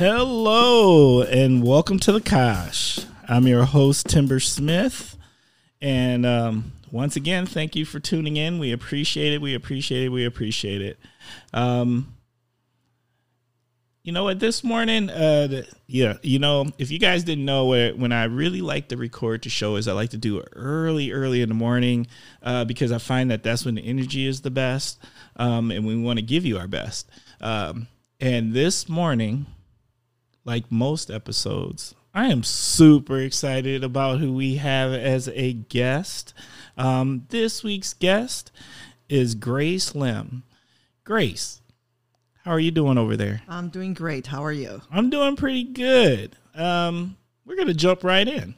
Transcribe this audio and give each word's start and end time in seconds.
Hello 0.00 1.20
and 1.20 1.62
welcome 1.62 1.98
to 1.98 2.10
the 2.10 2.22
Kosh. 2.22 3.00
I'm 3.28 3.46
your 3.46 3.66
host 3.66 4.06
Timber 4.08 4.40
Smith, 4.40 5.14
and 5.82 6.24
um, 6.24 6.72
once 6.90 7.16
again, 7.16 7.44
thank 7.44 7.76
you 7.76 7.84
for 7.84 8.00
tuning 8.00 8.38
in. 8.38 8.58
We 8.58 8.72
appreciate 8.72 9.34
it. 9.34 9.42
We 9.42 9.54
appreciate 9.54 10.04
it. 10.04 10.08
We 10.08 10.24
appreciate 10.24 10.80
it. 10.80 10.98
Um, 11.52 12.14
you 14.02 14.12
know 14.12 14.24
what? 14.24 14.40
This 14.40 14.64
morning, 14.64 15.10
uh, 15.10 15.64
yeah, 15.86 16.14
you 16.22 16.38
know, 16.38 16.68
if 16.78 16.90
you 16.90 16.98
guys 16.98 17.22
didn't 17.22 17.44
know, 17.44 17.66
when 17.66 18.10
I 18.10 18.24
really 18.24 18.62
like 18.62 18.88
to 18.88 18.96
record 18.96 19.42
the 19.42 19.50
show 19.50 19.76
is 19.76 19.86
I 19.86 19.92
like 19.92 20.10
to 20.10 20.16
do 20.16 20.38
it 20.38 20.48
early, 20.56 21.12
early 21.12 21.42
in 21.42 21.50
the 21.50 21.54
morning, 21.54 22.06
uh, 22.42 22.64
because 22.64 22.90
I 22.90 22.96
find 22.96 23.30
that 23.30 23.42
that's 23.42 23.66
when 23.66 23.74
the 23.74 23.82
energy 23.82 24.26
is 24.26 24.40
the 24.40 24.50
best, 24.50 24.98
um, 25.36 25.70
and 25.70 25.86
we 25.86 25.94
want 25.94 26.18
to 26.18 26.24
give 26.24 26.46
you 26.46 26.56
our 26.56 26.68
best. 26.68 27.06
Um, 27.42 27.86
and 28.18 28.54
this 28.54 28.88
morning, 28.88 29.44
like 30.44 30.70
most 30.70 31.10
episodes, 31.10 31.94
I 32.12 32.26
am 32.26 32.42
super 32.42 33.18
excited 33.18 33.84
about 33.84 34.18
who 34.18 34.32
we 34.32 34.56
have 34.56 34.92
as 34.92 35.28
a 35.28 35.52
guest. 35.52 36.34
Um, 36.76 37.26
this 37.28 37.62
week's 37.62 37.94
guest 37.94 38.50
is 39.08 39.34
Grace 39.34 39.94
Lim. 39.94 40.42
Grace, 41.04 41.60
how 42.44 42.52
are 42.52 42.60
you 42.60 42.70
doing 42.70 42.98
over 42.98 43.16
there? 43.16 43.42
I'm 43.48 43.68
doing 43.68 43.94
great. 43.94 44.26
How 44.26 44.44
are 44.44 44.52
you? 44.52 44.82
I'm 44.90 45.10
doing 45.10 45.36
pretty 45.36 45.64
good. 45.64 46.36
Um, 46.54 47.16
we're 47.44 47.56
gonna 47.56 47.74
jump 47.74 48.02
right 48.02 48.26
in. 48.26 48.54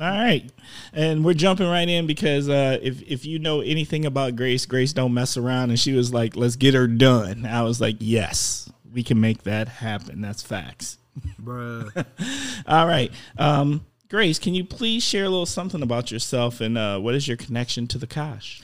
All 0.00 0.08
right, 0.08 0.50
and 0.92 1.24
we're 1.24 1.34
jumping 1.34 1.68
right 1.68 1.88
in 1.88 2.06
because 2.06 2.48
uh, 2.48 2.78
if 2.82 3.00
if 3.02 3.24
you 3.24 3.38
know 3.38 3.60
anything 3.60 4.04
about 4.04 4.34
Grace, 4.34 4.66
Grace 4.66 4.92
don't 4.92 5.14
mess 5.14 5.36
around, 5.36 5.70
and 5.70 5.78
she 5.78 5.92
was 5.92 6.12
like, 6.12 6.36
"Let's 6.36 6.56
get 6.56 6.74
her 6.74 6.88
done." 6.88 7.46
I 7.46 7.62
was 7.62 7.80
like, 7.80 7.96
"Yes, 8.00 8.68
we 8.92 9.04
can 9.04 9.20
make 9.20 9.44
that 9.44 9.68
happen. 9.68 10.20
That's 10.20 10.42
facts." 10.42 10.98
Bruh. 11.40 12.06
All 12.66 12.86
right. 12.86 13.12
Um, 13.38 13.84
Grace, 14.08 14.38
can 14.38 14.54
you 14.54 14.64
please 14.64 15.02
share 15.02 15.24
a 15.24 15.28
little 15.28 15.46
something 15.46 15.82
about 15.82 16.10
yourself 16.10 16.60
and 16.60 16.78
uh, 16.78 16.98
what 16.98 17.14
is 17.14 17.26
your 17.26 17.36
connection 17.36 17.86
to 17.88 17.98
the 17.98 18.06
Kosh? 18.06 18.62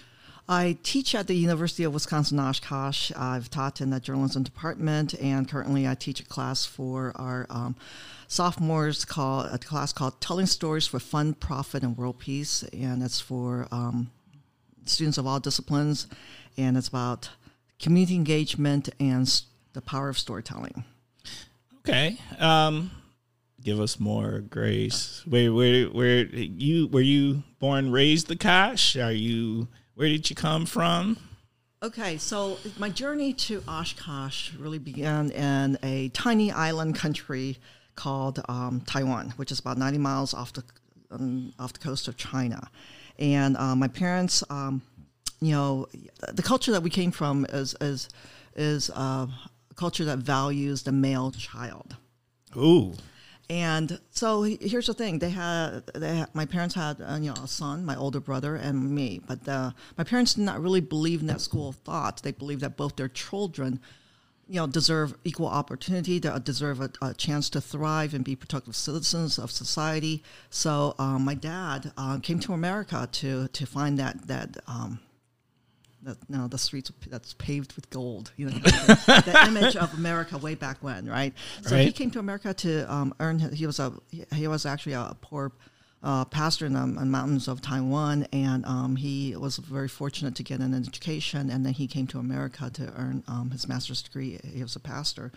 I 0.49 0.79
teach 0.83 1.15
at 1.15 1.29
the 1.29 1.35
University 1.35 1.85
of 1.85 1.95
Wisconsin 1.95 2.41
Oshkosh. 2.41 3.13
I've 3.17 3.51
taught 3.51 3.81
in 3.81 3.91
the 3.91 4.01
journalism 4.01 4.43
department, 4.43 5.15
and 5.15 5.49
currently 5.49 5.87
I 5.87 5.95
teach 5.95 6.19
a 6.19 6.25
class 6.25 6.67
for 6.67 7.13
our 7.15 7.47
um, 7.49 7.77
sophomores 8.27 9.05
called 9.05 9.47
a 9.53 9.59
class 9.59 9.93
called 9.93 10.21
"Telling 10.21 10.47
Stories 10.47 10.89
for 10.89 10.99
Fun, 10.99 11.35
Profit, 11.35 11.85
and 11.85 11.97
World 11.97 12.19
Peace," 12.19 12.65
and 12.73 13.01
it's 13.01 13.21
for 13.21 13.69
um, 13.71 14.11
students 14.87 15.19
of 15.19 15.27
all 15.27 15.39
disciplines, 15.39 16.09
and 16.57 16.77
it's 16.77 16.89
about 16.89 17.31
community 17.79 18.17
engagement 18.17 18.89
and 18.99 19.43
the 19.73 19.81
power 19.81 20.09
of 20.09 20.19
storytelling. 20.19 20.83
Okay. 21.81 22.19
Um, 22.39 22.91
give 23.63 23.81
us 23.81 23.99
more 23.99 24.41
grace. 24.41 25.23
Where 25.27 25.53
where 25.53 25.87
where 25.87 26.27
you 26.27 26.89
were 26.89 27.01
you 27.01 27.43
born 27.59 27.91
raised 27.91 28.29
the 28.29 28.37
Kosh? 28.37 28.97
Are 28.97 29.13
you 29.13 29.69
where 29.95 30.09
did 30.09 30.29
you 30.31 30.37
come 30.37 30.67
from? 30.67 31.17
Okay, 31.83 32.19
so 32.19 32.59
my 32.79 32.91
journey 32.91 33.33
to 33.33 33.63
Oshkosh 33.67 34.53
really 34.59 34.79
began 34.79 35.31
in 35.31 35.79
a 35.83 36.11
tiny 36.11 36.53
island 36.53 36.95
country 36.95 37.57
called 37.95 38.43
um, 38.51 38.83
Taiwan, 38.87 39.33
which 39.37 39.51
is 39.51 39.61
about 39.61 39.79
90 39.79 39.97
miles 39.97 40.35
off 40.35 40.53
the 40.53 40.63
um, 41.11 41.55
off 41.59 41.73
the 41.73 41.79
coast 41.79 42.07
of 42.07 42.19
China. 42.19 42.71
And 43.19 43.57
uh, 43.57 43.75
my 43.75 43.89
parents, 43.89 44.45
um, 44.51 44.83
you 45.41 45.53
know, 45.53 45.87
the 46.31 46.43
culture 46.43 46.73
that 46.73 46.83
we 46.83 46.91
came 46.91 47.11
from 47.11 47.47
is 47.49 47.75
is 47.81 48.11
is 48.57 48.91
uh, 48.91 49.27
culture 49.81 50.05
that 50.05 50.19
values 50.19 50.83
the 50.83 50.93
male 50.93 51.31
child. 51.31 51.97
Ooh. 52.57 52.93
And 53.49 53.99
so 54.11 54.43
here's 54.43 54.87
the 54.87 54.95
thing: 54.95 55.19
they 55.19 55.31
had, 55.31 55.87
they 55.95 56.17
had 56.19 56.35
my 56.35 56.47
parents 56.47 56.75
had 56.75 57.01
uh, 57.01 57.19
you 57.21 57.31
know 57.31 57.43
a 57.43 57.49
son, 57.49 57.85
my 57.85 57.97
older 57.97 58.21
brother, 58.21 58.55
and 58.55 58.77
me. 58.99 59.09
But 59.27 59.49
uh, 59.49 59.71
my 59.99 60.05
parents 60.05 60.35
did 60.35 60.45
not 60.45 60.63
really 60.63 60.85
believe 60.95 61.21
in 61.21 61.27
that 61.27 61.41
school 61.41 61.71
of 61.71 61.77
thought. 61.77 62.23
They 62.23 62.31
believed 62.31 62.61
that 62.61 62.77
both 62.77 62.95
their 62.95 63.09
children, 63.09 63.81
you 64.47 64.59
know, 64.61 64.69
deserve 64.69 65.17
equal 65.25 65.49
opportunity, 65.61 66.21
they 66.21 66.33
deserve 66.53 66.79
a, 66.81 66.91
a 67.03 67.13
chance 67.15 67.51
to 67.51 67.61
thrive 67.61 68.15
and 68.15 68.25
be 68.25 68.37
productive 68.37 68.77
citizens 68.77 69.37
of 69.37 69.51
society. 69.51 70.23
So 70.51 70.95
um, 70.99 71.25
my 71.25 71.35
dad 71.35 71.93
uh, 71.97 72.19
came 72.27 72.39
to 72.47 72.53
America 72.53 73.09
to 73.21 73.49
to 73.49 73.67
find 73.67 73.99
that 73.99 74.29
that 74.29 74.49
um, 74.69 75.01
that 76.03 76.17
know, 76.31 76.49
the 76.49 76.59
streets 76.59 76.91
that's 77.09 77.35
paved 77.35 77.75
with 77.75 77.91
gold. 77.91 78.33
You 78.37 78.47
know, 78.47 78.53
the, 78.53 79.23
the, 79.27 79.47
image 79.47 79.77
of 79.77 79.93
America 79.95 80.39
way 80.39 80.55
back 80.55 80.79
when, 80.83 81.07
right? 81.07 81.35
So 81.63 81.77
right. 81.77 81.85
he 81.85 81.93
came 81.93 82.11
to 82.13 82.19
America 82.19 82.55
to 82.55 82.93
um, 82.93 83.15
earn. 83.21 83.39
He 83.39 83.67
was 83.67 83.79
a 83.79 83.93
he 84.35 84.49
was 84.49 84.67
actually 84.67 84.95
a 84.95 85.17
poor 85.21 85.53
uh, 86.03 86.25
pastor 86.25 86.65
in 86.65 86.73
the 86.73 86.87
mountains 86.87 87.47
of 87.47 87.61
Taiwan, 87.61 88.27
and 88.33 88.65
um, 88.65 88.97
he 88.97 89.37
was 89.37 89.59
very 89.59 89.89
fortunate 89.89 90.35
to 90.37 90.43
get 90.43 90.61
an 90.61 90.73
education. 90.73 91.51
And 91.51 91.65
then 91.65 91.75
he 91.75 91.87
came 91.87 92.07
to 92.09 92.19
America 92.19 92.71
to 92.71 92.93
earn 92.97 93.23
um, 93.29 93.51
his 93.51 93.69
master's 93.69 94.01
degree. 94.01 94.41
He 94.43 94.63
was 94.63 94.77
a 94.77 94.81
pastor, 94.81 95.31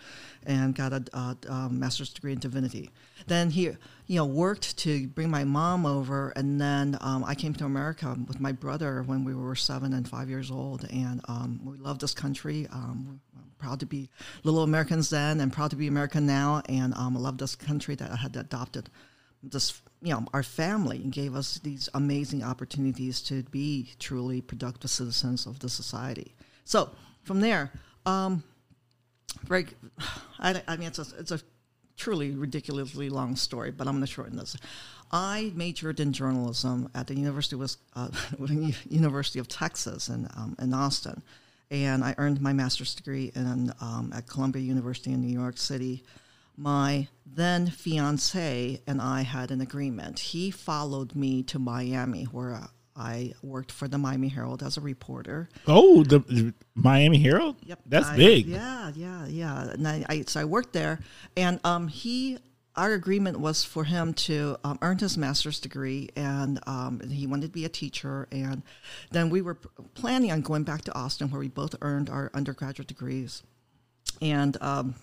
and 0.46 0.74
got 0.74 0.92
a, 0.92 1.04
a, 1.12 1.36
a, 1.48 1.68
master's 1.68 2.12
degree 2.12 2.32
in 2.32 2.38
divinity. 2.38 2.90
Then 3.26 3.50
he, 3.50 3.62
you 4.06 4.16
know, 4.16 4.24
worked 4.24 4.78
to 4.78 5.06
bring 5.08 5.30
my 5.30 5.44
mom 5.44 5.84
over, 5.84 6.30
and 6.30 6.58
then 6.58 6.96
um, 7.02 7.24
I 7.24 7.34
came 7.34 7.52
to 7.54 7.66
America 7.66 8.16
with 8.26 8.40
my 8.40 8.52
brother 8.52 9.02
when 9.02 9.24
we 9.24 9.34
were 9.34 9.54
seven 9.54 9.92
and 9.92 10.08
five 10.08 10.30
years 10.30 10.50
old, 10.50 10.86
and 10.90 11.20
um, 11.28 11.60
we 11.62 11.76
love 11.76 11.98
this 11.98 12.14
country. 12.14 12.66
Um, 12.72 13.20
proud 13.58 13.80
to 13.80 13.86
be 13.86 14.10
little 14.42 14.62
Americans 14.62 15.10
then, 15.10 15.40
and 15.40 15.52
proud 15.52 15.70
to 15.70 15.76
be 15.76 15.86
American 15.86 16.26
now, 16.26 16.62
and 16.68 16.94
um, 16.94 17.16
I 17.16 17.20
love 17.20 17.38
this 17.38 17.54
country 17.54 17.94
that 17.94 18.10
I 18.10 18.16
had 18.16 18.36
adopted 18.36 18.90
this 19.42 19.82
you 20.04 20.12
know 20.12 20.24
our 20.34 20.42
family 20.42 20.98
gave 20.98 21.34
us 21.34 21.58
these 21.64 21.88
amazing 21.94 22.44
opportunities 22.44 23.22
to 23.22 23.42
be 23.44 23.94
truly 23.98 24.42
productive 24.42 24.90
citizens 24.90 25.46
of 25.46 25.58
the 25.60 25.68
society. 25.68 26.34
So 26.64 26.90
from 27.22 27.40
there 27.40 27.72
um 28.06 28.44
I, 30.38 30.62
I 30.68 30.76
mean 30.76 30.88
it's 30.88 30.98
a, 30.98 31.06
it's 31.18 31.32
a 31.32 31.40
truly 31.96 32.32
ridiculously 32.32 33.08
long 33.08 33.36
story 33.36 33.70
but 33.70 33.86
i'm 33.86 33.94
going 33.94 34.06
to 34.06 34.12
shorten 34.12 34.36
this. 34.36 34.56
I 35.12 35.52
majored 35.54 36.00
in 36.00 36.12
journalism 36.12 36.90
at 36.94 37.06
the 37.06 37.14
university 37.14 37.54
of 37.60 37.78
uh, 37.94 38.08
university 38.88 39.38
of 39.38 39.48
texas 39.48 40.08
in, 40.08 40.28
um, 40.36 40.56
in 40.60 40.74
austin 40.74 41.22
and 41.70 42.02
i 42.02 42.14
earned 42.18 42.40
my 42.40 42.52
master's 42.52 42.94
degree 42.94 43.30
in 43.34 43.72
um, 43.80 44.12
at 44.14 44.26
columbia 44.26 44.62
university 44.62 45.12
in 45.12 45.20
new 45.20 45.32
york 45.32 45.56
city 45.56 46.02
my 46.56 47.08
then 47.26 47.66
fiance 47.68 48.80
and 48.86 49.00
I 49.00 49.22
had 49.22 49.50
an 49.50 49.60
agreement. 49.60 50.18
He 50.18 50.50
followed 50.50 51.14
me 51.14 51.42
to 51.44 51.58
Miami, 51.58 52.24
where 52.24 52.60
I 52.96 53.32
worked 53.42 53.72
for 53.72 53.88
the 53.88 53.98
Miami 53.98 54.28
Herald 54.28 54.62
as 54.62 54.76
a 54.76 54.80
reporter. 54.80 55.48
Oh, 55.66 56.04
the 56.04 56.54
Miami 56.74 57.18
Herald. 57.18 57.56
Yep, 57.64 57.80
that's 57.86 58.08
I, 58.08 58.16
big. 58.16 58.46
Yeah, 58.46 58.92
yeah, 58.94 59.26
yeah. 59.26 59.70
And 59.70 59.88
I, 59.88 60.04
I, 60.08 60.24
so 60.26 60.40
I 60.40 60.44
worked 60.44 60.72
there, 60.72 61.00
and 61.36 61.60
um, 61.64 61.88
he. 61.88 62.38
Our 62.76 62.92
agreement 62.92 63.38
was 63.38 63.62
for 63.62 63.84
him 63.84 64.14
to 64.14 64.56
um, 64.64 64.80
earn 64.82 64.98
his 64.98 65.16
master's 65.16 65.60
degree, 65.60 66.08
and 66.16 66.58
um, 66.66 67.00
he 67.08 67.24
wanted 67.24 67.46
to 67.46 67.52
be 67.52 67.64
a 67.64 67.68
teacher. 67.68 68.26
And 68.32 68.64
then 69.12 69.30
we 69.30 69.42
were 69.42 69.54
planning 69.94 70.32
on 70.32 70.40
going 70.40 70.64
back 70.64 70.82
to 70.86 70.92
Austin, 70.92 71.30
where 71.30 71.38
we 71.38 71.46
both 71.46 71.76
earned 71.82 72.10
our 72.10 72.32
undergraduate 72.34 72.88
degrees. 72.88 73.44
And 74.20 74.60
um, 74.60 74.96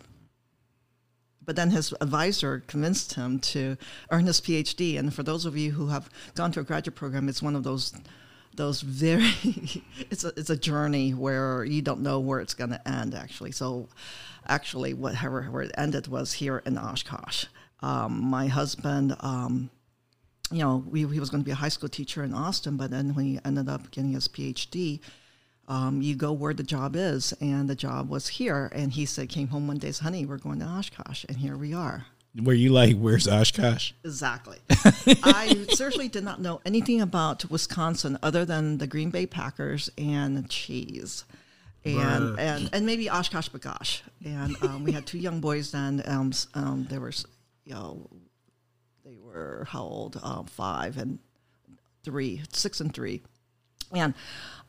but 1.46 1.56
then 1.56 1.72
his 1.72 1.94
advisor 2.02 2.64
convinced 2.68 3.16
him 3.16 3.40
to 3.40 3.78
earn 4.12 4.26
his 4.26 4.40
PhD. 4.42 4.98
And 4.98 5.14
for 5.14 5.24
those 5.24 5.46
of 5.46 5.58
you 5.58 5.72
who 5.72 5.88
have 5.88 6.10
gone 6.36 6.52
to 6.54 6.60
a 6.60 6.64
graduate 6.64 6.96
program, 6.96 7.30
it's 7.30 7.42
one 7.42 7.56
of 7.56 7.64
those 7.64 7.94
those 8.58 8.82
very 8.82 9.32
it's 10.10 10.26
a 10.26 10.34
it's 10.38 10.50
a 10.50 10.58
journey 10.58 11.14
where 11.14 11.64
you 11.64 11.82
don't 11.82 12.02
know 12.02 12.20
where 12.20 12.40
it's 12.40 12.54
going 12.54 12.70
to 12.70 12.88
end 12.88 13.16
actually. 13.16 13.52
So 13.52 13.88
actually, 14.48 14.94
whatever 14.94 15.44
where 15.44 15.64
it 15.64 15.72
ended 15.78 16.08
was 16.08 16.34
here 16.34 16.62
in 16.66 16.78
Oshkosh. 16.78 17.46
Um, 17.82 18.22
my 18.22 18.48
husband. 18.48 19.16
Um, 19.20 19.70
you 20.52 20.60
know, 20.60 20.84
we, 20.86 21.08
he 21.08 21.20
was 21.20 21.30
going 21.30 21.42
to 21.42 21.46
be 21.46 21.52
a 21.52 21.56
high 21.56 21.70
school 21.70 21.88
teacher 21.88 22.26
in 22.26 22.34
Austin, 22.34 22.76
but 22.76 22.92
then 22.92 23.16
when 23.16 23.26
he 23.26 23.40
ended 23.46 23.70
up 23.70 23.90
getting 23.90 24.12
his 24.12 24.28
PhD, 24.28 25.00
um, 25.72 26.02
you 26.02 26.16
go 26.16 26.34
where 26.34 26.54
the 26.54 26.64
job 26.64 26.98
is, 26.98 27.34
and 27.40 27.70
the 27.70 27.76
job 27.76 28.10
was 28.10 28.28
here. 28.28 28.70
And 28.76 28.92
he 28.92 29.06
said, 29.06 29.30
came 29.30 29.48
home 29.48 29.68
one 29.70 29.78
day, 29.78 29.94
honey, 29.94 30.26
we're 30.26 30.38
going 30.38 30.60
to 30.60 30.66
Oshkosh, 30.66 31.24
and 31.30 31.38
here 31.38 31.56
we 31.56 31.74
are. 31.74 32.08
Were 32.44 32.54
you 32.54 32.72
like, 32.72 32.98
where's 32.98 33.26
Oshkosh? 33.26 33.94
Exactly. 34.04 34.58
I 35.24 35.66
certainly 35.74 36.10
did 36.10 36.26
not 36.26 36.42
know 36.42 36.60
anything 36.66 37.00
about 37.00 37.50
Wisconsin 37.50 38.18
other 38.22 38.44
than 38.44 38.80
the 38.80 38.88
Green 38.88 39.12
Bay 39.12 39.26
Packers 39.26 39.90
and 39.98 40.50
cheese. 40.50 41.24
And, 41.86 42.38
and 42.38 42.70
and 42.74 42.86
maybe 42.86 43.08
OshKosh 43.08 43.50
B'gosh. 43.50 44.02
And 44.24 44.56
um, 44.62 44.84
we 44.84 44.92
had 44.92 45.08
two 45.08 45.18
young 45.18 45.40
boys 45.40 45.72
then. 45.72 46.04
Um, 46.06 46.32
um, 46.54 46.86
they 46.90 47.00
were, 47.00 47.12
you 47.66 47.74
know, 47.74 48.08
they 49.04 49.18
were 49.18 49.66
how 49.68 49.82
old? 49.82 50.20
Um, 50.22 50.46
five 50.46 50.98
and 50.98 51.18
three, 52.04 52.44
six 52.52 52.82
and 52.82 52.94
three. 52.94 53.24
And 53.94 54.14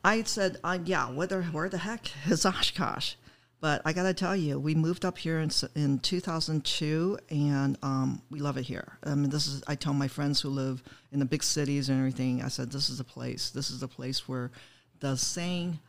I 0.03 0.23
said, 0.23 0.57
uh, 0.63 0.79
yeah, 0.83 1.09
where 1.09 1.27
the, 1.69 1.77
heck 1.77 2.11
is 2.29 2.45
Oshkosh? 2.45 3.15
But 3.63 3.81
I 3.85 3.93
got 3.93 4.03
to 4.03 4.13
tell 4.13 4.35
you, 4.35 4.59
we 4.59 4.75
moved 4.75 5.05
up 5.05 5.17
here 5.17 5.39
in, 5.39 5.49
in 5.73 5.99
2002, 5.99 7.17
and 7.29 7.77
um, 7.81 8.21
we 8.29 8.39
love 8.39 8.57
it 8.57 8.63
here. 8.63 8.97
I 9.05 9.15
mean, 9.15 9.29
this 9.29 9.47
is 9.47 9.63
I 9.67 9.75
tell 9.75 9.93
my 9.93 10.09
friends 10.09 10.41
who 10.41 10.49
live 10.49 10.83
in 11.13 11.19
the 11.19 11.25
big 11.25 11.41
cities 11.43 11.87
and 11.87 11.97
everything. 11.97 12.41
I 12.41 12.49
said, 12.49 12.73
this 12.73 12.89
is 12.89 12.99
a 12.99 13.05
place. 13.05 13.51
This 13.51 13.71
is 13.71 13.81
a 13.81 13.87
place 13.87 14.27
where 14.27 14.51
the 14.99 15.15
saying 15.15 15.79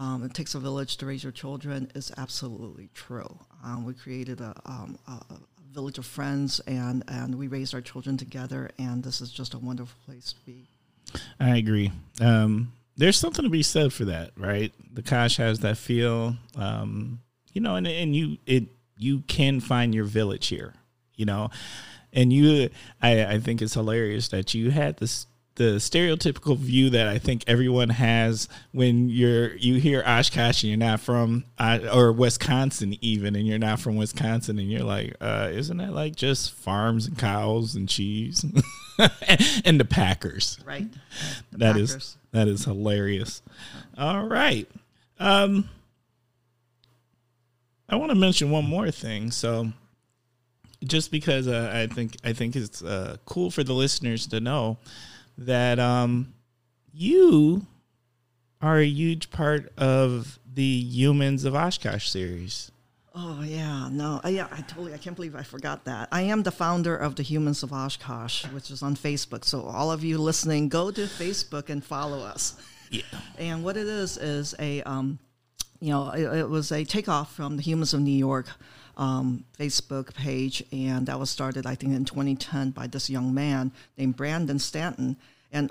um, 0.00 0.24
"it 0.24 0.34
takes 0.34 0.56
a 0.56 0.58
village 0.58 0.96
to 0.96 1.06
raise 1.06 1.22
your 1.22 1.30
children" 1.30 1.88
is 1.94 2.10
absolutely 2.16 2.88
true. 2.94 3.38
Um, 3.62 3.84
we 3.84 3.94
created 3.94 4.40
a, 4.40 4.52
um, 4.66 4.98
a, 5.06 5.12
a 5.12 5.40
village 5.72 5.98
of 5.98 6.06
friends, 6.06 6.58
and 6.66 7.04
and 7.06 7.36
we 7.36 7.46
raised 7.46 7.74
our 7.74 7.80
children 7.80 8.16
together. 8.16 8.70
And 8.76 9.04
this 9.04 9.20
is 9.20 9.30
just 9.30 9.54
a 9.54 9.58
wonderful 9.58 9.96
place 10.04 10.32
to 10.32 10.40
be. 10.44 10.66
I 11.38 11.58
agree. 11.58 11.92
Um, 12.20 12.72
there's 13.00 13.18
something 13.18 13.44
to 13.44 13.50
be 13.50 13.62
said 13.62 13.94
for 13.94 14.04
that, 14.04 14.32
right? 14.36 14.72
The 14.92 15.02
Kosh 15.02 15.38
has 15.38 15.60
that 15.60 15.78
feel, 15.78 16.36
um, 16.54 17.20
you 17.52 17.60
know, 17.62 17.74
and 17.76 17.86
and 17.86 18.14
you 18.14 18.36
it 18.46 18.64
you 18.98 19.20
can 19.20 19.60
find 19.60 19.94
your 19.94 20.04
village 20.04 20.48
here, 20.48 20.74
you 21.14 21.24
know, 21.24 21.50
and 22.12 22.30
you 22.30 22.68
I 23.00 23.24
I 23.24 23.40
think 23.40 23.62
it's 23.62 23.74
hilarious 23.74 24.28
that 24.28 24.52
you 24.52 24.70
had 24.70 24.98
this 24.98 25.26
the 25.54 25.76
stereotypical 25.76 26.56
view 26.56 26.90
that 26.90 27.08
I 27.08 27.18
think 27.18 27.44
everyone 27.46 27.88
has 27.88 28.48
when 28.72 29.08
you're 29.08 29.54
you 29.56 29.76
hear 29.76 30.02
Oshkosh 30.06 30.62
and 30.62 30.68
you're 30.68 30.78
not 30.78 31.00
from 31.00 31.44
uh, 31.58 31.78
or 31.92 32.12
Wisconsin 32.12 32.96
even 33.00 33.34
and 33.34 33.46
you're 33.46 33.58
not 33.58 33.80
from 33.80 33.96
Wisconsin 33.96 34.58
and 34.58 34.70
you're 34.70 34.84
like 34.84 35.16
uh, 35.22 35.48
isn't 35.50 35.78
that 35.78 35.94
like 35.94 36.16
just 36.16 36.52
farms 36.52 37.06
and 37.06 37.16
cows 37.16 37.74
and 37.74 37.88
cheese 37.88 38.44
and 39.64 39.80
the 39.80 39.86
Packers 39.86 40.58
Right. 40.64 40.86
The 41.50 41.58
that 41.58 41.76
is 41.78 41.92
Packers. 41.92 42.16
That 42.32 42.48
is 42.48 42.64
hilarious. 42.64 43.42
All 43.98 44.26
right. 44.26 44.68
Um 45.18 45.68
I 47.88 47.96
want 47.96 48.10
to 48.10 48.16
mention 48.16 48.50
one 48.50 48.64
more 48.64 48.90
thing. 48.90 49.30
So 49.32 49.72
just 50.84 51.10
because 51.10 51.48
uh, 51.48 51.70
I 51.74 51.92
think 51.92 52.16
I 52.24 52.32
think 52.32 52.56
it's 52.56 52.82
uh, 52.82 53.16
cool 53.26 53.50
for 53.50 53.64
the 53.64 53.74
listeners 53.74 54.26
to 54.28 54.40
know 54.40 54.78
that 55.36 55.78
um 55.78 56.32
you 56.92 57.66
are 58.62 58.78
a 58.78 58.86
huge 58.86 59.30
part 59.30 59.72
of 59.78 60.38
the 60.52 60.62
Humans 60.62 61.44
of 61.44 61.54
Oshkosh 61.54 62.08
series. 62.08 62.70
Oh 63.22 63.42
yeah, 63.42 63.90
no, 63.92 64.18
uh, 64.24 64.28
yeah, 64.28 64.48
I 64.50 64.62
totally, 64.62 64.94
I 64.94 64.96
can't 64.96 65.14
believe 65.14 65.36
I 65.36 65.42
forgot 65.42 65.84
that. 65.84 66.08
I 66.10 66.22
am 66.22 66.42
the 66.42 66.50
founder 66.50 66.96
of 66.96 67.16
the 67.16 67.22
Humans 67.22 67.62
of 67.62 67.70
Oshkosh, 67.70 68.46
which 68.46 68.70
is 68.70 68.82
on 68.82 68.96
Facebook. 68.96 69.44
So 69.44 69.64
all 69.64 69.92
of 69.92 70.02
you 70.02 70.16
listening, 70.16 70.70
go 70.70 70.90
to 70.90 71.02
Facebook 71.02 71.68
and 71.68 71.84
follow 71.84 72.20
us. 72.20 72.56
Yeah. 72.90 73.02
And 73.38 73.62
what 73.62 73.76
it 73.76 73.86
is 73.86 74.16
is 74.16 74.54
a, 74.58 74.82
um, 74.84 75.18
you 75.80 75.90
know, 75.90 76.08
it, 76.12 76.38
it 76.38 76.48
was 76.48 76.72
a 76.72 76.82
takeoff 76.82 77.34
from 77.34 77.56
the 77.58 77.62
Humans 77.62 77.92
of 77.92 78.00
New 78.00 78.10
York 78.10 78.46
um, 78.96 79.44
Facebook 79.58 80.14
page, 80.14 80.64
and 80.72 81.04
that 81.06 81.18
was 81.20 81.28
started, 81.28 81.66
I 81.66 81.74
think, 81.74 81.92
in 81.92 82.06
2010 82.06 82.70
by 82.70 82.86
this 82.86 83.10
young 83.10 83.34
man 83.34 83.70
named 83.98 84.16
Brandon 84.16 84.58
Stanton, 84.58 85.18
and 85.52 85.70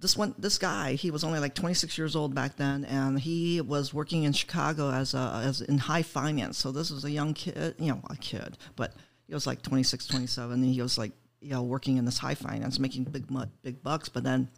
this 0.00 0.16
one 0.16 0.34
this 0.38 0.58
guy 0.58 0.94
he 0.94 1.10
was 1.10 1.22
only 1.22 1.38
like 1.38 1.54
26 1.54 1.96
years 1.98 2.16
old 2.16 2.34
back 2.34 2.56
then 2.56 2.84
and 2.86 3.20
he 3.20 3.60
was 3.60 3.92
working 3.92 4.24
in 4.24 4.32
chicago 4.32 4.90
as 4.90 5.14
a 5.14 5.42
as 5.44 5.60
in 5.60 5.78
high 5.78 6.02
finance. 6.02 6.58
So 6.58 6.72
this 6.72 6.90
was 6.90 7.04
a 7.04 7.10
young 7.10 7.34
kid 7.34 7.74
you 7.78 7.92
know 7.92 8.00
a 8.08 8.16
kid 8.16 8.56
but 8.76 8.94
he 9.26 9.34
was 9.34 9.46
like 9.46 9.62
26 9.62 10.06
27 10.06 10.62
and 10.62 10.74
he 10.74 10.82
was 10.82 10.96
like 10.98 11.12
you 11.40 11.50
know 11.50 11.62
working 11.62 11.96
in 11.96 12.04
this 12.04 12.18
high 12.18 12.34
finance 12.34 12.78
making 12.78 13.04
big 13.04 13.26
big 13.62 13.82
bucks 13.82 14.08
but 14.08 14.24
then 14.24 14.48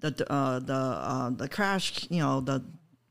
the 0.00 0.30
uh, 0.30 0.58
the 0.58 0.74
uh, 0.74 1.30
the 1.30 1.48
crash 1.48 2.06
you 2.10 2.18
know 2.18 2.40
the 2.40 2.62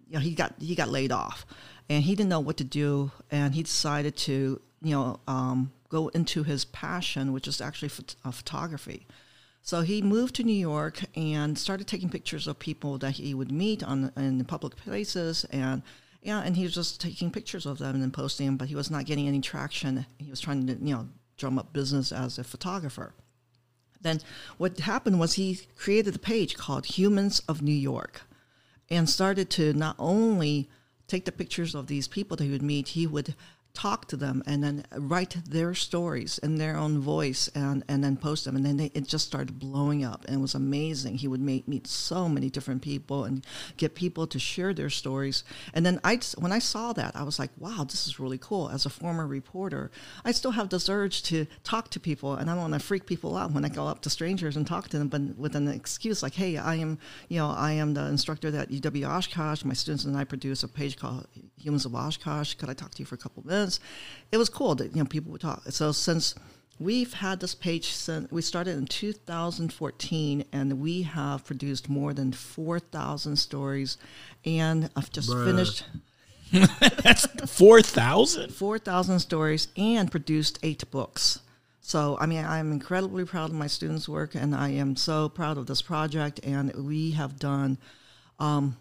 you 0.08 0.14
know 0.14 0.20
he 0.20 0.36
got 0.36 0.54
he 0.60 0.76
got 0.76 0.90
laid 0.90 1.12
off 1.12 1.46
and 1.90 2.04
he 2.04 2.16
didn't 2.16 2.30
know 2.30 2.40
what 2.40 2.58
to 2.58 2.64
do 2.64 3.12
and 3.32 3.56
he 3.56 3.64
decided 3.64 4.16
to 4.16 4.62
you 4.82 4.92
know 4.92 5.20
um, 5.28 5.72
go 5.90 6.10
into 6.10 6.44
his 6.44 6.66
passion 6.66 7.34
which 7.34 7.48
is 7.48 7.62
actually 7.62 7.90
phot- 7.90 8.16
uh, 8.24 8.32
photography 8.32 9.08
so 9.64 9.82
he 9.82 10.02
moved 10.02 10.36
to 10.36 10.44
New 10.44 10.52
York 10.52 11.00
and 11.16 11.58
started 11.58 11.88
taking 11.88 12.10
pictures 12.10 12.48
of 12.48 12.60
people 12.60 12.98
that 13.00 13.12
he 13.12 13.34
would 13.34 13.52
meet 13.52 13.82
on 13.82 14.12
in 14.16 14.44
public 14.46 14.76
places 14.76 15.46
and 15.46 15.82
yeah, 16.22 16.42
and 16.42 16.56
he 16.56 16.64
was 16.64 16.74
just 16.74 17.02
taking 17.02 17.32
pictures 17.32 17.66
of 17.66 17.80
them 17.80 18.02
and 18.02 18.14
posting 18.14 18.46
them, 18.46 18.58
but 18.58 18.70
he 18.70 18.76
was 18.76 18.90
not 18.90 19.06
getting 19.06 19.28
any 19.28 19.42
traction. 19.42 20.06
He 20.18 20.30
was 20.30 20.40
trying 20.40 20.66
to, 20.68 20.74
you 20.74 20.94
know, 20.94 21.10
drum 21.38 21.60
up 21.60 21.74
business 21.74 22.12
as 22.12 22.38
a 22.38 22.44
photographer. 22.44 23.14
Then 24.02 24.20
what 24.58 24.80
happened 24.80 25.20
was 25.20 25.34
he 25.34 25.62
created 25.76 26.16
a 26.16 26.20
page 26.20 26.56
called 26.56 26.86
Humans 26.86 27.42
of 27.48 27.62
New 27.62 27.72
York 27.72 28.22
and 28.90 29.10
started 29.10 29.50
to 29.52 29.74
not 29.74 29.96
only 30.00 30.70
take 31.08 31.26
the 31.26 31.32
pictures 31.32 31.76
of 31.76 31.88
these 31.88 32.08
people 32.08 32.38
that 32.38 32.44
he 32.44 32.52
would 32.52 32.62
meet, 32.62 32.90
he 32.90 33.08
would 33.08 33.36
talk 33.74 34.08
to 34.08 34.16
them 34.16 34.44
and 34.46 34.64
then 34.64 34.86
write 34.96 35.36
their 35.50 35.74
stories 35.74 36.38
in 36.40 36.58
their 36.58 36.78
own 36.78 37.00
voice 37.00 37.50
and, 37.56 37.84
and 37.88 38.04
then 38.04 38.16
post 38.16 38.46
them. 38.46 38.56
And 38.56 38.66
then 38.66 38.78
they, 38.78 38.92
it 38.94 39.08
just 39.08 39.26
started 39.26 39.58
blowing 39.58 40.06
up 40.06 40.24
and 40.26 40.36
it 40.36 40.40
was 40.40 40.54
amazing. 40.54 41.18
He 41.18 41.28
would 41.28 41.42
meet, 41.42 41.68
meet 41.68 41.88
so 41.88 42.30
many 42.30 42.50
different 42.50 42.84
people 42.84 43.24
and 43.24 43.46
get 43.78 43.96
people 43.96 44.28
to 44.28 44.38
share 44.38 44.74
their 44.74 44.92
stories. 44.92 45.44
And 45.74 45.86
then 45.86 46.00
I, 46.04 46.20
when 46.38 46.52
I 46.52 46.60
saw 46.60 46.94
that, 46.94 47.16
I 47.16 47.24
was 47.24 47.40
like, 47.40 47.50
wow, 47.58 47.84
this 47.84 48.06
is 48.06 48.20
really 48.20 48.38
cool. 48.38 48.70
As 48.70 48.86
a 48.86 48.92
former 48.92 49.26
reporter, 49.26 49.90
I 50.24 50.32
still 50.34 50.52
have 50.52 50.70
this 50.70 50.88
urge 50.88 51.24
to 51.24 51.48
talk 51.64 51.90
to 51.92 52.00
people 52.00 52.36
and 52.36 52.50
I 52.50 52.54
don't 52.54 52.62
want 52.62 52.74
to 52.74 52.80
freak 52.80 53.08
people 53.08 53.36
out 53.36 53.52
when 53.52 53.66
I 53.66 53.70
go 53.70 53.88
up 53.88 54.02
to 54.04 54.10
strangers 54.10 54.56
and 54.56 54.68
talk 54.68 54.90
to 54.90 55.00
them, 55.00 55.08
but 55.08 55.22
with 55.36 55.56
an 55.56 55.68
excuse 55.68 56.22
like, 56.22 56.36
hey, 56.36 56.58
I 56.58 56.76
am, 56.76 57.00
you 57.28 57.40
know, 57.40 57.50
I 57.50 57.72
am 57.72 57.96
the 57.96 58.06
instructor 58.06 58.56
at 58.56 58.70
UW 58.70 59.10
Oshkosh. 59.10 59.66
My 59.66 59.74
students 59.74 60.06
and 60.06 60.16
I 60.16 60.26
produce 60.26 60.62
a 60.62 60.68
page 60.68 60.96
called 60.96 61.28
Humans 61.58 61.86
of 61.86 61.96
Oshkosh. 61.96 62.54
Could 62.54 62.70
I 62.70 62.74
talk 62.74 62.92
to 62.92 63.00
you 63.00 63.06
for 63.06 63.16
a 63.16 63.18
couple 63.18 63.42
of 63.42 63.63
It 64.32 64.38
was 64.38 64.50
cool 64.50 64.76
that, 64.76 64.96
you 64.96 65.02
know, 65.02 65.08
people 65.08 65.32
would 65.32 65.42
talk. 65.42 65.64
So 65.70 65.92
since 65.92 66.36
we've 66.80 67.14
had 67.14 67.40
this 67.40 67.54
page 67.56 67.92
since 67.92 68.32
we 68.32 68.42
started 68.42 68.78
in 68.78 68.88
2014 68.88 70.46
and 70.52 70.82
we 70.82 71.04
have 71.04 71.46
produced 71.46 71.88
more 71.88 72.14
than 72.14 72.32
4,000 72.34 73.36
stories 73.36 73.98
and 74.44 74.90
I've 74.96 75.12
just 75.12 75.30
finished 75.32 75.86
That's 77.04 77.26
4,000? 77.52 78.54
4,000 78.54 79.20
stories 79.20 79.70
and 79.76 80.12
produced 80.12 80.60
eight 80.62 80.90
books. 80.92 81.40
So, 81.82 82.18
I 82.20 82.28
mean, 82.28 82.46
I'm 82.46 82.72
incredibly 82.72 83.26
proud 83.26 83.50
of 83.50 83.56
my 83.56 83.68
students' 83.68 84.08
work, 84.08 84.36
and 84.36 84.56
I 84.56 84.70
am 84.70 84.96
so 84.96 85.30
proud 85.30 85.58
of 85.58 85.66
this 85.66 85.82
project. 85.82 86.40
And 86.44 86.74
we 86.76 87.12
have 87.12 87.40
done, 87.40 87.80
um, 88.40 88.78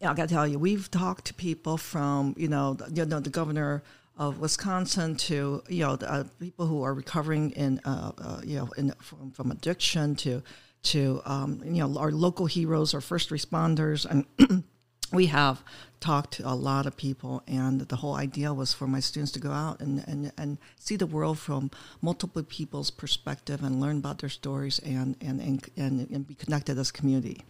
I 0.00 0.14
got 0.14 0.28
to 0.28 0.34
tell 0.34 0.46
you, 0.46 0.58
we've 0.58 0.90
talked 0.90 1.26
to 1.26 1.34
people 1.34 1.76
from, 1.76 2.34
you 2.38 2.48
know, 2.48 2.74
the, 2.74 2.90
you 2.94 3.04
know, 3.04 3.20
the 3.20 3.30
governor 3.30 3.82
of 4.22 4.38
Wisconsin 4.38 5.16
to, 5.16 5.62
you 5.68 5.84
know, 5.84 5.94
uh, 5.94 6.22
people 6.38 6.66
who 6.66 6.84
are 6.84 6.94
recovering 6.94 7.50
in, 7.52 7.80
uh, 7.84 8.12
uh, 8.18 8.40
you 8.44 8.56
know, 8.56 8.68
in, 8.76 8.92
from, 9.00 9.32
from 9.32 9.50
addiction 9.50 10.14
to, 10.14 10.40
to, 10.84 11.20
um, 11.24 11.60
you 11.64 11.82
know, 11.82 11.98
our 11.98 12.12
local 12.12 12.46
heroes, 12.46 12.94
our 12.94 13.00
first 13.00 13.30
responders, 13.30 14.06
and 14.06 14.24
we 15.12 15.26
have 15.26 15.64
talked 15.98 16.34
to 16.34 16.48
a 16.48 16.54
lot 16.54 16.86
of 16.86 16.96
people 16.96 17.42
and 17.48 17.80
the 17.80 17.96
whole 17.96 18.14
idea 18.14 18.54
was 18.54 18.72
for 18.72 18.86
my 18.86 19.00
students 19.00 19.32
to 19.32 19.40
go 19.40 19.50
out 19.50 19.80
and, 19.80 20.04
and, 20.06 20.32
and 20.38 20.58
see 20.78 20.94
the 20.94 21.06
world 21.06 21.38
from 21.38 21.70
multiple 22.00 22.44
people's 22.44 22.92
perspective 22.92 23.64
and 23.64 23.80
learn 23.80 23.98
about 23.98 24.18
their 24.18 24.30
stories 24.30 24.78
and, 24.80 25.16
and, 25.20 25.40
and, 25.40 25.68
and, 25.76 26.10
and 26.10 26.26
be 26.28 26.34
connected 26.34 26.78
as 26.78 26.92
community. 26.92 27.42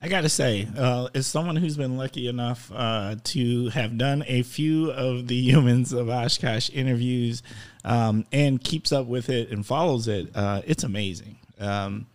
I 0.00 0.08
got 0.08 0.22
to 0.22 0.28
say, 0.28 0.68
uh, 0.76 1.08
as 1.14 1.26
someone 1.26 1.56
who's 1.56 1.76
been 1.76 1.96
lucky 1.96 2.28
enough 2.28 2.70
uh, 2.74 3.16
to 3.24 3.70
have 3.70 3.96
done 3.96 4.24
a 4.26 4.42
few 4.42 4.90
of 4.90 5.26
the 5.26 5.36
humans 5.40 5.92
of 5.92 6.08
Oshkosh 6.10 6.70
interviews 6.70 7.42
um, 7.84 8.26
and 8.30 8.62
keeps 8.62 8.92
up 8.92 9.06
with 9.06 9.30
it 9.30 9.50
and 9.50 9.64
follows 9.64 10.06
it, 10.06 10.28
uh, 10.34 10.60
it's 10.66 10.84
amazing. 10.84 11.38
Um, 11.58 12.06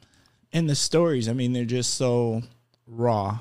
and 0.53 0.69
the 0.69 0.75
stories, 0.75 1.27
I 1.27 1.33
mean, 1.33 1.53
they're 1.53 1.65
just 1.65 1.95
so 1.95 2.43
raw, 2.85 3.39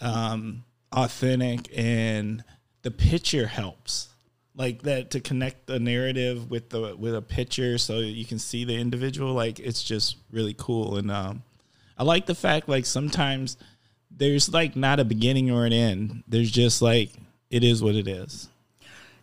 um, 0.00 0.64
authentic, 0.92 1.70
and 1.76 2.42
the 2.82 2.90
picture 2.90 3.46
helps. 3.46 4.08
Like 4.54 4.82
that 4.82 5.12
to 5.12 5.20
connect 5.20 5.66
the 5.66 5.80
narrative 5.80 6.50
with 6.50 6.68
the 6.68 6.94
with 6.94 7.14
a 7.14 7.22
picture, 7.22 7.78
so 7.78 8.00
you 8.00 8.26
can 8.26 8.38
see 8.38 8.64
the 8.64 8.74
individual. 8.74 9.32
Like 9.32 9.58
it's 9.58 9.82
just 9.82 10.18
really 10.30 10.54
cool, 10.58 10.98
and 10.98 11.10
um, 11.10 11.42
I 12.02 12.04
like 12.04 12.26
the 12.26 12.34
fact 12.34 12.68
like 12.68 12.84
sometimes 12.84 13.56
there's 14.10 14.52
like 14.52 14.74
not 14.74 14.98
a 14.98 15.04
beginning 15.04 15.52
or 15.52 15.66
an 15.66 15.72
end. 15.72 16.24
There's 16.26 16.50
just 16.50 16.82
like 16.82 17.10
it 17.48 17.62
is 17.62 17.80
what 17.80 17.94
it 17.94 18.08
is. 18.08 18.48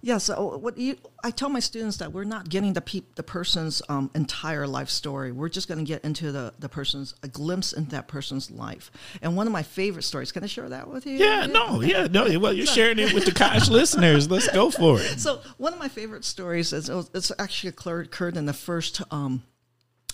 Yeah, 0.01 0.17
so 0.17 0.55
what 0.55 0.77
you, 0.77 0.95
I 1.21 1.31
tell 1.31 1.49
my 1.49 1.59
students 1.59 1.97
that 1.97 2.13
we're 2.13 2.23
not 2.23 2.47
getting 2.47 2.71
the 2.71 2.79
peop, 2.79 3.15
the 3.15 3.23
person's 3.23 3.81
um, 3.89 4.09
entire 4.15 4.65
life 4.65 4.87
story. 4.87 5.33
We're 5.33 5.49
just 5.49 5.67
going 5.67 5.79
to 5.79 5.83
get 5.83 6.05
into 6.05 6.31
the, 6.31 6.53
the 6.57 6.69
person's 6.69 7.15
a 7.21 7.27
glimpse 7.27 7.73
into 7.73 7.91
that 7.91 8.07
person's 8.07 8.49
life. 8.49 8.91
And 9.21 9.35
one 9.35 9.45
of 9.45 9.51
my 9.51 9.63
favorite 9.63 10.03
stories. 10.03 10.31
Can 10.31 10.45
I 10.45 10.47
share 10.47 10.69
that 10.69 10.87
with 10.87 11.05
you? 11.05 11.17
Yeah, 11.17 11.47
no, 11.47 11.81
yeah, 11.81 12.07
no. 12.09 12.39
Well, 12.39 12.53
you're 12.53 12.65
sharing 12.65 12.97
it 12.97 13.13
with 13.13 13.25
the 13.25 13.33
Kosh 13.35 13.67
listeners. 13.67 14.31
Let's 14.31 14.49
go 14.51 14.71
for 14.71 15.01
it. 15.01 15.19
So 15.19 15.41
one 15.57 15.73
of 15.73 15.79
my 15.79 15.89
favorite 15.89 16.23
stories 16.23 16.71
is 16.71 16.87
it's 17.13 17.33
actually 17.37 17.71
occurred, 17.71 18.05
occurred 18.05 18.37
in 18.37 18.45
the 18.45 18.53
first 18.53 19.01
um, 19.11 19.43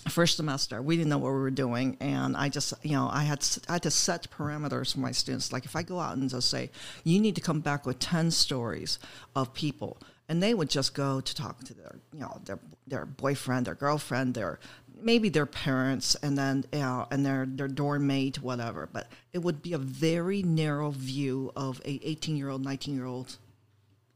first 0.08 0.36
semester 0.36 0.80
we 0.80 0.96
didn't 0.96 1.10
know 1.10 1.18
what 1.18 1.32
we 1.32 1.38
were 1.38 1.50
doing 1.50 1.96
and 2.00 2.36
i 2.36 2.48
just 2.48 2.72
you 2.82 2.92
know 2.92 3.08
i 3.12 3.22
had 3.22 3.44
i 3.68 3.74
had 3.74 3.82
to 3.82 3.90
set 3.90 4.28
parameters 4.30 4.92
for 4.92 5.00
my 5.00 5.12
students. 5.12 5.52
Like 5.52 5.64
if 5.64 5.76
i 5.76 5.82
go 5.82 5.98
out 5.98 6.16
and 6.16 6.28
just 6.28 6.50
say 6.50 6.70
you 7.04 7.20
need 7.20 7.34
to 7.34 7.40
come 7.40 7.60
back 7.60 7.86
with 7.86 7.98
10 7.98 8.30
stories 8.30 8.98
of 9.34 9.52
people 9.54 9.98
and 10.28 10.42
they 10.42 10.54
would 10.54 10.70
just 10.70 10.94
go 10.94 11.20
to 11.20 11.34
talk 11.34 11.62
to 11.64 11.74
their 11.74 11.98
you 12.12 12.20
know 12.20 12.40
their 12.44 12.58
their 12.86 13.06
boyfriend 13.06 13.66
their 13.66 13.74
girlfriend 13.74 14.34
their 14.34 14.58
maybe 15.00 15.28
their 15.28 15.46
parents 15.46 16.14
and 16.16 16.36
then 16.36 16.64
you 16.72 16.80
know, 16.80 17.06
and 17.10 17.24
their 17.24 17.46
their 17.46 17.68
dorm 17.68 18.06
mate 18.06 18.42
whatever. 18.42 18.88
But 18.90 19.08
it 19.32 19.38
would 19.38 19.62
be 19.62 19.72
a 19.72 19.78
very 19.78 20.42
narrow 20.42 20.90
view 20.90 21.52
of 21.56 21.80
a 21.84 22.00
18 22.02 22.36
year 22.36 22.48
old 22.48 22.64
19 22.64 22.94
year 22.94 23.04
old 23.04 23.36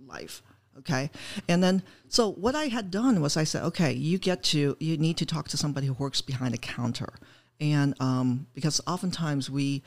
life 0.06 0.42
okay? 0.78 1.10
And 1.48 1.62
then 1.62 1.82
so 2.08 2.30
what 2.32 2.54
i 2.54 2.66
had 2.66 2.90
done 2.90 3.20
was 3.20 3.36
i 3.36 3.44
said 3.44 3.62
okay 3.62 3.92
you 3.92 4.18
get 4.18 4.42
to 4.42 4.76
you 4.80 4.96
need 4.96 5.16
to 5.16 5.26
talk 5.26 5.48
to 5.48 5.56
somebody 5.56 5.86
who 5.86 5.94
works 5.94 6.20
behind 6.20 6.54
a 6.54 6.58
counter. 6.58 7.14
And 7.60 7.94
um, 8.00 8.46
because 8.54 8.80
oftentimes 8.86 9.50
we 9.50 9.82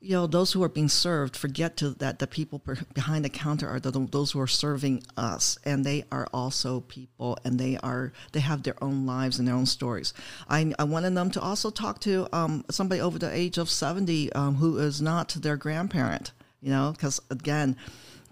you 0.00 0.12
know 0.12 0.26
those 0.26 0.52
who 0.52 0.62
are 0.62 0.68
being 0.68 0.88
served 0.88 1.34
forget 1.36 1.76
to 1.78 1.90
that 1.90 2.18
the 2.18 2.26
people 2.26 2.62
behind 2.92 3.24
the 3.24 3.30
counter 3.30 3.68
are 3.68 3.80
the, 3.80 3.90
those 3.90 4.32
who 4.32 4.40
are 4.40 4.46
serving 4.46 5.02
us. 5.16 5.58
And 5.64 5.84
they 5.84 6.04
are 6.12 6.26
also 6.32 6.80
people 6.80 7.38
and 7.44 7.58
they 7.58 7.78
are 7.78 8.12
they 8.32 8.40
have 8.40 8.62
their 8.62 8.82
own 8.82 9.06
lives 9.06 9.38
and 9.38 9.48
their 9.48 9.54
own 9.54 9.66
stories. 9.66 10.12
I, 10.48 10.74
I 10.78 10.84
wanted 10.84 11.14
them 11.14 11.30
to 11.32 11.40
also 11.40 11.70
talk 11.70 12.00
to 12.00 12.26
um, 12.32 12.64
somebody 12.70 13.00
over 13.00 13.18
the 13.18 13.34
age 13.34 13.56
of 13.56 13.70
70 13.70 14.32
um, 14.32 14.56
who 14.56 14.78
is 14.78 15.00
not 15.00 15.28
their 15.30 15.56
grandparent 15.56 16.32
you 16.64 16.70
know? 16.70 16.92
Because 16.92 17.20
again 17.30 17.76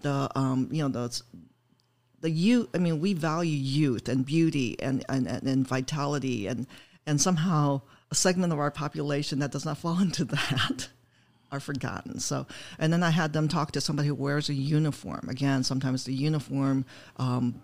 the 0.01 0.29
um, 0.35 0.67
you 0.71 0.81
know 0.81 0.89
the 0.89 1.21
the 2.23 2.31
youth 2.31 2.69
i 2.73 2.77
mean 2.77 2.99
we 2.99 3.13
value 3.13 3.55
youth 3.55 4.07
and 4.09 4.25
beauty 4.25 4.75
and, 4.79 5.05
and, 5.09 5.27
and 5.27 5.67
vitality 5.67 6.47
and 6.47 6.65
and 7.05 7.19
somehow 7.19 7.81
a 8.09 8.15
segment 8.15 8.53
of 8.53 8.59
our 8.59 8.71
population 8.71 9.39
that 9.39 9.51
does 9.51 9.65
not 9.65 9.77
fall 9.77 9.99
into 10.07 10.25
that 10.25 10.87
are 11.51 11.59
forgotten. 11.59 12.19
So 12.19 12.47
and 12.79 12.91
then 12.91 13.03
i 13.03 13.11
had 13.11 13.33
them 13.33 13.47
talk 13.47 13.73
to 13.73 13.81
somebody 13.81 14.07
who 14.07 14.15
wears 14.15 14.49
a 14.49 14.53
uniform. 14.53 15.27
Again 15.29 15.63
sometimes 15.63 16.05
the 16.05 16.13
uniform 16.13 16.85
um, 17.17 17.61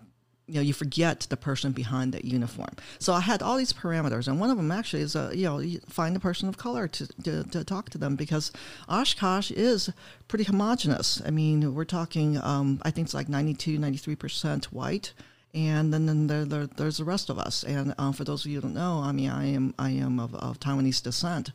you 0.50 0.56
know 0.56 0.60
you 0.60 0.72
forget 0.72 1.20
the 1.30 1.36
person 1.36 1.72
behind 1.72 2.12
that 2.12 2.24
uniform. 2.24 2.70
So 2.98 3.12
i 3.12 3.20
had 3.20 3.42
all 3.42 3.56
these 3.56 3.72
parameters 3.72 4.26
and 4.26 4.40
one 4.40 4.50
of 4.50 4.56
them 4.56 4.70
actually 4.70 5.02
is 5.02 5.14
uh, 5.16 5.30
you 5.34 5.44
know 5.44 5.58
you 5.58 5.80
find 5.88 6.16
a 6.16 6.20
person 6.20 6.48
of 6.48 6.56
color 6.56 6.88
to, 6.88 7.06
to, 7.22 7.44
to, 7.44 7.64
talk 7.64 7.90
to 7.90 7.98
them 7.98 8.16
because 8.16 8.50
oshkosh 8.88 9.50
is 9.50 9.90
pretty 10.28 10.44
homogenous. 10.44 11.22
I 11.24 11.30
mean 11.30 11.74
we're 11.74 11.84
talking 11.84 12.38
um, 12.42 12.80
i 12.82 12.90
think 12.90 13.06
it's 13.06 13.14
like 13.14 13.28
92 13.28 13.78
93% 13.78 14.64
white 14.66 15.12
and 15.52 15.92
then, 15.92 16.06
then 16.06 16.26
there, 16.28 16.44
there, 16.44 16.66
there's 16.66 16.98
the 16.98 17.04
rest 17.04 17.28
of 17.28 17.36
us. 17.36 17.64
And 17.64 17.92
uh, 17.98 18.12
for 18.12 18.22
those 18.22 18.44
of 18.44 18.50
you 18.50 18.60
who 18.60 18.62
don't 18.62 18.74
know 18.74 19.00
i 19.04 19.12
mean 19.12 19.30
i 19.30 19.46
am 19.46 19.74
i 19.78 19.90
am 19.90 20.18
of, 20.18 20.34
of 20.34 20.58
taiwanese 20.58 21.02
descent. 21.02 21.52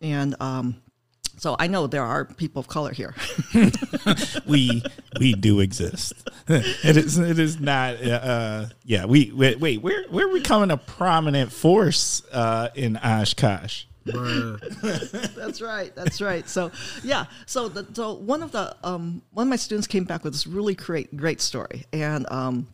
And 0.00 0.34
um, 0.40 0.82
so 1.36 1.56
I 1.58 1.66
know 1.66 1.86
there 1.86 2.04
are 2.04 2.24
people 2.24 2.60
of 2.60 2.68
color 2.68 2.92
here. 2.92 3.14
we 4.46 4.82
we 5.18 5.34
do 5.34 5.60
exist. 5.60 6.12
it 6.48 6.96
is 6.96 7.18
it 7.18 7.38
is 7.38 7.60
not. 7.60 8.02
Uh, 8.02 8.66
yeah, 8.84 9.04
we 9.06 9.32
wait, 9.34 9.60
wait. 9.60 9.82
We're 9.82 10.04
we're 10.10 10.32
becoming 10.32 10.70
a 10.70 10.76
prominent 10.76 11.52
force 11.52 12.22
uh, 12.32 12.68
in 12.74 12.96
Oshkosh. 12.96 13.84
that's 14.04 15.60
right. 15.60 15.94
That's 15.94 16.20
right. 16.20 16.48
So 16.48 16.70
yeah. 17.04 17.26
So 17.46 17.68
the, 17.68 17.86
so 17.92 18.14
one 18.14 18.42
of 18.42 18.52
the 18.52 18.76
um, 18.82 19.22
one 19.32 19.46
of 19.46 19.50
my 19.50 19.56
students 19.56 19.86
came 19.86 20.04
back 20.04 20.24
with 20.24 20.32
this 20.32 20.46
really 20.46 20.74
great 20.74 21.16
great 21.16 21.40
story, 21.40 21.84
and 21.92 22.26
um, 22.30 22.68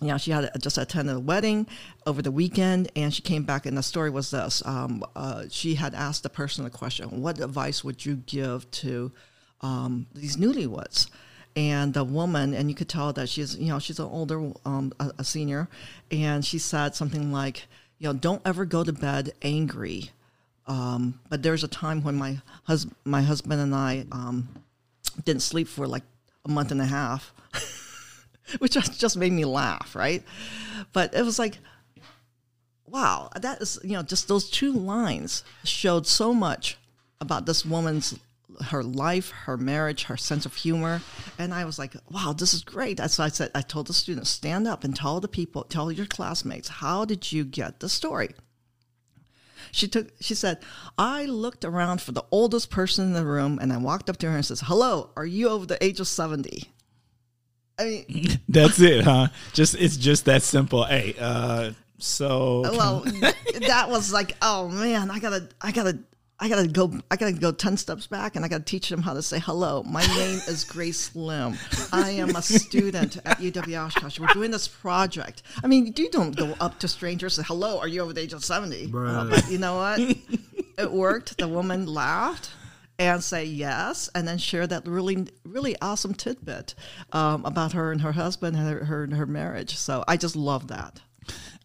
you 0.00 0.08
know, 0.08 0.18
she 0.18 0.30
had 0.30 0.50
just 0.60 0.78
attended 0.78 1.16
a 1.16 1.20
wedding 1.20 1.66
over 2.06 2.22
the 2.22 2.30
weekend, 2.30 2.90
and 2.96 3.12
she 3.12 3.22
came 3.22 3.42
back, 3.42 3.66
and 3.66 3.76
the 3.76 3.82
story 3.82 4.10
was 4.10 4.30
this: 4.30 4.62
um, 4.64 5.04
uh, 5.14 5.44
she 5.50 5.74
had 5.74 5.94
asked 5.94 6.22
the 6.22 6.30
person 6.30 6.64
the 6.64 6.70
question, 6.70 7.20
"What 7.20 7.38
advice 7.40 7.84
would 7.84 8.04
you 8.04 8.16
give 8.16 8.70
to 8.72 9.12
um, 9.60 10.06
these 10.14 10.36
newlyweds?" 10.36 11.08
And 11.56 11.92
the 11.92 12.04
woman, 12.04 12.54
and 12.54 12.70
you 12.70 12.74
could 12.74 12.88
tell 12.88 13.12
that 13.12 13.28
she's, 13.28 13.56
you 13.56 13.66
know, 13.66 13.78
she's 13.78 13.98
an 13.98 14.06
older, 14.06 14.52
um, 14.64 14.92
a, 15.00 15.12
a, 15.18 15.24
senior, 15.24 15.68
and 16.10 16.44
she 16.44 16.58
said 16.58 16.94
something 16.94 17.30
like, 17.30 17.66
"You 17.98 18.08
know, 18.08 18.14
don't 18.14 18.42
ever 18.44 18.64
go 18.64 18.84
to 18.84 18.92
bed 18.92 19.32
angry." 19.42 20.10
Um, 20.66 21.20
but 21.28 21.42
there's 21.42 21.64
a 21.64 21.68
time 21.68 22.02
when 22.02 22.14
my 22.14 22.38
hus- 22.64 22.86
my 23.04 23.22
husband 23.22 23.60
and 23.60 23.74
I 23.74 24.06
um, 24.12 24.48
didn't 25.24 25.42
sleep 25.42 25.68
for 25.68 25.86
like 25.86 26.04
a 26.44 26.48
month 26.48 26.70
and 26.70 26.80
a 26.80 26.86
half. 26.86 27.34
which 28.58 28.74
just 28.74 29.16
made 29.16 29.32
me 29.32 29.44
laugh, 29.44 29.94
right? 29.94 30.22
But 30.92 31.14
it 31.14 31.24
was 31.24 31.38
like, 31.38 31.58
wow, 32.86 33.30
that 33.40 33.60
is, 33.60 33.78
you 33.82 33.92
know, 33.92 34.02
just 34.02 34.28
those 34.28 34.50
two 34.50 34.72
lines 34.72 35.44
showed 35.64 36.06
so 36.06 36.34
much 36.34 36.78
about 37.20 37.46
this 37.46 37.64
woman's 37.64 38.18
her 38.66 38.82
life, 38.82 39.30
her 39.30 39.56
marriage, 39.56 40.04
her 40.04 40.16
sense 40.16 40.44
of 40.44 40.54
humor. 40.54 41.00
And 41.38 41.54
I 41.54 41.64
was 41.64 41.78
like, 41.78 41.94
wow, 42.10 42.34
this 42.36 42.52
is 42.52 42.62
great. 42.62 42.96
That's 42.96 43.18
why 43.18 43.26
I 43.26 43.28
said, 43.28 43.50
I 43.54 43.62
told 43.62 43.86
the 43.86 43.94
students, 43.94 44.30
stand 44.30 44.68
up 44.68 44.84
and 44.84 44.94
tell 44.94 45.20
the 45.20 45.28
people, 45.28 45.64
tell 45.64 45.90
your 45.90 46.06
classmates, 46.06 46.68
how 46.68 47.04
did 47.04 47.32
you 47.32 47.44
get 47.44 47.80
the 47.80 47.88
story? 47.88 48.34
She 49.72 49.86
took 49.88 50.10
she 50.20 50.34
said, 50.34 50.58
I 50.98 51.26
looked 51.26 51.64
around 51.64 52.00
for 52.00 52.12
the 52.12 52.24
oldest 52.30 52.70
person 52.70 53.06
in 53.06 53.12
the 53.12 53.24
room 53.24 53.58
and 53.60 53.72
I 53.72 53.76
walked 53.76 54.10
up 54.10 54.16
to 54.18 54.30
her 54.30 54.36
and 54.36 54.44
says, 54.44 54.62
Hello, 54.62 55.10
are 55.16 55.26
you 55.26 55.48
over 55.48 55.64
the 55.64 55.82
age 55.84 56.00
of 56.00 56.08
70? 56.08 56.70
I 57.80 57.84
mean, 57.84 58.40
that's 58.48 58.80
it, 58.80 59.04
huh? 59.04 59.28
Just 59.52 59.74
it's 59.74 59.96
just 59.96 60.26
that 60.26 60.42
simple. 60.42 60.84
Hey, 60.84 61.14
uh, 61.18 61.72
so 61.98 62.62
well, 62.62 63.00
that 63.66 63.88
was 63.88 64.12
like, 64.12 64.36
oh 64.42 64.68
man, 64.68 65.10
I 65.10 65.18
gotta, 65.18 65.48
I 65.62 65.72
gotta, 65.72 65.98
I 66.38 66.48
gotta 66.50 66.68
go, 66.68 66.92
I 67.10 67.16
gotta 67.16 67.32
go 67.32 67.52
ten 67.52 67.78
steps 67.78 68.06
back, 68.06 68.36
and 68.36 68.44
I 68.44 68.48
gotta 68.48 68.64
teach 68.64 68.90
them 68.90 69.00
how 69.00 69.14
to 69.14 69.22
say 69.22 69.38
hello. 69.38 69.82
My 69.84 70.04
name 70.06 70.40
is 70.46 70.64
Grace 70.64 71.14
Lim. 71.16 71.56
I 71.90 72.10
am 72.10 72.36
a 72.36 72.42
student 72.42 73.16
at 73.24 73.38
UW 73.38 73.86
Oshkosh. 73.86 74.20
We're 74.20 74.26
doing 74.28 74.50
this 74.50 74.68
project. 74.68 75.42
I 75.64 75.66
mean, 75.66 75.94
you 75.96 76.10
don't 76.10 76.36
go 76.36 76.54
up 76.60 76.78
to 76.80 76.88
strangers 76.88 77.38
and 77.38 77.46
say 77.46 77.48
hello. 77.48 77.78
Are 77.78 77.88
you 77.88 78.02
over 78.02 78.12
the 78.12 78.20
age 78.20 78.34
of 78.34 78.44
seventy? 78.44 78.92
Uh, 78.94 79.24
but 79.24 79.50
you 79.50 79.58
know 79.58 79.76
what? 79.76 80.00
it 80.78 80.92
worked. 80.92 81.38
The 81.38 81.48
woman 81.48 81.86
laughed 81.86 82.50
and 83.00 83.24
say 83.24 83.46
yes, 83.46 84.10
and 84.14 84.28
then 84.28 84.36
share 84.36 84.66
that 84.66 84.86
really, 84.86 85.26
really 85.42 85.74
awesome 85.80 86.12
tidbit 86.12 86.74
um, 87.12 87.46
about 87.46 87.72
her 87.72 87.92
and 87.92 88.02
her 88.02 88.12
husband 88.12 88.56
and 88.56 88.68
her, 88.68 88.84
her, 88.84 89.04
and 89.04 89.14
her 89.14 89.24
marriage. 89.24 89.76
So 89.76 90.04
I 90.06 90.18
just 90.18 90.36
love 90.36 90.68
that. 90.68 91.00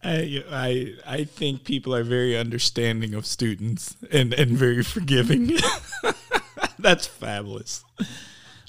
I, 0.01 0.43
I 0.49 0.93
I 1.05 1.23
think 1.25 1.65
people 1.65 1.93
are 1.93 2.03
very 2.03 2.37
understanding 2.37 3.13
of 3.15 3.25
students 3.25 3.97
and, 4.11 4.33
and 4.33 4.51
very 4.51 4.83
forgiving. 4.83 5.51
That's 6.79 7.05
fabulous. 7.05 7.83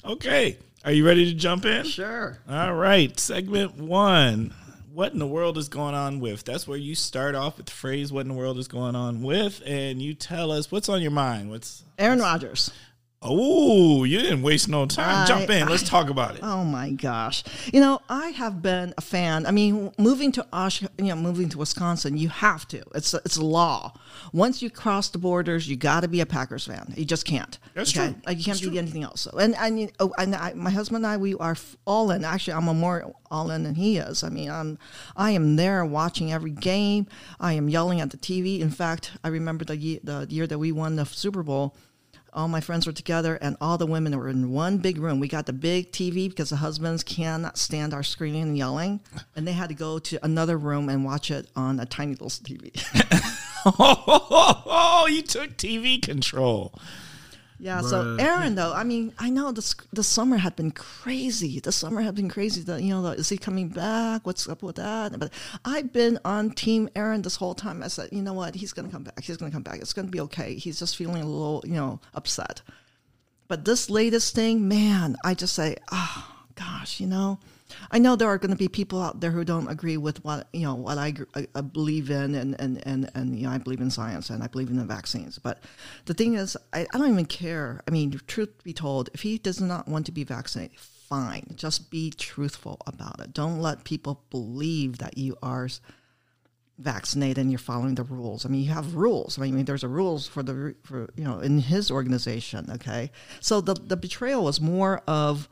Okay. 0.03 0.57
Are 0.83 0.91
you 0.91 1.05
ready 1.05 1.25
to 1.25 1.33
jump 1.33 1.65
in? 1.65 1.85
Sure. 1.85 2.39
All 2.49 2.73
right. 2.73 3.17
Segment 3.19 3.77
one 3.77 4.53
what 4.97 5.13
in 5.13 5.19
the 5.19 5.27
world 5.27 5.59
is 5.59 5.69
going 5.69 5.93
on 5.93 6.19
with? 6.19 6.43
That's 6.43 6.67
where 6.67 6.75
you 6.75 6.95
start 6.95 7.35
off 7.35 7.57
with 7.57 7.67
the 7.67 7.71
phrase 7.71 8.11
"What 8.11 8.21
in 8.21 8.29
the 8.29 8.33
world 8.33 8.57
is 8.57 8.67
going 8.67 8.95
on 8.95 9.21
with," 9.21 9.61
and 9.63 10.01
you 10.01 10.15
tell 10.15 10.51
us 10.51 10.71
what's 10.71 10.89
on 10.89 11.03
your 11.03 11.11
mind. 11.11 11.51
What's 11.51 11.83
Aaron 11.99 12.17
Rodgers? 12.17 12.71
Oh, 13.19 14.03
you 14.03 14.19
didn't 14.19 14.43
waste 14.43 14.69
no 14.69 14.85
time. 14.85 15.23
I, 15.23 15.25
Jump 15.25 15.49
in. 15.49 15.67
Let's 15.67 15.81
talk 15.81 16.11
about 16.11 16.35
it. 16.35 16.41
Oh 16.43 16.63
my 16.63 16.91
gosh. 16.91 17.43
You 17.73 17.79
know, 17.79 17.99
I 18.07 18.27
have 18.29 18.61
been 18.61 18.93
a 18.95 19.01
fan. 19.01 19.47
I 19.47 19.51
mean, 19.51 19.91
moving 19.97 20.31
to 20.33 20.45
Osh, 20.53 20.83
you 20.83 20.89
know, 21.05 21.15
moving 21.15 21.49
to 21.49 21.57
Wisconsin, 21.57 22.15
you 22.17 22.29
have 22.29 22.67
to. 22.67 22.83
It's 22.93 23.15
it's 23.15 23.39
law. 23.39 23.93
Once 24.33 24.61
you 24.61 24.69
cross 24.69 25.09
the 25.09 25.17
borders, 25.17 25.67
you 25.67 25.75
got 25.75 26.01
to 26.01 26.07
be 26.07 26.21
a 26.21 26.27
Packers 26.27 26.65
fan. 26.67 26.93
You 26.95 27.05
just 27.05 27.25
can't. 27.25 27.57
That's 27.73 27.97
okay? 27.97 28.13
true. 28.13 28.21
Like 28.27 28.37
you 28.37 28.43
can't 28.43 28.57
That's 28.57 28.61
be 28.61 28.67
true. 28.69 28.77
anything 28.77 29.03
else. 29.03 29.27
And 29.27 29.55
and, 29.55 29.91
oh, 29.99 30.13
and 30.19 30.35
I, 30.35 30.53
my 30.53 30.69
husband 30.69 30.97
and 30.97 31.07
I, 31.07 31.17
we 31.17 31.33
are 31.35 31.55
all 31.85 32.11
in. 32.11 32.23
Actually, 32.23 32.53
I'm 32.53 32.67
a 32.67 32.73
more 32.75 33.13
all 33.31 33.49
in 33.49 33.63
than 33.63 33.73
he 33.73 33.97
is. 33.97 34.23
I 34.23 34.29
mean, 34.29 34.51
I'm 34.51 34.77
I 35.15 35.31
am 35.31 35.55
there 35.55 35.83
watching 35.83 36.31
every 36.31 36.51
game. 36.51 37.07
I 37.39 37.53
am 37.53 37.67
yelling 37.67 37.99
at 37.99 38.11
the 38.11 38.17
TV. 38.17 38.59
In 38.59 38.69
fact, 38.69 39.13
I 39.23 39.29
remember 39.29 39.65
the 39.65 39.99
the 40.03 40.27
year 40.29 40.45
that 40.45 40.59
we 40.59 40.71
won 40.71 40.97
the 40.97 41.05
Super 41.05 41.41
Bowl 41.41 41.75
all 42.37 42.47
my 42.47 42.61
friends 42.61 42.85
were 42.85 42.93
together 42.93 43.35
and 43.41 43.57
all 43.59 43.79
the 43.79 43.87
women 43.87 44.15
were 44.15 44.29
in 44.29 44.51
one 44.51 44.77
big 44.77 44.99
room. 44.99 45.19
We 45.19 45.27
got 45.27 45.47
the 45.47 45.53
big 45.53 45.91
TV 45.91 46.29
because 46.29 46.51
the 46.51 46.57
husbands 46.57 47.03
cannot 47.03 47.57
stand 47.57 47.95
our 47.95 48.03
screaming 48.03 48.43
and 48.43 48.57
yelling. 48.57 49.01
And 49.35 49.47
they 49.47 49.53
had 49.53 49.69
to 49.69 49.75
go 49.75 49.97
to 49.97 50.23
another 50.23 50.55
room 50.55 50.87
and 50.87 51.03
watch 51.03 51.31
it 51.31 51.49
on 51.55 51.79
a 51.79 51.85
tiny 51.87 52.11
little 52.11 52.29
TV. 52.29 52.71
oh, 53.65 55.07
you 55.09 55.23
took 55.23 55.57
TV 55.57 55.99
control. 55.99 56.79
Yeah. 57.59 57.81
So 57.81 58.17
Aaron, 58.19 58.55
though, 58.55 58.73
I 58.73 58.83
mean, 58.83 59.13
I 59.17 59.29
know 59.29 59.51
the 59.51 59.75
the 59.91 60.03
summer 60.03 60.37
had 60.37 60.55
been 60.55 60.71
crazy. 60.71 61.59
The 61.59 61.71
summer 61.71 62.01
had 62.01 62.15
been 62.15 62.29
crazy. 62.29 62.61
The, 62.61 62.81
you 62.81 62.89
know, 62.89 63.01
the, 63.01 63.11
is 63.11 63.29
he 63.29 63.37
coming 63.37 63.69
back? 63.69 64.25
What's 64.25 64.47
up 64.47 64.61
with 64.61 64.75
that? 64.75 65.17
But 65.17 65.33
I've 65.65 65.91
been 65.91 66.19
on 66.23 66.51
Team 66.51 66.89
Aaron 66.95 67.23
this 67.23 67.35
whole 67.35 67.55
time. 67.55 67.81
I 67.81 67.87
said, 67.87 68.09
you 68.11 68.21
know 68.21 68.33
what? 68.33 68.53
He's 68.55 68.73
going 68.73 68.87
to 68.87 68.91
come 68.91 69.03
back. 69.03 69.19
He's 69.23 69.37
going 69.37 69.51
to 69.51 69.55
come 69.55 69.63
back. 69.63 69.79
It's 69.79 69.93
going 69.93 70.07
to 70.07 70.11
be 70.11 70.21
okay. 70.21 70.55
He's 70.55 70.77
just 70.79 70.95
feeling 70.95 71.21
a 71.21 71.25
little, 71.25 71.63
you 71.65 71.73
know, 71.73 71.99
upset. 72.13 72.61
But 73.47 73.65
this 73.65 73.89
latest 73.89 74.35
thing, 74.35 74.67
man, 74.67 75.15
I 75.23 75.33
just 75.33 75.55
say, 75.55 75.77
oh 75.91 76.35
gosh, 76.55 76.99
you 76.99 77.07
know, 77.07 77.39
I 77.91 77.99
know 77.99 78.15
there 78.15 78.27
are 78.27 78.37
going 78.37 78.51
to 78.51 78.57
be 78.57 78.67
people 78.67 79.01
out 79.01 79.19
there 79.19 79.31
who 79.31 79.43
don't 79.43 79.67
agree 79.67 79.97
with 79.97 80.23
what 80.23 80.47
you 80.53 80.61
know 80.61 80.75
what 80.75 80.97
I, 80.97 81.13
I, 81.55 81.61
believe 81.61 82.09
in, 82.09 82.35
and, 82.35 82.59
and 82.59 82.85
and 82.85 83.09
and 83.15 83.37
you 83.37 83.47
know 83.47 83.51
I 83.51 83.57
believe 83.57 83.81
in 83.81 83.91
science 83.91 84.29
and 84.29 84.43
I 84.43 84.47
believe 84.47 84.69
in 84.69 84.77
the 84.77 84.85
vaccines. 84.85 85.39
But 85.39 85.63
the 86.05 86.13
thing 86.13 86.35
is, 86.35 86.57
I, 86.73 86.87
I 86.93 86.97
don't 86.97 87.11
even 87.11 87.25
care. 87.25 87.81
I 87.87 87.91
mean, 87.91 88.19
truth 88.27 88.63
be 88.63 88.73
told, 88.73 89.09
if 89.13 89.21
he 89.21 89.37
does 89.37 89.61
not 89.61 89.87
want 89.87 90.05
to 90.07 90.11
be 90.11 90.23
vaccinated, 90.23 90.77
fine. 90.79 91.53
Just 91.55 91.89
be 91.89 92.11
truthful 92.11 92.79
about 92.85 93.19
it. 93.21 93.33
Don't 93.33 93.61
let 93.61 93.83
people 93.83 94.23
believe 94.29 94.97
that 94.97 95.17
you 95.17 95.37
are 95.41 95.69
vaccinated 96.77 97.39
and 97.39 97.51
you're 97.51 97.59
following 97.59 97.95
the 97.95 98.03
rules. 98.03 98.45
I 98.45 98.49
mean, 98.49 98.63
you 98.63 98.71
have 98.71 98.95
rules. 98.95 99.39
I 99.39 99.49
mean, 99.49 99.65
there's 99.65 99.83
a 99.83 99.87
rules 99.87 100.27
for 100.27 100.43
the 100.43 100.75
for 100.83 101.09
you 101.15 101.23
know 101.23 101.39
in 101.39 101.59
his 101.59 101.89
organization. 101.89 102.69
Okay, 102.71 103.11
so 103.39 103.61
the 103.61 103.73
the 103.73 103.97
betrayal 103.97 104.43
was 104.43 104.61
more 104.61 105.01
of 105.07 105.49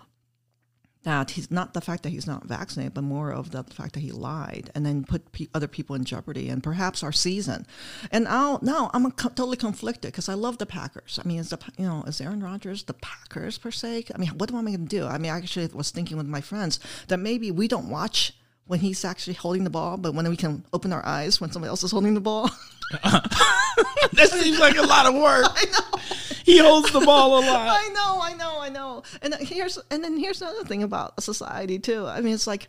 that 1.06 1.32
he's 1.32 1.52
not 1.52 1.74
the 1.74 1.82
fact 1.82 2.04
that 2.04 2.10
he's 2.10 2.28
not 2.28 2.46
vaccinated, 2.46 2.96
but 2.96 3.04
more 3.04 3.32
of 3.32 3.52
the 3.52 3.64
fact 3.64 3.94
that 3.94 4.00
he 4.02 4.12
lied 4.12 4.72
and 4.76 4.86
then 4.86 5.04
put 5.04 5.22
other 5.54 5.68
people 5.68 5.96
in 5.96 6.04
jeopardy 6.04 6.50
and 6.50 6.64
perhaps 6.64 7.04
our 7.04 7.12
season. 7.12 7.66
And 8.12 8.26
now, 8.26 8.60
now 8.62 8.90
I'm 8.94 9.10
co- 9.12 9.30
totally 9.30 9.56
conflicted 9.56 10.12
because 10.12 10.28
I 10.28 10.34
love 10.34 10.58
the 10.58 10.66
Packers. 10.66 11.20
I 11.24 11.28
mean, 11.28 11.40
is 11.40 11.50
the 11.50 11.60
you 11.78 11.86
know 11.86 12.04
is 12.08 12.20
Aaron 12.20 12.44
Rodgers 12.44 12.84
the 12.84 12.94
Packers 12.94 13.58
per 13.58 13.72
se? 13.72 14.06
I 14.14 14.18
mean, 14.18 14.30
what 14.32 14.50
am 14.52 14.58
I 14.58 14.64
going 14.64 14.88
to 14.88 14.98
do? 14.98 15.06
I 15.06 15.20
mean, 15.20 15.32
I 15.32 15.38
actually 15.38 15.68
was 15.68 15.92
thinking 15.92 16.18
with 16.18 16.28
my 16.28 16.42
friends 16.42 16.80
that 17.08 17.18
maybe 17.18 17.52
we 17.52 17.68
don't 17.68 17.90
watch 17.90 18.34
when 18.68 18.80
he's 18.80 19.06
actually 19.06 19.34
holding 19.34 19.64
the 19.64 19.70
ball, 19.70 19.98
but 19.98 20.14
when 20.14 20.28
we 20.28 20.36
can 20.36 20.66
open 20.74 20.92
our 20.92 21.06
eyes 21.06 21.40
when 21.40 21.52
somebody 21.52 21.70
else 21.70 21.84
is 21.84 21.92
holding 21.92 22.14
the 22.14 22.22
ball. 22.22 22.50
that 23.04 24.30
seems 24.32 24.60
like 24.60 24.78
a 24.78 24.82
lot 24.82 25.06
of 25.06 25.16
work. 25.16 25.46
I 25.46 25.66
know. 25.66 26.00
He 26.44 26.60
holds 26.60 26.92
the 26.92 27.00
ball 27.00 27.40
a 27.40 27.42
lot. 27.42 27.68
I 27.70 27.90
know, 27.90 28.20
I 28.22 28.34
know, 28.34 28.60
I 28.60 28.70
know. 28.70 29.04
And 29.22 29.34
uh, 29.34 29.38
here's 29.38 29.80
and 29.90 30.04
then 30.04 30.18
here's 30.18 30.42
another 30.42 30.64
thing 30.64 30.84
about 30.84 31.22
society 31.22 31.80
too. 31.80 32.06
I 32.06 32.22
mean, 32.22 32.36
it's 32.36 32.46
like 32.46 32.68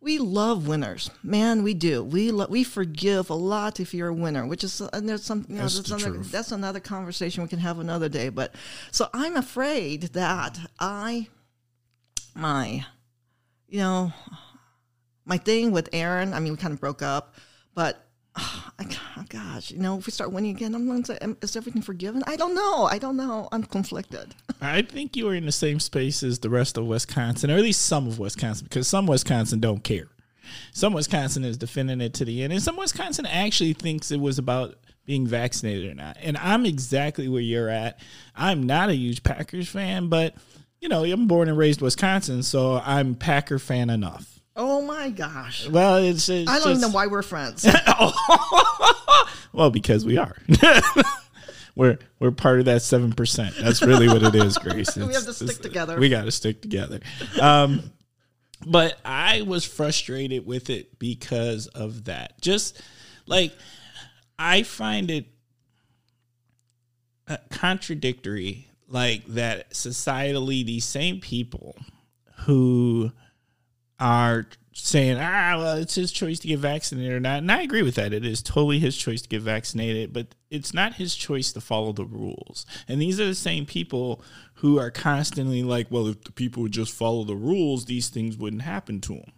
we 0.00 0.18
love 0.18 0.68
winners, 0.68 1.10
man. 1.24 1.64
We 1.64 1.74
do. 1.74 2.04
We 2.04 2.30
lo- 2.30 2.46
we 2.48 2.62
forgive 2.62 3.30
a 3.30 3.34
lot 3.34 3.80
if 3.80 3.92
you're 3.92 4.08
a 4.08 4.14
winner, 4.14 4.46
which 4.46 4.62
is 4.62 4.80
and 4.80 5.08
there's 5.08 5.24
some 5.24 5.44
you 5.48 5.56
know, 5.56 5.62
That's 5.62 5.76
that's, 5.76 5.88
the 5.88 6.08
another, 6.08 6.18
that's 6.22 6.52
another 6.52 6.80
conversation 6.80 7.42
we 7.42 7.48
can 7.48 7.58
have 7.58 7.80
another 7.80 8.08
day. 8.08 8.28
But 8.28 8.54
so 8.92 9.08
I'm 9.12 9.34
afraid 9.36 10.02
that 10.12 10.56
I 10.78 11.26
my 12.36 12.86
you 13.68 13.80
know 13.80 14.12
my 15.28 15.38
thing 15.38 15.70
with 15.70 15.88
Aaron. 15.92 16.34
I 16.34 16.40
mean, 16.40 16.52
we 16.52 16.58
kind 16.58 16.74
of 16.74 16.80
broke 16.80 17.02
up, 17.02 17.34
but. 17.74 18.04
Oh, 18.80 19.24
gosh, 19.28 19.72
you 19.72 19.78
know, 19.78 19.98
if 19.98 20.06
we 20.06 20.12
start 20.12 20.30
winning 20.30 20.54
again, 20.54 20.72
I'm 20.72 20.86
going 20.86 21.02
to 21.04 21.36
is 21.42 21.56
everything 21.56 21.82
forgiven? 21.82 22.22
I 22.28 22.36
don't 22.36 22.54
know. 22.54 22.84
I 22.84 22.98
don't 22.98 23.16
know. 23.16 23.48
I'm 23.50 23.64
conflicted. 23.64 24.32
I 24.60 24.82
think 24.82 25.16
you 25.16 25.28
are 25.28 25.34
in 25.34 25.44
the 25.44 25.50
same 25.50 25.80
space 25.80 26.22
as 26.22 26.38
the 26.38 26.48
rest 26.48 26.78
of 26.78 26.86
Wisconsin, 26.86 27.50
or 27.50 27.56
at 27.56 27.62
least 27.62 27.84
some 27.84 28.06
of 28.06 28.20
Wisconsin, 28.20 28.66
because 28.66 28.86
some 28.86 29.08
Wisconsin 29.08 29.58
don't 29.58 29.82
care. 29.82 30.06
Some 30.72 30.92
Wisconsin 30.92 31.44
is 31.44 31.56
defending 31.56 32.00
it 32.00 32.14
to 32.14 32.24
the 32.24 32.44
end, 32.44 32.52
and 32.52 32.62
some 32.62 32.76
Wisconsin 32.76 33.26
actually 33.26 33.72
thinks 33.72 34.12
it 34.12 34.20
was 34.20 34.38
about 34.38 34.76
being 35.04 35.26
vaccinated 35.26 35.90
or 35.90 35.94
not. 35.94 36.16
And 36.20 36.36
I'm 36.36 36.64
exactly 36.66 37.28
where 37.28 37.40
you're 37.40 37.68
at. 37.68 37.98
I'm 38.36 38.62
not 38.62 38.90
a 38.90 38.94
huge 38.94 39.22
Packers 39.22 39.68
fan, 39.68 40.08
but 40.08 40.34
you 40.80 40.88
know, 40.88 41.02
I'm 41.04 41.26
born 41.26 41.48
and 41.48 41.58
raised 41.58 41.80
Wisconsin, 41.80 42.42
so 42.42 42.80
I'm 42.84 43.14
Packer 43.14 43.58
fan 43.58 43.90
enough. 43.90 44.37
Oh 44.60 44.82
my 44.82 45.10
gosh. 45.10 45.68
Well, 45.68 45.98
it's, 45.98 46.28
it's 46.28 46.50
I 46.50 46.58
don't 46.58 46.70
even 46.70 46.80
know 46.80 46.88
why 46.88 47.06
we're 47.06 47.22
friends. 47.22 47.64
well, 49.52 49.70
because 49.70 50.04
we 50.04 50.18
are. 50.18 50.36
we're 51.76 51.98
we're 52.18 52.32
part 52.32 52.58
of 52.58 52.64
that 52.64 52.82
seven 52.82 53.12
percent. 53.12 53.54
That's 53.60 53.82
really 53.82 54.08
what 54.08 54.24
it 54.24 54.34
is, 54.34 54.58
Grace. 54.58 54.96
We 54.96 55.14
have 55.14 55.24
to 55.26 55.32
stick 55.32 55.62
together. 55.62 55.96
We 56.00 56.08
got 56.08 56.24
to 56.24 56.32
stick 56.32 56.60
together. 56.60 56.98
Um, 57.40 57.92
but 58.66 58.98
I 59.04 59.42
was 59.42 59.64
frustrated 59.64 60.44
with 60.44 60.70
it 60.70 60.98
because 60.98 61.68
of 61.68 62.06
that. 62.06 62.40
Just 62.40 62.82
like 63.26 63.56
I 64.40 64.64
find 64.64 65.08
it 65.08 65.26
uh, 67.28 67.36
contradictory, 67.50 68.66
like 68.88 69.24
that 69.26 69.70
societally, 69.70 70.66
these 70.66 70.84
same 70.84 71.20
people 71.20 71.76
who 72.40 73.12
are 73.98 74.46
saying, 74.72 75.18
ah, 75.18 75.56
well, 75.58 75.76
it's 75.76 75.96
his 75.96 76.12
choice 76.12 76.38
to 76.38 76.48
get 76.48 76.60
vaccinated 76.60 77.12
or 77.12 77.20
not. 77.20 77.38
And 77.38 77.50
I 77.50 77.62
agree 77.62 77.82
with 77.82 77.96
that. 77.96 78.12
It 78.12 78.24
is 78.24 78.42
totally 78.42 78.78
his 78.78 78.96
choice 78.96 79.22
to 79.22 79.28
get 79.28 79.42
vaccinated, 79.42 80.12
but 80.12 80.28
it's 80.50 80.72
not 80.72 80.94
his 80.94 81.14
choice 81.14 81.52
to 81.52 81.60
follow 81.60 81.92
the 81.92 82.04
rules. 82.04 82.64
And 82.86 83.02
these 83.02 83.18
are 83.20 83.26
the 83.26 83.34
same 83.34 83.66
people 83.66 84.22
who 84.54 84.78
are 84.78 84.90
constantly 84.90 85.62
like, 85.62 85.88
well, 85.90 86.06
if 86.06 86.22
the 86.24 86.32
people 86.32 86.62
would 86.62 86.72
just 86.72 86.92
follow 86.92 87.24
the 87.24 87.36
rules, 87.36 87.84
these 87.86 88.08
things 88.08 88.36
wouldn't 88.36 88.62
happen 88.62 89.00
to 89.02 89.14
them. 89.14 89.32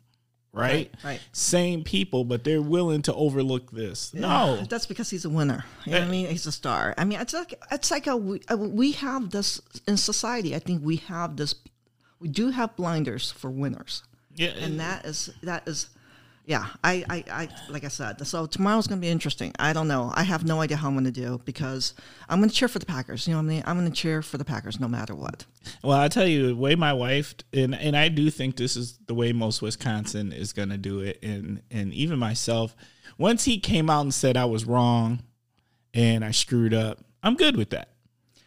Right? 0.53 0.91
Right, 1.05 1.05
right. 1.05 1.21
Same 1.33 1.85
people, 1.85 2.25
but 2.25 2.43
they're 2.43 2.61
willing 2.61 3.03
to 3.03 3.15
overlook 3.15 3.71
this. 3.71 4.13
No. 4.13 4.61
That's 4.69 4.87
because 4.87 5.09
he's 5.09 5.25
a 5.25 5.31
winner. 5.31 5.65
You 5.87 5.93
know 5.93 6.01
what 6.01 6.09
I 6.09 6.11
mean? 6.11 6.27
He's 6.27 6.47
a 6.47 6.53
star. 6.53 6.93
I 6.99 7.05
mean, 7.05 7.21
it's 7.21 7.33
like 7.33 7.55
it's 7.71 7.91
like 7.93 8.09
a 8.09 8.17
we, 8.17 8.41
uh, 8.51 8.57
we 8.57 8.93
have 8.93 9.31
this 9.31 9.61
in 9.87 9.97
society. 9.97 10.57
I 10.57 10.59
think 10.59 10.85
we 10.85 10.97
have 10.97 11.37
this. 11.37 11.55
We 12.19 12.29
do 12.29 12.51
have 12.51 12.75
blinders 12.75 13.31
for 13.31 13.49
winners, 13.49 14.03
Yeah. 14.35 14.51
and 14.61 14.81
that 14.81 15.05
is 15.05 15.31
that 15.43 15.67
is. 15.69 15.89
Yeah, 16.47 16.67
I, 16.83 17.05
I, 17.09 17.25
I, 17.31 17.49
like 17.69 17.85
I 17.85 17.89
said, 17.89 18.27
so 18.27 18.47
tomorrow's 18.47 18.89
going 18.89 19.01
to 19.01 19.05
be 19.07 19.11
interesting. 19.11 19.53
I 19.61 19.73
don't 19.73 19.87
know. 19.87 20.11
I 20.15 20.25
have 20.25 20.45
no 20.45 20.61
idea 20.61 20.79
how 20.79 20.89
I'm 20.89 20.95
going 20.95 21.05
to 21.05 21.13
do 21.13 21.41
because 21.45 21.95
I'm 22.29 22.41
going 22.41 22.49
to 22.49 22.55
cheer 22.57 22.67
for 22.67 22.81
the 22.81 22.87
Packers. 22.87 23.29
You 23.29 23.35
know 23.35 23.39
what 23.39 23.45
I 23.45 23.49
mean? 23.49 23.63
I'm 23.67 23.79
going 23.79 23.89
to 23.89 23.97
cheer 23.97 24.21
for 24.21 24.37
the 24.37 24.45
Packers 24.45 24.81
no 24.81 24.89
matter 24.89 25.15
what. 25.15 25.45
Well, 25.85 25.97
I 25.97 26.09
tell 26.09 26.27
you, 26.27 26.49
the 26.49 26.57
way 26.57 26.75
my 26.75 26.93
wife 26.93 27.35
and 27.53 27.75
and 27.75 27.97
I 27.97 28.09
do 28.09 28.31
think 28.31 28.57
this 28.57 28.75
is 28.75 28.99
the 29.07 29.15
way 29.15 29.33
most 29.33 29.63
Wisconsin 29.63 30.33
is 30.33 30.53
going 30.53 30.71
to 30.71 30.79
do 30.79 31.01
it, 31.01 31.23
and 31.23 31.63
and 31.71 31.93
even 31.93 32.19
myself. 32.19 32.75
Once 33.17 33.45
he 33.45 33.61
came 33.61 33.89
out 33.91 34.01
and 34.01 34.15
said 34.15 34.37
I 34.37 34.47
was 34.47 34.65
wrong, 34.65 35.23
and 35.95 36.25
I 36.25 36.31
screwed 36.31 36.75
up, 36.75 36.99
I'm 37.23 37.37
good 37.37 37.57
with 37.57 37.71
that. 37.71 37.91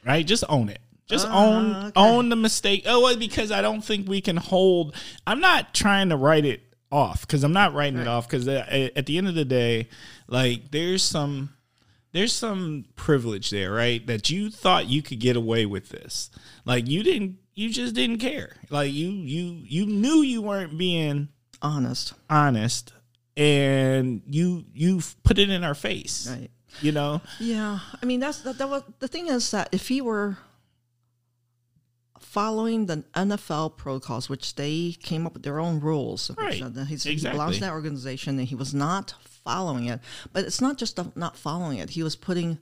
Right? 0.06 0.26
Just 0.26 0.44
own 0.50 0.68
it. 0.68 0.80
Just 1.08 1.28
own 1.28 1.74
ah, 1.74 1.88
okay. 1.88 1.92
own 1.96 2.30
the 2.30 2.36
mistake. 2.36 2.84
Oh, 2.86 3.16
because 3.18 3.52
I 3.52 3.62
don't 3.62 3.82
think 3.84 4.08
we 4.08 4.22
can 4.22 4.38
hold. 4.38 4.96
I'm 5.28 5.40
not 5.40 5.74
trying 5.74 6.10
to 6.10 6.16
write 6.18 6.46
it 6.46 6.62
off 6.92 7.22
because 7.22 7.44
I'm 7.44 7.54
not 7.54 7.74
writing 7.74 8.00
it 8.00 8.08
off 8.08 8.28
because 8.28 8.48
uh, 8.48 8.90
at 8.96 9.06
the 9.06 9.18
end 9.18 9.28
of 9.28 9.36
the 9.36 9.46
day, 9.46 9.90
like 10.28 10.72
there's 10.72 11.04
some 11.04 11.54
there's 12.14 12.32
some 12.32 12.86
privilege 12.96 13.50
there, 13.50 13.72
right? 13.74 14.06
That 14.08 14.30
you 14.30 14.50
thought 14.50 14.88
you 14.88 15.02
could 15.02 15.20
get 15.20 15.36
away 15.36 15.66
with 15.66 15.90
this. 15.90 16.30
Like 16.66 16.88
you 16.88 17.04
didn't 17.04 17.38
you 17.54 17.70
just 17.70 17.96
didn't 17.96 18.20
care. 18.20 18.56
Like 18.70 18.94
you 18.94 19.10
you 19.10 19.62
you 19.64 19.86
knew 19.86 20.22
you 20.22 20.42
weren't 20.42 20.78
being 20.78 21.30
Honest, 21.62 22.14
honest 22.30 22.92
and 23.38 24.22
you 24.28 24.66
you 24.74 25.02
put 25.24 25.40
it 25.40 25.50
in 25.50 25.64
our 25.64 25.74
face. 25.74 26.28
right? 26.30 26.52
You 26.82 26.92
know? 26.92 27.22
Yeah, 27.40 27.80
I 28.02 28.06
mean 28.06 28.20
that's 28.20 28.42
that, 28.42 28.58
that 28.58 28.70
was 28.70 28.84
the 29.00 29.08
thing 29.08 29.28
is 29.28 29.52
that 29.52 29.70
if 29.72 29.88
he 29.88 30.02
were 30.02 30.38
following 32.24 32.86
the 32.88 33.04
NFL 33.14 33.78
protocols, 33.78 34.30
which 34.30 34.56
they 34.56 34.96
came 35.02 35.26
up 35.28 35.34
with 35.34 35.44
their 35.44 35.60
own 35.60 35.80
rules, 35.80 36.32
Right. 36.38 36.58
so 36.60 36.70
that 36.70 36.86
he's, 36.88 37.04
he 37.04 37.12
Exactly. 37.12 37.38
belongs 37.38 37.56
to 37.56 37.62
that 37.62 37.72
organization, 37.72 38.40
and 38.40 38.48
he 38.48 38.56
was 38.56 38.74
not 38.74 39.14
following 39.44 39.86
it. 39.88 40.00
But 40.32 40.46
it's 40.46 40.62
not 40.62 40.78
just 40.78 40.96
the 40.96 41.12
not 41.16 41.38
following 41.38 41.78
it; 41.80 41.92
he 41.92 42.04
was 42.04 42.16
putting. 42.16 42.58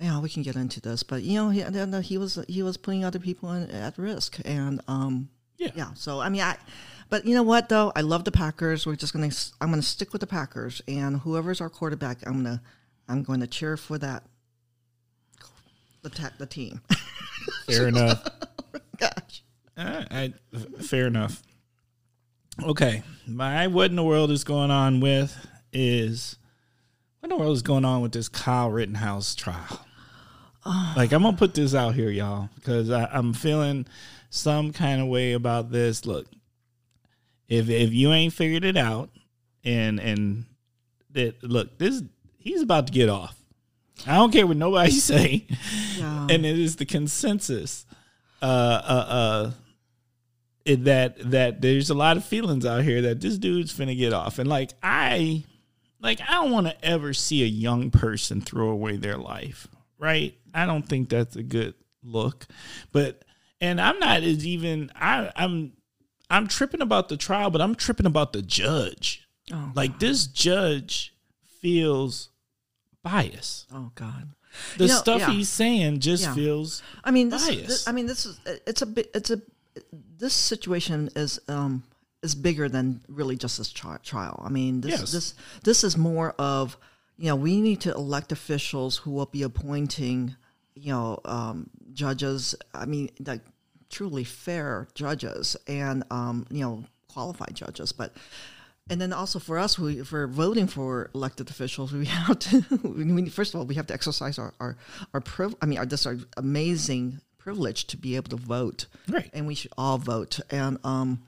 Yeah, 0.00 0.18
we 0.20 0.30
can 0.30 0.42
get 0.42 0.56
into 0.56 0.80
this, 0.80 1.02
but 1.02 1.22
you 1.22 1.34
know, 1.34 1.50
he, 1.50 1.62
he 2.02 2.16
was 2.18 2.38
he 2.48 2.62
was 2.62 2.76
putting 2.78 3.04
other 3.04 3.18
people 3.18 3.52
in, 3.52 3.70
at 3.70 3.98
risk, 3.98 4.38
and 4.46 4.80
um, 4.88 5.28
Yeah. 5.58 5.70
yeah. 5.74 5.92
So 5.94 6.20
I 6.20 6.30
mean, 6.30 6.40
I, 6.40 6.56
but 7.10 7.26
you 7.26 7.34
know 7.34 7.42
what 7.42 7.68
though, 7.68 7.92
I 7.94 8.00
love 8.00 8.24
the 8.24 8.32
Packers. 8.32 8.86
We're 8.86 8.96
just 8.96 9.12
gonna 9.12 9.30
I'm 9.60 9.68
gonna 9.70 9.82
stick 9.82 10.12
with 10.12 10.20
the 10.20 10.26
Packers, 10.26 10.80
and 10.88 11.18
whoever's 11.20 11.60
our 11.60 11.68
quarterback, 11.68 12.26
I'm 12.26 12.42
gonna 12.42 12.62
I'm 13.08 13.22
going 13.22 13.40
to 13.40 13.46
cheer 13.46 13.76
for 13.76 13.98
that 13.98 14.24
the 16.02 16.08
ta- 16.08 16.32
the 16.38 16.46
team. 16.46 16.80
Fair 17.66 17.88
enough. 17.88 18.26
I, 19.80 20.32
fair 20.82 21.06
enough. 21.06 21.42
Okay, 22.62 23.02
my 23.26 23.66
what 23.68 23.90
in 23.90 23.96
the 23.96 24.02
world 24.04 24.30
is 24.30 24.44
going 24.44 24.70
on 24.70 25.00
with 25.00 25.34
is 25.72 26.36
what 27.20 27.30
in 27.30 27.36
the 27.36 27.42
world 27.42 27.56
is 27.56 27.62
going 27.62 27.84
on 27.84 28.02
with 28.02 28.12
this 28.12 28.28
Kyle 28.28 28.70
Rittenhouse 28.70 29.34
trial? 29.34 29.86
Like 30.66 31.12
I'm 31.12 31.22
gonna 31.22 31.36
put 31.36 31.54
this 31.54 31.74
out 31.74 31.94
here, 31.94 32.10
y'all, 32.10 32.50
because 32.56 32.90
I'm 32.90 33.32
feeling 33.32 33.86
some 34.28 34.72
kind 34.72 35.00
of 35.00 35.08
way 35.08 35.32
about 35.32 35.70
this. 35.70 36.04
Look, 36.04 36.26
if 37.48 37.70
if 37.70 37.92
you 37.92 38.12
ain't 38.12 38.34
figured 38.34 38.64
it 38.64 38.76
out, 38.76 39.08
and 39.64 39.98
and 39.98 40.44
that 41.12 41.42
look, 41.42 41.78
this 41.78 42.02
he's 42.38 42.60
about 42.60 42.88
to 42.88 42.92
get 42.92 43.08
off. 43.08 43.36
I 44.06 44.16
don't 44.16 44.32
care 44.32 44.46
what 44.46 44.58
nobody 44.58 44.90
say, 44.92 45.46
Yeah. 45.96 46.26
and 46.28 46.44
it 46.44 46.58
is 46.58 46.76
the 46.76 46.84
consensus 46.86 47.86
uh, 48.42 48.44
uh, 48.44 49.06
uh, 49.08 49.50
that 50.76 51.30
that 51.30 51.60
there's 51.60 51.90
a 51.90 51.94
lot 51.94 52.16
of 52.16 52.24
feelings 52.24 52.64
out 52.66 52.82
here 52.84 53.02
that 53.02 53.20
this 53.20 53.38
dude's 53.38 53.72
finna 53.72 53.96
get 53.96 54.12
off, 54.12 54.38
and 54.38 54.48
like 54.48 54.72
I, 54.82 55.44
like 56.00 56.20
I 56.20 56.32
don't 56.34 56.50
want 56.50 56.66
to 56.66 56.84
ever 56.84 57.12
see 57.12 57.42
a 57.42 57.46
young 57.46 57.90
person 57.90 58.40
throw 58.40 58.70
away 58.70 58.96
their 58.96 59.16
life, 59.18 59.68
right? 59.98 60.34
I 60.54 60.66
don't 60.66 60.86
think 60.88 61.08
that's 61.08 61.36
a 61.36 61.42
good 61.42 61.74
look, 62.02 62.46
but 62.92 63.24
and 63.60 63.80
I'm 63.80 63.98
not 63.98 64.22
as 64.22 64.46
even 64.46 64.90
I 64.96 65.30
I'm 65.36 65.72
I'm 66.28 66.46
tripping 66.48 66.80
about 66.80 67.08
the 67.08 67.16
trial, 67.16 67.50
but 67.50 67.60
I'm 67.60 67.74
tripping 67.74 68.06
about 68.06 68.32
the 68.32 68.42
judge. 68.42 69.26
Oh, 69.52 69.72
Like 69.74 69.98
this 69.98 70.26
judge 70.26 71.14
feels 71.60 72.30
biased. 73.02 73.66
oh 73.74 73.90
God. 73.94 74.30
The 74.78 74.84
You 74.84 74.90
know, 74.90 74.96
stuff 74.96 75.20
yeah. 75.20 75.30
he's 75.30 75.48
saying 75.48 76.00
just 76.00 76.24
Yeah. 76.24 76.34
feels 76.34 76.82
I 77.04 77.10
mean, 77.12 77.28
this, 77.28 77.46
bias. 77.46 77.66
this. 77.66 77.88
I 77.88 77.92
mean, 77.92 78.06
this 78.06 78.26
is. 78.26 78.40
It's 78.66 78.82
a 78.82 78.86
bit. 78.86 79.10
It's 79.14 79.30
a. 79.30 79.40
This 80.20 80.34
situation 80.34 81.08
is 81.16 81.40
um 81.48 81.82
is 82.22 82.34
bigger 82.34 82.68
than 82.68 83.00
really 83.08 83.36
just 83.36 83.56
this 83.58 83.72
tri- 83.72 83.98
trial. 84.02 84.42
I 84.44 84.50
mean, 84.50 84.82
this 84.82 85.00
Yes. 85.00 85.12
this 85.12 85.34
this 85.64 85.84
is 85.84 85.96
more 85.96 86.34
of 86.38 86.76
you 87.16 87.26
know 87.28 87.36
we 87.36 87.60
need 87.60 87.80
to 87.82 87.92
elect 87.94 88.30
officials 88.32 88.98
who 88.98 89.10
will 89.10 89.26
be 89.26 89.42
appointing 89.42 90.36
you 90.74 90.92
know 90.92 91.18
um, 91.24 91.70
judges. 91.92 92.54
I 92.74 92.84
mean, 92.86 93.10
like 93.26 93.40
truly 93.88 94.24
fair 94.24 94.86
judges 94.94 95.56
and 95.66 96.04
um, 96.10 96.46
you 96.50 96.60
know 96.64 96.84
qualified 97.08 97.54
judges, 97.54 97.92
but. 97.92 98.12
And 98.88 99.00
then 99.00 99.12
also 99.12 99.38
for 99.38 99.56
us, 99.56 99.78
we 99.78 100.02
for 100.02 100.26
voting 100.26 100.66
for 100.66 101.10
elected 101.14 101.48
officials, 101.48 101.92
we 101.92 102.06
have 102.26 102.40
to. 102.40 102.64
We, 102.82 103.28
first 103.30 103.54
of 103.54 103.60
all, 103.60 103.66
we 103.66 103.76
have 103.76 103.86
to 103.86 103.94
exercise 103.94 104.36
our 104.36 104.52
our, 104.58 104.76
our 105.14 105.20
priv- 105.20 105.54
I 105.62 105.66
mean, 105.66 105.78
our, 105.78 105.86
this 105.86 106.06
our 106.06 106.16
amazing 106.36 107.20
privilege 107.50 107.84
to 107.84 107.96
be 107.96 108.14
able 108.14 108.30
to 108.30 108.36
vote, 108.36 108.86
Right. 109.08 109.28
And 109.32 109.44
we 109.44 109.56
should 109.56 109.72
all 109.76 109.98
vote. 109.98 110.38
And 110.50 110.78
um, 110.84 111.22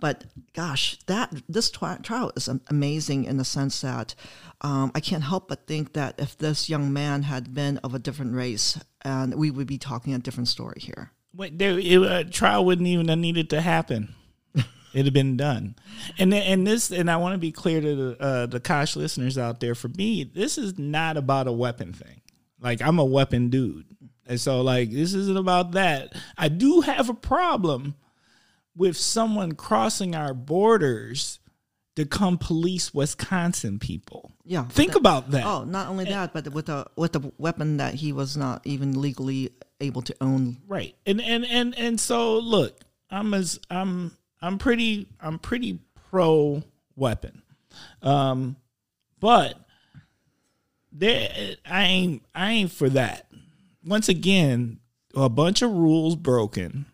but 0.00 0.24
gosh, 0.54 0.98
that 1.06 1.32
this 1.48 1.70
twi- 1.70 1.98
trial 2.02 2.32
is 2.34 2.48
amazing 2.68 3.24
in 3.24 3.36
the 3.36 3.44
sense 3.44 3.80
that 3.82 4.16
um, 4.60 4.90
I 4.96 5.00
can't 5.00 5.22
help 5.22 5.48
but 5.48 5.68
think 5.68 5.92
that 5.92 6.16
if 6.18 6.36
this 6.36 6.68
young 6.68 6.92
man 6.92 7.22
had 7.22 7.54
been 7.54 7.78
of 7.78 7.94
a 7.94 8.00
different 8.00 8.34
race, 8.34 8.76
and 9.02 9.36
we 9.36 9.52
would 9.52 9.68
be 9.68 9.78
talking 9.78 10.14
a 10.14 10.18
different 10.18 10.48
story 10.48 10.80
here. 10.80 11.12
Wait, 11.32 11.56
there, 11.56 11.78
it, 11.78 12.02
uh, 12.02 12.24
trial 12.24 12.64
wouldn't 12.64 12.88
even 12.88 13.06
have 13.06 13.18
needed 13.18 13.48
to 13.50 13.60
happen. 13.60 14.14
It'd 14.92 15.06
have 15.06 15.14
been 15.14 15.36
done, 15.36 15.76
and 16.18 16.34
and 16.34 16.66
this 16.66 16.90
and 16.90 17.08
I 17.08 17.18
want 17.18 17.34
to 17.34 17.38
be 17.38 17.52
clear 17.52 17.80
to 17.80 17.94
the 17.94 18.20
uh, 18.20 18.46
the 18.46 18.58
Kosh 18.58 18.96
listeners 18.96 19.38
out 19.38 19.60
there. 19.60 19.76
For 19.76 19.88
me, 19.88 20.24
this 20.24 20.58
is 20.58 20.76
not 20.76 21.16
about 21.16 21.46
a 21.46 21.52
weapon 21.52 21.92
thing. 21.92 22.20
Like 22.60 22.82
I'm 22.82 22.98
a 22.98 23.04
weapon 23.04 23.50
dude, 23.50 23.84
and 24.28 24.40
so 24.40 24.60
like 24.60 24.90
this 24.90 25.14
isn't 25.14 25.36
about 25.38 25.72
that. 25.72 26.14
I 26.36 26.48
do 26.48 26.82
have 26.82 27.08
a 27.08 27.14
problem 27.14 27.94
with 28.76 28.96
someone 28.96 29.52
crossing 29.52 30.14
our 30.14 30.32
borders 30.34 31.40
to 31.96 32.06
come 32.06 32.38
police 32.38 32.94
Wisconsin 32.94 33.80
people. 33.80 34.30
Yeah, 34.44 34.64
Think 34.68 34.92
that- 34.92 34.98
about 34.98 35.32
that. 35.32 35.44
Oh, 35.44 35.64
not 35.64 35.88
only 35.88 36.04
that, 36.04 36.32
but 36.32 36.52
with 36.52 36.68
a 36.68 36.86
with 36.94 37.16
a 37.16 37.32
weapon 37.38 37.78
that 37.78 37.94
he 37.94 38.12
was 38.12 38.36
not 38.36 38.64
even 38.64 39.00
legally 39.00 39.50
able 39.80 40.02
to 40.02 40.14
own. 40.20 40.58
Right. 40.68 40.94
And 41.06 41.20
and 41.20 41.44
and 41.44 41.76
and 41.76 41.98
so 41.98 42.38
look, 42.38 42.78
I'm 43.10 43.34
as 43.34 43.58
I'm 43.70 44.16
I'm 44.40 44.58
pretty 44.58 45.08
I'm 45.20 45.40
pretty 45.40 45.80
pro 46.10 46.62
weapon. 46.94 47.42
Um 48.02 48.56
but 49.18 49.58
there 50.92 51.56
I 51.68 51.82
ain't 51.84 52.22
I 52.34 52.52
ain't 52.52 52.72
for 52.72 52.88
that. 52.90 53.26
Once 53.88 54.08
again, 54.08 54.80
a 55.14 55.28
bunch 55.28 55.62
of 55.62 55.70
rules 55.70 56.16
broken 56.16 56.86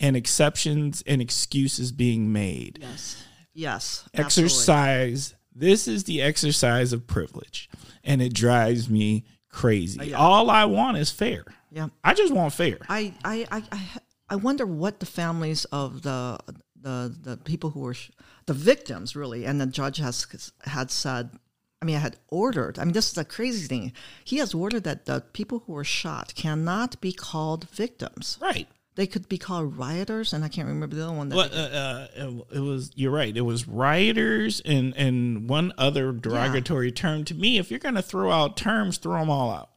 and 0.00 0.16
exceptions 0.16 1.02
and 1.06 1.22
excuses 1.22 1.92
being 1.92 2.32
made. 2.32 2.78
Yes. 2.80 3.24
Yes. 3.52 4.08
absolutely. 4.14 4.54
Exercise. 4.54 5.34
This 5.54 5.86
is 5.86 6.04
the 6.04 6.20
exercise 6.20 6.92
of 6.92 7.06
privilege 7.06 7.70
and 8.02 8.20
it 8.20 8.34
drives 8.34 8.90
me 8.90 9.24
crazy. 9.48 10.00
Oh, 10.00 10.04
yeah. 10.04 10.16
All 10.16 10.50
I 10.50 10.64
want 10.64 10.96
is 10.96 11.10
fair. 11.10 11.44
Yeah. 11.70 11.88
I 12.02 12.14
just 12.14 12.32
want 12.34 12.52
fair. 12.52 12.78
I, 12.88 13.14
I, 13.24 13.46
I, 13.50 13.62
I, 13.72 13.88
I 14.30 14.36
wonder 14.36 14.66
what 14.66 15.00
the 15.00 15.06
families 15.06 15.64
of 15.66 16.02
the 16.02 16.38
the 16.80 17.16
the 17.22 17.36
people 17.38 17.70
who 17.70 17.80
were 17.80 17.94
sh- 17.94 18.10
the 18.46 18.52
victims 18.52 19.16
really, 19.16 19.44
and 19.44 19.60
the 19.60 19.66
judge 19.66 19.96
has 19.98 20.26
had 20.64 20.90
said. 20.90 21.30
I 21.84 21.86
mean, 21.86 21.96
I 21.96 22.00
had 22.00 22.16
ordered. 22.28 22.78
I 22.78 22.84
mean, 22.84 22.94
this 22.94 23.08
is 23.08 23.12
the 23.12 23.26
crazy 23.26 23.66
thing. 23.66 23.92
He 24.24 24.38
has 24.38 24.54
ordered 24.54 24.84
that 24.84 25.04
the 25.04 25.20
people 25.34 25.64
who 25.66 25.74
were 25.74 25.84
shot 25.84 26.34
cannot 26.34 26.98
be 27.02 27.12
called 27.12 27.68
victims. 27.68 28.38
Right. 28.40 28.66
They 28.94 29.06
could 29.06 29.28
be 29.28 29.36
called 29.36 29.76
rioters, 29.76 30.32
and 30.32 30.42
I 30.42 30.48
can't 30.48 30.66
remember 30.66 30.96
the 30.96 31.04
other 31.04 31.12
one. 31.12 31.28
That 31.28 31.36
Well, 31.36 31.50
uh, 31.52 32.26
uh, 32.26 32.44
it, 32.54 32.60
was. 32.60 32.90
You're 32.94 33.10
right. 33.10 33.36
It 33.36 33.42
was 33.42 33.68
rioters 33.68 34.62
and 34.64 34.96
and 34.96 35.46
one 35.46 35.74
other 35.76 36.10
derogatory 36.12 36.90
term 36.90 37.26
to 37.26 37.34
me. 37.34 37.58
If 37.58 37.70
you're 37.70 37.80
going 37.80 37.96
to 37.96 38.02
throw 38.02 38.30
out 38.30 38.56
terms, 38.56 38.96
throw 38.96 39.18
them 39.18 39.28
all 39.28 39.50
out. 39.50 39.68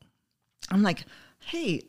I'm 0.72 0.84
like, 0.84 1.04
hey, 1.48 1.82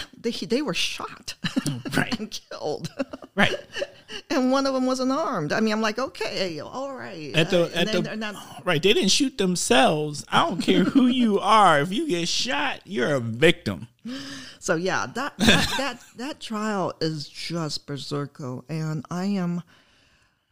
they 0.20 0.30
they 0.30 0.62
were 0.62 0.74
shot 0.74 1.34
Right. 1.96 2.18
and 2.18 2.30
killed. 2.30 2.90
Right. 3.34 3.54
and 4.30 4.50
one 4.52 4.66
of 4.66 4.74
them 4.74 4.86
wasn't 4.86 5.12
armed. 5.12 5.52
I 5.52 5.60
mean, 5.60 5.72
I'm 5.72 5.80
like, 5.80 5.98
okay, 5.98 6.60
all 6.60 6.94
right. 6.94 7.34
At 7.34 7.50
the 7.50 7.64
Uh, 7.64 7.70
at 7.74 7.92
the 7.92 8.16
not- 8.16 8.36
right. 8.64 8.82
They 8.82 8.92
didn't 8.92 9.10
shoot 9.10 9.38
themselves. 9.38 10.24
I 10.30 10.46
don't 10.48 10.60
care 10.60 10.84
who 10.84 11.06
you 11.06 11.38
are. 11.62 11.80
If 11.80 11.92
you 11.92 12.08
get 12.08 12.28
shot, 12.28 12.80
you're 12.84 13.14
a 13.14 13.20
victim. 13.20 13.88
so 14.58 14.74
yeah, 14.76 15.06
that 15.14 15.36
that, 15.38 15.74
that 15.78 16.00
that 16.16 16.40
trial 16.40 16.92
is 17.00 17.28
just 17.28 17.86
berserko, 17.86 18.64
and 18.68 19.04
I 19.10 19.24
am. 19.26 19.62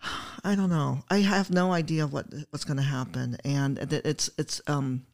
I 0.45 0.55
don't 0.55 0.71
know. 0.71 1.03
I 1.11 1.19
have 1.19 1.51
no 1.51 1.73
idea 1.73 2.07
what 2.07 2.27
what's 2.51 2.65
going 2.65 2.77
to 2.77 2.83
happen, 2.83 3.37
and 3.45 3.79
it- 3.79 3.93
it's 4.07 4.31
it's 4.39 4.61
um. 4.67 5.05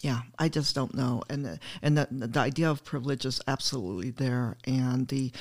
Yeah, 0.00 0.20
I 0.38 0.48
just 0.48 0.74
don't 0.74 0.94
know, 0.94 1.22
and 1.30 1.44
the- 1.44 1.58
and 1.82 1.96
the 1.96 2.06
the 2.10 2.40
idea 2.40 2.70
of 2.70 2.84
privilege 2.84 3.24
is 3.24 3.40
absolutely 3.48 4.10
there, 4.10 4.56
and 4.66 5.08
the, 5.08 5.32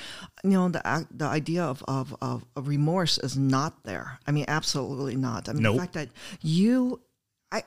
you 0.44 0.50
know, 0.52 0.70
the 0.70 1.06
the 1.12 1.26
idea 1.26 1.64
of 1.64 1.84
of, 1.88 2.16
of, 2.22 2.46
remorse 2.56 3.18
is 3.18 3.36
not 3.38 3.84
there. 3.84 4.20
I 4.26 4.32
mean, 4.32 4.46
absolutely 4.48 5.18
not. 5.18 5.50
I 5.50 5.54
mean, 5.54 5.64
Nope. 5.64 5.76
the 5.76 5.82
fact 5.82 5.94
that 5.96 6.10
you, 6.42 7.02
I, 7.52 7.64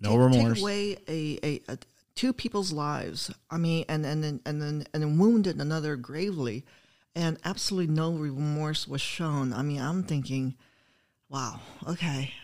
No 0.00 0.10
take, 0.10 0.18
remorse. 0.18 0.54
Take 0.58 0.62
away 0.62 0.96
a, 1.08 1.38
a, 1.42 1.60
a 1.72 1.78
two 2.14 2.32
people's 2.34 2.70
lives. 2.70 3.30
I 3.50 3.56
mean, 3.56 3.86
and 3.88 4.04
and 4.04 4.22
then 4.22 4.40
and 4.44 4.60
then 4.60 4.84
and 4.92 5.02
then 5.02 5.18
wounded 5.18 5.58
another 5.58 5.96
gravely, 5.96 6.64
and 7.14 7.38
absolutely 7.46 7.94
no 7.94 8.12
remorse 8.12 8.86
was 8.86 9.00
shown. 9.00 9.54
I 9.54 9.62
mean, 9.62 9.80
I'm 9.80 10.02
thinking, 10.02 10.54
wow, 11.30 11.60
okay, 11.88 12.34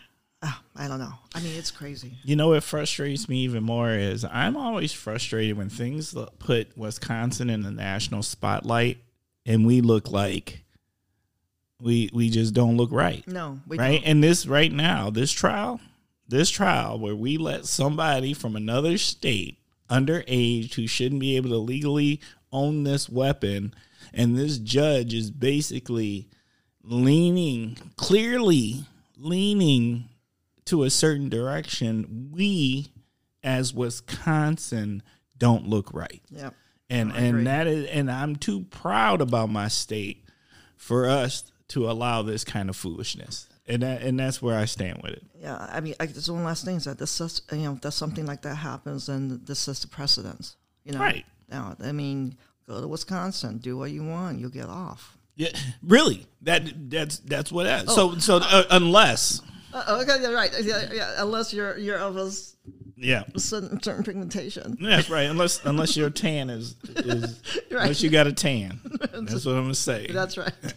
I 0.79 0.87
don't 0.87 0.99
know. 0.99 1.13
I 1.33 1.39
mean, 1.39 1.57
it's 1.57 1.71
crazy. 1.71 2.13
You 2.23 2.35
know 2.35 2.49
what 2.49 2.63
frustrates 2.63 3.27
me 3.27 3.39
even 3.39 3.63
more 3.63 3.91
is 3.91 4.23
I'm 4.23 4.55
always 4.55 4.93
frustrated 4.93 5.57
when 5.57 5.69
things 5.69 6.15
put 6.37 6.77
Wisconsin 6.77 7.49
in 7.49 7.63
the 7.63 7.71
national 7.71 8.21
spotlight 8.21 8.99
and 9.45 9.65
we 9.65 9.81
look 9.81 10.11
like 10.11 10.63
we 11.81 12.09
we 12.13 12.29
just 12.29 12.53
don't 12.53 12.77
look 12.77 12.91
right. 12.91 13.27
No, 13.27 13.59
we 13.67 13.77
right? 13.77 14.01
don't. 14.01 14.03
And 14.03 14.23
this 14.23 14.45
right 14.45 14.71
now, 14.71 15.09
this 15.09 15.31
trial, 15.31 15.79
this 16.27 16.49
trial 16.49 16.99
where 16.99 17.15
we 17.15 17.37
let 17.37 17.65
somebody 17.65 18.33
from 18.33 18.55
another 18.55 18.97
state 18.97 19.57
underage 19.89 20.73
who 20.75 20.85
shouldn't 20.85 21.21
be 21.21 21.37
able 21.37 21.49
to 21.49 21.57
legally 21.57 22.21
own 22.51 22.83
this 22.83 23.09
weapon 23.09 23.73
and 24.13 24.37
this 24.37 24.57
judge 24.57 25.13
is 25.13 25.31
basically 25.31 26.27
leaning 26.83 27.77
clearly 27.95 28.85
leaning 29.17 30.09
to 30.67 30.83
a 30.83 30.89
certain 30.89 31.29
direction 31.29 32.29
we 32.31 32.87
as 33.43 33.73
Wisconsin 33.73 35.03
don't 35.37 35.67
look 35.67 35.93
right 35.93 36.21
Yep. 36.31 36.53
and 36.89 37.11
agree. 37.11 37.23
and 37.27 37.47
that 37.47 37.67
is 37.67 37.87
and 37.89 38.09
I'm 38.11 38.35
too 38.35 38.61
proud 38.69 39.21
about 39.21 39.49
my 39.49 39.67
state 39.67 40.23
for 40.75 41.07
us 41.07 41.51
to 41.69 41.89
allow 41.89 42.21
this 42.21 42.43
kind 42.43 42.69
of 42.69 42.75
foolishness. 42.75 43.47
And 43.69 43.83
that 43.83 44.01
and 44.01 44.17
that's 44.19 44.41
where 44.41 44.57
I 44.57 44.65
stand 44.65 45.01
with 45.03 45.11
it. 45.13 45.23
Yeah, 45.39 45.57
I 45.71 45.81
mean, 45.81 45.93
I, 45.99 46.05
there's 46.05 46.31
one 46.31 46.43
last 46.45 46.63
thing 46.63 46.77
is 46.77 46.85
that 46.85 46.97
this 46.97 47.19
is, 47.19 47.41
you 47.51 47.57
know, 47.59 47.73
if 47.73 47.81
there's 47.81 47.95
something 47.95 48.25
like 48.25 48.41
that 48.43 48.55
happens, 48.55 49.07
then 49.07 49.41
this 49.43 49.67
is 49.67 49.81
the 49.81 49.87
precedence. 49.87 50.55
You 50.85 50.93
know, 50.93 50.99
Right. 50.99 51.25
Now, 51.49 51.75
I 51.83 51.91
mean, 51.91 52.37
go 52.65 52.79
to 52.79 52.87
Wisconsin, 52.87 53.57
do 53.57 53.77
what 53.77 53.91
you 53.91 54.03
want, 54.05 54.39
you'll 54.39 54.49
get 54.49 54.69
off. 54.69 55.17
Yeah, 55.35 55.49
really. 55.83 56.25
That 56.41 56.89
that's 56.89 57.19
that's 57.19 57.51
what. 57.51 57.65
That, 57.65 57.89
so 57.89 58.17
so 58.17 58.37
uh, 58.41 58.63
unless 58.71 59.41
Uh, 59.73 59.99
okay, 60.01 60.21
yeah, 60.21 60.29
right. 60.29 60.51
Yeah, 60.61 60.89
yeah, 60.93 61.13
unless 61.17 61.53
you're 61.53 61.77
you're 61.77 61.97
of 61.99 62.15
a 62.17 62.31
yeah, 62.95 63.23
certain, 63.35 63.81
certain 63.81 64.03
pigmentation. 64.03 64.77
that's 64.81 65.09
right. 65.09 65.23
Unless 65.29 65.65
unless 65.65 65.95
your 65.97 66.09
tan 66.09 66.49
is 66.49 66.75
is 66.87 67.41
right. 67.71 67.81
unless 67.81 68.01
you 68.01 68.09
got 68.09 68.27
a 68.27 68.33
tan. 68.33 68.79
That's 68.99 69.45
what 69.45 69.55
I'm 69.55 69.63
gonna 69.63 69.75
say. 69.75 70.07
That's 70.07 70.37
right. 70.37 70.53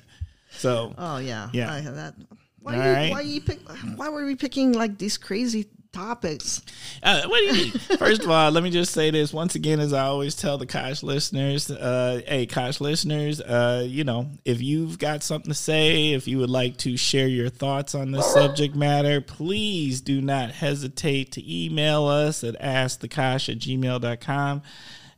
So 0.52 0.92
Oh 0.98 1.18
yeah, 1.18 1.48
Yeah. 1.52 1.72
I 1.72 1.78
have 1.80 1.94
that. 1.94 2.14
Why 2.58 2.74
All 2.76 2.84
you, 2.84 2.92
right. 2.92 3.10
why 3.12 3.20
you 3.22 3.40
pick? 3.40 3.60
Why 3.96 4.08
were 4.10 4.26
we 4.26 4.34
picking 4.36 4.72
like 4.72 4.98
these 4.98 5.16
crazy 5.16 5.68
topics? 5.92 6.62
Uh, 7.02 7.22
what 7.26 7.38
do 7.38 7.44
you 7.46 7.52
mean? 7.52 7.70
First 7.98 8.22
of 8.22 8.30
all, 8.30 8.50
let 8.50 8.62
me 8.62 8.70
just 8.70 8.92
say 8.92 9.10
this 9.10 9.32
once 9.32 9.54
again, 9.54 9.80
as 9.80 9.92
I 9.92 10.04
always 10.04 10.34
tell 10.34 10.58
the 10.58 10.66
Kosh 10.66 11.02
listeners, 11.02 11.70
uh, 11.70 12.20
hey, 12.26 12.46
Kosh 12.46 12.80
listeners, 12.80 13.40
uh, 13.40 13.84
you 13.86 14.04
know, 14.04 14.28
if 14.44 14.62
you've 14.62 14.98
got 14.98 15.22
something 15.22 15.50
to 15.50 15.58
say, 15.58 16.12
if 16.12 16.28
you 16.28 16.38
would 16.38 16.50
like 16.50 16.76
to 16.78 16.96
share 16.96 17.28
your 17.28 17.48
thoughts 17.48 17.94
on 17.94 18.12
this 18.12 18.32
subject 18.32 18.74
matter, 18.74 19.20
please 19.20 20.00
do 20.00 20.20
not 20.20 20.50
hesitate 20.50 21.32
to 21.32 21.64
email 21.64 22.06
us 22.06 22.44
at 22.44 22.60
askthekosh 22.60 23.48
at 23.48 23.58
gmail.com. 23.58 24.62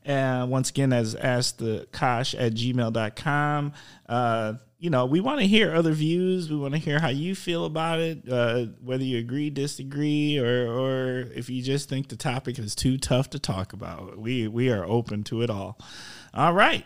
Uh, 0.04 0.46
once 0.48 0.70
again, 0.70 0.92
as 0.92 1.14
asked 1.14 1.58
the 1.58 1.86
kosh 1.92 2.34
at 2.34 2.54
gmail.com. 2.54 3.72
Uh, 4.08 4.54
you 4.82 4.90
know, 4.90 5.06
we 5.06 5.20
want 5.20 5.38
to 5.38 5.46
hear 5.46 5.72
other 5.72 5.92
views. 5.92 6.50
We 6.50 6.56
want 6.56 6.74
to 6.74 6.80
hear 6.80 6.98
how 6.98 7.10
you 7.10 7.36
feel 7.36 7.66
about 7.66 8.00
it, 8.00 8.28
uh, 8.28 8.66
whether 8.82 9.04
you 9.04 9.16
agree, 9.18 9.48
disagree, 9.48 10.40
or 10.40 10.66
or 10.66 11.18
if 11.36 11.48
you 11.48 11.62
just 11.62 11.88
think 11.88 12.08
the 12.08 12.16
topic 12.16 12.58
is 12.58 12.74
too 12.74 12.98
tough 12.98 13.30
to 13.30 13.38
talk 13.38 13.72
about. 13.72 14.18
We 14.18 14.48
we 14.48 14.70
are 14.70 14.84
open 14.84 15.22
to 15.24 15.40
it 15.42 15.50
all. 15.50 15.78
All 16.34 16.52
right, 16.52 16.84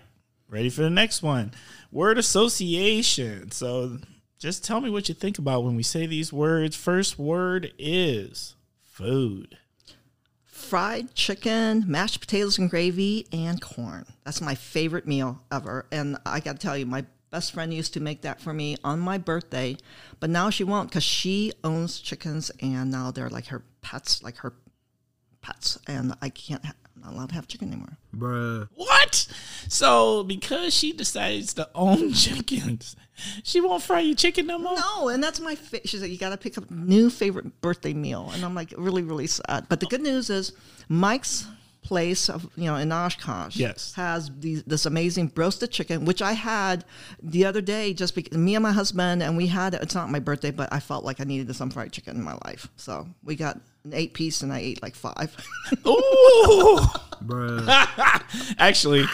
ready 0.50 0.68
for 0.68 0.82
the 0.82 0.90
next 0.90 1.22
one. 1.22 1.52
Word 1.90 2.18
association. 2.18 3.50
So 3.50 3.96
just 4.38 4.62
tell 4.62 4.82
me 4.82 4.90
what 4.90 5.08
you 5.08 5.14
think 5.14 5.38
about 5.38 5.64
when 5.64 5.74
we 5.74 5.82
say 5.82 6.04
these 6.04 6.30
words. 6.30 6.76
First 6.76 7.18
word 7.18 7.72
is 7.78 8.56
food. 8.82 9.56
fried 10.44 11.14
chicken, 11.14 11.84
mashed 11.86 12.20
potatoes 12.20 12.58
and 12.58 12.68
gravy, 12.68 13.26
and 13.32 13.60
corn. 13.60 14.04
That's 14.24 14.40
my 14.40 14.54
favorite 14.54 15.06
meal 15.06 15.42
ever. 15.50 15.86
And 15.92 16.18
I 16.26 16.40
got 16.40 16.60
to 16.60 16.66
tell 16.66 16.76
you, 16.76 16.86
my 16.86 17.06
best 17.30 17.52
friend 17.52 17.72
used 17.72 17.92
to 17.94 18.00
make 18.00 18.22
that 18.22 18.40
for 18.40 18.52
me 18.52 18.76
on 18.84 19.00
my 19.00 19.18
birthday, 19.18 19.76
but 20.20 20.30
now 20.30 20.50
she 20.50 20.64
won't 20.64 20.88
because 20.88 21.04
she 21.04 21.52
owns 21.64 22.00
chickens 22.00 22.50
and 22.60 22.90
now 22.90 23.10
they're 23.10 23.30
like 23.30 23.46
her 23.46 23.62
pets, 23.82 24.22
like 24.22 24.38
her 24.38 24.54
pets. 25.40 25.78
And 25.86 26.14
I 26.22 26.28
can't, 26.28 26.64
ha- 26.64 26.74
I'm 26.94 27.02
not 27.02 27.12
allowed 27.12 27.28
to 27.30 27.34
have 27.34 27.46
chicken 27.48 27.68
anymore. 27.68 27.98
Bruh. 28.16 28.68
What? 28.74 29.26
So 29.68 30.24
because 30.24 30.74
she 30.74 30.92
decides 30.92 31.54
to 31.54 31.68
own 31.74 32.12
chickens, 32.14 32.96
she 33.42 33.60
won't 33.60 33.82
fry 33.82 34.00
your 34.00 34.16
chicken 34.16 34.46
no 34.46 34.58
more. 34.58 34.76
No, 34.76 35.08
and 35.08 35.22
that's 35.22 35.40
my. 35.40 35.54
Fa- 35.54 35.86
she 35.86 35.98
said 35.98 36.10
you 36.10 36.18
got 36.18 36.30
to 36.30 36.36
pick 36.36 36.58
up 36.58 36.70
a 36.70 36.74
new 36.74 37.10
favorite 37.10 37.60
birthday 37.60 37.94
meal, 37.94 38.30
and 38.34 38.44
I'm 38.44 38.54
like 38.54 38.72
really, 38.76 39.02
really 39.02 39.26
sad. 39.26 39.66
But 39.68 39.80
the 39.80 39.86
good 39.86 40.02
news 40.02 40.30
is 40.30 40.52
Mike's 40.88 41.46
place 41.86 42.28
of 42.28 42.48
you 42.56 42.64
know 42.64 42.74
in 42.76 42.90
Oshkosh 42.92 43.56
Yes. 43.56 43.94
has 43.94 44.30
these, 44.40 44.64
this 44.64 44.86
amazing 44.86 45.30
roasted 45.36 45.70
chicken, 45.70 46.04
which 46.04 46.20
I 46.20 46.32
had 46.32 46.84
the 47.22 47.44
other 47.46 47.60
day. 47.60 47.94
Just 47.94 48.14
because 48.14 48.36
me 48.36 48.54
and 48.56 48.62
my 48.62 48.72
husband, 48.72 49.22
and 49.22 49.36
we 49.36 49.46
had 49.46 49.74
it's 49.74 49.94
not 49.94 50.10
my 50.10 50.18
birthday, 50.18 50.50
but 50.50 50.72
I 50.72 50.80
felt 50.80 51.04
like 51.04 51.20
I 51.20 51.24
needed 51.24 51.54
some 51.54 51.70
fried 51.70 51.92
chicken 51.92 52.16
in 52.16 52.22
my 52.24 52.36
life, 52.44 52.68
so 52.76 53.06
we 53.22 53.36
got 53.36 53.56
an 53.84 53.92
eight 53.94 54.14
piece, 54.14 54.42
and 54.42 54.52
I 54.52 54.58
ate 54.58 54.82
like 54.82 54.94
five. 54.96 55.34
Ooh. 55.86 56.80
Actually, 58.58 59.04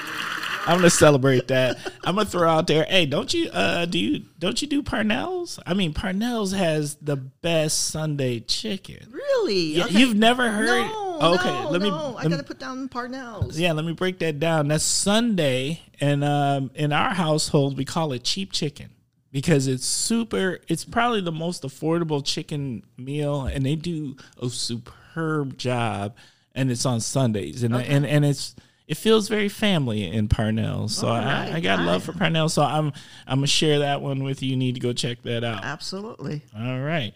I'm 0.67 0.77
gonna 0.79 0.91
celebrate 0.91 1.49
that. 1.49 1.77
I'm 2.05 2.15
gonna 2.15 2.29
throw 2.29 2.49
out 2.49 2.67
there. 2.67 2.85
Hey, 2.85 3.07
don't 3.07 3.33
you 3.35 3.51
uh 3.51 3.85
do 3.87 3.99
you 3.99 4.25
don't 4.39 4.61
you 4.63 4.69
do 4.69 4.83
Parnell's? 4.83 5.59
I 5.67 5.75
mean, 5.75 5.93
Parnell's 5.93 6.53
has 6.53 6.95
the 6.97 7.17
best 7.17 7.87
Sunday 7.91 8.41
chicken. 8.41 9.09
really? 9.13 9.77
Yeah, 9.77 9.85
Okay. 9.87 9.99
You've 10.01 10.17
never 10.17 10.49
heard? 10.51 10.87
No, 10.87 11.35
okay, 11.35 11.63
no, 11.63 11.71
let 11.71 11.83
me. 11.83 11.91
no. 11.91 11.97
I 12.17 12.23
let 12.23 12.25
me- 12.25 12.31
got 12.31 12.37
to 12.39 12.43
put 12.45 12.59
down 12.59 12.89
Parnell's. 12.89 13.59
yeah, 13.59 13.73
let 13.73 13.85
me 13.85 13.93
break 13.93 14.19
that 14.21 14.39
down. 14.41 14.69
That's 14.69 14.85
Sunday, 14.85 15.81
and 16.01 16.23
um, 16.25 16.71
in 16.75 16.93
our 16.93 17.11
household, 17.15 17.77
we 17.77 17.85
call 17.85 18.13
it 18.13 18.23
cheap 18.25 18.53
chicken 18.53 18.91
because 19.33 19.67
it's 19.67 19.85
super. 19.87 20.61
It's 20.69 20.85
probably 20.85 21.21
the 21.23 21.33
most 21.33 21.63
affordable 21.65 22.25
chicken 22.25 22.85
meal, 22.97 23.43
and 23.47 23.65
they 23.67 23.75
do 23.77 24.17
a 24.41 24.49
superb 24.49 25.59
job. 25.59 26.15
And 26.55 26.71
it's 26.71 26.85
on 26.85 27.01
Sundays, 27.01 27.63
and 27.63 27.75
and 27.75 28.05
and 28.05 28.25
it's 28.27 28.55
it 28.93 28.99
feels 28.99 29.27
very 29.27 29.49
family 29.49 30.05
in 30.05 30.29
Parnell. 30.29 30.87
So 30.87 31.09
I, 31.09 31.25
right, 31.25 31.53
I 31.55 31.61
got 31.61 31.79
all 31.79 31.87
love 31.87 32.05
for 32.05 32.13
Parnell. 32.13 32.51
So 32.51 32.63
I'm 32.63 32.93
I'm 33.27 33.39
gonna 33.39 33.47
share 33.47 33.79
that 33.79 34.03
one 34.03 34.23
with 34.23 34.43
you. 34.43 34.51
You 34.51 34.57
need 34.59 34.75
to 34.75 34.83
go 34.83 34.93
check 34.93 35.23
that 35.23 35.43
out. 35.43 35.65
Absolutely. 35.65 36.43
All 36.55 36.79
right, 36.79 37.15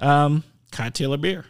um, 0.00 0.42
cocktail 0.72 1.14
or 1.14 1.18
beer. 1.18 1.44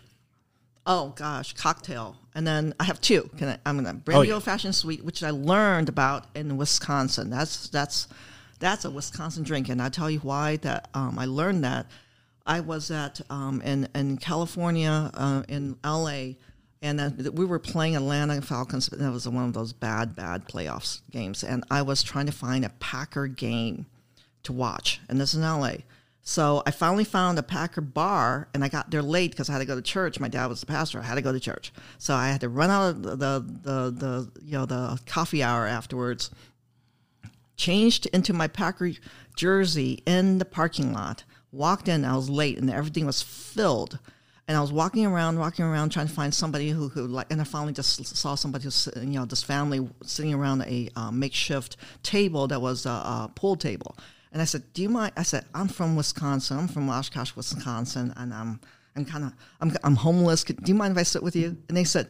Oh 0.85 1.15
gosh, 1.17 1.55
cocktail, 1.55 2.19
and 2.35 2.47
then 2.47 2.75
I 2.79 2.85
have 2.85 3.01
two. 3.01 3.31
Can 3.39 3.49
I, 3.49 3.59
I'm 3.65 3.77
gonna 3.77 3.95
brandy 3.95 4.29
yeah. 4.29 4.35
old 4.35 4.45
fashioned 4.45 4.75
sweet, 4.75 5.03
which 5.03 5.23
I 5.23 5.31
learned 5.31 5.89
about 5.89 6.27
in 6.35 6.59
Wisconsin. 6.59 7.31
That's 7.31 7.71
that's 7.71 8.09
that's 8.59 8.85
a 8.85 8.91
Wisconsin 8.91 9.43
drink, 9.43 9.71
and 9.71 9.81
I 9.81 9.89
tell 9.89 10.11
you 10.11 10.19
why 10.19 10.57
that 10.59 10.91
um, 10.93 11.19
I 11.19 11.25
learned 11.25 11.65
that. 11.65 11.87
I 12.45 12.61
was 12.61 12.91
at 12.91 13.23
um, 13.31 13.63
in 13.63 13.89
in 13.95 14.19
California 14.19 15.11
uh, 15.15 15.45
in 15.49 15.79
L.A. 15.83 16.37
And 16.83 17.31
we 17.33 17.45
were 17.45 17.61
playing 17.61 17.95
Atlanta 17.95 18.43
Falcons. 18.43 18.89
But 18.89 18.99
that 18.99 19.13
was 19.13 19.29
one 19.29 19.45
of 19.45 19.53
those 19.55 19.73
bad, 19.73 20.17
bad 20.17 20.49
playoffs 20.49 21.01
games. 21.11 21.45
And 21.45 21.65
I 21.71 21.83
was 21.83 22.03
trying 22.03 22.27
to 22.27 22.33
find 22.33 22.65
a 22.65 22.71
Packer 22.81 23.29
game 23.29 23.87
to 24.43 24.53
watch, 24.53 25.01
and 25.09 25.21
this 25.21 25.35
is 25.35 25.41
in 25.41 25.43
LA. 25.43 25.75
So 26.25 26.63
I 26.67 26.71
finally 26.71 27.05
found 27.05 27.39
a 27.39 27.43
Packer 27.43 27.81
bar, 27.81 28.49
and 28.55 28.63
I 28.63 28.69
got 28.69 28.91
there 28.91 29.03
late 29.03 29.33
because 29.33 29.49
I 29.49 29.55
had 29.55 29.59
to 29.59 29.65
go 29.65 29.75
to 29.75 29.83
church. 29.83 30.21
My 30.21 30.29
dad 30.29 30.47
was 30.47 30.61
the 30.61 30.67
pastor; 30.67 31.01
I 31.01 31.03
had 31.03 31.17
to 31.17 31.23
go 31.23 31.33
to 31.33 31.41
church, 31.41 31.73
so 31.99 32.15
I 32.15 32.29
had 32.29 32.41
to 32.43 32.49
run 32.49 32.71
out 32.71 32.91
of 32.91 33.03
the 33.03 33.17
the, 33.17 33.91
the 33.91 34.31
you 34.43 34.53
know 34.53 34.67
the 34.67 35.01
coffee 35.07 35.43
hour 35.43 35.67
afterwards. 35.67 36.31
Changed 37.57 38.07
into 38.07 38.33
my 38.33 38.49
Packer 38.49 38.93
jersey 39.37 40.03
in 40.07 40.39
the 40.39 40.45
parking 40.45 40.93
lot. 40.93 41.25
Walked 41.51 41.87
in, 41.89 42.05
I 42.05 42.17
was 42.17 42.31
late, 42.31 42.59
and 42.59 42.71
everything 42.71 43.05
was 43.05 43.21
filled. 43.21 43.99
And 44.49 44.57
I 44.57 44.61
was 44.61 44.73
walking 44.73 45.07
around, 45.07 45.39
walking 45.39 45.65
around, 45.65 45.91
trying 45.91 46.09
to 46.09 46.13
find 46.13 46.35
somebody 46.35 46.71
who, 46.71 46.89
who 46.89 47.07
like, 47.07 47.31
and 47.31 47.41
I 47.41 47.45
finally 47.45 47.73
just 47.73 48.05
saw 48.17 48.35
somebody 48.35 48.65
who's, 48.65 48.89
you 48.97 49.07
know, 49.07 49.25
this 49.25 49.43
family 49.43 49.89
sitting 50.05 50.35
around 50.35 50.63
a 50.63 50.89
uh, 50.97 51.11
makeshift 51.13 51.77
table 52.03 52.49
that 52.49 52.61
was 52.61 52.85
a, 52.85 52.91
a 52.91 53.31
pool 53.37 53.55
table. 53.57 53.97
And 54.33 54.43
I 54.43 54.45
said, 54.45 54.65
"Do 54.73 54.83
you 54.83 54.89
mind?" 54.89 55.13
I 55.17 55.23
said, 55.23 55.45
"I'm 55.55 55.69
from 55.69 55.95
Wisconsin. 55.95 56.59
I'm 56.59 56.67
from 56.69 56.89
Oshkosh, 56.89 57.37
Wisconsin, 57.37 58.13
and 58.17 58.33
I'm, 58.35 58.61
I'm 58.97 59.05
kind 59.05 59.25
of, 59.25 59.33
I'm, 59.61 59.77
I'm 59.85 59.95
homeless. 59.95 60.43
Could- 60.43 60.65
Do 60.65 60.73
you 60.73 60.75
mind 60.77 60.93
if 60.93 60.99
I 60.99 61.03
sit 61.05 61.23
with 61.23 61.37
you?" 61.37 61.57
And 61.69 61.77
they 61.77 61.85
said, 61.85 62.09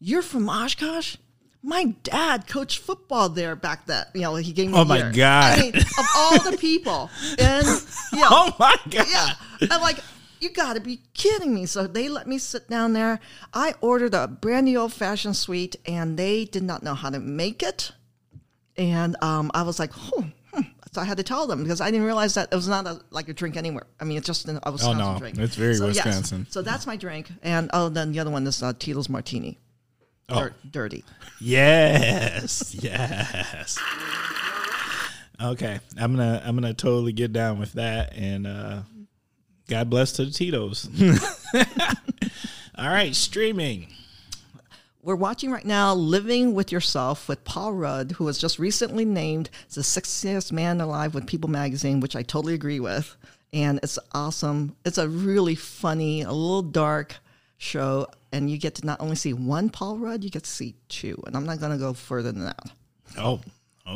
"You're 0.00 0.22
from 0.22 0.48
Oshkosh." 0.48 1.16
My 1.62 1.94
dad 2.02 2.46
coached 2.46 2.78
football 2.78 3.28
there 3.28 3.54
back 3.54 3.84
then. 3.86 4.04
You 4.14 4.22
know, 4.22 4.34
he 4.36 4.52
gave 4.52 4.70
me. 4.70 4.78
Oh 4.78 4.84
my 4.84 4.96
year. 4.98 5.12
God. 5.14 5.58
I 5.58 5.62
mean, 5.62 5.76
of 5.76 6.06
all 6.16 6.40
the 6.50 6.56
people, 6.58 7.08
and 7.38 7.66
you 8.12 8.20
know, 8.20 8.28
Oh 8.30 8.56
my 8.58 8.76
god! 8.90 9.06
yeah. 9.10 9.34
I'm 9.70 9.80
like, 9.80 9.98
you 10.40 10.50
got 10.50 10.74
to 10.74 10.80
be 10.80 11.00
kidding 11.14 11.54
me. 11.54 11.66
So 11.66 11.86
they 11.86 12.08
let 12.08 12.26
me 12.26 12.38
sit 12.38 12.68
down 12.68 12.92
there. 12.94 13.20
I 13.52 13.74
ordered 13.80 14.14
a 14.14 14.26
brandy 14.26 14.76
old 14.76 14.92
fashioned 14.92 15.36
sweet, 15.36 15.76
and 15.86 16.18
they 16.18 16.44
did 16.44 16.62
not 16.62 16.82
know 16.82 16.94
how 16.94 17.10
to 17.10 17.20
make 17.20 17.62
it. 17.62 17.92
And 18.76 19.16
um, 19.22 19.50
I 19.52 19.62
was 19.62 19.78
like, 19.78 19.92
oh, 19.96 20.24
hmm. 20.52 20.62
so 20.92 21.00
I 21.00 21.04
had 21.04 21.18
to 21.18 21.22
tell 21.22 21.46
them 21.46 21.62
because 21.62 21.80
I 21.80 21.90
didn't 21.90 22.06
realize 22.06 22.34
that 22.34 22.48
it 22.50 22.54
was 22.56 22.68
not 22.68 22.86
a, 22.86 23.00
like 23.10 23.28
a 23.28 23.34
drink 23.34 23.56
anywhere. 23.56 23.86
I 24.00 24.04
mean, 24.04 24.16
it's 24.16 24.26
just 24.26 24.48
an, 24.48 24.58
a 24.62 24.72
Wisconsin 24.72 25.00
Oh, 25.00 25.12
no. 25.12 25.18
drink. 25.18 25.38
It's 25.38 25.56
very 25.56 25.74
so, 25.74 25.88
yes. 25.88 26.04
Wisconsin. 26.06 26.46
So 26.48 26.62
that's 26.62 26.86
my 26.86 26.96
drink. 26.96 27.30
And 27.42 27.70
oh, 27.74 27.90
then 27.90 28.12
the 28.12 28.20
other 28.20 28.30
one 28.30 28.46
is 28.46 28.62
uh, 28.62 28.72
Tito's 28.78 29.08
Martini. 29.08 29.58
Oh. 30.30 30.40
Dir- 30.40 30.54
dirty. 30.70 31.04
Yes, 31.40 32.74
yes. 32.74 33.78
Okay, 35.42 35.80
I'm 35.96 36.14
gonna 36.14 36.42
I'm 36.44 36.54
gonna 36.54 36.74
totally 36.74 37.12
get 37.12 37.32
down 37.32 37.58
with 37.58 37.72
that, 37.72 38.14
and 38.14 38.46
uh, 38.46 38.82
God 39.70 39.88
bless 39.88 40.10
to 40.12 40.24
the 40.24 40.32
Tito's. 40.32 40.88
All 42.74 42.88
right, 42.88 43.14
streaming. 43.14 43.86
We're 45.00 45.14
watching 45.14 45.52
right 45.52 45.64
now 45.64 45.94
Living 45.94 46.54
with 46.54 46.72
Yourself 46.72 47.28
with 47.28 47.44
Paul 47.44 47.74
Rudd, 47.74 48.10
who 48.12 48.24
was 48.24 48.36
just 48.36 48.58
recently 48.58 49.04
named 49.04 49.48
the 49.72 49.82
sexiest 49.82 50.50
man 50.50 50.80
alive 50.80 51.14
with 51.14 51.28
People 51.28 51.48
magazine, 51.48 52.00
which 52.00 52.16
I 52.16 52.22
totally 52.22 52.54
agree 52.54 52.80
with. 52.80 53.16
And 53.52 53.78
it's 53.84 53.96
awesome. 54.10 54.74
It's 54.84 54.98
a 54.98 55.08
really 55.08 55.54
funny, 55.54 56.22
a 56.22 56.32
little 56.32 56.62
dark 56.62 57.18
show. 57.56 58.08
And 58.32 58.50
you 58.50 58.58
get 58.58 58.74
to 58.76 58.86
not 58.86 59.00
only 59.00 59.14
see 59.14 59.32
one 59.32 59.70
Paul 59.70 59.98
Rudd, 59.98 60.24
you 60.24 60.30
get 60.30 60.42
to 60.42 60.50
see 60.50 60.74
two. 60.88 61.22
And 61.28 61.36
I'm 61.36 61.46
not 61.46 61.60
going 61.60 61.70
to 61.72 61.78
go 61.78 61.92
further 61.92 62.32
than 62.32 62.44
that. 62.44 62.72
Oh, 63.16 63.40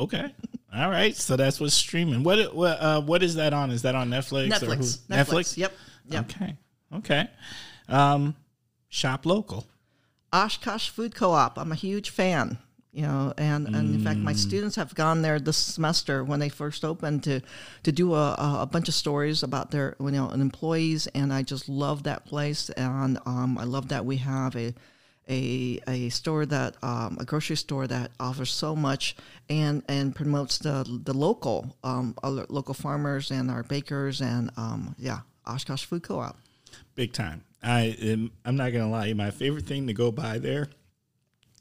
okay. 0.03 0.35
All 0.75 0.91
right, 0.91 1.15
so 1.15 1.37
that's 1.37 1.61
what's 1.61 1.75
streaming. 1.75 2.25
What 2.25 2.55
what 2.55 2.81
uh, 2.81 3.01
what 3.01 3.23
is 3.23 3.37
that 3.37 3.53
on? 3.53 3.71
Is 3.71 3.83
that 3.83 3.95
on 3.95 4.11
Netflix? 4.11 4.63
Or 4.63 4.75
who? 4.75 4.83
Netflix. 4.83 4.99
Netflix. 5.07 5.57
Yep. 5.57 5.73
Yep. 6.09 6.25
Okay. 6.25 6.57
Okay. 6.97 7.31
Um, 7.89 8.35
shop 8.89 9.25
local. 9.25 9.67
Oshkosh 10.33 10.89
Food 10.89 11.15
Co-op. 11.15 11.59
I'm 11.59 11.71
a 11.71 11.77
huge 11.77 12.11
fan. 12.11 12.59
You 12.93 13.03
know, 13.03 13.35
and, 13.37 13.67
and 13.67 13.93
in 13.93 14.05
fact, 14.05 14.21
my 14.21 14.33
students 14.33 14.77
have 14.77 14.95
gone 14.95 15.23
there 15.23 15.41
this 15.41 15.57
semester 15.57 16.23
when 16.23 16.39
they 16.39 16.49
first 16.49 16.85
opened 16.85 17.25
to 17.25 17.41
to 17.83 17.91
do 17.91 18.15
a, 18.15 18.35
a 18.35 18.59
a 18.61 18.67
bunch 18.67 18.87
of 18.87 18.95
stories 18.95 19.43
about 19.43 19.73
their 19.73 19.97
you 19.99 20.13
know 20.13 20.31
employees, 20.31 21.09
and 21.09 21.33
I 21.33 21.43
just 21.43 21.69
love 21.69 22.05
that 22.05 22.25
place, 22.25 22.71
and 22.71 23.19
um, 23.27 23.59
I 23.59 23.65
love 23.65 23.89
that 23.89 24.05
we 24.05 24.19
have 24.19 24.55
a 24.55 24.75
a 25.29 25.81
a 25.87 26.09
store 26.11 26.47
that 26.47 26.77
um, 26.83 27.17
a 27.21 27.25
grocery 27.25 27.57
store 27.57 27.87
that 27.87 28.11
offers 28.21 28.51
so 28.51 28.77
much 28.77 29.17
and 29.49 29.83
and 29.89 30.15
promotes 30.15 30.59
the 30.59 30.85
the 31.05 31.15
local 31.15 31.77
um, 31.83 32.15
other 32.23 32.47
local 32.49 32.75
farmers 32.75 33.31
and 33.31 33.51
our 33.51 33.63
bakers 33.63 34.21
and 34.21 34.51
um, 34.57 34.95
yeah, 34.99 35.21
Oshkosh 35.47 35.85
Food 35.85 36.03
Co-op. 36.03 36.39
Big 36.95 37.13
time. 37.13 37.45
I 37.63 37.97
am, 38.01 38.31
I'm 38.45 38.57
not 38.57 38.73
gonna 38.73 38.91
lie. 38.91 39.13
My 39.15 39.31
favorite 39.31 39.67
thing 39.67 39.87
to 39.87 39.95
go 39.95 40.11
buy 40.13 40.39
there, 40.39 40.69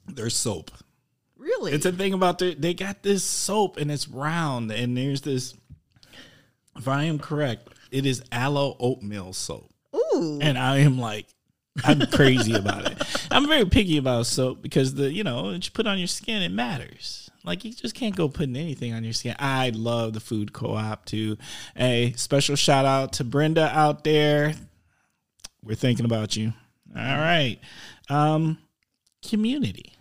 their 0.07 0.29
soap. 0.29 0.71
Really, 1.37 1.71
It's 1.73 1.85
a 1.85 1.91
thing 1.91 2.13
about 2.13 2.39
the, 2.39 2.53
they 2.53 2.73
got 2.73 3.03
this 3.03 3.23
soap 3.23 3.77
and 3.77 3.91
it's 3.91 4.07
round 4.07 4.71
and 4.71 4.97
there's 4.97 5.21
this. 5.21 5.53
If 6.75 6.87
I 6.87 7.03
am 7.03 7.19
correct, 7.19 7.69
it 7.91 8.05
is 8.05 8.23
aloe 8.31 8.75
oatmeal 8.79 9.33
soap, 9.33 9.69
ooh. 9.95 10.39
and 10.41 10.57
I 10.57 10.79
am 10.79 10.97
like, 10.97 11.27
I'm 11.83 12.01
crazy 12.07 12.53
about 12.53 12.91
it. 12.91 13.01
I'm 13.31 13.47
very 13.47 13.65
picky 13.65 13.97
about 13.97 14.27
soap 14.27 14.61
because 14.61 14.93
the 14.93 15.11
you 15.11 15.23
know 15.23 15.43
what 15.43 15.65
you 15.65 15.71
put 15.71 15.87
on 15.87 15.97
your 15.97 16.07
skin 16.07 16.41
it 16.41 16.51
matters. 16.51 17.29
Like 17.43 17.65
you 17.65 17.73
just 17.73 17.95
can't 17.95 18.15
go 18.15 18.29
putting 18.29 18.55
anything 18.55 18.93
on 18.93 19.03
your 19.03 19.13
skin. 19.13 19.35
I 19.39 19.71
love 19.71 20.13
the 20.13 20.19
food 20.19 20.53
co-op 20.53 21.05
too. 21.05 21.37
A 21.75 22.13
special 22.13 22.55
shout 22.55 22.85
out 22.85 23.13
to 23.13 23.23
Brenda 23.23 23.69
out 23.73 24.03
there. 24.03 24.53
We're 25.63 25.75
thinking 25.75 26.05
about 26.05 26.35
you. 26.35 26.53
All 26.95 27.01
right. 27.01 27.57
Um, 28.09 28.59
community. 29.27 29.93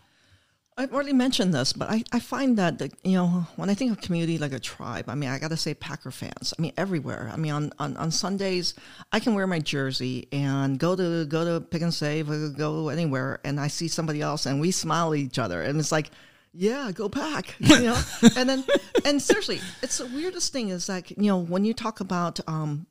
I've 0.79 0.95
already 0.95 1.13
mentioned 1.13 1.53
this, 1.53 1.75
but 1.75 1.91
I, 1.91 2.03
I 2.13 2.19
find 2.19 2.57
that, 2.57 2.79
the, 2.79 2.91
you 3.05 3.13
know, 3.13 3.47
when 3.57 3.69
I 3.69 3.75
think 3.75 3.93
of 3.93 4.01
community 4.01 4.39
like 4.39 4.53
a 4.53 4.59
tribe, 4.59 5.05
I 5.09 5.15
mean, 5.15 5.29
I 5.29 5.39
got 5.39 5.51
to 5.51 5.57
say 5.57 5.75
Packer 5.75 6.11
fans. 6.11 6.55
I 6.59 6.63
mean, 6.63 6.73
everywhere. 6.79 7.31
I 7.31 7.37
mean, 7.37 7.53
on, 7.53 7.73
on, 7.79 7.95
on 7.99 8.11
Sundays, 8.11 8.73
I 9.13 9.21
can 9.21 9.35
wear 9.35 9.47
my 9.47 9.59
jersey 9.59 10.29
and 10.33 10.79
go 10.79 10.97
to 10.97 11.27
go 11.27 11.45
to 11.45 11.61
Pick 11.61 11.83
'n 11.83 11.93
Save 11.93 12.57
go 12.57 12.89
anywhere, 12.89 13.41
and 13.45 13.61
I 13.61 13.69
see 13.69 13.87
somebody 13.87 14.23
else, 14.23 14.47
and 14.47 14.61
we 14.63 14.71
smile 14.71 15.13
at 15.13 15.19
each 15.19 15.39
other, 15.39 15.61
and 15.63 15.79
it's 15.79 15.93
like, 15.93 16.11
yeah, 16.55 16.91
go 16.95 17.09
pack, 17.11 17.55
you 17.59 17.83
know. 17.83 18.01
and 18.37 18.49
then, 18.49 18.65
and 19.05 19.21
seriously, 19.21 19.61
it's 19.83 19.99
the 19.99 20.07
weirdest 20.07 20.55
thing 20.55 20.71
is 20.71 20.89
like, 20.89 21.11
you 21.11 21.27
know, 21.27 21.39
when 21.39 21.67
you 21.67 21.75
talk 21.75 22.01
about 22.01 22.41
um, 22.49 22.87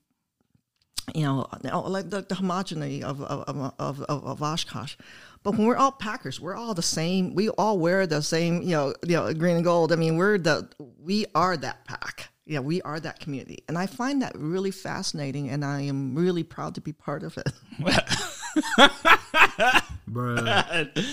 you 1.15 1.24
know, 1.24 1.48
like 1.63 2.10
the, 2.10 2.22
the 2.22 2.36
homogeneity 2.36 3.04
of 3.04 3.22
of, 3.24 3.74
of, 3.80 4.02
of, 4.04 4.24
of 4.24 4.44
Oshkosh. 4.44 4.96
But 5.44 5.58
when 5.58 5.66
we're 5.68 5.78
all 5.78 5.92
Packers, 5.92 6.40
we're 6.40 6.56
all 6.56 6.74
the 6.74 6.82
same. 6.84 7.34
We 7.34 7.50
all 7.50 7.80
wear 7.80 8.06
the 8.06 8.22
same, 8.22 8.62
you 8.62 8.72
know, 8.72 8.94
you 9.04 9.16
know, 9.16 9.34
green 9.34 9.56
and 9.56 9.64
gold. 9.66 9.92
I 9.92 9.96
mean, 9.96 10.18
we're 10.18 10.38
the 10.38 10.70
we 11.00 11.26
are 11.34 11.58
that 11.58 11.86
pack. 11.86 12.30
Yeah, 12.46 12.60
we 12.60 12.82
are 12.82 13.00
that 13.00 13.20
community, 13.20 13.64
and 13.68 13.78
I 13.78 13.86
find 13.86 14.22
that 14.24 14.34
really 14.36 14.72
fascinating, 14.72 15.50
and 15.50 15.64
I 15.64 15.82
am 15.82 16.16
really 16.16 16.44
proud 16.44 16.76
to 16.76 16.82
be 16.82 16.92
part 16.92 17.24
of 17.24 17.38
it. 17.38 17.50
Bruh. 20.10 21.06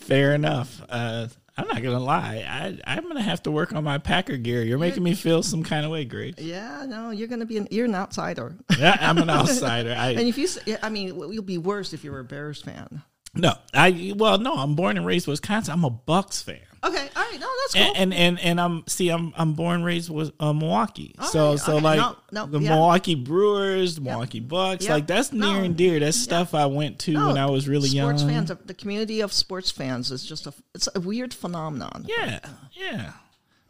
Fair 0.00 0.34
enough. 0.34 0.80
Uh, 0.88 1.28
I'm 1.58 1.66
not 1.68 1.82
gonna 1.82 1.98
lie. 1.98 2.44
I 2.46 2.78
I'm 2.96 3.08
gonna 3.08 3.22
have 3.22 3.42
to 3.44 3.50
work 3.50 3.72
on 3.72 3.82
my 3.84 3.98
Packer 3.98 4.36
gear. 4.36 4.62
You're 4.62 4.78
making 4.78 5.02
me 5.02 5.14
feel 5.14 5.42
some 5.42 5.62
kind 5.62 5.84
of 5.86 5.90
way, 5.90 6.04
Grace. 6.04 6.34
yeah, 6.38 6.84
no, 6.86 7.10
you're 7.10 7.28
gonna 7.28 7.46
be 7.46 7.56
an 7.56 7.66
you're 7.70 7.86
an 7.86 7.94
outsider, 7.94 8.54
Yeah, 8.78 8.96
I'm 9.00 9.18
an 9.18 9.30
outsider. 9.30 9.90
and 9.96 10.20
if 10.20 10.36
you, 10.38 10.48
I 10.82 10.90
mean, 10.90 11.08
you'll 11.32 11.42
be 11.42 11.58
worse 11.58 11.92
if 11.94 12.04
you're 12.04 12.18
a 12.20 12.24
Bears 12.24 12.60
fan. 12.62 13.02
No. 13.36 13.54
I 13.74 14.12
well, 14.16 14.38
no. 14.38 14.54
I'm 14.54 14.74
born 14.74 14.96
and 14.96 15.06
raised 15.06 15.26
Wisconsin. 15.26 15.72
I'm 15.72 15.84
a 15.84 15.90
Bucks 15.90 16.42
fan. 16.42 16.60
Okay, 16.84 17.08
all 17.16 17.22
right, 17.24 17.40
no, 17.40 17.48
that's 17.62 17.74
cool. 17.74 17.82
And, 17.96 18.12
and 18.12 18.14
and 18.14 18.40
and 18.40 18.60
I'm 18.60 18.84
see 18.86 19.08
I'm 19.08 19.32
I'm 19.36 19.54
born 19.54 19.76
and 19.76 19.84
raised 19.84 20.08
with 20.08 20.32
uh, 20.38 20.52
Milwaukee. 20.52 21.16
so 21.32 21.50
right, 21.50 21.58
so 21.58 21.76
okay. 21.76 21.84
like 21.84 21.98
No, 21.98 22.16
no, 22.30 22.46
the 22.46 22.60
yeah. 22.60 22.68
Milwaukee 22.70 23.14
Brewers, 23.16 23.96
the 23.96 24.02
Milwaukee 24.02 24.38
Bucks, 24.40 24.84
Yep. 24.84 24.90
like 24.92 25.06
that's 25.08 25.32
near 25.32 25.40
No. 25.58 25.62
and 25.64 25.76
dear. 25.76 25.98
That's 25.98 26.16
stuff 26.16 26.54
I 26.54 26.66
went 26.66 27.00
to 27.00 27.14
when 27.26 27.38
I 27.38 27.46
was 27.46 27.66
really 27.68 27.88
sports 27.88 28.22
young. 28.22 28.30
fans, 28.30 28.52
the 28.66 28.74
community 28.74 29.20
of 29.20 29.32
sports 29.32 29.70
fans 29.70 30.12
is 30.12 30.24
just 30.24 30.46
a 30.46 30.52
it's 30.74 30.88
a 30.94 31.00
weird 31.00 31.34
phenomenon. 31.34 32.04
Yeah, 32.06 32.38
yeah. 32.72 33.12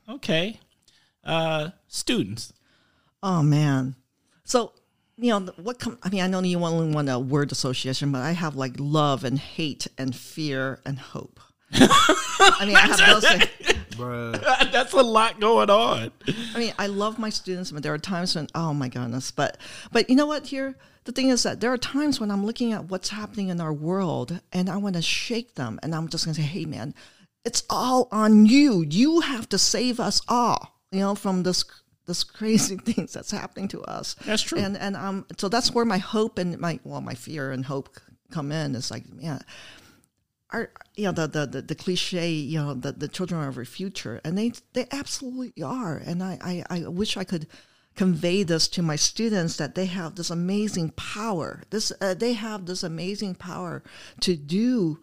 Okay. 0.08 0.60
Uh, 1.24 1.70
students. 1.88 2.52
Oh 3.22 3.42
man. 3.42 3.94
So 4.44 4.72
you 5.16 5.30
know 5.30 5.52
what? 5.56 5.78
Com- 5.78 5.98
I 6.02 6.10
mean, 6.10 6.22
I 6.22 6.26
know 6.26 6.40
you 6.42 6.62
only 6.62 6.94
want 6.94 7.08
a 7.08 7.18
word 7.18 7.52
association, 7.52 8.12
but 8.12 8.22
I 8.22 8.32
have 8.32 8.54
like 8.54 8.74
love 8.78 9.24
and 9.24 9.38
hate 9.38 9.86
and 9.96 10.14
fear 10.14 10.80
and 10.84 10.98
hope. 10.98 11.40
I 11.72 12.64
mean, 12.66 12.76
I 12.76 12.80
have 12.80 12.98
those. 12.98 13.26
Things. 13.26 13.76
Bruh. 13.96 14.40
that's 14.72 14.92
a 14.92 15.02
lot 15.02 15.40
going 15.40 15.70
on. 15.70 16.12
I 16.54 16.58
mean, 16.58 16.74
I 16.78 16.86
love 16.86 17.18
my 17.18 17.30
students, 17.30 17.70
but 17.70 17.82
there 17.82 17.94
are 17.94 17.98
times 17.98 18.34
when, 18.36 18.46
oh 18.54 18.74
my 18.74 18.88
goodness, 18.88 19.30
but 19.30 19.58
but 19.90 20.08
you 20.10 20.16
know 20.16 20.26
what? 20.26 20.46
Here, 20.46 20.76
the 21.04 21.12
thing 21.12 21.30
is 21.30 21.42
that 21.44 21.60
there 21.60 21.72
are 21.72 21.78
times 21.78 22.20
when 22.20 22.30
I'm 22.30 22.44
looking 22.44 22.72
at 22.72 22.90
what's 22.90 23.08
happening 23.08 23.48
in 23.48 23.60
our 23.60 23.72
world, 23.72 24.40
and 24.52 24.68
I 24.68 24.76
want 24.76 24.96
to 24.96 25.02
shake 25.02 25.54
them, 25.54 25.80
and 25.82 25.94
I'm 25.94 26.08
just 26.08 26.24
going 26.24 26.34
to 26.34 26.40
say, 26.42 26.46
hey, 26.46 26.66
man, 26.66 26.94
it's 27.44 27.62
all 27.70 28.08
on 28.12 28.46
you. 28.46 28.84
You 28.88 29.20
have 29.20 29.48
to 29.48 29.58
save 29.58 29.98
us 29.98 30.20
all, 30.28 30.80
you 30.92 31.00
know, 31.00 31.14
from 31.14 31.42
this 31.42 31.64
this 32.06 32.24
crazy 32.24 32.76
things 32.84 33.12
that's 33.12 33.30
happening 33.30 33.68
to 33.68 33.82
us. 33.82 34.14
That's 34.24 34.42
true. 34.42 34.58
And 34.58 34.76
and 34.76 34.96
um, 34.96 35.26
so 35.36 35.48
that's 35.48 35.72
where 35.72 35.84
my 35.84 35.98
hope 35.98 36.38
and 36.38 36.58
my 36.58 36.80
well, 36.84 37.00
my 37.00 37.14
fear 37.14 37.50
and 37.50 37.64
hope 37.64 37.98
come 38.30 38.50
in. 38.52 38.74
It's 38.74 38.90
like, 38.90 39.08
man, 39.12 39.40
our 40.50 40.70
you 40.94 41.04
know 41.04 41.12
the 41.12 41.26
the 41.26 41.46
the, 41.46 41.62
the 41.62 41.74
cliche 41.74 42.30
you 42.30 42.58
know 42.58 42.74
the, 42.74 42.92
the 42.92 43.08
children 43.08 43.40
are 43.40 43.52
our 43.52 43.64
future 43.64 44.20
and 44.24 44.38
they 44.38 44.52
they 44.74 44.86
absolutely 44.92 45.62
are 45.62 45.96
and 45.96 46.22
I, 46.22 46.38
I 46.40 46.82
i 46.84 46.88
wish 46.88 47.16
i 47.16 47.24
could 47.24 47.46
convey 47.94 48.42
this 48.42 48.68
to 48.68 48.82
my 48.82 48.96
students 48.96 49.56
that 49.56 49.74
they 49.74 49.86
have 49.86 50.14
this 50.14 50.30
amazing 50.30 50.90
power 50.90 51.62
this 51.70 51.92
uh, 52.00 52.14
they 52.14 52.34
have 52.34 52.66
this 52.66 52.82
amazing 52.82 53.34
power 53.34 53.82
to 54.20 54.36
do 54.36 55.00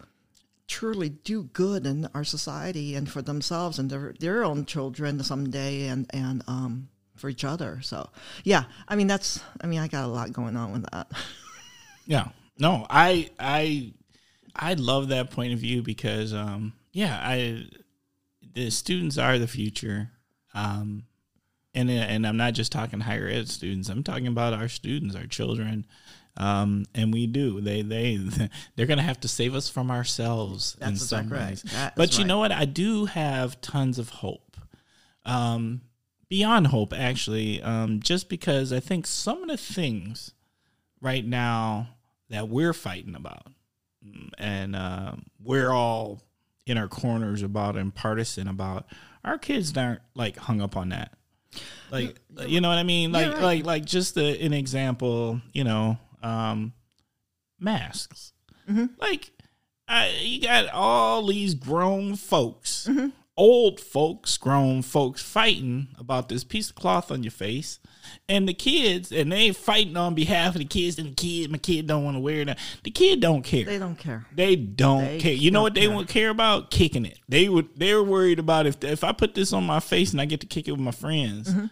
truly 0.67 1.09
do 1.09 1.43
good 1.43 1.85
in 1.85 2.07
our 2.13 2.23
society 2.23 2.95
and 2.95 3.11
for 3.11 3.21
themselves 3.21 3.77
and 3.77 3.89
their 3.89 4.13
their 4.19 4.45
own 4.45 4.65
children 4.65 5.21
someday 5.21 5.87
and 5.87 6.09
and 6.13 6.41
um 6.47 6.87
for 7.15 7.29
each 7.29 7.43
other 7.43 7.79
so 7.81 8.09
yeah 8.43 8.63
i 8.87 8.95
mean 8.95 9.07
that's 9.07 9.39
i 9.61 9.67
mean 9.67 9.79
i 9.79 9.87
got 9.87 10.03
a 10.03 10.07
lot 10.07 10.31
going 10.33 10.55
on 10.57 10.71
with 10.71 10.85
that 10.91 11.07
Yeah. 12.05 12.27
No, 12.59 12.85
I 12.89 13.29
I 13.39 13.93
I 14.55 14.73
love 14.73 15.07
that 15.07 15.31
point 15.31 15.53
of 15.53 15.59
view 15.59 15.81
because 15.81 16.33
um 16.33 16.73
yeah, 16.91 17.17
I 17.21 17.65
the 18.53 18.69
students 18.69 19.17
are 19.17 19.39
the 19.39 19.47
future. 19.47 20.11
Um 20.53 21.05
and 21.73 21.89
and 21.89 22.27
I'm 22.27 22.37
not 22.37 22.53
just 22.53 22.71
talking 22.71 22.99
higher 22.99 23.27
ed 23.27 23.47
students. 23.49 23.87
I'm 23.89 24.03
talking 24.03 24.27
about 24.27 24.53
our 24.53 24.67
students, 24.67 25.15
our 25.15 25.25
children. 25.25 25.85
Um 26.35 26.85
and 26.93 27.13
we 27.13 27.25
do. 27.25 27.61
They 27.61 27.83
they 27.83 28.17
they're 28.75 28.85
going 28.85 28.97
to 28.97 29.03
have 29.03 29.21
to 29.21 29.27
save 29.29 29.55
us 29.55 29.69
from 29.69 29.89
ourselves 29.89 30.75
in 30.81 30.87
That's 30.89 31.07
some 31.07 31.19
exactly 31.21 31.37
right. 31.37 31.49
ways. 31.51 31.63
That 31.63 31.95
But 31.95 32.13
you 32.13 32.19
right. 32.23 32.27
know 32.27 32.39
what? 32.39 32.51
I 32.51 32.65
do 32.65 33.05
have 33.05 33.61
tons 33.61 33.97
of 33.97 34.09
hope. 34.09 34.57
Um 35.25 35.81
beyond 36.33 36.65
hope 36.65 36.93
actually 36.93 37.61
um 37.61 37.99
just 37.99 38.27
because 38.27 38.73
I 38.73 38.79
think 38.79 39.05
some 39.05 39.43
of 39.43 39.49
the 39.49 39.55
things 39.55 40.33
right 40.99 41.23
now 41.23 41.89
that 42.31 42.49
we're 42.49 42.73
fighting 42.73 43.13
about 43.13 43.45
mm, 44.03 44.29
and 44.39 44.75
uh, 44.75 45.11
we're 45.39 45.69
all 45.69 46.23
in 46.65 46.75
our 46.75 46.87
corners 46.87 47.43
about 47.43 47.77
and 47.77 47.93
partisan 47.93 48.47
about 48.47 48.87
our 49.23 49.37
kids 49.37 49.77
aren't 49.77 50.01
like 50.15 50.35
hung 50.37 50.59
up 50.59 50.75
on 50.75 50.89
that 50.89 51.13
like 51.91 52.17
you 52.47 52.59
know 52.61 52.69
what 52.69 52.79
i 52.79 52.83
mean 52.83 53.11
like 53.11 53.33
right. 53.33 53.43
like 53.43 53.65
like 53.67 53.85
just 53.85 54.17
a, 54.17 54.41
an 54.43 54.53
example 54.53 55.39
you 55.53 55.63
know 55.63 55.99
um 56.23 56.73
masks 57.59 58.33
Mm-hmm. 58.67 58.85
like 58.97 59.29
I, 59.87 60.09
you 60.21 60.41
got 60.41 60.69
all 60.69 61.27
these 61.27 61.53
grown 61.53 62.15
folks 62.15 62.87
Mm-hmm. 62.89 63.09
Old 63.35 63.79
folks 63.79 64.37
grown 64.37 64.81
folks 64.83 65.21
fighting 65.21 65.87
about 65.97 66.29
this 66.29 66.43
piece 66.43 66.69
of 66.69 66.75
cloth 66.75 67.09
on 67.11 67.23
your 67.23 67.31
face 67.31 67.79
and 68.29 68.47
the 68.47 68.53
kids 68.53 69.11
and 69.11 69.31
they 69.31 69.51
fighting 69.51 69.97
on 69.97 70.13
behalf 70.13 70.53
of 70.53 70.59
the 70.59 70.65
kids 70.65 70.99
and 70.99 71.07
the 71.09 71.13
kid 71.15 71.49
my 71.49 71.57
kid 71.57 71.87
don't 71.87 72.03
want 72.03 72.15
to 72.15 72.19
wear 72.19 72.45
that 72.45 72.59
the 72.83 72.91
kid 72.91 73.19
don't 73.19 73.41
care 73.41 73.65
they 73.65 73.79
don't 73.79 73.95
care 73.97 74.25
they 74.35 74.55
don't 74.55 75.03
They 75.05 75.19
care. 75.19 75.33
You 75.33 75.49
know 75.49 75.57
don't 75.59 75.63
what 75.63 75.73
they 75.73 75.87
care. 75.87 75.95
would 75.95 76.07
care 76.07 76.29
about? 76.29 76.69
Kicking 76.69 77.05
it. 77.05 77.17
They 77.27 77.49
would. 77.49 77.69
They 77.75 77.93
were 77.95 78.03
worried 78.03 78.37
about 78.39 78.67
if 78.67 78.83
if 78.83 79.03
I 79.03 79.11
put 79.13 79.33
this 79.33 79.51
on 79.51 79.63
my 79.63 79.79
face 79.79 80.11
and 80.11 80.21
I 80.21 80.25
get 80.25 80.41
to 80.41 80.47
kick 80.47 80.67
it 80.67 80.71
with 80.71 80.81
my 80.81 80.91
friends, 80.91 81.49
Mm-hmm. 81.49 81.65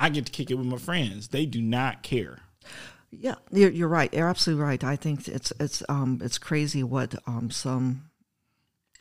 I 0.00 0.08
get 0.10 0.26
to 0.26 0.32
kick 0.32 0.50
it 0.50 0.54
with 0.54 0.66
my 0.66 0.78
friends. 0.78 1.28
They 1.28 1.44
do 1.46 1.60
not 1.60 2.02
care. 2.02 2.38
Yeah, 3.10 3.36
you're, 3.50 3.70
you're 3.70 3.88
right. 3.88 4.12
You're 4.12 4.28
absolutely 4.28 4.64
right. 4.64 4.82
I 4.84 4.96
think 4.96 5.28
it's 5.28 5.52
it's 5.60 5.82
um 5.88 6.20
it's 6.24 6.38
crazy 6.38 6.82
what 6.82 7.14
um 7.26 7.50
some 7.50 8.07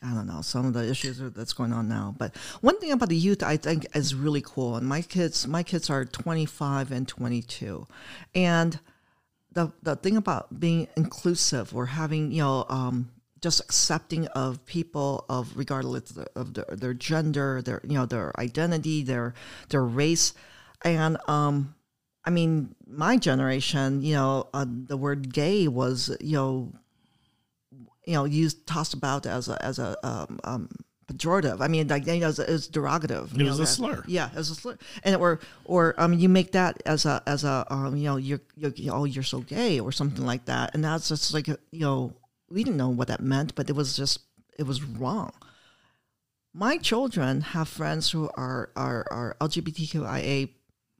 I 0.01 0.13
don't 0.13 0.27
know 0.27 0.41
some 0.41 0.65
of 0.65 0.73
the 0.73 0.87
issues 0.87 1.19
that's 1.19 1.53
going 1.53 1.73
on 1.73 1.87
now. 1.89 2.13
But 2.17 2.35
one 2.61 2.79
thing 2.79 2.91
about 2.91 3.09
the 3.09 3.15
youth 3.15 3.41
I 3.41 3.57
think 3.57 3.85
is 3.95 4.13
really 4.13 4.43
cool. 4.45 4.75
And 4.75 4.87
my 4.87 5.01
kids 5.01 5.47
my 5.47 5.63
kids 5.63 5.89
are 5.89 6.05
25 6.05 6.91
and 6.91 7.07
22, 7.07 7.87
and 8.35 8.79
the 9.51 9.71
the 9.81 9.95
thing 9.95 10.17
about 10.17 10.59
being 10.59 10.87
inclusive 10.95 11.75
or 11.75 11.87
having 11.87 12.31
you 12.31 12.43
know 12.43 12.65
um 12.69 13.09
just 13.41 13.59
accepting 13.59 14.27
of 14.27 14.65
people 14.65 15.23
of 15.29 15.55
regardless 15.55 16.17
of, 16.35 16.53
their, 16.53 16.65
their 16.71 16.93
gender, 16.93 17.61
their 17.61 17.81
you 17.83 17.95
know 17.95 18.05
their 18.05 18.39
identity, 18.39 19.03
their 19.03 19.33
their 19.69 19.83
race, 19.83 20.33
and 20.83 21.17
um 21.27 21.73
I 22.27 22.29
mean, 22.29 22.75
my 22.85 23.15
generation, 23.15 24.01
you 24.01 24.13
know, 24.13 24.49
uh, 24.53 24.65
the 24.67 24.97
word 24.97 25.33
gay 25.33 25.69
was, 25.69 26.13
you 26.19 26.33
know, 26.33 26.73
you 28.07 28.13
know, 28.13 28.25
used 28.25 28.65
tossed 28.65 28.93
about 28.95 29.25
as 29.27 29.49
a 29.49 29.63
as 29.63 29.77
a 29.79 29.95
um, 30.07 30.39
um, 30.43 30.69
pejorative. 31.07 31.61
I 31.61 31.67
mean, 31.67 31.87
like 31.87 32.07
you 32.07 32.19
know, 32.19 32.29
it 32.29 32.37
was, 32.49 32.67
derogative. 32.69 33.33
It 33.33 33.39
you 33.39 33.45
was 33.45 33.57
know, 33.57 33.63
a 33.63 33.65
that- 33.65 33.67
slur. 33.67 34.03
Yeah, 34.07 34.29
it 34.31 34.37
was 34.37 34.49
a 34.49 34.55
slur, 34.55 34.77
and 35.03 35.15
or 35.17 35.39
or 35.65 35.93
um, 35.97 36.13
you 36.13 36.29
make 36.29 36.53
that 36.53 36.81
as 36.85 37.05
a 37.05 37.21
as 37.27 37.43
a 37.43 37.65
um, 37.69 37.95
you 37.97 38.05
know, 38.05 38.15
you're, 38.17 38.41
you're 38.55 38.73
oh 38.95 39.05
you're 39.05 39.23
so 39.23 39.41
gay 39.41 39.79
or 39.79 39.91
something 39.91 40.25
like 40.25 40.45
that, 40.45 40.73
and 40.73 40.83
that's 40.83 41.09
just 41.09 41.33
like 41.33 41.47
you 41.47 41.57
know, 41.73 42.13
we 42.49 42.63
didn't 42.63 42.77
know 42.77 42.89
what 42.89 43.09
that 43.09 43.21
meant, 43.21 43.53
but 43.55 43.69
it 43.69 43.75
was 43.75 43.95
just 43.95 44.19
it 44.57 44.63
was 44.63 44.81
wrong 44.83 45.31
my 46.53 46.77
children 46.77 47.41
have 47.41 47.67
friends 47.67 48.09
who 48.09 48.27
are 48.35 48.71
are, 48.75 49.05
are 49.11 49.37
LGBTQIA 49.41 50.49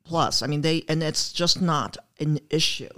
plus. 0.04 0.44
I 0.44 0.48
mean, 0.48 0.62
they 0.62 0.84
and 0.88 1.02
it's 1.02 1.34
just 1.34 1.62
not 1.62 1.98
an 2.20 2.40
issue. 2.52 2.94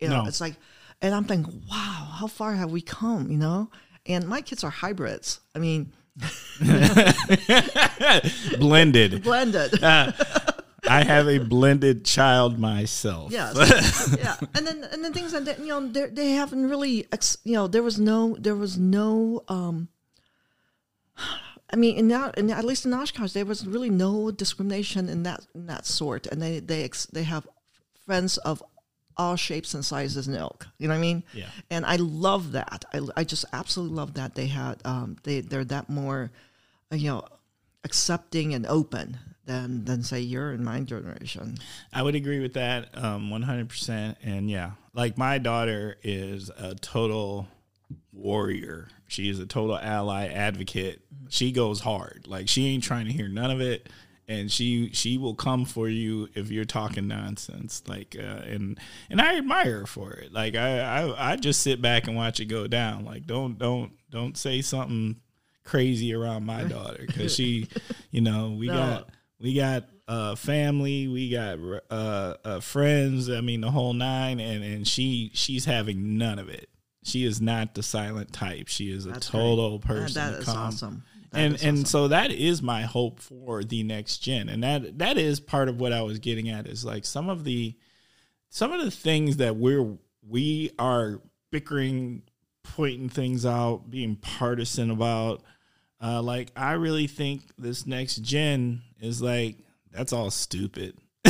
You 0.00 0.08
know, 0.08 0.22
No. 0.22 0.28
it's 0.28 0.40
like, 0.40 0.54
and 1.00 1.14
I'm 1.14 1.24
thinking, 1.24 1.62
wow, 1.70 2.08
how 2.18 2.26
far 2.26 2.54
have 2.54 2.70
we 2.70 2.80
come? 2.80 3.30
You 3.30 3.38
know, 3.38 3.70
and 4.06 4.26
my 4.26 4.40
kids 4.40 4.64
are 4.64 4.70
hybrids. 4.70 5.40
I 5.54 5.58
mean, 5.58 5.92
blended. 8.58 9.22
blended. 9.22 9.84
I 10.88 11.04
have 11.04 11.28
a 11.28 11.38
blended 11.38 12.04
child 12.04 12.58
myself. 12.58 13.30
Yes. 13.30 14.14
yeah. 14.18 14.36
And 14.54 14.66
then 14.66 14.84
and 14.84 15.04
then 15.04 15.12
things 15.12 15.32
like 15.32 15.44
that, 15.44 15.60
you 15.60 15.66
know, 15.66 15.86
they 15.86 16.06
they 16.06 16.30
haven't 16.32 16.68
really, 16.68 17.06
ex, 17.12 17.38
you 17.44 17.54
know, 17.54 17.68
there 17.68 17.82
was 17.82 17.98
no 17.98 18.36
there 18.38 18.56
was 18.56 18.78
no. 18.78 19.44
um 19.48 19.88
I 21.70 21.76
mean, 21.76 21.98
in 21.98 22.08
that, 22.08 22.38
in, 22.38 22.50
at 22.50 22.64
least 22.64 22.86
in 22.86 22.94
Oshkosh, 22.94 23.32
there 23.32 23.44
was 23.44 23.66
really 23.66 23.90
no 23.90 24.30
discrimination 24.30 25.10
in 25.10 25.22
that 25.24 25.46
in 25.54 25.66
that 25.66 25.84
sort, 25.84 26.26
and 26.26 26.40
they 26.40 26.60
they 26.60 26.84
ex, 26.84 27.06
they 27.06 27.24
have 27.24 27.46
friends 28.06 28.38
of 28.38 28.62
all 29.18 29.36
shapes 29.36 29.74
and 29.74 29.84
sizes 29.84 30.28
and 30.28 30.36
ilk. 30.36 30.66
You 30.78 30.88
know 30.88 30.94
what 30.94 30.98
I 30.98 31.02
mean? 31.02 31.24
Yeah. 31.34 31.46
And 31.70 31.84
I 31.84 31.96
love 31.96 32.52
that. 32.52 32.84
I, 32.94 33.00
I 33.16 33.24
just 33.24 33.44
absolutely 33.52 33.96
love 33.96 34.14
that 34.14 34.34
they 34.34 34.46
had 34.46 34.80
um 34.84 35.16
they 35.24 35.40
they're 35.40 35.64
that 35.64 35.90
more, 35.90 36.30
you 36.92 37.08
know, 37.08 37.24
accepting 37.84 38.54
and 38.54 38.66
open 38.66 39.18
than 39.48 39.84
than 39.84 40.02
say 40.02 40.20
you're 40.20 40.52
in 40.52 40.62
my 40.62 40.80
generation. 40.80 41.56
I 41.92 42.02
would 42.02 42.14
agree 42.14 42.38
with 42.38 42.54
that 42.54 42.96
um, 42.96 43.30
100%. 43.30 44.16
And 44.22 44.48
yeah, 44.48 44.72
like 44.94 45.18
my 45.18 45.38
daughter 45.38 45.96
is 46.02 46.50
a 46.56 46.74
total 46.76 47.48
warrior. 48.12 48.88
She 49.08 49.30
is 49.30 49.38
a 49.40 49.46
total 49.46 49.76
ally 49.78 50.28
advocate. 50.28 51.00
She 51.30 51.50
goes 51.50 51.80
hard. 51.80 52.26
Like 52.28 52.48
she 52.48 52.66
ain't 52.66 52.84
trying 52.84 53.06
to 53.06 53.12
hear 53.12 53.28
none 53.28 53.50
of 53.50 53.60
it. 53.60 53.88
And 54.30 54.52
she 54.52 54.90
she 54.92 55.16
will 55.16 55.34
come 55.34 55.64
for 55.64 55.88
you 55.88 56.28
if 56.34 56.50
you're 56.50 56.66
talking 56.66 57.08
nonsense. 57.08 57.82
Like 57.86 58.14
uh, 58.18 58.22
and 58.22 58.78
and 59.08 59.20
I 59.22 59.38
admire 59.38 59.80
her 59.80 59.86
for 59.86 60.12
it. 60.12 60.32
Like 60.34 60.54
I, 60.54 60.80
I 60.80 61.32
I 61.32 61.36
just 61.36 61.62
sit 61.62 61.80
back 61.80 62.06
and 62.06 62.14
watch 62.16 62.38
it 62.38 62.44
go 62.44 62.66
down. 62.66 63.06
Like 63.06 63.26
don't 63.26 63.58
don't 63.58 63.92
don't 64.10 64.36
say 64.36 64.60
something 64.60 65.16
crazy 65.64 66.12
around 66.14 66.44
my 66.44 66.64
daughter 66.68 67.04
because 67.06 67.34
she, 67.34 67.68
you 68.10 68.20
know, 68.20 68.54
we 68.58 68.66
No. 68.66 68.74
got 68.74 69.08
we 69.40 69.54
got 69.54 69.84
uh, 70.08 70.34
family, 70.34 71.08
we 71.08 71.30
got 71.30 71.58
uh, 71.90 72.34
uh, 72.44 72.60
friends. 72.60 73.30
I 73.30 73.40
mean, 73.40 73.62
the 73.62 73.70
whole 73.70 73.94
nine, 73.94 74.40
and 74.40 74.62
and 74.62 74.86
she 74.86 75.30
she's 75.32 75.64
having 75.64 76.18
none 76.18 76.38
of 76.38 76.50
it. 76.50 76.68
She 77.02 77.24
is 77.24 77.40
not 77.40 77.74
the 77.74 77.82
silent 77.82 78.32
type. 78.34 78.68
She 78.68 78.90
is 78.90 79.06
a 79.06 79.10
That's 79.10 79.28
total 79.28 79.78
great. 79.78 79.96
person. 80.00 80.32
That 80.32 80.44
to 80.44 80.50
awesome. 80.50 81.04
That 81.30 81.40
and 81.40 81.54
and 81.62 81.76
awesome. 81.78 81.84
so 81.84 82.08
that 82.08 82.30
is 82.30 82.62
my 82.62 82.82
hope 82.82 83.20
for 83.20 83.62
the 83.62 83.82
next 83.82 84.18
gen, 84.18 84.48
and 84.48 84.62
that 84.62 84.98
that 84.98 85.18
is 85.18 85.40
part 85.40 85.68
of 85.68 85.80
what 85.80 85.92
I 85.92 86.02
was 86.02 86.18
getting 86.18 86.48
at. 86.48 86.66
Is 86.66 86.84
like 86.84 87.04
some 87.04 87.28
of 87.28 87.44
the 87.44 87.74
some 88.50 88.72
of 88.72 88.82
the 88.84 88.90
things 88.90 89.36
that 89.38 89.56
we're 89.56 89.96
we 90.26 90.70
are 90.78 91.20
bickering, 91.50 92.22
pointing 92.62 93.08
things 93.08 93.44
out, 93.46 93.90
being 93.90 94.16
partisan 94.16 94.90
about. 94.90 95.42
Uh, 96.00 96.22
like 96.22 96.50
I 96.56 96.72
really 96.72 97.06
think 97.08 97.42
this 97.58 97.86
next 97.86 98.16
gen 98.22 98.82
is 99.00 99.20
like 99.20 99.56
that's 99.92 100.12
all 100.12 100.30
stupid. 100.30 100.96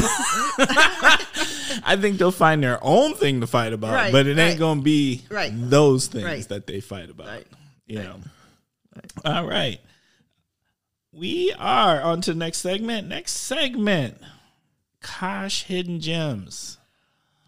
I 0.61 1.96
think 2.01 2.18
they'll 2.18 2.30
find 2.30 2.62
their 2.62 2.78
own 2.82 3.14
thing 3.14 3.40
to 3.40 3.46
fight 3.46 3.72
about, 3.72 3.94
Right, 3.94 4.12
but 4.12 4.26
it 4.26 4.38
ain't 4.38 4.59
gonna 4.59 4.82
be 4.82 5.22
Right. 5.30 5.53
those 5.55 6.07
things 6.07 6.24
Right. 6.24 6.49
that 6.49 6.66
they 6.66 6.80
fight 6.80 7.11
about. 7.11 7.26
Right. 7.28 7.46
You 7.86 8.01
know. 8.03 8.20
All 9.24 9.46
right. 9.46 9.80
We 11.18 11.52
are 11.58 12.00
on 12.00 12.20
to 12.22 12.32
the 12.32 12.38
next 12.38 12.58
segment. 12.58 13.08
Next 13.08 13.32
segment. 13.32 14.18
Kosh 15.00 15.64
Hidden 15.64 15.98
Gems. 15.98 16.78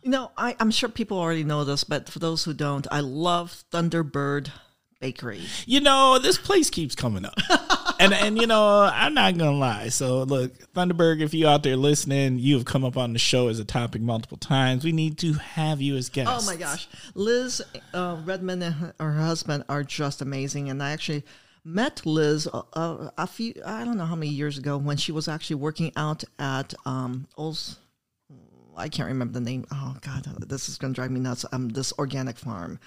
You 0.03 0.11
know, 0.11 0.33
I, 0.37 0.57
I'm 0.59 0.73
sure 0.73 0.89
people 0.89 1.19
already 1.21 1.45
know 1.45 1.63
this, 1.63 1.85
but 1.85 2.09
for 2.09 2.19
those 2.19 2.43
who 2.43 2.53
don't, 2.53 2.89
I 2.91 2.99
love 2.99 3.63
Thunderbird 3.71 4.51
Bakery. 5.01 5.43
You 5.67 5.81
know, 5.81 6.19
this 6.19 6.37
place 6.37 6.69
keeps 6.69 6.97
coming 6.97 7.25
up. 7.25 7.35
and 8.01 8.13
and 8.13 8.39
you 8.39 8.49
know, 8.49 8.91
I'm 8.93 9.15
not 9.15 9.39
gonna 9.39 9.57
lie. 9.57 9.89
So 9.91 10.25
look, 10.25 10.53
Thunderbird, 10.73 11.21
if 11.21 11.33
you 11.33 11.47
out 11.47 11.63
there 11.63 11.77
listening, 11.77 12.41
you 12.41 12.57
have 12.57 12.65
come 12.65 12.85
up 12.85 12.97
on 12.97 13.13
the 13.13 13.21
show 13.21 13.47
as 13.47 13.61
a 13.61 13.65
topic 13.65 14.03
multiple 14.03 14.39
times. 14.39 14.85
We 14.85 14.93
need 14.93 15.17
to 15.19 15.35
have 15.35 15.81
you 15.81 15.97
as 15.97 16.09
guests. 16.09 16.33
Oh 16.43 16.45
my 16.45 16.57
gosh, 16.57 16.89
Liz 17.15 17.63
uh, 17.95 18.21
Redmond 18.25 18.65
and 18.65 18.75
her, 18.75 18.95
her 18.99 19.13
husband 19.13 19.63
are 19.69 19.85
just 19.85 20.23
amazing, 20.23 20.71
and 20.71 20.83
I 20.83 20.91
actually 20.91 21.23
met 21.65 22.05
Liz 22.07 22.47
uh, 22.53 22.63
uh, 22.73 23.11
a 23.19 23.27
few 23.27 23.55
I 23.65 23.85
don't 23.85 23.97
know 23.97 24.07
how 24.07 24.17
many 24.17 24.31
years 24.31 24.59
ago 24.59 24.77
when 24.77 24.97
she 24.97 25.13
was 25.13 25.29
actually 25.29 25.57
working 25.57 25.93
out 25.97 26.25
at 26.39 26.75
um. 26.87 27.27
I 28.77 28.89
can't 28.89 29.09
remember 29.09 29.35
the 29.35 29.45
name. 29.45 29.67
Oh 29.71 29.97
God, 30.01 30.25
this 30.49 30.69
is 30.69 30.79
going 30.79 30.95
to 30.95 30.99
drive 30.99 31.11
me 31.11 31.21
nuts. 31.21 31.45
Um, 31.53 31.69
this 31.69 31.93
organic 31.99 32.39
farm, 32.39 32.79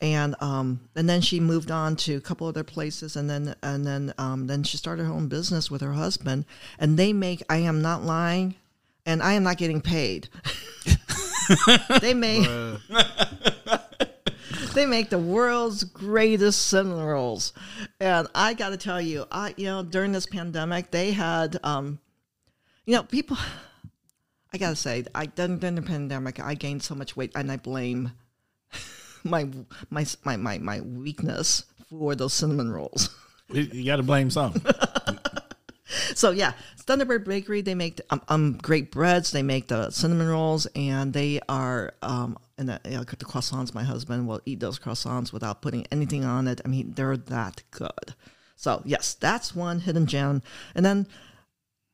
and 0.00 0.34
um, 0.40 0.80
and 0.96 1.08
then 1.08 1.20
she 1.20 1.38
moved 1.40 1.70
on 1.70 1.96
to 1.96 2.16
a 2.16 2.20
couple 2.20 2.46
other 2.46 2.64
places, 2.64 3.16
and 3.16 3.30
then 3.30 3.54
and 3.62 3.86
then 3.86 4.12
um, 4.18 4.46
then 4.46 4.62
she 4.64 4.76
started 4.76 5.04
her 5.04 5.12
own 5.12 5.28
business 5.28 5.70
with 5.70 5.82
her 5.82 5.92
husband, 5.92 6.44
and 6.78 6.98
they 6.98 7.12
make. 7.12 7.42
I 7.48 7.58
am 7.58 7.80
not 7.80 8.02
lying, 8.02 8.56
and 9.04 9.22
I 9.22 9.34
am 9.34 9.44
not 9.44 9.56
getting 9.56 9.80
paid. 9.80 10.28
they 12.00 12.14
make 12.14 12.48
they 14.76 14.86
make 14.86 15.10
the 15.10 15.18
world's 15.18 15.82
greatest 15.82 16.68
cinnamon 16.68 17.04
rolls, 17.04 17.52
and 17.98 18.28
I 18.34 18.54
got 18.54 18.68
to 18.68 18.76
tell 18.76 19.00
you, 19.00 19.26
I 19.32 19.54
you 19.56 19.66
know 19.66 19.82
during 19.82 20.12
this 20.12 20.26
pandemic 20.26 20.90
they 20.90 21.10
had 21.12 21.58
um, 21.64 21.98
you 22.84 22.94
know 22.94 23.02
people. 23.02 23.36
I 24.54 24.58
gotta 24.58 24.76
say, 24.76 25.04
I 25.14 25.26
during, 25.26 25.58
during 25.58 25.74
the 25.74 25.82
pandemic, 25.82 26.40
I 26.40 26.54
gained 26.54 26.82
so 26.82 26.94
much 26.94 27.16
weight, 27.16 27.32
and 27.34 27.50
I 27.50 27.56
blame 27.56 28.12
my 29.24 29.48
my 29.90 30.06
my 30.24 30.36
my, 30.36 30.58
my 30.58 30.80
weakness 30.80 31.64
for 31.90 32.14
those 32.14 32.32
cinnamon 32.32 32.70
rolls. 32.70 33.10
You 33.48 33.84
got 33.84 33.96
to 33.96 34.02
blame 34.02 34.30
something. 34.30 34.62
So 36.14 36.30
yeah, 36.30 36.52
Thunderbird 36.84 37.24
Bakery. 37.24 37.62
They 37.62 37.74
make 37.74 38.00
um, 38.10 38.22
um 38.28 38.58
great 38.60 38.90
breads. 38.90 39.30
They 39.30 39.42
make 39.42 39.68
the 39.68 39.90
cinnamon 39.90 40.28
rolls, 40.28 40.66
and 40.74 41.12
they 41.12 41.40
are 41.48 41.94
um 42.02 42.38
and 42.58 42.68
the, 42.68 42.80
you 42.84 42.92
know, 42.92 43.04
the 43.04 43.24
croissants. 43.24 43.74
My 43.74 43.84
husband 43.84 44.26
will 44.26 44.40
eat 44.46 44.60
those 44.60 44.78
croissants 44.78 45.32
without 45.32 45.62
putting 45.62 45.86
anything 45.92 46.24
on 46.24 46.48
it. 46.48 46.60
I 46.64 46.68
mean, 46.68 46.92
they're 46.94 47.16
that 47.16 47.62
good. 47.70 48.14
So 48.56 48.82
yes, 48.84 49.14
that's 49.14 49.54
one 49.54 49.80
hidden 49.80 50.06
gem. 50.06 50.42
And 50.74 50.84
then 50.84 51.06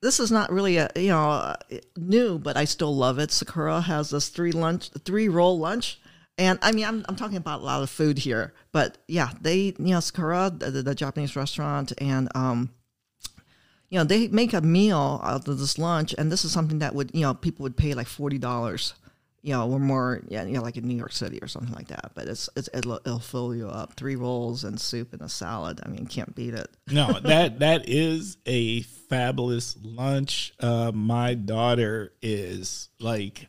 this 0.00 0.20
is 0.20 0.30
not 0.30 0.52
really 0.52 0.76
a 0.76 0.90
you 0.96 1.08
know 1.08 1.30
uh, 1.30 1.56
new, 1.96 2.38
but 2.38 2.56
I 2.56 2.64
still 2.64 2.94
love 2.94 3.18
it. 3.18 3.30
Sakura 3.30 3.80
has 3.82 4.10
this 4.10 4.28
three 4.28 4.52
lunch, 4.52 4.90
three 5.04 5.28
roll 5.28 5.58
lunch. 5.58 5.98
And 6.38 6.58
I 6.62 6.72
mean, 6.72 6.86
I'm, 6.86 7.04
I'm 7.08 7.16
talking 7.16 7.36
about 7.36 7.60
a 7.60 7.64
lot 7.64 7.82
of 7.82 7.90
food 7.90 8.18
here, 8.18 8.54
but 8.72 8.96
yeah, 9.06 9.32
they, 9.42 9.74
you 9.78 9.92
know, 9.92 10.00
Sakura, 10.00 10.50
the, 10.50 10.70
the 10.70 10.94
Japanese 10.94 11.36
restaurant, 11.36 11.92
and 11.98 12.30
um, 12.34 12.70
you 13.92 13.98
know, 13.98 14.04
they 14.04 14.26
make 14.28 14.54
a 14.54 14.62
meal 14.62 15.20
out 15.22 15.46
of 15.46 15.58
this 15.58 15.76
lunch, 15.76 16.14
and 16.16 16.32
this 16.32 16.46
is 16.46 16.50
something 16.50 16.78
that 16.78 16.94
would, 16.94 17.10
you 17.12 17.20
know, 17.20 17.34
people 17.34 17.64
would 17.64 17.76
pay 17.76 17.92
like 17.92 18.06
forty 18.06 18.38
dollars, 18.38 18.94
you 19.42 19.52
know, 19.52 19.70
or 19.70 19.78
more, 19.78 20.22
yeah, 20.28 20.44
you 20.44 20.54
know, 20.54 20.62
like 20.62 20.78
in 20.78 20.88
New 20.88 20.96
York 20.96 21.12
City 21.12 21.38
or 21.42 21.46
something 21.46 21.74
like 21.74 21.88
that. 21.88 22.12
But 22.14 22.26
it's, 22.26 22.48
it's 22.56 22.70
it'll, 22.72 23.00
it'll 23.04 23.18
fill 23.18 23.54
you 23.54 23.68
up. 23.68 23.92
Three 23.92 24.16
rolls 24.16 24.64
and 24.64 24.80
soup 24.80 25.12
and 25.12 25.20
a 25.20 25.28
salad. 25.28 25.78
I 25.84 25.90
mean, 25.90 26.06
can't 26.06 26.34
beat 26.34 26.54
it. 26.54 26.68
No, 26.90 27.12
that 27.22 27.58
that 27.58 27.86
is 27.86 28.38
a 28.46 28.80
fabulous 28.80 29.76
lunch. 29.82 30.54
Uh, 30.58 30.90
my 30.94 31.34
daughter 31.34 32.14
is 32.22 32.88
like 32.98 33.48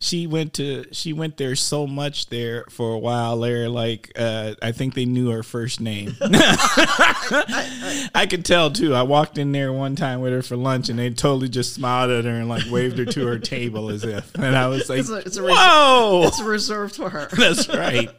she 0.00 0.28
went 0.28 0.54
to 0.54 0.84
she 0.92 1.12
went 1.12 1.36
there 1.38 1.56
so 1.56 1.84
much 1.86 2.28
there 2.28 2.64
for 2.70 2.92
a 2.94 2.98
while 2.98 3.36
there 3.40 3.68
like 3.68 4.12
uh, 4.16 4.54
i 4.62 4.70
think 4.70 4.94
they 4.94 5.04
knew 5.04 5.30
her 5.30 5.42
first 5.42 5.80
name 5.80 6.16
i 6.20 8.26
could 8.28 8.44
tell 8.44 8.70
too 8.70 8.94
i 8.94 9.02
walked 9.02 9.38
in 9.38 9.52
there 9.52 9.72
one 9.72 9.96
time 9.96 10.20
with 10.20 10.32
her 10.32 10.42
for 10.42 10.56
lunch 10.56 10.88
and 10.88 10.98
they 10.98 11.10
totally 11.10 11.48
just 11.48 11.74
smiled 11.74 12.10
at 12.10 12.24
her 12.24 12.30
and 12.30 12.48
like 12.48 12.62
waved 12.70 12.98
her 12.98 13.04
to 13.04 13.26
her 13.26 13.38
table 13.38 13.90
as 13.90 14.04
if 14.04 14.34
and 14.36 14.56
i 14.56 14.66
was 14.68 14.88
like 14.88 15.00
It's 15.00 15.10
a- 15.10 15.16
it's 15.16 15.36
a 15.36 15.42
res- 15.42 15.56
whoa 15.56 16.22
It's 16.26 16.40
reserved 16.42 16.96
for 16.96 17.10
her. 17.10 17.28
that's 17.36 17.68
right 17.68 18.10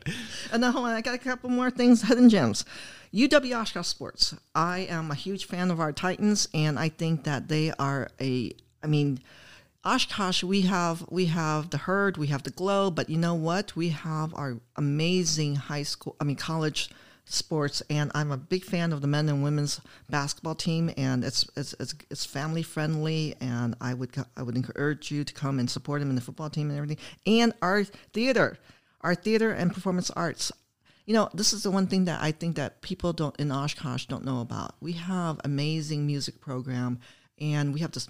And 0.52 0.64
then 0.64 0.72
hold 0.72 0.86
on, 0.86 0.92
I 0.94 1.02
got 1.02 1.16
a 1.16 1.20
couple 1.20 1.50
more 1.50 1.70
things, 1.70 2.02
hidden 2.02 2.30
gems. 2.30 2.66
UW 3.14 3.62
Oshkosh 3.62 3.86
Sports. 3.88 4.36
I 4.56 4.80
am 4.90 5.12
a 5.12 5.16
huge 5.16 5.46
fan 5.46 5.70
of 5.70 5.80
our 5.80 5.92
Titans, 5.92 6.48
and 6.56 6.80
I 6.80 6.90
think 6.90 7.24
that 7.26 7.48
they 7.50 7.72
are 7.78 8.08
a. 8.20 8.52
I 8.84 8.88
mean, 8.88 9.20
Oshkosh. 9.86 10.44
We 10.44 10.62
have 10.62 11.06
we 11.10 11.28
have 11.28 11.70
the 11.70 11.78
herd, 11.78 12.18
we 12.18 12.28
have 12.28 12.44
the 12.44 12.50
glow, 12.50 12.92
but 12.92 13.10
you 13.10 13.18
know 13.18 13.36
what? 13.36 13.76
We 13.76 13.90
have 13.90 14.34
our 14.36 14.58
amazing 14.76 15.56
high 15.56 15.84
school. 15.84 16.16
I 16.20 16.26
mean, 16.26 16.36
college 16.36 16.90
sports, 17.26 17.82
and 17.90 18.12
I'm 18.14 18.32
a 18.32 18.38
big 18.38 18.66
fan 18.66 18.92
of 18.92 19.02
the 19.02 19.08
men 19.08 19.30
and 19.30 19.44
women's 19.44 19.80
basketball 20.10 20.56
team, 20.56 20.92
and 20.98 21.24
it's 21.24 21.48
it's 21.56 21.74
it's, 21.80 21.96
it's 22.10 22.26
family 22.26 22.64
friendly, 22.64 23.36
and 23.40 23.76
I 23.80 23.94
would 23.94 24.10
I 24.36 24.44
would 24.44 24.58
encourage 24.58 25.12
you 25.12 25.24
to 25.24 25.34
come 25.34 25.60
and 25.60 25.70
support 25.70 26.02
them 26.02 26.10
in 26.10 26.16
the 26.16 26.22
football 26.22 26.50
team 26.50 26.70
and 26.70 26.78
everything, 26.78 27.04
and 27.26 27.54
our 27.62 27.84
theater, 27.84 28.58
our 29.02 29.16
theater 29.16 29.52
and 29.52 29.74
performance 29.74 30.12
arts. 30.12 30.52
You 31.06 31.16
know, 31.16 31.30
this 31.34 31.54
is 31.54 31.64
the 31.64 31.72
one 31.72 31.88
thing 31.88 32.06
that 32.06 32.22
I 32.22 32.32
think 32.32 32.58
that 32.58 32.82
people 32.82 33.14
don't 33.14 33.40
in 33.40 33.52
Oshkosh 33.52 34.06
don't 34.06 34.26
know 34.26 34.42
about. 34.42 34.76
We 34.80 34.92
have 34.94 35.40
amazing 35.44 36.06
music 36.06 36.42
program, 36.42 37.00
and 37.40 37.74
we 37.74 37.80
have 37.80 37.92
this 37.94 38.08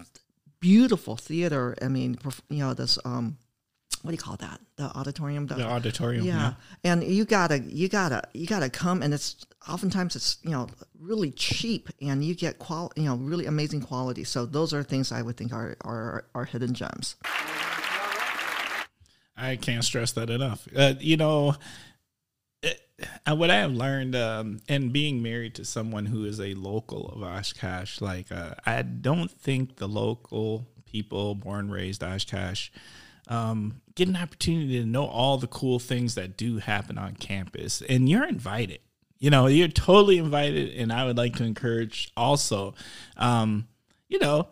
beautiful 0.60 1.16
theater. 1.16 1.76
I 1.82 1.88
mean, 1.88 2.18
you 2.50 2.60
know, 2.60 2.74
this 2.74 2.98
um, 3.06 3.38
what 4.02 4.12
do 4.12 4.16
you 4.16 4.22
call 4.22 4.38
that? 4.38 4.62
The 4.78 4.86
auditorium. 4.96 5.48
The 5.48 5.62
auditorium. 5.62 6.26
yeah. 6.26 6.54
Yeah. 6.84 6.92
and 6.94 7.04
you 7.04 7.26
gotta 7.26 7.60
you 7.60 7.90
gotta 7.90 8.24
you 8.34 8.48
gotta 8.48 8.70
come 8.70 9.02
and 9.02 9.14
it's 9.14 9.46
oftentimes 9.68 10.16
it's 10.16 10.38
you 10.44 10.52
know 10.52 10.68
really 10.98 11.32
cheap 11.32 11.90
and 12.02 12.24
you 12.24 12.34
get 12.34 12.60
qual 12.60 12.92
you 12.96 13.04
know 13.04 13.16
really 13.16 13.46
amazing 13.46 13.82
quality 13.82 14.24
so 14.24 14.46
those 14.46 14.74
are 14.74 14.84
things 14.84 15.12
i 15.12 15.22
would 15.22 15.36
think 15.36 15.52
are 15.52 15.76
are, 15.82 16.26
are 16.34 16.46
hidden 16.46 16.74
gems 16.74 17.16
I 19.42 19.56
can't 19.56 19.84
stress 19.86 20.12
that 20.14 20.30
enough. 20.30 20.68
Uh, 20.76 20.96
you 21.00 21.16
know, 21.16 21.56
it, 22.62 22.82
what 23.28 23.50
I 23.50 23.58
have 23.58 23.72
learned, 23.72 24.16
um, 24.16 24.60
and 24.68 24.92
being 24.92 25.22
married 25.22 25.56
to 25.56 25.66
someone 25.66 26.08
who 26.08 26.26
is 26.26 26.40
a 26.40 26.54
local 26.54 27.10
of 27.10 27.24
Oshkosh, 27.24 28.02
like 28.02 28.32
uh, 28.32 28.56
I 28.66 28.82
don't 28.82 29.32
think 29.32 29.78
the 29.78 29.88
local 29.88 30.68
people 30.86 31.36
born 31.36 31.70
raised 31.70 32.04
Oshkosh 32.04 32.70
um, 33.30 33.82
get 33.96 34.08
an 34.08 34.18
opportunity 34.18 34.80
to 34.80 34.86
know 34.86 35.06
all 35.06 35.38
the 35.38 35.48
cool 35.48 35.80
things 35.80 36.16
that 36.16 36.36
do 36.36 36.58
happen 36.58 36.98
on 36.98 37.16
campus, 37.16 37.82
and 37.88 38.10
you're 38.10 38.28
invited. 38.28 38.80
You 39.20 39.30
know, 39.30 39.48
you're 39.48 39.68
totally 39.68 40.18
invited, 40.18 40.76
and 40.76 40.92
I 40.92 41.06
would 41.06 41.18
like 41.18 41.36
to 41.36 41.44
encourage 41.44 42.12
also, 42.18 42.74
um, 43.18 43.68
you 44.08 44.18
know, 44.20 44.50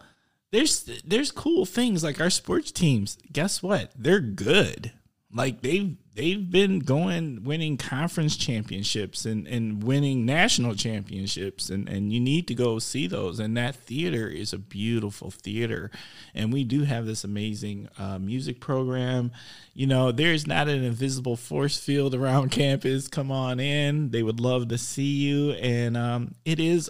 there's 0.51 0.83
there's 1.03 1.31
cool 1.31 1.65
things 1.65 2.03
like 2.03 2.21
our 2.21 2.29
sports 2.29 2.71
teams. 2.71 3.17
Guess 3.31 3.63
what? 3.63 3.91
They're 3.97 4.19
good. 4.19 4.91
Like 5.37 5.61
they've 5.61 5.95
they've 6.15 6.49
been 6.49 6.79
going 6.79 7.43
winning 7.43 7.77
conference 7.77 8.35
championships 8.35 9.23
and, 9.23 9.45
and 9.47 9.83
winning 9.83 10.25
national 10.25 10.73
championships 10.73 11.69
and, 11.69 11.87
and 11.87 12.11
you 12.11 12.19
need 12.19 12.47
to 12.47 12.55
go 12.55 12.79
see 12.79 13.05
those. 13.05 13.39
And 13.39 13.55
that 13.55 13.75
theater 13.75 14.27
is 14.27 14.51
a 14.51 14.57
beautiful 14.57 15.29
theater. 15.29 15.91
And 16.33 16.51
we 16.51 16.63
do 16.63 16.85
have 16.85 17.05
this 17.05 17.23
amazing 17.23 17.87
uh, 17.99 18.17
music 18.17 18.59
program. 18.59 19.31
You 19.75 19.85
know, 19.85 20.11
there's 20.11 20.47
not 20.47 20.67
an 20.67 20.83
invisible 20.83 21.35
force 21.35 21.77
field 21.77 22.15
around 22.15 22.49
campus. 22.51 23.07
Come 23.07 23.31
on 23.31 23.59
in. 23.59 24.09
They 24.09 24.23
would 24.23 24.39
love 24.39 24.69
to 24.69 24.77
see 24.79 25.17
you. 25.17 25.51
And 25.51 25.95
um, 25.95 26.33
it 26.45 26.59
is 26.59 26.89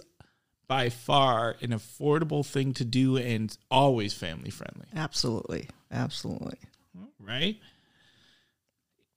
by 0.68 0.88
far 0.88 1.56
an 1.60 1.72
affordable 1.72 2.46
thing 2.46 2.72
to 2.74 2.84
do 2.86 3.18
and 3.18 3.54
always 3.70 4.14
family 4.14 4.50
friendly, 4.50 4.86
absolutely 4.96 5.68
absolutely 5.90 6.58
right? 7.28 7.56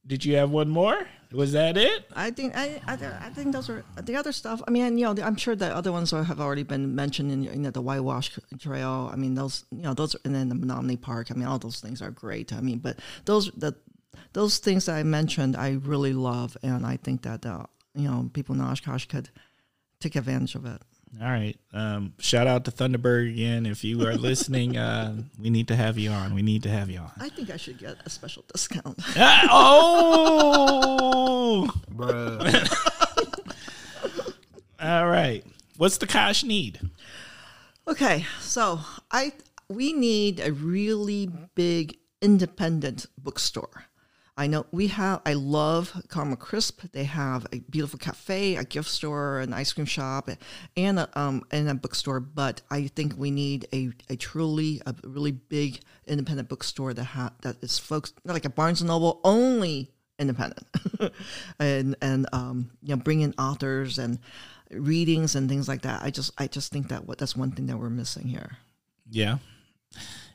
Did 0.05 0.25
you 0.25 0.35
have 0.37 0.49
one 0.49 0.69
more? 0.69 1.07
Was 1.31 1.53
that 1.53 1.77
it? 1.77 2.05
I 2.13 2.31
think 2.31 2.57
I, 2.57 2.81
I 2.87 2.93
I 2.93 3.29
think 3.29 3.53
those 3.53 3.69
are 3.69 3.85
the 4.01 4.15
other 4.15 4.31
stuff. 4.31 4.61
I 4.67 4.71
mean, 4.71 4.97
you 4.97 5.05
know, 5.05 5.23
I'm 5.23 5.37
sure 5.37 5.55
the 5.55 5.73
other 5.73 5.91
ones 5.91 6.11
are, 6.11 6.23
have 6.23 6.41
already 6.41 6.63
been 6.63 6.93
mentioned 6.93 7.31
in 7.31 7.43
you 7.43 7.55
know, 7.55 7.71
the 7.71 7.81
Wiouwash 7.81 8.37
Trail. 8.59 9.09
I 9.13 9.15
mean, 9.15 9.35
those 9.35 9.63
you 9.71 9.83
know 9.83 9.93
those 9.93 10.15
and 10.25 10.35
then 10.35 10.49
the 10.49 10.55
Menominee 10.55 10.97
Park. 10.97 11.31
I 11.31 11.35
mean, 11.35 11.47
all 11.47 11.59
those 11.59 11.79
things 11.79 12.01
are 12.01 12.11
great. 12.11 12.51
I 12.51 12.59
mean, 12.59 12.79
but 12.79 12.99
those 13.25 13.51
the 13.51 13.75
those 14.33 14.57
things 14.57 14.89
I 14.89 15.03
mentioned, 15.03 15.55
I 15.55 15.79
really 15.83 16.13
love, 16.13 16.57
and 16.63 16.85
I 16.85 16.97
think 16.97 17.21
that 17.21 17.45
uh, 17.45 17.65
you 17.95 18.09
know 18.09 18.29
people 18.33 18.55
in 18.55 18.61
Oshkosh 18.61 19.05
could 19.05 19.29
take 20.01 20.15
advantage 20.15 20.55
of 20.55 20.65
it. 20.65 20.81
All 21.19 21.27
right. 21.27 21.57
Um, 21.73 22.13
shout 22.19 22.47
out 22.47 22.63
to 22.65 22.71
Thunderbird 22.71 23.29
again. 23.31 23.65
If 23.65 23.83
you 23.83 24.07
are 24.07 24.15
listening, 24.15 24.77
uh, 24.77 25.15
we 25.39 25.49
need 25.49 25.67
to 25.67 25.75
have 25.75 25.97
you 25.97 26.09
on. 26.09 26.33
We 26.33 26.41
need 26.41 26.63
to 26.63 26.69
have 26.69 26.89
you 26.89 26.99
on. 26.99 27.11
I 27.19 27.29
think 27.29 27.49
I 27.49 27.57
should 27.57 27.79
get 27.79 27.97
a 28.05 28.09
special 28.09 28.43
discount. 28.51 28.97
Ah, 29.17 29.47
oh! 29.51 31.69
Bruh. 31.93 32.39
All 34.79 35.07
right. 35.07 35.43
What's 35.77 35.97
the 35.97 36.07
Kosh 36.07 36.43
need? 36.43 36.79
Okay, 37.87 38.25
so 38.39 38.79
I 39.11 39.33
we 39.67 39.93
need 39.93 40.39
a 40.39 40.53
really 40.53 41.29
big 41.55 41.97
independent 42.21 43.05
bookstore. 43.17 43.85
I 44.41 44.47
know 44.47 44.65
we 44.71 44.87
have. 44.87 45.21
I 45.23 45.33
love 45.33 45.93
Caramel 46.09 46.35
Crisp. 46.35 46.81
They 46.93 47.03
have 47.03 47.45
a 47.53 47.59
beautiful 47.59 47.99
cafe, 47.99 48.55
a 48.55 48.63
gift 48.63 48.89
store, 48.89 49.39
an 49.39 49.53
ice 49.53 49.71
cream 49.71 49.85
shop, 49.85 50.31
and 50.75 50.97
a 50.97 51.07
um 51.13 51.43
and 51.51 51.69
a 51.69 51.75
bookstore. 51.75 52.19
But 52.19 52.63
I 52.71 52.87
think 52.87 53.13
we 53.15 53.29
need 53.29 53.67
a, 53.71 53.91
a 54.09 54.15
truly 54.15 54.81
a 54.87 54.95
really 55.03 55.29
big 55.29 55.81
independent 56.07 56.49
bookstore 56.49 56.91
that 56.95 57.03
ha- 57.03 57.33
that 57.43 57.63
is 57.63 57.77
folks 57.77 58.13
not 58.25 58.33
like 58.33 58.45
a 58.45 58.49
Barnes 58.49 58.81
and 58.81 58.87
Noble 58.87 59.21
only 59.23 59.91
independent, 60.17 60.65
and 61.59 61.95
and 62.01 62.25
um 62.33 62.71
you 62.81 62.95
know 62.95 62.99
bring 62.99 63.21
in 63.21 63.35
authors 63.37 63.99
and 63.99 64.17
readings 64.71 65.35
and 65.35 65.49
things 65.49 65.67
like 65.67 65.83
that. 65.83 66.01
I 66.01 66.09
just 66.09 66.31
I 66.39 66.47
just 66.47 66.71
think 66.71 66.87
that 66.87 67.05
what 67.05 67.19
that's 67.19 67.37
one 67.37 67.51
thing 67.51 67.67
that 67.67 67.77
we're 67.77 67.91
missing 67.91 68.27
here. 68.27 68.57
Yeah. 69.07 69.37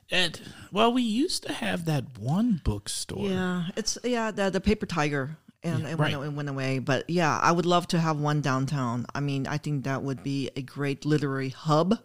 And, 0.09 0.39
well, 0.71 0.93
we 0.93 1.01
used 1.01 1.43
to 1.43 1.53
have 1.53 1.85
that 1.85 2.17
one 2.17 2.61
bookstore. 2.63 3.27
Yeah, 3.27 3.65
it's 3.75 3.97
yeah 4.03 4.31
the 4.31 4.49
the 4.49 4.61
paper 4.61 4.85
tiger. 4.85 5.37
And 5.63 5.83
Yeah, 5.83 5.89
it, 5.89 5.97
went, 5.97 6.15
right. 6.15 6.25
it 6.25 6.33
went 6.33 6.49
away, 6.49 6.79
but 6.79 7.09
yeah, 7.09 7.37
I 7.39 7.51
would 7.51 7.65
love 7.65 7.87
to 7.87 7.99
have 7.99 8.19
one 8.19 8.41
downtown. 8.41 9.05
I 9.15 9.19
mean, 9.19 9.47
I 9.47 9.57
think 9.57 9.85
that 9.85 10.03
would 10.03 10.23
be 10.23 10.51
a 10.55 10.61
great 10.61 11.03
literary 11.03 11.49
hub, 11.49 11.97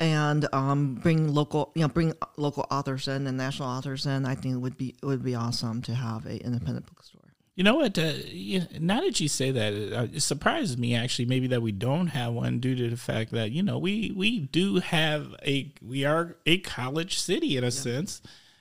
and 0.00 0.48
um, 0.52 0.94
bring 0.96 1.32
local, 1.32 1.72
you 1.74 1.82
know, 1.82 1.88
bring 1.88 2.14
local 2.38 2.66
authors 2.70 3.06
in 3.06 3.26
and 3.26 3.36
national 3.36 3.68
authors 3.68 4.06
in. 4.06 4.24
I 4.24 4.34
think 4.34 4.54
it 4.54 4.58
would 4.58 4.78
be 4.78 4.96
it 5.00 5.06
would 5.06 5.22
be 5.22 5.34
awesome 5.34 5.82
to 5.82 5.94
have 5.94 6.24
a 6.26 6.42
independent 6.42 6.86
bookstore. 6.86 7.25
You 7.56 7.64
know 7.64 7.76
what? 7.76 7.98
Uh, 7.98 8.12
you, 8.26 8.66
now 8.78 9.00
that 9.00 9.18
you 9.18 9.28
say 9.28 9.50
that, 9.50 9.72
it, 9.72 9.92
uh, 9.92 10.06
it 10.12 10.20
surprises 10.20 10.76
me 10.76 10.94
actually. 10.94 11.24
Maybe 11.24 11.46
that 11.48 11.62
we 11.62 11.72
don't 11.72 12.08
have 12.08 12.34
one 12.34 12.60
due 12.60 12.76
to 12.76 12.90
the 12.90 12.98
fact 12.98 13.30
that 13.32 13.50
you 13.50 13.62
know 13.62 13.78
we 13.78 14.12
we 14.14 14.40
do 14.40 14.76
have 14.76 15.34
a 15.42 15.72
we 15.80 16.04
are 16.04 16.36
a 16.44 16.58
college 16.58 17.18
city 17.18 17.56
in 17.56 17.64
a 17.64 17.70
sense, 17.70 18.20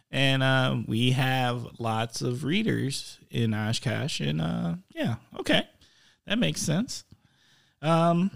and 0.10 0.42
uh, 0.42 0.78
we 0.88 1.12
have 1.12 1.68
lots 1.78 2.22
of 2.22 2.46
readers 2.46 3.20
in 3.30 3.54
Oshkosh, 3.54 4.22
and 4.22 4.40
uh, 4.40 4.76
yeah, 4.94 5.16
okay, 5.40 5.68
that 6.26 6.40
makes 6.40 6.62
sense. 6.62 7.04
Um, 7.82 8.32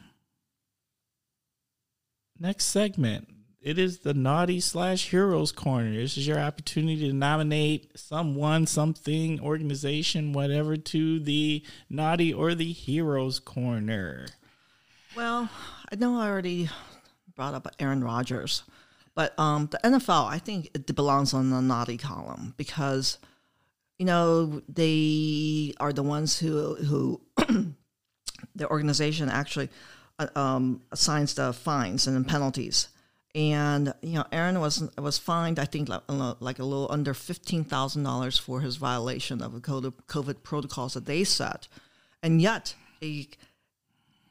next 2.38 2.66
segment. 2.66 3.30
It 3.62 3.78
is 3.78 4.00
the 4.00 4.14
naughty 4.14 4.62
slash 4.62 5.10
heroes 5.10 5.52
corner. 5.52 5.94
This 5.94 6.18
is 6.18 6.26
your 6.26 6.40
opportunity 6.40 7.10
to 7.10 7.14
nominate 7.14 8.00
someone, 8.00 8.66
something, 8.66 9.42
organization, 9.42 10.32
whatever, 10.32 10.78
to 10.78 11.20
the 11.20 11.62
naughty 11.90 12.34
or 12.34 12.56
the 12.56 12.72
heroes 12.72 13.38
corner. 13.40 14.28
Well, 15.14 15.50
I 15.92 15.96
know 15.98 16.18
I 16.18 16.30
already 16.30 16.70
brought 17.36 17.54
up 17.54 17.68
Aaron 17.82 18.02
Rodgers, 18.02 18.64
but 19.14 19.38
um, 19.38 19.68
the 19.70 19.80
NFL, 19.84 20.28
I 20.28 20.38
think 20.38 20.70
it 20.74 20.96
belongs 20.96 21.34
on 21.34 21.50
the 21.50 21.62
naughty 21.62 21.98
column 21.98 22.54
because, 22.56 23.18
you 23.98 24.06
know, 24.06 24.62
they 24.70 25.74
are 25.82 25.92
the 25.92 26.04
ones 26.04 26.40
who 26.40 26.76
who 26.76 27.20
the 28.56 28.70
organization 28.70 29.28
actually 29.28 29.68
uh, 30.18 30.28
um, 30.34 30.82
assigns 30.94 31.34
the 31.34 31.52
fines 31.52 32.08
and 32.08 32.16
the 32.16 32.30
penalties. 32.30 32.88
And 33.36 33.94
you 34.02 34.14
know, 34.14 34.26
Aaron 34.32 34.60
was 34.60 34.90
was 34.98 35.20
fined, 35.20 35.60
I 35.60 35.66
think, 35.66 35.88
like, 35.88 36.02
like 36.08 36.60
a 36.60 36.64
little 36.64 36.88
under 36.90 37.14
fifteen 37.14 37.64
thousand 37.64 38.04
dollars 38.04 38.40
for 38.40 38.62
his 38.62 38.78
violation 38.78 39.42
of 39.42 39.54
the 39.54 39.60
COVID 39.62 40.42
protocols 40.44 40.96
that 40.96 41.06
they 41.06 41.24
set, 41.24 41.68
and 42.24 42.42
yet 42.42 42.76
a 43.04 43.28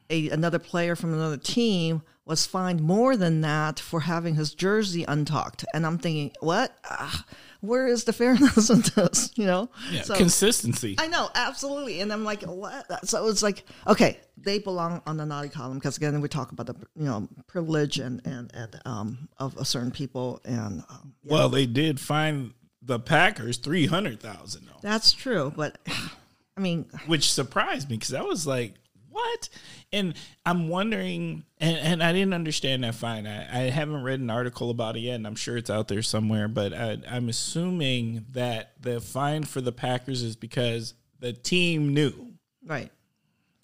a, 0.09 0.29
another 0.29 0.59
player 0.59 0.95
from 0.95 1.13
another 1.13 1.37
team 1.37 2.01
was 2.25 2.45
fined 2.45 2.81
more 2.81 3.15
than 3.15 3.41
that 3.41 3.79
for 3.79 4.01
having 4.01 4.35
his 4.35 4.53
jersey 4.53 5.05
untucked. 5.07 5.65
And 5.73 5.85
I'm 5.85 5.97
thinking, 5.97 6.31
what? 6.41 6.77
Ah, 6.83 7.25
where 7.61 7.87
is 7.87 8.03
the 8.05 8.13
fairness 8.13 8.69
in 8.69 8.81
this? 8.95 9.31
You 9.35 9.45
know? 9.45 9.69
Yeah, 9.91 10.03
So- 10.03 10.15
consistency. 10.15 10.95
I 10.97 11.07
know, 11.07 11.29
absolutely. 11.35 12.01
And 12.01 12.11
I'm 12.13 12.23
like, 12.23 12.43
what? 12.43 13.07
So 13.07 13.27
it's 13.27 13.43
like, 13.43 13.63
okay, 13.87 14.17
they 14.37 14.59
belong 14.59 15.01
on 15.05 15.17
the 15.17 15.25
naughty 15.25 15.49
column 15.49 15.77
because 15.79 15.97
again, 15.97 16.19
we 16.21 16.29
talk 16.29 16.51
about 16.51 16.67
the 16.67 16.75
you 16.95 17.05
know 17.05 17.27
privilege 17.47 17.99
and 17.99 18.21
and, 18.25 18.51
and 18.53 18.79
um 18.85 19.29
of 19.37 19.55
a 19.57 19.65
certain 19.65 19.91
people, 19.91 20.41
and 20.45 20.83
um, 20.89 21.13
Well, 21.23 21.49
they 21.49 21.65
did 21.65 21.99
find 21.99 22.53
the 22.81 22.99
Packers 22.99 23.57
three 23.57 23.85
hundred 23.87 24.21
thousand 24.21 24.65
though, 24.67 24.79
that's 24.81 25.11
true. 25.11 25.51
But 25.55 25.77
I 26.57 26.61
mean, 26.61 26.85
which 27.07 27.31
surprised 27.31 27.89
me 27.89 27.97
because 27.97 28.13
I 28.13 28.21
was 28.21 28.45
like, 28.47 28.75
"What?" 29.11 29.49
And 29.91 30.13
I'm 30.45 30.69
wondering, 30.69 31.43
and, 31.59 31.77
and 31.77 32.03
I 32.03 32.13
didn't 32.13 32.33
understand 32.33 32.83
that 32.83 32.95
fine. 32.95 33.27
I, 33.27 33.65
I 33.65 33.69
haven't 33.69 34.03
read 34.03 34.19
an 34.19 34.29
article 34.29 34.69
about 34.69 34.95
it 34.95 35.01
yet, 35.01 35.15
and 35.15 35.27
I'm 35.27 35.35
sure 35.35 35.57
it's 35.57 35.69
out 35.69 35.87
there 35.87 36.01
somewhere. 36.01 36.47
But 36.47 36.73
I, 36.73 36.97
I'm 37.09 37.29
assuming 37.29 38.25
that 38.31 38.73
the 38.81 39.01
fine 39.01 39.43
for 39.43 39.61
the 39.61 39.71
Packers 39.71 40.21
is 40.21 40.35
because 40.35 40.93
the 41.19 41.33
team 41.33 41.93
knew. 41.93 42.33
right? 42.65 42.91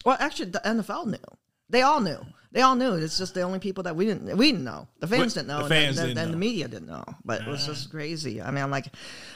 Well, 0.03 0.17
actually, 0.19 0.51
the 0.51 0.61
NFL 0.65 1.07
knew. 1.07 1.37
They 1.69 1.81
all 1.81 1.99
knew. 1.99 2.19
They 2.51 2.61
all 2.61 2.75
knew. 2.75 2.93
It's 2.93 3.17
just 3.17 3.33
the 3.33 3.41
only 3.41 3.59
people 3.59 3.83
that 3.83 3.97
we 3.97 4.05
didn't 4.05 4.37
we 4.37 4.49
didn't 4.51 4.63
know. 4.63 4.87
The 4.99 5.07
fans 5.07 5.33
didn't 5.33 5.47
know. 5.47 5.57
the 5.57 5.63
and 5.63 5.69
fans 5.69 5.95
then, 5.97 6.05
didn't 6.05 6.15
then 6.15 6.25
know. 6.27 6.31
the 6.31 6.37
media 6.37 6.67
didn't 6.69 6.87
know. 6.87 7.03
But 7.25 7.41
it 7.41 7.47
was 7.47 7.65
just 7.65 7.91
crazy. 7.91 8.41
I 8.41 8.49
mean, 8.49 8.63
I'm 8.63 8.71
like, 8.71 8.85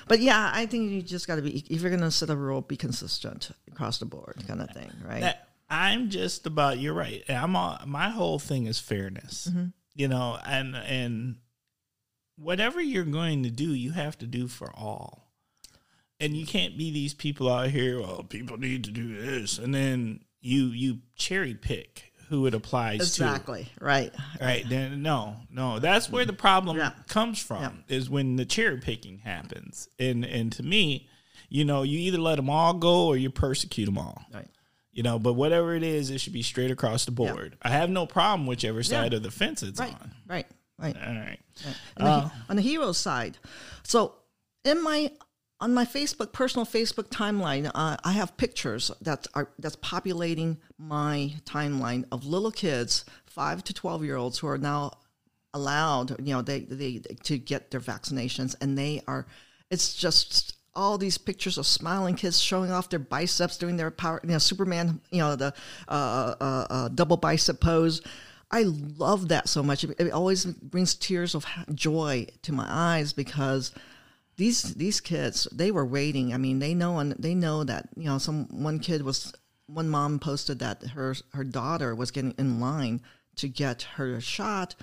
but 0.07 0.21
yeah, 0.21 0.49
I 0.53 0.65
think 0.67 0.89
you 0.89 1.01
just 1.01 1.27
got 1.27 1.35
to 1.35 1.41
be 1.41 1.65
if 1.69 1.81
you're 1.81 1.91
gonna 1.91 2.11
set 2.11 2.29
a 2.29 2.35
rule, 2.35 2.61
be 2.61 2.77
consistent 2.77 3.49
across 3.69 3.97
the 3.97 4.05
board, 4.05 4.41
kind 4.47 4.61
of 4.61 4.69
thing, 4.71 4.89
right? 5.05 5.19
that 5.19 5.48
I'm 5.69 6.09
just 6.09 6.47
about 6.47 6.79
you're 6.79 6.93
right. 6.93 7.23
I'm 7.29 7.55
all, 7.55 7.79
my 7.85 8.09
whole 8.09 8.39
thing 8.39 8.65
is 8.65 8.79
fairness. 8.79 9.47
Mm-hmm. 9.49 9.65
You 9.95 10.07
know, 10.07 10.37
and 10.45 10.75
and 10.75 11.35
whatever 12.37 12.81
you're 12.81 13.03
going 13.03 13.43
to 13.43 13.49
do, 13.51 13.73
you 13.73 13.91
have 13.91 14.17
to 14.19 14.25
do 14.25 14.47
for 14.47 14.71
all. 14.75 15.31
and 16.19 16.35
you 16.35 16.45
can't 16.45 16.77
be 16.77 16.91
these 16.91 17.13
people 17.13 17.51
out 17.51 17.69
here. 17.69 17.99
Well, 18.01 18.23
people 18.23 18.57
need 18.57 18.83
to 18.85 18.91
do 18.91 19.19
this, 19.21 19.57
and 19.57 19.73
then 19.73 20.21
you 20.41 20.67
you 20.67 20.99
cherry 21.15 21.53
pick 21.53 22.11
who 22.29 22.45
it 22.45 22.53
applies 22.53 22.99
exactly. 23.01 23.63
to. 23.63 23.69
Exactly. 23.69 23.85
Right. 23.85 24.13
Right. 24.39 24.65
Then 24.67 25.01
no, 25.01 25.37
no. 25.49 25.79
That's 25.79 26.09
where 26.09 26.25
the 26.25 26.33
problem 26.33 26.77
yeah. 26.77 26.91
comes 27.07 27.39
from. 27.39 27.61
Yeah. 27.61 27.95
Is 27.95 28.09
when 28.09 28.35
the 28.35 28.45
cherry 28.45 28.77
picking 28.77 29.19
happens, 29.19 29.87
and 29.97 30.25
and 30.25 30.51
to 30.53 30.63
me, 30.63 31.07
you 31.49 31.65
know, 31.65 31.83
you 31.83 31.97
either 31.99 32.19
let 32.19 32.35
them 32.35 32.49
all 32.49 32.73
go 32.73 33.07
or 33.07 33.17
you 33.17 33.29
persecute 33.29 33.85
them 33.85 33.97
all. 33.97 34.21
Right. 34.33 34.47
You 34.99 35.03
know, 35.03 35.17
but 35.17 35.35
whatever 35.35 35.75
it 35.75 35.83
is, 35.83 36.09
it 36.09 36.19
should 36.19 36.33
be 36.33 36.41
straight 36.41 36.71
across 36.71 37.05
the 37.05 37.11
board. 37.11 37.55
Yeah. 37.63 37.69
I 37.69 37.71
have 37.71 37.89
no 37.89 38.05
problem 38.05 38.45
whichever 38.45 38.83
side 38.83 39.13
of 39.13 39.23
the 39.23 39.31
fence 39.31 39.63
it's 39.63 39.79
right. 39.79 39.93
on. 39.93 40.11
Right. 40.27 40.45
Right. 40.77 40.93
All 40.93 41.13
right. 41.13 41.39
right. 41.65 41.75
Uh, 41.95 42.21
the, 42.23 42.31
on 42.49 42.55
the 42.57 42.61
hero 42.61 42.91
side, 42.91 43.37
so 43.83 44.15
in 44.65 44.83
my 44.83 45.09
on 45.61 45.73
my 45.73 45.85
Facebook 45.85 46.33
personal 46.33 46.65
Facebook 46.65 47.07
timeline, 47.07 47.71
uh, 47.73 47.95
I 48.03 48.11
have 48.11 48.35
pictures 48.35 48.91
that 48.99 49.25
are 49.35 49.49
that's 49.57 49.77
populating 49.77 50.57
my 50.77 51.33
timeline 51.45 52.03
of 52.11 52.25
little 52.25 52.51
kids, 52.51 53.05
five 53.25 53.63
to 53.63 53.73
twelve 53.73 54.03
year 54.03 54.17
olds, 54.17 54.39
who 54.39 54.47
are 54.47 54.57
now 54.57 54.91
allowed, 55.53 56.19
you 56.27 56.33
know, 56.33 56.41
they 56.41 56.65
they 56.65 56.99
to 57.23 57.37
get 57.37 57.71
their 57.71 57.79
vaccinations, 57.79 58.53
and 58.59 58.77
they 58.77 59.01
are. 59.07 59.27
It's 59.71 59.93
just 59.93 60.57
all 60.75 60.97
these 60.97 61.17
pictures 61.17 61.57
of 61.57 61.65
smiling 61.65 62.15
kids 62.15 62.39
showing 62.39 62.71
off 62.71 62.89
their 62.89 62.99
biceps, 62.99 63.57
doing 63.57 63.77
their 63.77 63.91
power, 63.91 64.19
you 64.23 64.29
know, 64.29 64.37
Superman, 64.37 65.01
you 65.11 65.19
know, 65.19 65.35
the 65.35 65.53
uh, 65.87 66.35
uh, 66.39 66.67
uh, 66.69 66.87
double 66.89 67.17
bicep 67.17 67.59
pose. 67.59 68.01
I 68.51 68.63
love 68.63 69.29
that 69.29 69.47
so 69.47 69.61
much. 69.61 69.83
It, 69.83 70.11
always 70.11 70.45
brings 70.45 70.95
tears 70.95 71.35
of 71.35 71.45
joy 71.73 72.27
to 72.43 72.51
my 72.51 72.65
eyes 72.67 73.13
because 73.13 73.71
these 74.37 74.73
these 74.75 74.99
kids 74.99 75.47
they 75.51 75.69
were 75.69 75.85
waiting. 75.85 76.33
I 76.33 76.37
mean, 76.37 76.59
they 76.59 76.73
know 76.73 76.97
and 76.99 77.11
they 77.13 77.35
know 77.35 77.63
that 77.63 77.89
you 77.95 78.05
know 78.05 78.17
some 78.17 78.47
one 78.63 78.79
kid 78.79 79.03
was 79.03 79.33
one 79.67 79.89
mom 79.89 80.17
posted 80.17 80.59
that 80.59 80.83
her 80.87 81.15
her 81.33 81.43
daughter 81.43 81.93
was 81.93 82.09
getting 82.09 82.33
in 82.39 82.59
line 82.59 83.01
to 83.35 83.47
get 83.47 83.83
her 83.83 84.19
shot, 84.19 84.75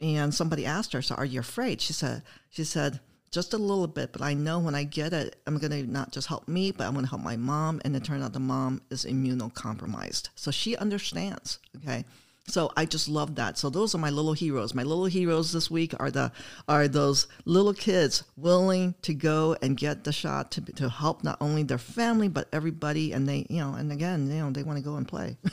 and 0.00 0.32
somebody 0.32 0.64
asked 0.64 0.92
her, 0.92 1.02
"So 1.02 1.16
are 1.16 1.24
you 1.24 1.40
afraid?" 1.40 1.80
She 1.80 1.92
said 1.92 2.22
she 2.50 2.62
said 2.62 3.00
just 3.30 3.54
a 3.54 3.58
little 3.58 3.86
bit, 3.86 4.12
but 4.12 4.22
I 4.22 4.34
know 4.34 4.58
when 4.58 4.74
I 4.74 4.84
get 4.84 5.12
it, 5.12 5.36
I'm 5.46 5.58
going 5.58 5.70
to 5.70 5.82
not 5.90 6.12
just 6.12 6.28
help 6.28 6.48
me, 6.48 6.72
but 6.72 6.86
I'm 6.86 6.94
going 6.94 7.04
to 7.04 7.10
help 7.10 7.22
my 7.22 7.36
mom. 7.36 7.80
And 7.84 7.94
it 7.94 8.04
turned 8.04 8.22
out 8.22 8.32
the 8.32 8.40
mom 8.40 8.82
is 8.90 9.04
immunocompromised. 9.04 10.28
So 10.34 10.50
she 10.50 10.76
understands. 10.76 11.58
Okay. 11.76 12.04
So 12.46 12.72
I 12.76 12.86
just 12.86 13.08
love 13.08 13.34
that. 13.34 13.58
So 13.58 13.68
those 13.68 13.94
are 13.94 13.98
my 13.98 14.08
little 14.08 14.32
heroes. 14.32 14.74
My 14.74 14.82
little 14.82 15.04
heroes 15.04 15.52
this 15.52 15.70
week 15.70 15.92
are 16.00 16.10
the 16.10 16.32
are 16.66 16.88
those 16.88 17.28
little 17.44 17.74
kids 17.74 18.24
willing 18.36 18.94
to 19.02 19.12
go 19.12 19.54
and 19.60 19.76
get 19.76 20.04
the 20.04 20.12
shot 20.12 20.50
to 20.52 20.62
to 20.62 20.88
help 20.88 21.22
not 21.22 21.36
only 21.42 21.62
their 21.62 21.76
family 21.76 22.28
but 22.28 22.48
everybody. 22.52 23.12
And 23.12 23.28
they 23.28 23.46
you 23.50 23.60
know 23.60 23.74
and 23.74 23.92
again 23.92 24.30
you 24.30 24.38
know 24.38 24.50
they 24.50 24.62
want 24.62 24.78
to 24.78 24.84
go 24.84 24.96
and 24.96 25.06
play. 25.06 25.36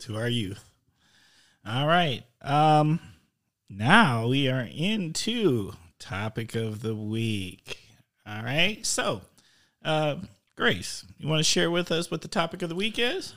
to 0.00 0.16
our 0.16 0.28
youth. 0.28 0.64
All 1.66 1.86
right. 1.86 2.24
Um, 2.42 3.00
now 3.68 4.28
we 4.28 4.48
are 4.48 4.68
into 4.70 5.72
topic 5.98 6.54
of 6.54 6.82
the 6.82 6.94
week. 6.94 7.78
All 8.26 8.42
right. 8.42 8.84
So, 8.84 9.22
uh, 9.84 10.16
Grace, 10.56 11.04
you 11.18 11.28
want 11.28 11.40
to 11.40 11.44
share 11.44 11.70
with 11.70 11.92
us 11.92 12.10
what 12.10 12.22
the 12.22 12.28
topic 12.28 12.62
of 12.62 12.68
the 12.68 12.74
week 12.74 12.98
is? 12.98 13.34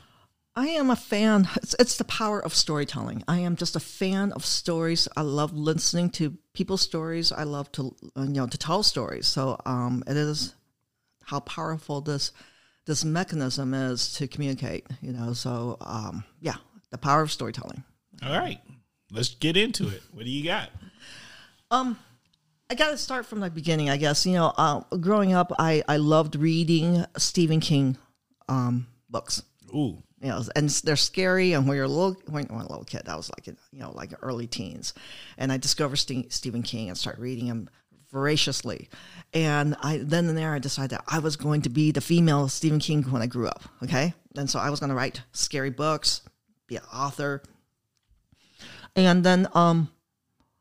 I 0.55 0.67
am 0.67 0.89
a 0.89 0.95
fan. 0.95 1.47
It's, 1.55 1.75
it's, 1.79 1.97
the 1.97 2.03
power 2.03 2.43
of 2.43 2.53
storytelling. 2.53 3.23
I 3.27 3.39
am 3.39 3.55
just 3.55 3.75
a 3.77 3.79
fan 3.79 4.33
of 4.33 4.45
stories. 4.45 5.07
I 5.15 5.21
love 5.21 5.53
listening 5.53 6.09
to 6.11 6.37
people's 6.53 6.81
stories. 6.81 7.31
I 7.31 7.43
love 7.43 7.71
to 7.73 7.95
you 8.17 8.27
know 8.27 8.47
to 8.47 8.57
tell 8.57 8.83
stories. 8.83 9.27
So 9.27 9.57
um, 9.65 10.03
it 10.07 10.17
is 10.17 10.53
how 11.23 11.39
powerful 11.39 12.01
this 12.01 12.33
this 12.85 13.05
mechanism 13.05 13.73
is 13.73 14.13
to 14.15 14.27
communicate. 14.27 14.87
You 15.01 15.13
know. 15.13 15.31
So 15.31 15.77
um, 15.79 16.25
yeah, 16.41 16.55
the 16.89 16.97
power 16.97 17.21
of 17.21 17.31
storytelling. 17.31 17.85
All 18.21 18.37
right, 18.37 18.59
let's 19.11 19.35
get 19.35 19.57
into 19.57 19.89
it. 19.89 20.01
What 20.11 20.25
do 20.25 20.31
you 20.31 20.43
got? 20.43 20.69
Um, 21.69 21.97
I 22.69 22.75
got 22.75 22.91
to 22.91 22.97
start 22.97 23.25
from 23.25 23.41
the 23.41 23.49
beginning, 23.49 23.89
I 23.89 23.97
guess. 23.97 24.25
You 24.25 24.33
know, 24.33 24.53
uh, 24.57 24.81
growing 24.97 25.33
up, 25.33 25.51
I, 25.59 25.83
I 25.87 25.97
loved 25.97 26.35
reading 26.35 27.05
Stephen 27.17 27.59
King 27.59 27.97
um, 28.47 28.87
books. 29.09 29.43
Ooh. 29.73 30.01
You 30.21 30.29
know, 30.29 30.43
and 30.55 30.69
they're 30.69 30.95
scary. 30.95 31.53
And 31.53 31.67
when 31.67 31.75
you're 31.75 31.85
a 31.85 31.89
little, 31.89 32.15
when, 32.27 32.45
when 32.45 32.61
a 32.61 32.69
little 32.69 32.83
kid, 32.83 33.09
I 33.09 33.15
was 33.15 33.29
like, 33.29 33.47
you 33.47 33.79
know, 33.79 33.91
like 33.91 34.13
early 34.21 34.47
teens, 34.47 34.93
and 35.37 35.51
I 35.51 35.57
discovered 35.57 35.95
St- 35.95 36.31
Stephen 36.31 36.61
King 36.61 36.89
and 36.89 36.97
started 36.97 37.21
reading 37.21 37.47
him 37.47 37.69
voraciously. 38.11 38.89
And 39.33 39.75
I 39.81 39.97
then 39.97 40.27
and 40.27 40.37
there 40.37 40.53
I 40.53 40.59
decided 40.59 40.91
that 40.91 41.05
I 41.07 41.19
was 41.19 41.37
going 41.37 41.63
to 41.63 41.69
be 41.69 41.91
the 41.91 42.01
female 42.01 42.49
Stephen 42.49 42.79
King 42.79 43.03
when 43.03 43.21
I 43.21 43.25
grew 43.25 43.47
up. 43.47 43.63
Okay, 43.83 44.13
and 44.37 44.49
so 44.49 44.59
I 44.59 44.69
was 44.69 44.79
going 44.79 44.89
to 44.91 44.95
write 44.95 45.23
scary 45.31 45.71
books, 45.71 46.21
be 46.67 46.75
an 46.75 46.83
author. 46.93 47.41
And 48.95 49.23
then, 49.23 49.47
um, 49.53 49.89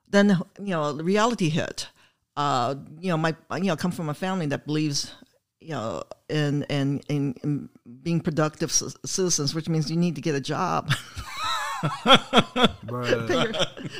then 0.09 0.41
you 0.59 0.70
know, 0.70 0.93
the 0.93 1.05
reality 1.05 1.49
hit 1.49 1.89
uh, 2.41 2.74
you 2.99 3.09
know, 3.09 3.16
my 3.16 3.35
you 3.57 3.64
know, 3.64 3.76
come 3.76 3.91
from 3.91 4.09
a 4.09 4.14
family 4.14 4.47
that 4.47 4.64
believes, 4.64 5.14
you 5.61 5.70
know, 5.70 6.03
in 6.28 6.62
in 6.64 7.01
in, 7.09 7.35
in 7.43 7.68
being 8.03 8.20
productive 8.20 8.72
c- 8.72 8.87
citizens, 9.05 9.55
which 9.55 9.68
means 9.68 9.91
you 9.91 9.97
need 9.97 10.14
to 10.14 10.22
get 10.22 10.35
a 10.35 10.41
job. 10.41 10.91
pay, 12.05 13.43
your, 13.43 13.53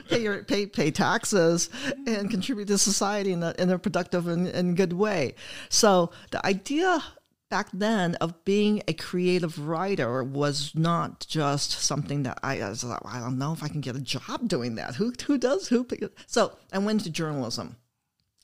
pay 0.09 0.23
your 0.23 0.45
pay 0.45 0.67
pay 0.67 0.91
taxes 0.91 1.71
and 2.07 2.31
contribute 2.31 2.69
to 2.69 2.79
society 2.79 3.33
in 3.33 3.43
a 3.43 3.55
in 3.59 3.69
a 3.71 3.79
productive 3.79 4.27
and, 4.27 4.47
and 4.49 4.77
good 4.77 4.95
way. 4.95 5.35
So 5.69 6.11
the 6.31 6.45
idea 6.47 7.03
back 7.51 7.69
then 7.73 8.15
of 8.17 8.45
being 8.45 8.83
a 8.89 8.95
creative 8.95 9.59
writer 9.59 10.23
was 10.23 10.73
not 10.75 11.27
just 11.29 11.73
something 11.73 12.23
that 12.23 12.39
I, 12.43 12.61
I 12.61 12.69
was 12.71 12.85
like, 12.85 13.01
I 13.05 13.19
don't 13.19 13.39
know 13.39 13.53
if 13.53 13.63
I 13.63 13.69
can 13.69 13.81
get 13.81 13.97
a 13.97 14.01
job 14.01 14.49
doing 14.49 14.77
that. 14.77 14.95
Who 14.95 15.13
who 15.27 15.37
does 15.37 15.69
who? 15.69 15.87
So 16.27 16.57
I 16.73 16.79
went 16.79 17.01
into 17.01 17.11
journalism. 17.11 17.77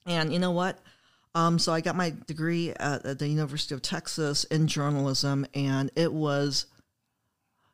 And 0.05 0.33
you 0.33 0.39
know 0.39 0.51
what? 0.51 0.79
Um, 1.35 1.59
so 1.59 1.73
I 1.73 1.81
got 1.81 1.97
my 1.97 2.15
degree 2.27 2.71
at, 2.71 3.05
at, 3.05 3.19
the 3.19 3.29
University 3.29 3.75
of 3.75 3.83
Texas 3.83 4.45
in 4.45 4.69
journalism, 4.69 5.45
and 5.53 5.91
it 5.95 6.11
was, 6.11 6.67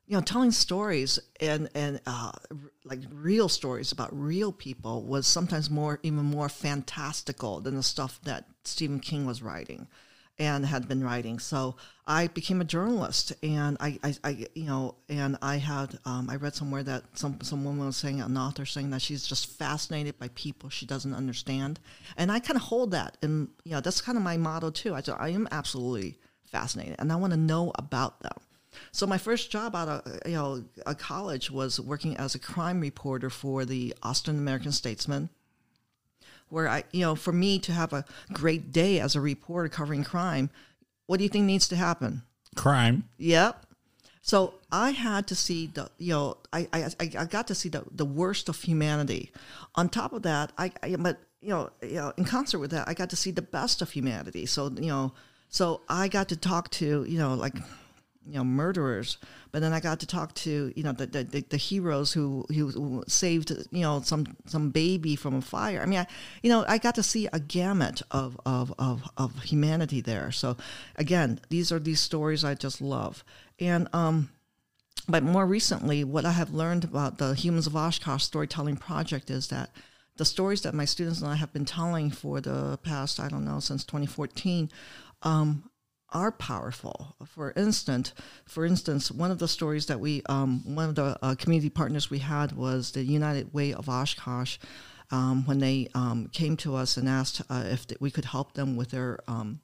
you 0.07 0.17
know, 0.17 0.23
telling 0.23 0.51
stories 0.51 1.19
and 1.41 1.71
and 1.75 2.01
uh, 2.07 2.33
like 2.85 3.01
real 3.13 3.49
stories 3.49 3.93
about 3.93 4.11
real 4.19 4.51
people 4.53 5.05
was 5.05 5.27
sometimes 5.27 5.71
more 5.71 6.01
even 6.03 6.25
more 6.25 6.49
fantastical 6.49 7.61
than 7.61 7.77
the 7.77 7.83
stuff 7.83 8.21
that 8.25 8.47
Stephen 8.65 9.01
King 9.01 9.27
was 9.27 9.43
writing 9.43 9.87
and 10.39 10.67
had 10.67 10.89
been 10.89 11.05
writing. 11.05 11.39
So 11.39 11.77
I 12.07 12.27
became 12.27 12.61
a 12.61 12.65
journalist, 12.65 13.33
and 13.43 13.77
I, 13.81 13.99
I, 14.03 14.15
I 14.25 14.47
you 14.55 14.65
know, 14.65 14.97
and 15.09 15.37
I 15.41 15.57
had, 15.57 15.99
um, 16.05 16.29
I 16.31 16.37
read 16.37 16.55
somewhere 16.55 16.83
that 16.83 17.05
some 17.15 17.41
some 17.43 17.65
woman 17.65 17.87
was 17.87 17.97
saying, 17.97 18.21
an 18.21 18.37
author 18.37 18.67
saying 18.67 18.91
that 18.91 19.03
she's 19.03 19.27
just 19.27 19.47
fascinated 19.47 20.19
by 20.19 20.29
people 20.35 20.69
she 20.69 20.87
doesn't 20.87 21.15
understand, 21.15 21.79
and 22.17 22.33
I 22.33 22.41
kind 22.41 22.57
of 22.57 22.63
hold 22.63 22.91
that, 22.93 23.19
and 23.23 23.49
you 23.65 23.73
know, 23.73 23.81
that's 23.81 24.01
kind 24.01 24.19
of 24.19 24.25
my 24.25 24.37
motto 24.37 24.71
too. 24.71 24.95
I, 24.95 25.03
I 25.19 25.29
am 25.29 25.49
absolutely 25.53 26.19
fascinated, 26.45 26.97
and 26.99 27.13
I 27.13 27.17
want 27.17 27.33
to 27.33 27.39
know 27.39 27.73
about 27.77 28.21
them. 28.21 28.37
So 28.91 29.07
my 29.07 29.19
first 29.19 29.51
job 29.51 29.77
out 29.77 29.89
of 29.89 30.19
you 30.27 30.33
know 30.33 30.65
a 30.87 30.95
college 30.95 31.51
was 31.51 31.79
working 31.79 32.17
as 32.17 32.35
a 32.35 32.39
crime 32.39 32.81
reporter 32.81 33.31
for 33.31 33.65
the 33.65 33.95
Austin 34.03 34.39
American 34.39 34.73
Statesman 34.73 35.31
where 36.53 36.69
I, 36.69 36.85
you 36.93 37.01
know, 37.01 37.15
for 37.15 37.33
me 37.33 37.59
to 37.61 37.73
have 37.73 37.95
a 37.95 38.05
great 38.33 38.73
day 38.73 39.01
as 39.01 39.17
a 39.17 39.21
reporter 39.21 39.71
covering 39.71 40.05
crime, 40.05 40.51
what 41.07 41.17
do 41.17 41.25
you 41.25 41.31
think 41.31 41.47
needs 41.47 41.67
to 41.69 41.77
happen? 41.77 42.23
Crime. 42.55 43.09
Yep. 43.17 43.65
So 44.21 44.55
I 44.71 44.91
had 44.91 45.27
to 45.29 45.35
see 45.35 45.67
the, 45.67 45.91
you 45.99 46.13
know, 46.13 46.37
I, 46.53 46.69
I, 46.73 46.91
I 47.01 47.25
got 47.25 47.49
to 47.49 47.55
see 47.55 47.71
the, 47.71 47.85
the 47.91 48.05
worst 48.05 48.51
of 48.51 48.61
humanity. 48.61 49.33
On 49.75 49.89
top 49.89 50.13
of 50.13 50.23
that, 50.23 50.53
I, 50.59 50.71
I, 50.83 50.95
but, 50.97 51.19
you 51.41 51.49
know, 51.49 51.71
you 51.83 51.95
know, 51.95 52.13
in 52.19 52.25
concert 52.25 52.59
with 52.59 52.71
that, 52.71 52.87
I 52.87 52.93
got 52.95 53.09
to 53.11 53.17
see 53.17 53.31
the 53.31 53.43
best 53.43 53.81
of 53.81 53.91
humanity. 53.91 54.45
So, 54.45 54.71
you 54.71 54.89
know, 54.89 55.15
so 55.49 55.81
I 55.89 56.09
got 56.09 56.29
to 56.29 56.37
talk 56.37 56.71
to, 56.73 57.05
you 57.05 57.19
know, 57.19 57.35
like 57.35 57.55
you 58.27 58.35
know 58.35 58.45
murderers. 58.45 59.19
But 59.51 59.61
then 59.61 59.73
i 59.73 59.81
got 59.81 60.01
to 60.01 60.07
talk 60.07 60.35
to 60.35 60.73
you 60.75 60.83
know 60.83 60.93
the 60.93 61.07
the, 61.07 61.45
the 61.49 61.57
heroes 61.57 62.13
who 62.13 62.45
who 62.49 63.05
saved 63.07 63.51
you 63.71 63.83
know 63.83 64.01
some 64.03 64.27
some 64.47 64.71
baby 64.71 65.17
from 65.17 65.35
a 65.35 65.43
fire. 65.43 65.81
I 65.83 65.87
mean 65.87 66.01
I, 66.01 66.07
you 66.43 66.51
know 66.51 66.65
i 66.69 66.79
got 66.79 66.95
to 66.97 67.03
see 67.03 67.29
a 67.33 67.41
gamut 67.41 68.03
of 68.11 68.41
of 68.47 68.73
of, 68.79 69.03
of 69.17 69.43
humanity 69.43 70.01
there. 70.01 70.31
So 70.33 70.57
again 70.97 71.41
these 71.51 71.73
are 71.73 71.79
these 71.79 72.01
stories 72.01 72.45
i 72.45 72.55
just 72.55 72.81
love. 72.81 73.25
And 73.59 73.89
um 73.93 74.31
but 75.09 75.23
more 75.23 75.47
recently 75.47 76.05
what 76.05 76.25
i 76.25 76.33
have 76.33 76.51
learned 76.51 76.85
about 76.85 77.19
the 77.19 77.35
humans 77.35 77.67
of 77.67 77.77
oshkosh 77.77 78.23
storytelling 78.23 78.77
project 78.77 79.31
is 79.31 79.49
that 79.49 79.71
the 80.17 80.25
stories 80.25 80.63
that 80.63 80.75
my 80.75 80.85
students 80.85 81.21
and 81.21 81.31
i 81.31 81.35
have 81.35 81.53
been 81.53 81.65
telling 81.65 82.11
for 82.11 82.41
the 82.41 82.79
past 82.85 83.19
i 83.19 83.29
don't 83.29 83.45
know 83.45 83.59
since 83.59 83.85
2014 83.85 84.71
um, 85.23 85.71
are 86.13 86.33
powerful. 86.33 87.17
For 87.27 87.53
instance, 87.57 88.13
for 88.45 88.65
instance, 88.65 89.11
one 89.11 89.31
of 89.31 89.39
the 89.39 89.49
stories 89.49 89.87
that 89.87 90.01
we, 90.01 90.23
um, 90.29 90.75
one 90.75 90.89
of 90.89 90.95
the 90.95 91.19
uh, 91.23 91.35
community 91.35 91.71
partners 91.71 92.11
we 92.11 92.19
had 92.19 92.53
was 92.53 92.93
the 92.93 93.03
United 93.03 93.53
Way 93.53 93.73
of 93.73 93.89
Oshkosh, 93.89 94.59
um, 95.11 95.45
when 95.47 95.59
they 95.59 95.89
um, 95.95 96.29
came 96.33 96.57
to 96.59 96.75
us 96.75 96.97
and 96.97 97.09
asked 97.09 97.43
uh, 97.51 97.65
if 97.67 97.87
th- 97.87 98.01
we 98.01 98.11
could 98.11 98.25
help 98.25 98.55
them 98.55 98.77
with 98.77 98.91
their 98.91 99.19
um, 99.29 99.61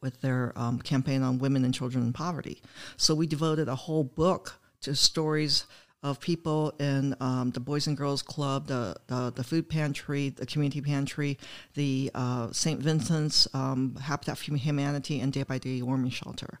with 0.00 0.20
their 0.20 0.52
um, 0.56 0.78
campaign 0.80 1.22
on 1.22 1.38
women 1.38 1.64
and 1.64 1.72
children 1.72 2.04
in 2.04 2.12
poverty. 2.12 2.60
So 2.96 3.14
we 3.14 3.26
devoted 3.26 3.68
a 3.68 3.74
whole 3.74 4.04
book 4.04 4.60
to 4.82 4.94
stories 4.94 5.64
of 6.04 6.20
people 6.20 6.74
in 6.78 7.16
um, 7.18 7.50
the 7.52 7.60
Boys 7.60 7.86
and 7.86 7.96
Girls 7.96 8.22
Club, 8.22 8.66
the, 8.66 8.94
the, 9.06 9.32
the 9.34 9.42
food 9.42 9.68
pantry, 9.70 10.28
the 10.28 10.44
community 10.44 10.82
pantry, 10.82 11.38
the 11.72 12.10
uh, 12.14 12.52
St. 12.52 12.78
Vincent's 12.78 13.48
um, 13.54 13.96
Habitat 13.96 14.36
for 14.36 14.54
Humanity, 14.54 15.20
and 15.20 15.32
Day 15.32 15.42
by 15.42 15.56
Day 15.56 15.80
Warming 15.80 16.10
Shelter. 16.10 16.60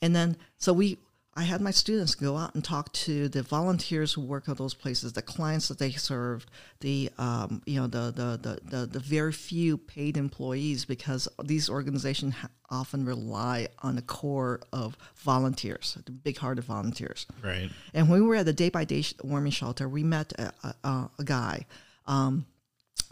And 0.00 0.14
then, 0.14 0.36
so 0.58 0.72
we 0.72 0.98
I 1.36 1.42
had 1.42 1.60
my 1.60 1.72
students 1.72 2.14
go 2.14 2.36
out 2.36 2.54
and 2.54 2.64
talk 2.64 2.92
to 2.92 3.28
the 3.28 3.42
volunteers 3.42 4.12
who 4.12 4.20
work 4.20 4.48
at 4.48 4.56
those 4.56 4.74
places, 4.74 5.12
the 5.12 5.22
clients 5.22 5.68
that 5.68 5.78
they 5.78 5.90
served, 5.90 6.48
the 6.80 7.10
um, 7.18 7.60
you 7.66 7.80
know 7.80 7.88
the, 7.88 8.12
the 8.12 8.38
the, 8.40 8.76
the 8.76 8.86
the 8.86 8.98
very 9.00 9.32
few 9.32 9.76
paid 9.76 10.16
employees, 10.16 10.84
because 10.84 11.28
these 11.42 11.68
organizations 11.68 12.34
often 12.70 13.04
rely 13.04 13.68
on 13.80 13.96
the 13.96 14.02
core 14.02 14.60
of 14.72 14.96
volunteers, 15.16 15.98
the 16.04 16.12
big-hearted 16.12 16.64
volunteers. 16.64 17.26
Right. 17.42 17.70
And 17.92 18.08
when 18.08 18.22
we 18.22 18.26
were 18.26 18.36
at 18.36 18.46
the 18.46 18.52
Day 18.52 18.68
by 18.68 18.84
Day 18.84 19.04
warming 19.22 19.52
shelter, 19.52 19.88
we 19.88 20.02
met 20.02 20.32
a, 20.38 20.52
a, 20.82 21.10
a 21.18 21.24
guy. 21.24 21.66
Um, 22.06 22.46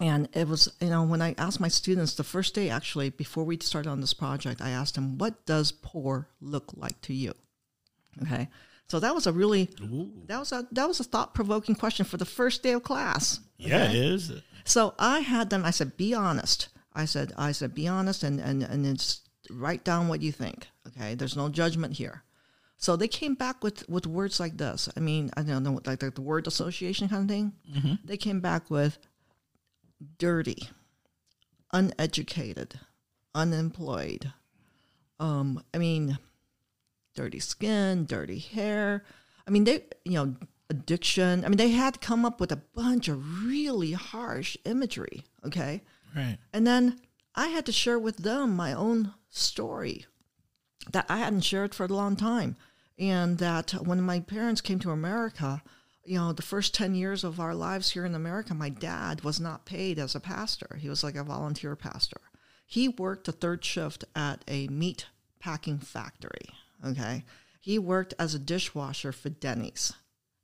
and 0.01 0.29
it 0.33 0.49
was, 0.49 0.73
you 0.81 0.89
know, 0.89 1.05
when 1.05 1.23
I 1.23 1.35
asked 1.39 1.61
my 1.61 1.69
students 1.69 2.15
the 2.15 2.25
first 2.25 2.55
day, 2.55 2.71
actually, 2.71 3.11
before 3.11 3.45
we 3.45 3.59
started 3.59 3.91
on 3.91 4.01
this 4.01 4.15
project, 4.15 4.61
I 4.61 4.71
asked 4.71 4.97
them, 4.97 5.19
What 5.19 5.47
does 5.47 5.71
poor 5.71 6.29
look 6.41 6.73
like 6.77 7.01
to 7.03 7.15
you? 7.15 7.35
Okay. 8.23 8.49
So 8.89 9.01
that 9.01 9.15
was 9.15 9.27
a 9.27 9.33
really 9.33 9.71
Ooh. 9.81 10.11
that 10.27 10.39
was 10.39 10.53
a 10.53 10.67
that 10.73 10.87
was 10.87 11.01
a 11.01 11.05
thought 11.05 11.33
provoking 11.35 11.75
question 11.75 12.05
for 12.05 12.19
the 12.19 12.27
first 12.27 12.63
day 12.63 12.73
of 12.73 12.83
class. 12.83 13.41
Yeah, 13.57 13.89
it 13.91 13.97
is. 13.97 14.33
So 14.65 14.95
I 14.99 15.21
had 15.21 15.51
them. 15.51 15.65
I 15.65 15.71
said, 15.71 15.97
"Be 15.97 16.13
honest." 16.13 16.69
I 16.93 17.07
said, 17.07 17.33
"I 17.39 17.53
said, 17.53 17.75
be 17.75 17.89
honest 17.89 18.23
and 18.23 18.39
and 18.39 18.63
and 18.63 18.85
it's 18.87 19.23
write 19.51 19.85
down 19.85 20.09
what 20.09 20.21
you 20.21 20.33
think." 20.33 20.67
Okay. 20.89 21.15
There's 21.15 21.37
no 21.37 21.49
judgment 21.49 21.95
here. 21.95 22.23
So 22.77 22.97
they 22.97 23.09
came 23.09 23.35
back 23.35 23.63
with 23.63 23.89
with 23.89 24.07
words 24.07 24.41
like 24.41 24.59
this. 24.59 24.89
I 24.97 25.01
mean, 25.01 25.31
I 25.37 25.43
don't 25.43 25.63
know, 25.63 25.81
like 25.87 26.01
the, 26.01 26.11
the 26.11 26.21
word 26.21 26.47
association 26.47 27.09
kind 27.09 27.23
of 27.23 27.29
thing. 27.35 27.53
They 28.05 28.17
came 28.17 28.41
back 28.41 28.71
with 28.71 28.99
dirty, 30.19 30.69
uneducated, 31.73 32.81
unemployed. 33.35 34.33
Um, 35.21 35.63
I 35.73 35.79
mean, 35.79 36.19
dirty 37.15 37.41
skin, 37.41 38.05
dirty 38.07 38.39
hair. 38.39 39.05
I 39.47 39.51
mean, 39.51 39.65
they, 39.65 39.85
you 40.05 40.13
know, 40.13 40.35
addiction. 40.71 41.45
I 41.45 41.49
mean, 41.49 41.59
they 41.59 41.71
had 41.71 42.01
come 42.01 42.25
up 42.25 42.41
with 42.41 42.53
a 42.53 42.63
bunch 42.75 43.09
of 43.09 43.45
really 43.45 43.93
harsh 43.93 44.57
imagery. 44.65 45.25
Okay. 45.47 45.83
Right. 46.17 46.39
And 46.53 46.67
then 46.67 47.01
I 47.35 47.49
had 47.49 47.67
to 47.67 47.73
share 47.73 47.99
with 47.99 48.19
them 48.19 48.57
my 48.57 48.73
own 48.73 49.15
story 49.29 50.07
that 50.93 51.07
I 51.09 51.19
hadn't 51.19 51.43
shared 51.43 51.75
for 51.75 51.85
a 51.85 51.89
long 51.89 52.17
time. 52.17 52.57
And 52.99 53.39
that 53.39 53.73
when 53.73 54.01
my 54.01 54.21
parents 54.21 54.61
came 54.61 54.79
to 54.81 54.91
America, 54.91 55.63
you 56.05 56.19
know, 56.19 56.33
the 56.33 56.43
first 56.43 56.75
10 56.75 56.95
years 56.95 57.25
of 57.25 57.41
our 57.41 57.55
lives 57.55 57.91
here 57.91 58.05
in 58.05 58.15
America, 58.15 58.55
my 58.55 58.69
dad 58.69 59.23
was 59.23 59.41
not 59.41 59.65
paid 59.65 59.99
as 59.99 60.15
a 60.15 60.21
pastor. 60.21 60.79
He 60.81 60.89
was 60.89 61.03
like 61.03 61.17
a 61.17 61.25
volunteer 61.25 61.77
pastor. 61.77 62.21
He 62.67 62.89
worked 62.89 63.29
a 63.29 63.33
third 63.33 63.65
shift 63.65 64.05
at 64.15 64.45
a 64.49 64.69
meat 64.69 65.07
packing 65.41 65.79
factory. 65.79 66.49
Okay. 66.85 67.25
He 67.61 67.79
worked 67.79 68.15
as 68.19 68.35
a 68.35 68.39
dishwasher 68.39 69.13
for 69.13 69.29
Denny's. 69.29 69.93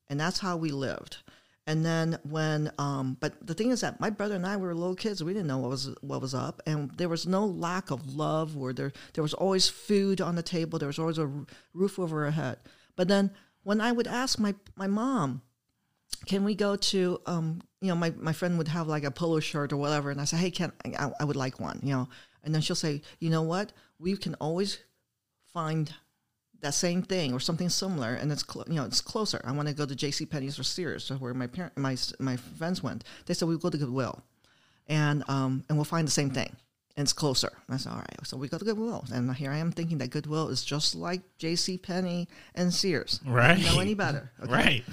And 0.09 0.18
that's 0.18 0.39
how 0.39 0.57
we 0.57 0.70
lived. 0.70 1.18
And 1.66 1.84
then 1.84 2.18
when, 2.22 2.72
um, 2.78 3.18
but 3.20 3.47
the 3.47 3.53
thing 3.53 3.70
is 3.70 3.82
that 3.82 4.01
my 4.01 4.09
brother 4.09 4.36
and 4.36 4.47
I 4.47 4.57
were 4.57 4.74
little 4.74 4.95
kids. 4.95 5.22
We 5.22 5.34
didn't 5.34 5.49
know 5.49 5.59
what 5.59 5.68
was 5.68 5.95
what 6.01 6.22
was 6.22 6.34
up, 6.34 6.62
and 6.64 6.91
there 6.93 7.11
was 7.11 7.26
no 7.26 7.45
lack 7.45 7.91
of 7.91 8.14
love. 8.14 8.57
Where 8.57 8.72
there 8.72 8.91
there 9.12 9.20
was 9.20 9.34
always 9.34 9.68
food 9.68 10.22
on 10.22 10.34
the 10.34 10.43
table. 10.43 10.78
There 10.78 10.86
was 10.86 10.99
always 10.99 11.18
a 11.18 11.30
roof 11.74 11.99
over 11.99 12.24
our 12.24 12.30
head. 12.30 12.57
But 12.97 13.09
then 13.09 13.32
when 13.64 13.82
I 13.82 13.93
would 13.93 14.07
ask 14.07 14.39
my 14.39 14.55
my 14.76 14.86
mom, 14.86 15.43
can 16.26 16.45
we 16.45 16.55
go 16.55 16.76
to 16.76 17.20
um, 17.26 17.61
you 17.80 17.89
know 17.89 17.95
my, 17.95 18.11
my 18.16 18.32
friend 18.32 18.59
would 18.59 18.68
have 18.68 18.89
like 18.89 19.05
a 19.05 19.11
polo 19.11 19.41
shirt 19.41 19.72
or 19.72 19.76
whatever 19.76 20.11
and 20.11 20.20
i 20.20 20.24
say 20.24 20.36
hey 20.36 20.51
can 20.51 20.72
I, 20.84 21.11
I 21.20 21.24
would 21.24 21.36
like 21.36 21.61
one 21.61 21.80
you 21.82 21.93
know 21.93 22.09
and 22.43 22.55
then 22.55 22.62
she'll 22.62 22.76
say 22.76 23.03
you 23.20 23.30
know 23.30 23.43
what 23.43 23.72
we 23.99 24.16
can 24.16 24.34
always 24.34 24.78
find 25.53 25.93
that 26.61 26.74
same 26.74 27.02
thing 27.02 27.32
or 27.32 27.40
something 27.40 27.68
similar 27.68 28.14
and 28.14 28.30
it's 28.32 28.42
clo- 28.42 28.64
you 28.68 28.74
know 28.74 28.84
it's 28.84 29.00
closer 29.00 29.40
i 29.44 29.52
want 29.52 29.68
to 29.68 29.74
go 29.74 29.86
to 29.86 29.94
jc 29.94 30.28
penney's 30.28 30.59
or 30.59 30.62
sears 30.64 31.09
where 31.20 31.32
my 31.34 31.46
parent 31.46 31.76
my 31.76 31.96
my 32.18 32.36
friends 32.36 32.82
went 32.82 33.04
they 33.26 33.34
said 33.34 33.46
we'll 33.48 33.59
go 33.59 33.70
to 33.70 33.78
goodwill 33.78 34.22
and 34.88 35.22
um 35.28 35.64
and 35.68 35.78
we'll 35.78 35.84
find 35.84 36.06
the 36.06 36.12
same 36.12 36.30
thing 36.30 36.54
and 36.96 37.04
it's 37.04 37.12
closer 37.12 37.50
and 37.66 37.74
i 37.74 37.76
said 37.78 37.90
all 37.92 37.98
right 37.98 38.26
so 38.26 38.36
we 38.36 38.48
go 38.48 38.59
to 38.59 38.64
goodwill 38.64 39.04
and 39.12 39.32
here 39.36 39.50
i 39.52 39.56
am 39.59 39.70
thinking 39.70 39.98
that 39.98 40.11
goodwill 40.11 40.48
is 40.48 40.64
just 40.64 40.94
like 40.94 41.20
jc 41.38 41.80
penney 41.82 42.26
and 42.54 42.72
sears 42.74 43.20
Right. 43.24 43.59
know 43.61 43.78
any 43.80 43.94
better 43.94 44.32
okay? 44.42 44.52
Right. 44.52 44.84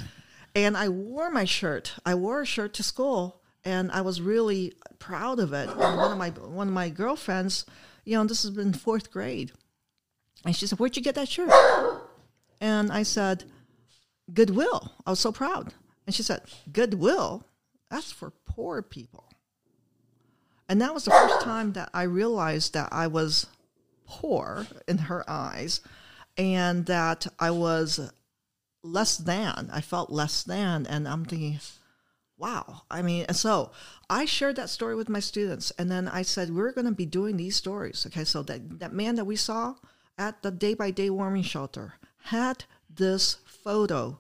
and 0.55 0.77
I 0.77 0.89
wore 0.89 1.29
my 1.31 1.45
shirt. 1.45 1.93
I 2.05 2.15
wore 2.15 2.41
a 2.41 2.45
shirt 2.45 2.73
to 2.75 2.83
school, 2.83 3.41
and 3.65 3.91
I 3.91 4.01
was 4.01 4.21
really 4.21 4.71
proud 4.99 5.39
of 5.39 5.51
it. 5.51 5.67
And 5.69 5.97
one 5.97 6.11
of 6.13 6.17
my 6.17 6.29
one 6.29 6.67
of 6.69 6.73
my 6.73 6.87
girlfriends, 6.89 7.65
you 8.05 8.15
know, 8.15 8.23
this 8.23 8.43
has 8.43 8.51
been 8.51 8.71
fourth 8.71 9.11
grade, 9.11 9.51
and 10.45 10.55
she 10.55 10.67
said, 10.67 10.79
"Where'd 10.79 10.95
you 10.95 11.03
get 11.03 11.15
that 11.15 11.27
shirt?" 11.29 11.51
And 12.61 12.91
I 12.91 13.03
said, 13.03 13.43
"Goodwill." 14.33 14.93
I 15.05 15.09
was 15.09 15.19
so 15.19 15.31
proud, 15.31 15.73
and 16.05 16.15
she 16.15 16.23
said, 16.23 16.43
"Goodwill? 16.71 17.45
That's 17.89 18.11
for 18.11 18.31
poor 18.45 18.81
people." 18.81 19.25
And 20.69 20.81
that 20.81 20.93
was 20.93 21.05
the 21.05 21.11
first 21.11 21.41
time 21.41 21.73
that 21.73 21.89
I 21.93 22.03
realized 22.03 22.73
that 22.73 22.89
I 22.91 23.07
was 23.07 23.47
poor 24.05 24.67
in 24.87 24.97
her 24.97 25.29
eyes, 25.29 25.81
and 26.37 26.85
that 26.85 27.27
I 27.39 27.51
was 27.51 27.99
less 28.83 29.17
than. 29.17 29.69
I 29.71 29.81
felt 29.81 30.09
less 30.11 30.43
than, 30.43 30.85
and 30.85 31.07
I'm 31.07 31.25
thinking, 31.25 31.59
wow. 32.37 32.83
I 32.89 33.01
mean, 33.01 33.25
and 33.27 33.37
so 33.37 33.71
I 34.09 34.25
shared 34.25 34.55
that 34.57 34.69
story 34.69 34.95
with 34.95 35.09
my 35.09 35.19
students, 35.19 35.71
and 35.71 35.89
then 35.89 36.07
I 36.07 36.21
said 36.21 36.53
we're 36.53 36.71
going 36.71 36.85
to 36.85 36.91
be 36.91 37.05
doing 37.05 37.37
these 37.37 37.55
stories. 37.55 38.05
Okay, 38.05 38.23
so 38.23 38.43
that 38.43 38.79
that 38.79 38.93
man 38.93 39.15
that 39.15 39.25
we 39.25 39.35
saw 39.35 39.75
at 40.17 40.41
the 40.41 40.51
day 40.51 40.73
by 40.73 40.91
day 40.91 41.09
warming 41.09 41.43
shelter 41.43 41.95
had 42.23 42.65
this 42.89 43.37
photo. 43.45 44.19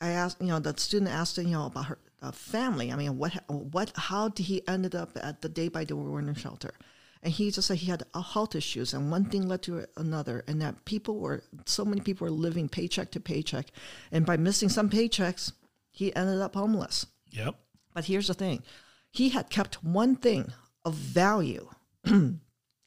I 0.00 0.08
asked, 0.08 0.40
you 0.40 0.48
know, 0.48 0.58
the 0.58 0.76
student 0.78 1.10
asked, 1.10 1.38
you 1.38 1.44
know, 1.44 1.66
about 1.66 1.86
her 1.86 1.98
uh, 2.22 2.32
family. 2.32 2.90
I 2.92 2.96
mean, 2.96 3.18
what, 3.18 3.32
what, 3.48 3.92
how 3.94 4.28
did 4.28 4.46
he 4.46 4.66
ended 4.66 4.94
up 4.94 5.10
at 5.20 5.42
the 5.42 5.48
day 5.48 5.68
by 5.68 5.84
day 5.84 5.94
warming 5.94 6.34
shelter? 6.34 6.74
And 7.22 7.32
he 7.32 7.50
just 7.50 7.68
said 7.68 7.78
he 7.78 7.90
had 7.90 8.04
health 8.14 8.54
issues, 8.54 8.92
and 8.92 9.10
one 9.10 9.24
thing 9.24 9.48
led 9.48 9.62
to 9.62 9.86
another, 9.96 10.44
and 10.46 10.60
that 10.60 10.84
people 10.84 11.18
were 11.18 11.42
so 11.64 11.82
many 11.82 12.02
people 12.02 12.26
were 12.26 12.30
living 12.30 12.68
paycheck 12.68 13.10
to 13.12 13.20
paycheck, 13.20 13.68
and 14.12 14.26
by 14.26 14.36
missing 14.36 14.68
some 14.68 14.90
paychecks, 14.90 15.52
he 15.90 16.14
ended 16.14 16.42
up 16.42 16.54
homeless. 16.54 17.06
Yep. 17.30 17.54
But 17.94 18.04
here's 18.04 18.28
the 18.28 18.34
thing: 18.34 18.62
he 19.10 19.30
had 19.30 19.48
kept 19.48 19.82
one 19.82 20.16
thing 20.16 20.52
of 20.84 20.94
value, 20.94 21.70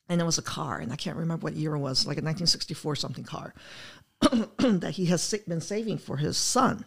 and 0.09 0.21
it 0.21 0.23
was 0.25 0.37
a 0.37 0.41
car, 0.43 0.79
and 0.79 0.91
I 0.91 0.95
can't 0.95 1.17
remember 1.17 1.43
what 1.43 1.55
year 1.55 1.75
it 1.75 1.79
was, 1.79 2.05
like 2.07 2.17
a 2.17 2.23
1964 2.23 2.95
something 2.95 3.23
car 3.23 3.53
that 4.21 4.91
he 4.95 5.05
has 5.05 5.33
been 5.47 5.61
saving 5.61 5.97
for 5.97 6.17
his 6.17 6.37
son. 6.37 6.85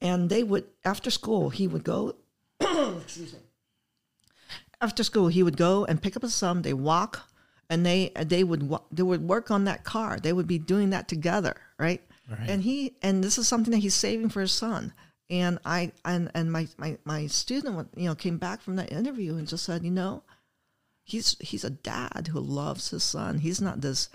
And 0.00 0.30
they 0.30 0.42
would 0.42 0.64
after 0.84 1.10
school 1.10 1.50
he 1.50 1.66
would 1.66 1.84
go. 1.84 2.16
excuse 2.60 3.32
me 3.32 3.38
after 4.80 5.04
school 5.04 5.28
he 5.28 5.42
would 5.42 5.56
go 5.56 5.84
and 5.84 6.00
pick 6.02 6.16
up 6.16 6.22
his 6.22 6.34
son 6.34 6.62
they 6.62 6.72
walk 6.72 7.28
and 7.68 7.84
they 7.84 8.10
they 8.26 8.42
would 8.44 8.70
they 8.90 9.02
would 9.02 9.22
work 9.28 9.50
on 9.50 9.64
that 9.64 9.84
car 9.84 10.18
they 10.18 10.32
would 10.32 10.46
be 10.46 10.58
doing 10.58 10.90
that 10.90 11.06
together 11.08 11.54
right, 11.78 12.02
Right. 12.30 12.48
and 12.48 12.62
he 12.62 12.94
and 13.02 13.22
this 13.22 13.36
is 13.38 13.46
something 13.48 13.72
that 13.72 13.78
he's 13.78 13.94
saving 13.94 14.28
for 14.30 14.40
his 14.40 14.52
son 14.52 14.92
and 15.28 15.58
i 15.64 15.92
and 16.04 16.30
and 16.34 16.50
my 16.50 16.66
my, 16.78 16.96
my 17.04 17.26
student 17.26 17.88
you 17.96 18.06
know 18.08 18.14
came 18.14 18.38
back 18.38 18.62
from 18.62 18.76
that 18.76 18.90
interview 18.92 19.36
and 19.36 19.46
just 19.48 19.64
said 19.64 19.84
you 19.84 19.90
know 19.90 20.22
he's 21.10 21.36
he's 21.40 21.64
a 21.64 21.70
dad 21.70 22.30
who 22.32 22.40
loves 22.40 22.90
his 22.90 23.02
son. 23.02 23.38
He's 23.38 23.60
not 23.60 23.80
this 23.80 24.08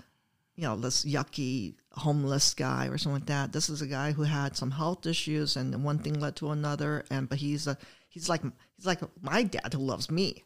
you 0.54 0.62
know 0.62 0.76
this 0.76 1.04
yucky 1.04 1.74
homeless 1.92 2.54
guy 2.54 2.86
or 2.86 2.98
something 2.98 3.20
like 3.20 3.26
that. 3.26 3.52
This 3.52 3.68
is 3.68 3.82
a 3.82 3.86
guy 3.86 4.12
who 4.12 4.22
had 4.22 4.56
some 4.56 4.70
health 4.70 5.06
issues 5.06 5.56
and 5.56 5.84
one 5.84 5.98
thing 5.98 6.18
led 6.18 6.36
to 6.36 6.50
another. 6.50 7.04
And 7.10 7.28
but 7.28 7.38
he's 7.38 7.66
a 7.66 7.76
he's 8.08 8.28
like 8.28 8.42
he's 8.76 8.86
like 8.86 9.00
my 9.20 9.42
dad 9.42 9.72
who 9.72 9.80
loves 9.80 10.10
me 10.10 10.42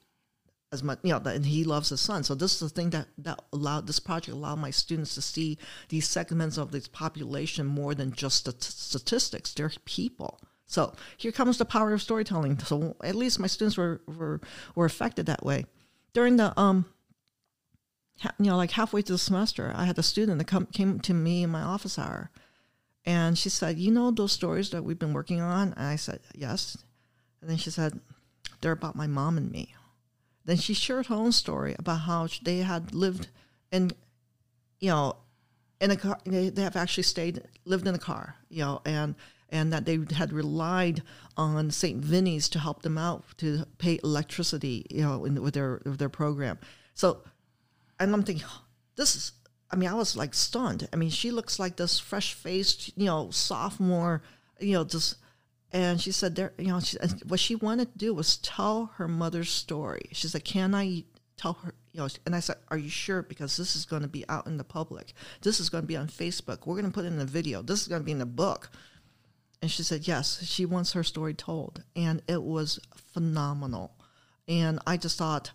as 0.73 0.83
much 0.83 0.99
you 1.03 1.13
know 1.13 1.23
and 1.25 1.47
he 1.47 1.63
loves 1.63 1.91
his 1.91 2.01
son. 2.01 2.25
So 2.25 2.35
this 2.35 2.55
is 2.55 2.61
the 2.61 2.75
thing 2.75 2.91
that 2.91 3.07
that 3.19 3.41
allowed 3.53 3.87
this 3.87 4.01
project 4.01 4.37
allowed 4.37 4.59
my 4.59 4.71
students 4.71 5.15
to 5.15 5.23
see 5.23 5.57
these 5.89 6.09
segments 6.09 6.59
of 6.59 6.73
this 6.73 6.89
population 6.89 7.67
more 7.67 7.95
than 7.95 8.13
just 8.13 8.49
statistics. 8.61 9.55
They're 9.55 9.73
people. 9.85 10.41
So 10.67 10.95
here 11.17 11.33
comes 11.33 11.59
the 11.59 11.65
power 11.65 11.93
of 11.93 12.03
storytelling. 12.03 12.59
So 12.61 12.97
at 13.03 13.15
least 13.15 13.39
my 13.39 13.47
students 13.47 13.77
were 13.77 14.01
were, 14.07 14.41
were 14.75 14.87
affected 14.87 15.27
that 15.27 15.45
way 15.45 15.67
during 16.13 16.37
the 16.37 16.59
um 16.59 16.85
you 18.39 18.47
know 18.47 18.57
like 18.57 18.73
halfway 18.73 19.03
through 19.03 19.15
the 19.15 19.19
semester 19.19 19.73
i 19.75 19.85
had 19.85 19.99
a 19.99 20.03
student 20.03 20.39
that 20.39 20.47
come, 20.47 20.67
came 20.67 21.01
to 21.01 21.15
me 21.15 21.43
in 21.43 21.51
my 21.51 21.63
office 21.63 21.99
hour 21.99 22.31
and 23.05 23.39
she 23.39 23.49
said 23.49 23.79
you 23.79 23.91
know 23.91 24.11
those 24.11 24.33
stories 24.33 24.71
that 24.71 24.85
we've 24.85 24.99
been 24.99 25.15
working 25.15 25.41
on 25.41 25.73
and 25.77 25.87
i 25.87 25.97
said 25.97 26.21
yes 26.35 26.77
and 27.41 27.49
then 27.49 27.57
she 27.57 27.71
said 27.71 27.99
they're 28.61 28.73
about 28.73 28.97
my 28.97 29.07
mom 29.07 29.37
and 29.37 29.51
me. 29.51 29.75
Then 30.45 30.57
she 30.57 30.75
shared 30.75 31.07
her 31.07 31.15
own 31.15 31.33
story 31.33 31.75
about 31.79 32.01
how 32.01 32.29
they 32.43 32.59
had 32.59 32.95
lived 32.95 33.29
in, 33.71 33.93
you 34.81 34.91
know, 34.91 35.17
in 35.81 35.91
a 35.91 35.97
car. 35.97 36.19
They, 36.25 36.49
they 36.49 36.63
have 36.63 36.77
actually 36.77 37.05
stayed, 37.05 37.43
lived 37.65 37.87
in 37.87 37.95
a 37.95 37.99
car, 37.99 38.37
you 38.49 38.65
know, 38.65 38.83
and 38.85 39.15
and 39.51 39.73
that 39.73 39.85
they 39.85 39.99
had 40.15 40.33
relied 40.33 41.03
on 41.37 41.71
St. 41.71 42.03
Vinny's 42.03 42.49
to 42.51 42.59
help 42.59 42.83
them 42.83 42.97
out 42.97 43.25
to 43.39 43.67
pay 43.79 43.99
electricity, 44.03 44.87
you 44.91 45.03
know, 45.03 45.25
in, 45.25 45.41
with 45.43 45.55
their 45.55 45.81
with 45.85 45.99
their 45.99 46.09
program. 46.09 46.59
So, 46.95 47.23
and 47.99 48.15
I'm 48.15 48.23
thinking, 48.23 48.47
this 48.97 49.17
is. 49.17 49.33
I 49.73 49.77
mean, 49.77 49.89
I 49.89 49.95
was 49.95 50.17
like 50.17 50.35
stunned. 50.35 50.89
I 50.93 50.97
mean, 50.97 51.11
she 51.11 51.31
looks 51.31 51.61
like 51.61 51.77
this 51.77 52.01
fresh 52.01 52.35
faced, 52.35 52.97
you 52.99 53.07
know, 53.07 53.31
sophomore, 53.31 54.23
you 54.59 54.73
know, 54.73 54.85
just. 54.85 55.17
And 55.73 56.01
she 56.01 56.11
said, 56.11 56.35
there, 56.35 56.53
you 56.59 56.67
know, 56.67 56.81
she, 56.81 56.97
what 57.29 57.39
she 57.39 57.55
wanted 57.55 57.93
to 57.93 57.99
do 57.99 58.13
was 58.13 58.39
tell 58.39 58.91
her 58.97 59.07
mother's 59.07 59.51
story. 59.51 60.09
She 60.11 60.27
said, 60.27 60.45
"Can 60.45 60.75
I 60.75 61.05
tell 61.37 61.53
her?" 61.63 61.75
You 61.93 62.01
know, 62.01 62.09
and 62.27 62.35
I 62.35 62.41
said, 62.41 62.57
"Are 62.69 62.77
you 62.77 62.91
sure? 62.91 63.23
Because 63.23 63.57
this 63.57 63.77
is 63.77 63.87
going 63.87 64.03
to 64.03 64.09
be 64.09 64.29
out 64.29 64.49
in 64.49 64.57
the 64.57 64.65
public. 64.65 65.13
This 65.43 65.61
is 65.61 65.71
going 65.71 65.85
to 65.85 65.89
be 65.89 65.97
on 65.97 66.09
Facebook. 66.09 66.67
We're 66.67 66.75
going 66.75 66.87
to 66.87 66.91
put 66.91 67.05
in 67.05 67.21
a 67.21 67.25
video. 67.25 67.63
This 67.63 67.83
is 67.83 67.89
going 67.89 68.03
to 68.03 68.07
be 68.07 68.13
in 68.13 68.21
a 68.21 68.27
book." 68.27 68.71
And 69.63 69.71
she 69.71 69.83
said, 69.83 70.09
yes, 70.09 70.43
she 70.47 70.65
wants 70.65 70.93
her 70.93 71.03
story 71.03 71.35
told. 71.35 71.83
And 71.95 72.23
it 72.27 72.43
was 72.43 72.81
phenomenal. 73.13 73.93
And 74.49 74.79
I 74.87 74.97
just 74.97 75.19
thought, 75.19 75.53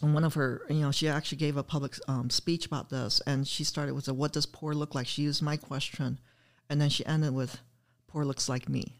one 0.00 0.24
of 0.24 0.34
her, 0.34 0.62
you 0.68 0.80
know, 0.80 0.90
she 0.90 1.08
actually 1.08 1.38
gave 1.38 1.56
a 1.56 1.62
public 1.62 1.94
um, 2.08 2.30
speech 2.30 2.66
about 2.66 2.90
this. 2.90 3.20
And 3.26 3.46
she 3.46 3.64
started 3.64 3.94
with, 3.94 4.08
a, 4.08 4.14
What 4.14 4.32
does 4.32 4.44
poor 4.44 4.74
look 4.74 4.94
like? 4.94 5.06
She 5.06 5.22
used 5.22 5.42
my 5.42 5.56
question. 5.56 6.18
And 6.68 6.80
then 6.80 6.90
she 6.90 7.06
ended 7.06 7.32
with, 7.32 7.60
Poor 8.08 8.24
looks 8.24 8.48
like 8.48 8.68
me. 8.68 8.98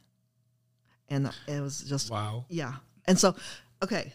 And 1.09 1.30
it 1.48 1.61
was 1.61 1.80
just, 1.80 2.11
Wow. 2.11 2.46
yeah. 2.48 2.74
And 3.07 3.18
so, 3.18 3.34
okay, 3.82 4.12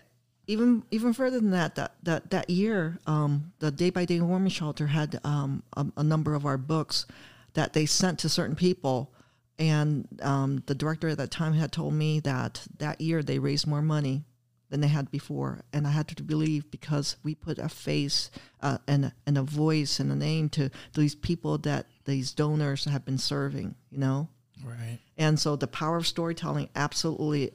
even 0.47 0.83
even 0.91 1.13
further 1.13 1.39
than 1.39 1.51
that, 1.51 1.75
that 1.75 1.95
that 2.03 2.29
that 2.31 2.49
year, 2.49 2.99
um, 3.07 3.53
the 3.59 3.71
Day 3.71 3.89
by 3.89 4.05
Day 4.05 4.19
Warming 4.19 4.49
Shelter 4.49 4.87
had 4.87 5.19
um, 5.23 5.63
a, 5.77 5.85
a 5.97 6.03
number 6.03 6.33
of 6.33 6.45
our 6.45 6.57
books 6.57 7.05
that 7.53 7.73
they 7.73 7.85
sent 7.85 8.19
to 8.19 8.29
certain 8.29 8.55
people, 8.55 9.13
and 9.61 10.07
um, 10.23 10.63
the 10.65 10.73
director 10.73 11.09
at 11.09 11.19
that 11.19 11.29
time 11.29 11.53
had 11.53 11.71
told 11.71 11.93
me 11.93 12.19
that 12.21 12.65
that 12.79 12.99
year 12.99 13.21
they 13.21 13.37
raised 13.37 13.67
more 13.67 13.81
money 13.83 14.23
than 14.71 14.81
they 14.81 14.87
had 14.87 15.11
before, 15.11 15.61
and 15.71 15.85
I 15.85 15.91
had 15.91 16.07
to 16.07 16.23
believe 16.23 16.71
because 16.71 17.17
we 17.23 17.35
put 17.35 17.59
a 17.59 17.69
face 17.69 18.31
uh, 18.61 18.79
and 18.87 19.11
and 19.27 19.37
a 19.37 19.43
voice 19.43 19.99
and 19.99 20.11
a 20.11 20.15
name 20.15 20.49
to 20.49 20.71
these 20.95 21.13
people 21.13 21.59
that 21.59 21.85
these 22.05 22.31
donors 22.31 22.85
have 22.85 23.05
been 23.05 23.19
serving, 23.19 23.75
you 23.91 23.99
know. 23.99 24.29
Right. 24.65 24.97
And 25.15 25.39
so 25.39 25.55
the 25.55 25.67
power 25.67 25.97
of 25.97 26.07
storytelling 26.07 26.69
absolutely, 26.75 27.51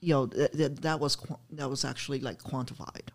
you 0.00 0.12
know, 0.12 0.26
th- 0.26 0.52
th- 0.52 0.72
that 0.82 1.00
was 1.00 1.16
qu- 1.16 1.38
that 1.52 1.70
was 1.70 1.86
actually 1.86 2.20
like 2.20 2.42
quantified. 2.42 3.08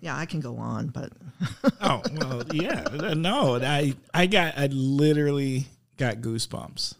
Yeah, 0.00 0.16
I 0.16 0.26
can 0.26 0.40
go 0.40 0.56
on, 0.58 0.88
but 0.88 1.12
Oh 1.80 2.02
well, 2.18 2.42
yeah. 2.52 3.14
No, 3.14 3.56
I 3.62 3.94
I 4.12 4.26
got 4.26 4.58
I 4.58 4.66
literally 4.66 5.68
got 6.02 6.22
goosebumps 6.22 6.94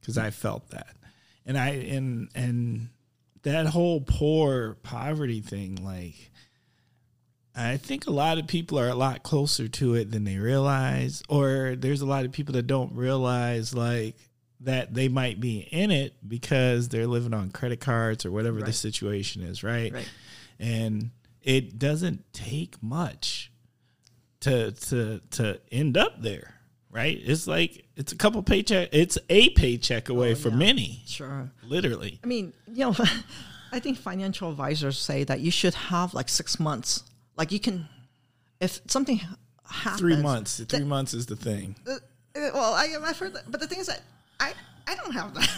because 0.00 0.18
I 0.18 0.30
felt 0.30 0.70
that, 0.70 0.94
and 1.44 1.58
I 1.58 1.70
and 1.70 2.28
and 2.34 2.88
that 3.42 3.66
whole 3.66 4.00
poor 4.00 4.76
poverty 4.82 5.40
thing, 5.40 5.84
like. 5.84 6.14
I 7.58 7.78
think 7.78 8.06
a 8.06 8.10
lot 8.10 8.36
of 8.36 8.46
people 8.46 8.78
are 8.78 8.90
a 8.90 8.94
lot 8.94 9.22
closer 9.22 9.66
to 9.66 9.94
it 9.94 10.10
than 10.10 10.24
they 10.24 10.36
realize, 10.36 11.22
or 11.26 11.74
there's 11.74 12.02
a 12.02 12.06
lot 12.06 12.26
of 12.26 12.32
people 12.32 12.52
that 12.52 12.66
don't 12.66 12.92
realize 12.92 13.72
like 13.72 14.14
that 14.60 14.92
they 14.92 15.08
might 15.08 15.40
be 15.40 15.60
in 15.60 15.90
it 15.90 16.14
because 16.28 16.90
they're 16.90 17.06
living 17.06 17.32
on 17.32 17.50
credit 17.50 17.80
cards 17.80 18.26
or 18.26 18.30
whatever 18.30 18.60
the 18.60 18.74
situation 18.74 19.42
is, 19.42 19.62
right? 19.62 19.90
Right. 19.90 20.10
And 20.58 21.12
it 21.40 21.78
doesn't 21.78 22.30
take 22.34 22.82
much 22.82 23.50
to 24.40 24.72
to 24.72 25.20
to 25.30 25.60
end 25.72 25.96
up 25.96 26.20
there, 26.20 26.55
right? 26.96 27.20
It's 27.22 27.46
like 27.46 27.84
it's 27.94 28.12
a 28.12 28.16
couple 28.16 28.42
paycheck. 28.42 28.88
It's 28.92 29.18
a 29.28 29.50
paycheck 29.50 30.08
away 30.08 30.34
for 30.34 30.48
Oh, 30.48 30.52
yeah. 30.52 30.56
many, 30.56 31.02
sure. 31.06 31.50
literally. 31.62 32.18
I 32.24 32.26
mean, 32.26 32.54
you 32.66 32.86
know, 32.86 32.94
I 33.72 33.78
think 33.80 33.98
financial 33.98 34.50
advisors 34.50 34.98
say 34.98 35.22
that 35.24 35.40
you 35.40 35.50
should 35.50 35.74
have 35.74 36.14
like 36.14 36.28
six 36.30 36.58
months. 36.58 37.02
Like 37.36 37.52
you 37.52 37.60
can, 37.60 37.86
if 38.60 38.80
something 38.88 39.20
happens, 39.68 40.00
Three 40.00 40.16
months. 40.16 40.58
Three 40.66 40.84
months 40.84 41.12
is 41.12 41.26
the 41.26 41.36
thing. 41.36 41.76
Uh, 41.86 41.92
uh, 41.92 42.50
well, 42.54 42.72
I, 42.74 42.88
I've 43.04 43.18
heard 43.18 43.34
that, 43.34 43.50
but 43.50 43.60
the 43.60 43.66
thing 43.66 43.80
is 43.80 43.86
that 43.88 44.00
I 44.40 44.54
I 44.86 44.94
don't 44.94 45.12
have 45.12 45.34
that. 45.34 45.50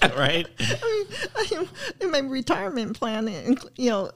right? 0.16 0.46
I 0.60 1.04
mean, 1.06 1.06
I 1.36 1.46
am, 1.56 1.68
in 2.00 2.10
my 2.10 2.18
retirement 2.28 2.98
plan, 2.98 3.28
you 3.76 3.90
know, 3.90 4.10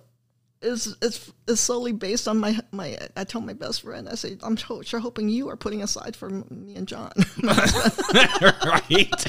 is 0.65 0.97
is 1.03 1.33
is 1.47 1.61
solely 1.61 1.93
based 1.93 2.27
on 2.27 2.39
my 2.39 2.59
my. 2.73 2.99
I 3.17 3.25
tell 3.25 3.41
my 3.41 3.53
best 3.53 3.83
friend, 3.83 4.09
I 4.09 4.15
say, 4.15 4.37
I'm 4.43 4.57
sure 4.57 5.01
hoping 5.01 5.29
you 5.29 5.49
are 5.51 5.57
putting 5.57 5.83
aside 5.83 6.17
for 6.17 6.31
me 6.31 6.75
and 6.75 6.89
John. 6.89 7.13
right. 7.43 9.25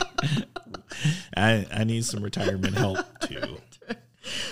I 1.38 1.66
I 1.72 1.84
need 1.84 2.06
some 2.06 2.24
retirement 2.24 2.78
help 2.78 3.06
too. 3.22 3.58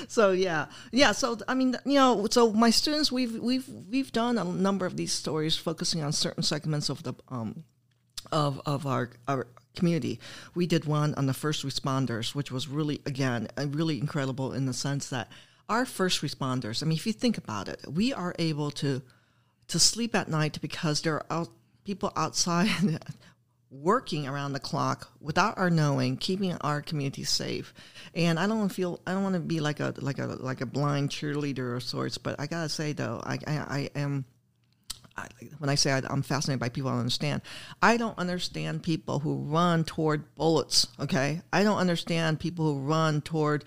so 0.07 0.31
yeah, 0.31 0.67
yeah. 0.91 1.13
So 1.13 1.37
I 1.47 1.53
mean, 1.53 1.75
you 1.85 1.95
know, 1.95 2.27
so 2.29 2.51
my 2.51 2.69
students, 2.69 3.11
we've 3.11 3.39
we've 3.39 3.67
we've 3.89 4.11
done 4.11 4.37
a 4.37 4.43
number 4.43 4.85
of 4.85 4.97
these 4.97 5.13
stories 5.13 5.55
focusing 5.55 6.03
on 6.03 6.11
certain 6.11 6.43
segments 6.43 6.89
of 6.89 7.03
the 7.03 7.13
um 7.29 7.63
of 8.31 8.61
of 8.65 8.85
our 8.85 9.11
our 9.27 9.47
community. 9.75 10.19
We 10.53 10.67
did 10.67 10.85
one 10.85 11.15
on 11.15 11.25
the 11.25 11.33
first 11.33 11.65
responders, 11.65 12.35
which 12.35 12.51
was 12.51 12.67
really 12.67 13.01
again 13.05 13.47
uh, 13.57 13.67
really 13.67 13.99
incredible 13.99 14.51
in 14.53 14.65
the 14.65 14.73
sense 14.73 15.09
that 15.09 15.29
our 15.69 15.85
first 15.85 16.21
responders. 16.21 16.83
I 16.83 16.85
mean, 16.85 16.97
if 16.97 17.07
you 17.07 17.13
think 17.13 17.37
about 17.37 17.67
it, 17.67 17.81
we 17.89 18.13
are 18.13 18.35
able 18.39 18.71
to 18.71 19.01
to 19.67 19.79
sleep 19.79 20.13
at 20.13 20.27
night 20.27 20.59
because 20.61 21.01
there 21.01 21.15
are 21.15 21.25
out, 21.29 21.49
people 21.83 22.11
outside 22.15 22.99
working 23.73 24.27
around 24.27 24.53
the 24.53 24.59
clock 24.59 25.09
without 25.19 25.57
our 25.57 25.69
knowing, 25.69 26.15
keeping 26.17 26.53
our 26.61 26.81
community 26.81 27.23
safe. 27.23 27.73
And 28.13 28.39
I 28.39 28.45
don't 28.45 28.69
feel 28.69 29.01
I 29.07 29.13
don't 29.13 29.23
want 29.23 29.35
to 29.35 29.41
be 29.41 29.59
like 29.59 29.79
a 29.79 29.93
like 29.97 30.19
a 30.19 30.27
like 30.27 30.61
a 30.61 30.65
blind 30.65 31.09
cheerleader 31.09 31.75
of 31.75 31.83
sorts. 31.83 32.17
But 32.17 32.39
I 32.39 32.47
gotta 32.47 32.69
say 32.69 32.93
though, 32.93 33.21
I 33.23 33.39
I, 33.47 33.57
I 33.57 33.89
am. 33.95 34.25
I, 35.15 35.27
when 35.59 35.69
I 35.69 35.75
say 35.75 35.91
I, 35.91 36.01
I'm 36.09 36.23
fascinated 36.23 36.59
by 36.59 36.69
people, 36.69 36.89
I 36.89 36.97
understand. 36.97 37.43
I 37.83 37.97
don't 37.97 38.17
understand 38.17 38.81
people 38.81 39.19
who 39.19 39.43
run 39.43 39.83
toward 39.83 40.33
bullets. 40.33 40.87
Okay, 40.99 41.41
I 41.51 41.63
don't 41.63 41.77
understand 41.77 42.39
people 42.39 42.73
who 42.73 42.79
run 42.79 43.21
toward 43.21 43.65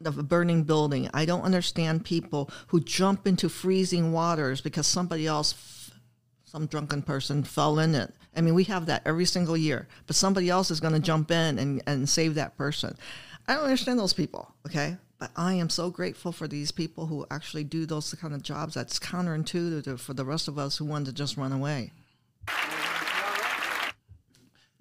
the 0.00 0.10
burning 0.10 0.64
building. 0.64 1.08
I 1.14 1.24
don't 1.24 1.42
understand 1.42 2.04
people 2.04 2.50
who 2.68 2.80
jump 2.80 3.26
into 3.26 3.48
freezing 3.48 4.12
waters 4.12 4.60
because 4.60 4.86
somebody 4.86 5.26
else 5.26 5.54
some 6.54 6.66
drunken 6.66 7.02
person 7.02 7.42
fell 7.42 7.80
in 7.80 7.96
it. 7.96 8.14
I 8.36 8.40
mean, 8.40 8.54
we 8.54 8.62
have 8.64 8.86
that 8.86 9.02
every 9.04 9.24
single 9.24 9.56
year, 9.56 9.88
but 10.06 10.14
somebody 10.14 10.48
else 10.48 10.70
is 10.70 10.78
going 10.78 10.92
to 10.92 11.00
jump 11.00 11.32
in 11.32 11.58
and, 11.58 11.82
and 11.84 12.08
save 12.08 12.36
that 12.36 12.56
person. 12.56 12.96
I 13.48 13.54
don't 13.54 13.64
understand 13.64 13.98
those 13.98 14.12
people, 14.12 14.54
okay? 14.64 14.96
But 15.18 15.32
I 15.34 15.54
am 15.54 15.68
so 15.68 15.90
grateful 15.90 16.30
for 16.30 16.46
these 16.46 16.70
people 16.70 17.06
who 17.06 17.26
actually 17.28 17.64
do 17.64 17.86
those 17.86 18.14
kind 18.14 18.32
of 18.32 18.42
jobs 18.42 18.74
that's 18.74 19.00
counterintuitive 19.00 19.98
for 19.98 20.14
the 20.14 20.24
rest 20.24 20.46
of 20.46 20.56
us 20.56 20.76
who 20.76 20.84
want 20.84 21.06
to 21.06 21.12
just 21.12 21.36
run 21.36 21.50
away. 21.50 21.90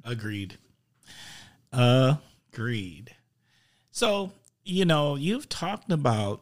Agreed. 0.04 0.60
Agreed. 1.72 3.16
So, 3.90 4.32
you 4.64 4.86
know, 4.86 5.16
you've 5.16 5.50
talked 5.50 5.92
about 5.92 6.42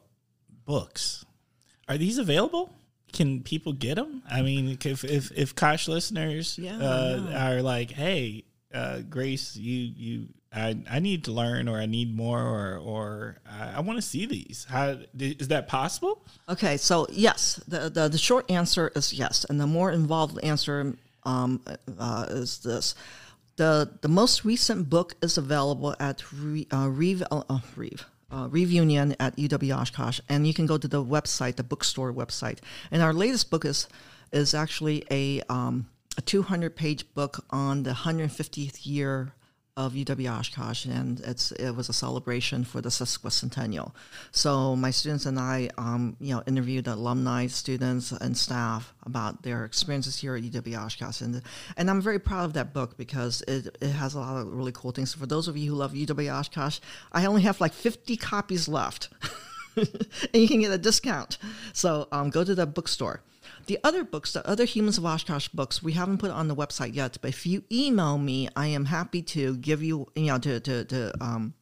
books. 0.65 1.25
Are 1.87 1.97
these 1.97 2.17
available? 2.17 2.73
Can 3.11 3.43
people 3.43 3.73
get 3.73 3.95
them? 3.95 4.23
I 4.29 4.41
mean, 4.41 4.77
if 4.85 5.03
if, 5.03 5.31
if 5.31 5.55
Kosh 5.55 5.87
listeners 5.87 6.57
Yeah, 6.57 6.77
uh, 6.77 7.33
are 7.35 7.61
like, 7.61 7.91
hey, 7.91 8.45
uh, 8.73 8.99
Grace, 8.99 9.57
you 9.57 9.91
you, 9.97 10.27
I 10.53 10.77
I 10.89 10.99
need 10.99 11.25
to 11.25 11.33
learn, 11.33 11.67
or 11.67 11.77
I 11.77 11.87
need 11.87 12.15
more, 12.15 12.41
or 12.41 12.77
or 12.77 13.37
I, 13.49 13.77
I 13.77 13.79
want 13.81 13.97
to 13.97 14.01
see 14.01 14.25
these. 14.25 14.65
How 14.69 14.97
is 15.19 15.49
that 15.49 15.67
possible? 15.67 16.25
Okay, 16.47 16.77
so 16.77 17.05
yes, 17.11 17.61
the, 17.67 17.89
the, 17.89 18.07
the 18.07 18.17
short 18.17 18.49
answer 18.49 18.91
is 18.95 19.11
yes, 19.13 19.45
and 19.49 19.59
the 19.59 19.67
more 19.67 19.91
involved 19.91 20.39
answer 20.41 20.95
um, 21.23 21.61
uh, 21.99 22.27
is 22.29 22.59
this. 22.59 22.95
The, 23.61 23.91
the 24.01 24.07
most 24.07 24.43
recent 24.43 24.89
book 24.89 25.13
is 25.21 25.37
available 25.37 25.95
at 25.99 26.23
Re, 26.33 26.65
uh, 26.73 26.89
Reeve, 26.89 27.21
uh, 27.29 27.43
uh, 27.47 27.59
Reeve, 27.75 28.07
uh, 28.31 28.47
Reeve 28.49 28.71
Union 28.71 29.15
at 29.19 29.35
UW 29.35 29.77
Oshkosh, 29.77 30.19
and 30.27 30.47
you 30.47 30.53
can 30.55 30.65
go 30.65 30.79
to 30.79 30.87
the 30.87 31.05
website, 31.05 31.57
the 31.57 31.63
bookstore 31.63 32.11
website. 32.11 32.57
And 32.89 33.03
our 33.03 33.13
latest 33.13 33.51
book 33.51 33.63
is 33.63 33.87
is 34.31 34.55
actually 34.55 35.03
a 35.11 35.41
um, 35.41 35.85
a 36.17 36.23
200 36.23 36.75
page 36.75 37.13
book 37.13 37.45
on 37.51 37.83
the 37.83 37.91
150th 37.91 38.83
year 38.83 39.33
of 39.77 39.93
UW 39.93 40.39
Oshkosh, 40.39 40.85
and 40.85 41.19
it's 41.21 41.51
it 41.53 41.71
was 41.71 41.87
a 41.89 41.93
celebration 41.93 42.63
for 42.63 42.81
the 42.81 42.89
sesquicentennial. 42.89 43.93
So 44.31 44.75
my 44.75 44.91
students 44.91 45.25
and 45.25 45.39
I, 45.39 45.69
um, 45.77 46.17
you 46.19 46.35
know, 46.35 46.43
interviewed 46.45 46.87
alumni, 46.87 47.47
students, 47.47 48.11
and 48.11 48.37
staff 48.37 48.93
about 49.03 49.43
their 49.43 49.63
experiences 49.63 50.17
here 50.17 50.35
at 50.35 50.43
UW 50.43 50.85
Oshkosh, 50.85 51.21
and 51.21 51.41
and 51.77 51.89
I'm 51.89 52.01
very 52.01 52.19
proud 52.19 52.45
of 52.45 52.53
that 52.53 52.73
book 52.73 52.97
because 52.97 53.41
it, 53.47 53.77
it 53.81 53.91
has 53.91 54.13
a 54.13 54.19
lot 54.19 54.41
of 54.41 54.47
really 54.51 54.73
cool 54.73 54.91
things. 54.91 55.13
For 55.13 55.25
those 55.25 55.47
of 55.47 55.55
you 55.55 55.71
who 55.71 55.77
love 55.77 55.93
UW 55.93 56.33
Oshkosh, 56.33 56.79
I 57.11 57.25
only 57.25 57.43
have 57.43 57.61
like 57.61 57.73
50 57.73 58.17
copies 58.17 58.67
left. 58.67 59.09
and 59.77 59.87
you 60.33 60.47
can 60.47 60.59
get 60.59 60.71
a 60.71 60.77
discount. 60.77 61.37
So 61.73 62.09
um, 62.11 62.29
go 62.29 62.43
to 62.43 62.53
the 62.53 62.65
bookstore. 62.65 63.21
The 63.71 63.79
other 63.85 64.03
books, 64.03 64.33
the 64.33 64.45
other 64.45 64.65
Humans 64.65 64.97
of 64.97 65.05
Oshkosh 65.05 65.47
books, 65.47 65.81
we 65.81 65.93
haven't 65.93 66.17
put 66.17 66.29
on 66.29 66.49
the 66.49 66.55
website 66.57 66.93
yet. 66.93 67.17
But 67.21 67.29
if 67.29 67.45
you 67.45 67.63
email 67.71 68.17
me, 68.17 68.49
I 68.53 68.67
am 68.67 68.83
happy 68.83 69.21
to 69.21 69.55
give 69.55 69.81
you, 69.81 70.09
you 70.13 70.25
know, 70.25 70.39
to 70.39 70.59
to 70.59 70.83
to 70.83 71.23
um, 71.23 71.53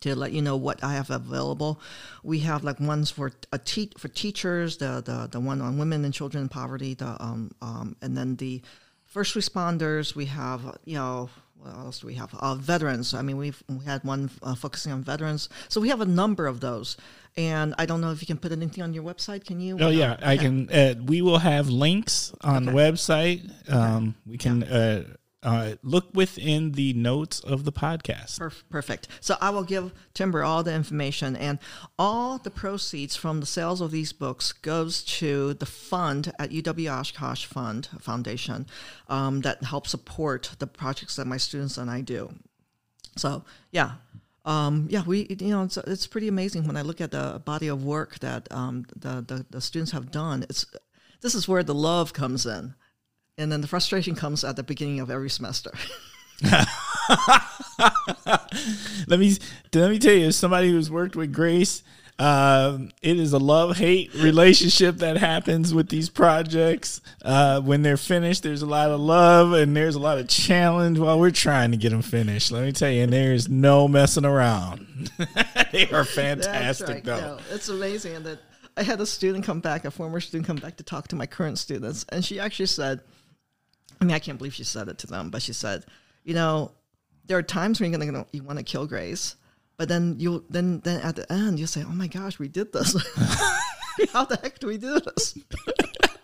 to 0.00 0.16
let 0.16 0.32
you 0.32 0.42
know 0.42 0.56
what 0.56 0.82
I 0.82 0.94
have 0.94 1.08
available. 1.08 1.80
We 2.24 2.40
have 2.40 2.64
like 2.64 2.80
ones 2.80 3.12
for 3.12 3.30
a 3.52 3.58
te- 3.58 3.92
for 3.96 4.08
teachers, 4.08 4.78
the 4.78 5.00
the 5.06 5.28
the 5.30 5.38
one 5.38 5.60
on 5.60 5.78
women 5.78 6.04
and 6.04 6.12
children 6.12 6.42
in 6.42 6.48
poverty, 6.48 6.94
the 6.94 7.16
um 7.22 7.52
um, 7.62 7.94
and 8.02 8.16
then 8.16 8.34
the 8.34 8.60
first 9.04 9.36
responders. 9.36 10.16
We 10.16 10.24
have 10.24 10.62
you 10.84 10.96
know 10.96 11.30
what 11.58 11.74
else 11.74 12.00
do 12.00 12.08
we 12.08 12.14
have? 12.14 12.34
Uh, 12.34 12.56
veterans. 12.56 13.14
I 13.14 13.22
mean, 13.22 13.36
we've 13.36 13.62
we 13.68 13.84
had 13.84 14.02
one 14.02 14.30
uh, 14.42 14.56
focusing 14.56 14.90
on 14.90 15.04
veterans, 15.04 15.48
so 15.68 15.80
we 15.80 15.90
have 15.90 16.00
a 16.00 16.06
number 16.06 16.48
of 16.48 16.58
those. 16.58 16.96
And 17.36 17.74
I 17.78 17.84
don't 17.84 18.00
know 18.00 18.12
if 18.12 18.22
you 18.22 18.26
can 18.26 18.38
put 18.38 18.52
anything 18.52 18.82
on 18.82 18.94
your 18.94 19.04
website. 19.04 19.44
Can 19.44 19.60
you? 19.60 19.76
Oh 19.78 19.88
yeah, 19.90 20.16
I 20.22 20.36
can. 20.38 20.70
Uh, 20.70 20.94
we 21.04 21.20
will 21.20 21.38
have 21.38 21.68
links 21.68 22.32
on 22.40 22.64
the 22.64 22.72
website. 22.72 23.70
Um, 23.70 24.14
we 24.26 24.38
can 24.38 24.62
uh, 24.62 25.04
uh, 25.42 25.76
look 25.82 26.08
within 26.12 26.72
the 26.72 26.92
notes 26.94 27.40
of 27.40 27.64
the 27.64 27.72
podcast. 27.72 28.38
Perf- 28.40 28.64
Perfect. 28.68 29.06
So 29.20 29.36
I 29.40 29.50
will 29.50 29.62
give 29.62 29.92
Timber 30.12 30.42
all 30.42 30.62
the 30.64 30.74
information, 30.74 31.36
and 31.36 31.58
all 31.98 32.38
the 32.38 32.50
proceeds 32.50 33.16
from 33.16 33.40
the 33.40 33.46
sales 33.46 33.80
of 33.80 33.92
these 33.92 34.12
books 34.12 34.52
goes 34.52 35.04
to 35.04 35.54
the 35.54 35.66
fund 35.66 36.32
at 36.38 36.50
UW 36.50 36.90
Oshkosh 36.90 37.44
Fund 37.44 37.88
Foundation 38.00 38.66
um, 39.08 39.42
that 39.42 39.62
helps 39.62 39.90
support 39.90 40.50
the 40.58 40.66
projects 40.66 41.16
that 41.16 41.26
my 41.26 41.36
students 41.36 41.78
and 41.78 41.90
I 41.90 42.00
do. 42.00 42.34
So 43.16 43.44
yeah, 43.70 43.92
um, 44.46 44.86
yeah, 44.88 45.02
we 45.04 45.26
you 45.28 45.48
know 45.48 45.64
it's, 45.64 45.76
it's 45.76 46.06
pretty 46.06 46.28
amazing 46.28 46.66
when 46.66 46.76
I 46.76 46.82
look 46.82 47.00
at 47.00 47.10
the 47.10 47.42
body 47.44 47.66
of 47.66 47.84
work 47.84 48.20
that 48.20 48.50
um, 48.52 48.86
the, 48.94 49.24
the 49.26 49.46
the 49.50 49.60
students 49.60 49.90
have 49.92 50.10
done. 50.12 50.44
It's 50.48 50.64
this 51.20 51.34
is 51.34 51.48
where 51.48 51.64
the 51.64 51.74
love 51.74 52.12
comes 52.12 52.46
in, 52.46 52.74
and 53.36 53.50
then 53.50 53.60
the 53.60 53.66
frustration 53.66 54.14
comes 54.14 54.44
at 54.44 54.54
the 54.54 54.62
beginning 54.62 55.00
of 55.00 55.10
every 55.10 55.30
semester. 55.30 55.72
let 59.08 59.18
me 59.18 59.36
let 59.74 59.90
me 59.90 59.98
tell 59.98 60.14
you, 60.14 60.26
as 60.26 60.36
somebody 60.36 60.70
who's 60.70 60.90
worked 60.90 61.16
with 61.16 61.32
Grace, 61.32 61.82
um, 62.18 62.90
it 63.02 63.18
is 63.18 63.32
a 63.34 63.38
love 63.38 63.76
hate 63.76 64.14
relationship 64.14 64.96
that 64.98 65.18
happens 65.18 65.74
with 65.74 65.88
these 65.90 66.08
projects. 66.08 67.02
Uh, 67.22 67.60
when 67.60 67.82
they're 67.82 67.98
finished, 67.98 68.42
there's 68.42 68.62
a 68.62 68.66
lot 68.66 68.90
of 68.90 69.00
love 69.00 69.52
and 69.52 69.76
there's 69.76 69.96
a 69.96 70.00
lot 70.00 70.18
of 70.18 70.26
challenge 70.28 70.98
while 70.98 71.18
we're 71.18 71.30
trying 71.30 71.72
to 71.72 71.76
get 71.76 71.90
them 71.90 72.02
finished. 72.02 72.50
Let 72.50 72.64
me 72.64 72.72
tell 72.72 72.90
you, 72.90 73.02
and 73.02 73.12
there's 73.12 73.48
no 73.48 73.86
messing 73.86 74.24
around. 74.24 75.10
they 75.72 75.88
are 75.90 76.04
fantastic, 76.04 76.88
right. 76.88 77.04
though. 77.04 77.20
No, 77.20 77.38
it's 77.50 77.68
amazing 77.68 78.22
that 78.22 78.38
I 78.78 78.82
had 78.82 79.00
a 79.00 79.06
student 79.06 79.44
come 79.44 79.60
back, 79.60 79.84
a 79.84 79.90
former 79.90 80.20
student 80.20 80.46
come 80.46 80.56
back 80.56 80.76
to 80.76 80.84
talk 80.84 81.08
to 81.08 81.16
my 81.16 81.26
current 81.26 81.58
students, 81.58 82.06
and 82.10 82.24
she 82.24 82.40
actually 82.40 82.66
said, 82.66 83.00
I 84.00 84.04
mean, 84.04 84.14
I 84.14 84.18
can't 84.18 84.38
believe 84.38 84.54
she 84.54 84.64
said 84.64 84.88
it 84.88 84.98
to 84.98 85.06
them, 85.06 85.30
but 85.30 85.42
she 85.42 85.52
said, 85.52 85.84
you 86.24 86.34
know, 86.34 86.72
there 87.26 87.36
are 87.36 87.42
times 87.42 87.80
when 87.80 87.90
you're 87.90 88.00
gonna 88.00 88.26
you 88.32 88.42
want 88.42 88.58
to 88.58 88.64
kill 88.64 88.86
Grace, 88.86 89.36
but 89.76 89.88
then 89.88 90.16
you 90.18 90.44
then 90.48 90.80
then 90.80 91.00
at 91.02 91.16
the 91.16 91.30
end 91.32 91.58
you 91.58 91.66
say, 91.66 91.84
oh 91.84 91.92
my 91.92 92.06
gosh, 92.06 92.38
we 92.38 92.48
did 92.48 92.72
this. 92.72 92.94
How 94.12 94.24
the 94.24 94.38
heck 94.42 94.58
do 94.58 94.66
we 94.66 94.78
do 94.78 95.00
this? 95.00 95.38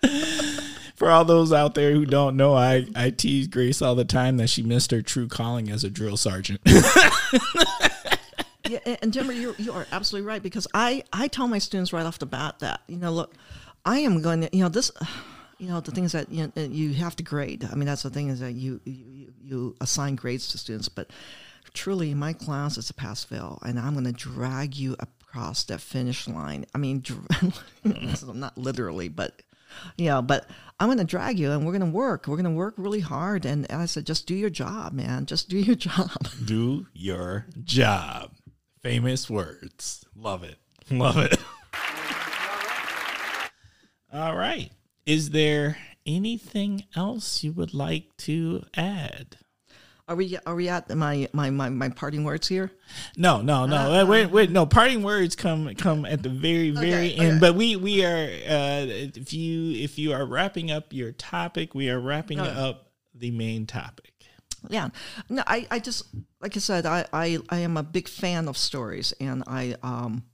For 0.96 1.10
all 1.10 1.24
those 1.24 1.52
out 1.52 1.74
there 1.74 1.92
who 1.92 2.04
don't 2.04 2.36
know, 2.36 2.54
I, 2.54 2.86
I 2.94 3.10
tease 3.10 3.48
Grace 3.48 3.82
all 3.82 3.94
the 3.94 4.04
time 4.04 4.36
that 4.36 4.48
she 4.48 4.62
missed 4.62 4.90
her 4.90 5.02
true 5.02 5.26
calling 5.26 5.70
as 5.70 5.84
a 5.84 5.90
drill 5.90 6.16
sergeant. 6.16 6.60
yeah, 6.66 6.82
and, 9.00 9.12
Jimmer, 9.12 9.34
you 9.34 9.54
you 9.58 9.72
are 9.72 9.86
absolutely 9.90 10.28
right 10.28 10.42
because 10.42 10.68
I 10.74 11.02
I 11.12 11.28
tell 11.28 11.48
my 11.48 11.58
students 11.58 11.92
right 11.92 12.06
off 12.06 12.18
the 12.18 12.26
bat 12.26 12.58
that 12.60 12.82
you 12.86 12.96
know 12.96 13.10
look, 13.10 13.34
I 13.84 14.00
am 14.00 14.22
going 14.22 14.42
to 14.42 14.56
you 14.56 14.62
know 14.62 14.68
this, 14.68 14.92
you 15.58 15.68
know 15.68 15.80
the 15.80 15.92
things 15.92 16.12
that 16.12 16.30
you 16.30 16.52
know, 16.54 16.62
you 16.62 16.92
have 16.94 17.16
to 17.16 17.22
grade. 17.22 17.68
I 17.70 17.74
mean 17.74 17.86
that's 17.86 18.02
the 18.02 18.10
thing 18.10 18.28
is 18.28 18.40
that 18.40 18.52
you 18.52 18.80
you, 18.84 19.32
you 19.42 19.76
assign 19.80 20.14
grades 20.14 20.48
to 20.48 20.58
students, 20.58 20.88
but 20.88 21.10
truly 21.74 22.14
my 22.14 22.32
class 22.32 22.78
is 22.78 22.90
a 22.90 22.94
pass 22.94 23.24
fail, 23.24 23.58
and 23.64 23.78
I'm 23.78 23.94
going 23.94 24.04
to 24.04 24.12
drag 24.12 24.76
you 24.76 24.96
across 24.98 25.64
that 25.64 25.80
finish 25.80 26.28
line. 26.28 26.66
I 26.74 26.78
mean, 26.78 27.02
not 27.84 28.58
literally, 28.58 29.08
but 29.08 29.42
yeah, 29.96 30.20
but 30.20 30.48
I'm 30.78 30.88
going 30.88 30.98
to 30.98 31.04
drag 31.04 31.38
you 31.38 31.50
and 31.50 31.64
we're 31.64 31.72
going 31.72 31.92
to 31.92 31.96
work. 31.96 32.26
We're 32.26 32.36
going 32.36 32.44
to 32.44 32.50
work 32.50 32.74
really 32.76 33.00
hard. 33.00 33.44
And, 33.44 33.70
and 33.70 33.80
I 33.80 33.86
said, 33.86 34.06
just 34.06 34.26
do 34.26 34.34
your 34.34 34.50
job, 34.50 34.92
man. 34.92 35.26
Just 35.26 35.48
do 35.48 35.58
your 35.58 35.76
job. 35.76 36.10
Do 36.44 36.86
your 36.92 37.46
job. 37.62 38.32
Famous 38.82 39.30
words. 39.30 40.04
Love 40.16 40.42
it. 40.42 40.56
Love 40.90 41.18
it. 41.18 41.38
All 44.12 44.36
right. 44.36 44.70
Is 45.06 45.30
there 45.30 45.78
anything 46.04 46.84
else 46.94 47.42
you 47.42 47.52
would 47.52 47.72
like 47.72 48.16
to 48.18 48.64
add? 48.74 49.36
Are 50.08 50.16
we 50.16 50.36
are 50.46 50.54
we 50.54 50.68
at 50.68 50.90
my 50.94 51.28
my 51.32 51.50
my, 51.50 51.68
my 51.68 51.88
parting 51.88 52.24
words 52.24 52.48
here? 52.48 52.72
No, 53.16 53.40
no, 53.40 53.66
no. 53.66 54.00
Uh, 54.00 54.06
wait, 54.06 54.26
wait, 54.26 54.50
no. 54.50 54.66
Parting 54.66 55.02
words 55.02 55.36
come 55.36 55.72
come 55.76 56.04
at 56.04 56.22
the 56.22 56.28
very 56.28 56.70
very 56.70 57.12
Okay, 57.12 57.14
end. 57.14 57.30
okay. 57.30 57.38
But 57.38 57.54
we 57.54 57.76
we 57.76 58.04
are 58.04 58.24
uh, 58.24 58.86
if 58.88 59.32
you 59.32 59.72
if 59.82 59.98
you 59.98 60.12
are 60.12 60.26
wrapping 60.26 60.70
up 60.70 60.92
your 60.92 61.12
topic, 61.12 61.74
we 61.74 61.88
are 61.88 62.00
wrapping 62.00 62.38
No. 62.38 62.44
up 62.44 62.90
the 63.14 63.30
main 63.30 63.66
topic. 63.66 64.12
Yeah. 64.68 64.90
No, 65.28 65.42
I, 65.46 65.66
I 65.70 65.78
just 65.78 66.04
like 66.40 66.56
I 66.56 66.60
said, 66.60 66.86
I, 66.86 67.04
I, 67.12 67.38
I 67.48 67.58
am 67.58 67.76
a 67.76 67.82
big 67.82 68.08
fan 68.08 68.48
of 68.48 68.56
stories 68.56 69.12
and 69.20 69.42
I 69.46 69.76
um 69.82 70.24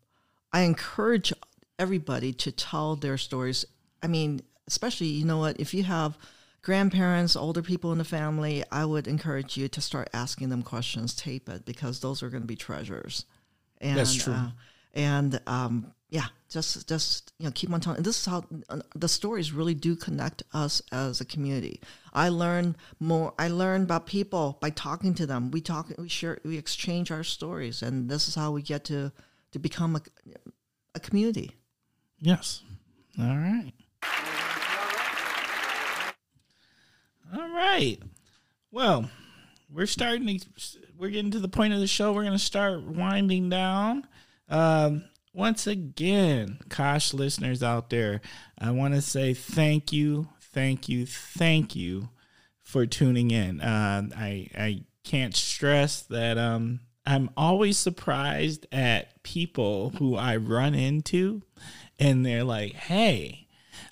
I 0.53 0.63
encourage 0.63 1.33
everybody 1.79 2.33
to 2.33 2.53
tell 2.53 2.97
their 2.97 3.19
stories. 3.19 3.65
I 4.03 4.07
mean, 4.07 4.41
especially 4.67 5.09
you 5.09 5.25
know 5.25 5.39
what, 5.39 5.61
if 5.61 5.73
you 5.75 5.83
have 5.85 6.17
grandparents, 6.63 7.37
older 7.37 7.63
people 7.63 7.93
in 7.93 7.99
the 7.99 8.05
family, 8.05 8.65
I 8.71 8.85
would 8.85 9.07
encourage 9.07 9.57
you 9.57 9.69
to 9.69 9.81
start 9.81 10.09
asking 10.13 10.49
them 10.49 10.63
questions, 10.63 11.15
tape 11.15 11.49
it 11.49 11.65
because 11.65 12.01
those 12.01 12.23
are 12.23 12.31
going 12.31 12.43
to 12.43 12.47
be 12.47 12.57
treasures. 12.57 13.25
And, 13.81 13.99
That's 13.99 14.15
true. 14.15 14.35
Uh, 14.35 14.51
and 14.95 15.41
um, 15.47 15.93
yeah, 16.11 16.27
just 16.49 16.89
just 16.89 17.33
you 17.39 17.47
know, 17.47 17.53
keep 17.55 17.73
on 17.73 17.81
telling. 17.81 17.99
And 17.99 18.07
This 18.07 18.19
is 18.21 18.27
how 18.27 18.45
uh, 18.69 18.81
the 18.95 19.09
stories 19.09 19.53
really 19.53 19.75
do 19.75 19.95
connect 19.95 20.43
us 20.53 20.83
as 20.91 21.21
a 21.21 21.25
community. 21.25 21.81
I 22.13 22.31
learn 22.31 22.77
more. 22.99 23.35
I 23.39 23.49
learn 23.49 23.83
about 23.83 24.07
people 24.07 24.59
by 24.61 24.71
talking 24.71 25.15
to 25.15 25.27
them. 25.27 25.51
We 25.51 25.61
talk, 25.61 25.93
we 25.99 26.09
share, 26.09 26.39
we 26.45 26.57
exchange 26.57 27.11
our 27.11 27.23
stories, 27.23 27.83
and 27.83 28.09
this 28.09 28.27
is 28.27 28.35
how 28.35 28.51
we 28.53 28.63
get 28.63 28.85
to 28.87 29.13
to 29.53 29.59
become 29.59 29.97
a 29.97 30.03
a 30.95 31.01
community. 31.01 31.53
Yes. 32.19 32.63
All 33.19 33.37
right. 33.37 33.73
All 37.35 37.49
right. 37.51 37.99
Well, 38.71 39.11
we're 39.71 39.87
starting 39.87 40.39
to 40.39 40.47
we're 40.97 41.11
getting 41.11 41.31
to 41.33 41.41
the 41.41 41.49
point 41.49 41.75
of 41.75 41.81
the 41.81 41.87
show. 41.87 42.13
We're 42.13 42.25
going 42.25 42.33
to 42.33 42.39
start 42.39 42.83
winding 42.83 43.51
down. 43.51 44.07
Um, 44.49 45.05
once 45.35 45.67
again, 45.67 46.59
Kosh 46.69 47.13
listeners 47.13 47.63
out 47.63 47.91
there, 47.91 48.21
I 48.59 48.71
want 48.71 48.95
to 48.95 49.03
say 49.03 49.35
thank 49.35 49.93
you, 49.93 50.29
thank 50.41 50.89
you, 50.89 51.07
thank 51.07 51.77
you 51.77 52.09
for 52.63 52.87
tuning 52.87 53.31
in. 53.31 53.61
Uh, 53.61 54.09
I 54.17 54.49
I 54.57 54.85
can't 55.05 55.37
stress 55.37 56.03
that 56.03 56.39
um, 56.39 56.81
I'm 57.07 57.31
always 57.37 57.79
surprised 57.79 58.67
at 58.73 59.23
people 59.23 59.91
who 59.99 60.17
I 60.17 60.37
run 60.37 60.75
into, 60.75 61.43
and 61.99 62.25
they're 62.25 62.45
like, 62.45 62.73
"Hey." 62.73 63.48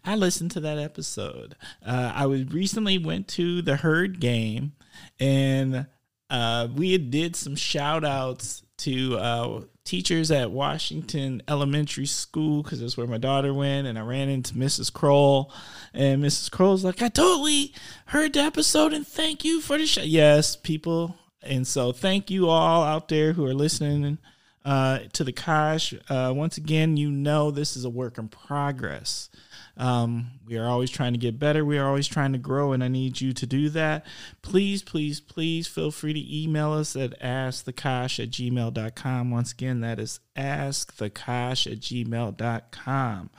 I 0.07 0.15
listened 0.15 0.53
to 0.53 0.61
that 0.61 0.79
episode. 0.79 1.57
Uh, 1.85 2.13
I 2.15 2.27
was 2.27 2.45
recently 2.53 2.97
went 2.97 3.27
to 3.29 3.61
the 3.61 3.75
herd 3.75 4.21
game, 4.21 4.73
and 5.19 5.87
uh, 6.31 6.69
we 6.73 6.97
did 6.97 7.35
some 7.35 7.57
shout 7.57 8.05
outs 8.05 8.63
to 8.79 9.17
uh, 9.19 9.61
teachers 9.85 10.31
at 10.31 10.53
Washington 10.53 11.43
Elementary 11.49 12.07
School 12.07 12.63
because 12.63 12.81
that's 12.81 12.97
where 12.97 13.09
my 13.09 13.19
daughter 13.19 13.53
went, 13.53 13.89
and 13.89 13.99
I 13.99 14.03
ran 14.03 14.29
into 14.29 14.55
Mrs. 14.55 14.93
Kroll, 14.93 15.53
and 15.93 16.23
Mrs. 16.23 16.53
Kroll's 16.53 16.85
like, 16.85 17.03
"I 17.03 17.09
totally 17.09 17.75
heard 18.07 18.35
the 18.35 18.41
episode, 18.41 18.93
and 18.93 19.05
thank 19.05 19.45
you 19.45 19.61
for 19.61 19.77
the 19.77 19.87
show." 19.87 20.03
Yes, 20.03 20.55
people, 20.55 21.17
and 21.43 21.67
so 21.67 21.91
thank 21.91 22.31
you 22.31 22.49
all 22.49 22.85
out 22.85 23.09
there 23.09 23.33
who 23.33 23.45
are 23.45 23.55
listening 23.55 24.19
uh, 24.65 25.01
to 25.15 25.25
the 25.25 25.33
Kosh. 25.33 25.95
Uh, 26.09 26.33
once 26.37 26.57
again, 26.57 26.97
you 26.97 27.11
know 27.11 27.51
this 27.51 27.77
is 27.77 27.85
a 27.85 27.91
work 27.91 28.19
in 28.19 28.29
progress. 28.29 29.31
Um, 29.77 30.31
we 30.47 30.57
are 30.57 30.67
always 30.67 30.91
trying 30.91 31.13
to 31.13 31.19
get 31.19 31.39
better. 31.39 31.65
We 31.65 31.79
are 31.79 31.87
always 31.87 32.07
trying 32.07 32.33
to 32.33 32.39
grow, 32.39 32.73
and 32.73 32.83
I 32.83 32.89
need 32.89 33.21
you 33.21 33.33
to 33.35 33.47
do 33.47 33.69
that. 33.71 34.07
Please, 34.41 34.83
please, 34.83 35.21
please 35.21 35.67
feel 35.67 35.91
free 35.91 36.15
to 36.15 36.43
email 36.43 36.73
us 36.73 36.97
at 36.97 37.21
askthekosh 37.21 38.23
at 38.23 38.31
gmail.com. 38.31 39.31
Once 39.31 39.53
again, 39.53 39.81
that 39.81 39.99
is 39.99 40.21
askthekosh 40.37 41.71
at 41.71 41.81
gmail.com. 41.81 43.31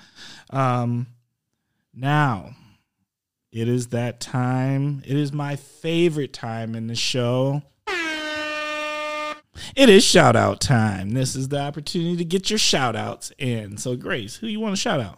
Um, 0.52 1.08
now, 1.94 2.56
it 3.52 3.68
is 3.68 3.88
that 3.88 4.20
time. 4.20 5.02
It 5.06 5.18
is 5.18 5.34
my 5.34 5.56
favorite 5.56 6.34
time 6.34 6.76
in 6.76 6.88
the 6.88 6.96
show. 6.96 7.64
It 9.76 9.90
is 9.90 10.04
shout 10.04 10.36
out 10.36 10.62
time. 10.62 11.12
This 11.12 11.36
is 11.36 11.50
the 11.50 11.60
opportunity 11.60 12.16
to 12.18 12.26
get 12.26 12.52
your 12.52 12.60
shout 12.60 12.96
outs 12.96 13.32
in. 13.40 13.78
So, 13.78 13.96
Grace, 13.96 14.36
who 14.36 14.46
you 14.46 14.60
want 14.60 14.76
to 14.76 14.82
shout 14.82 15.00
out? 15.00 15.18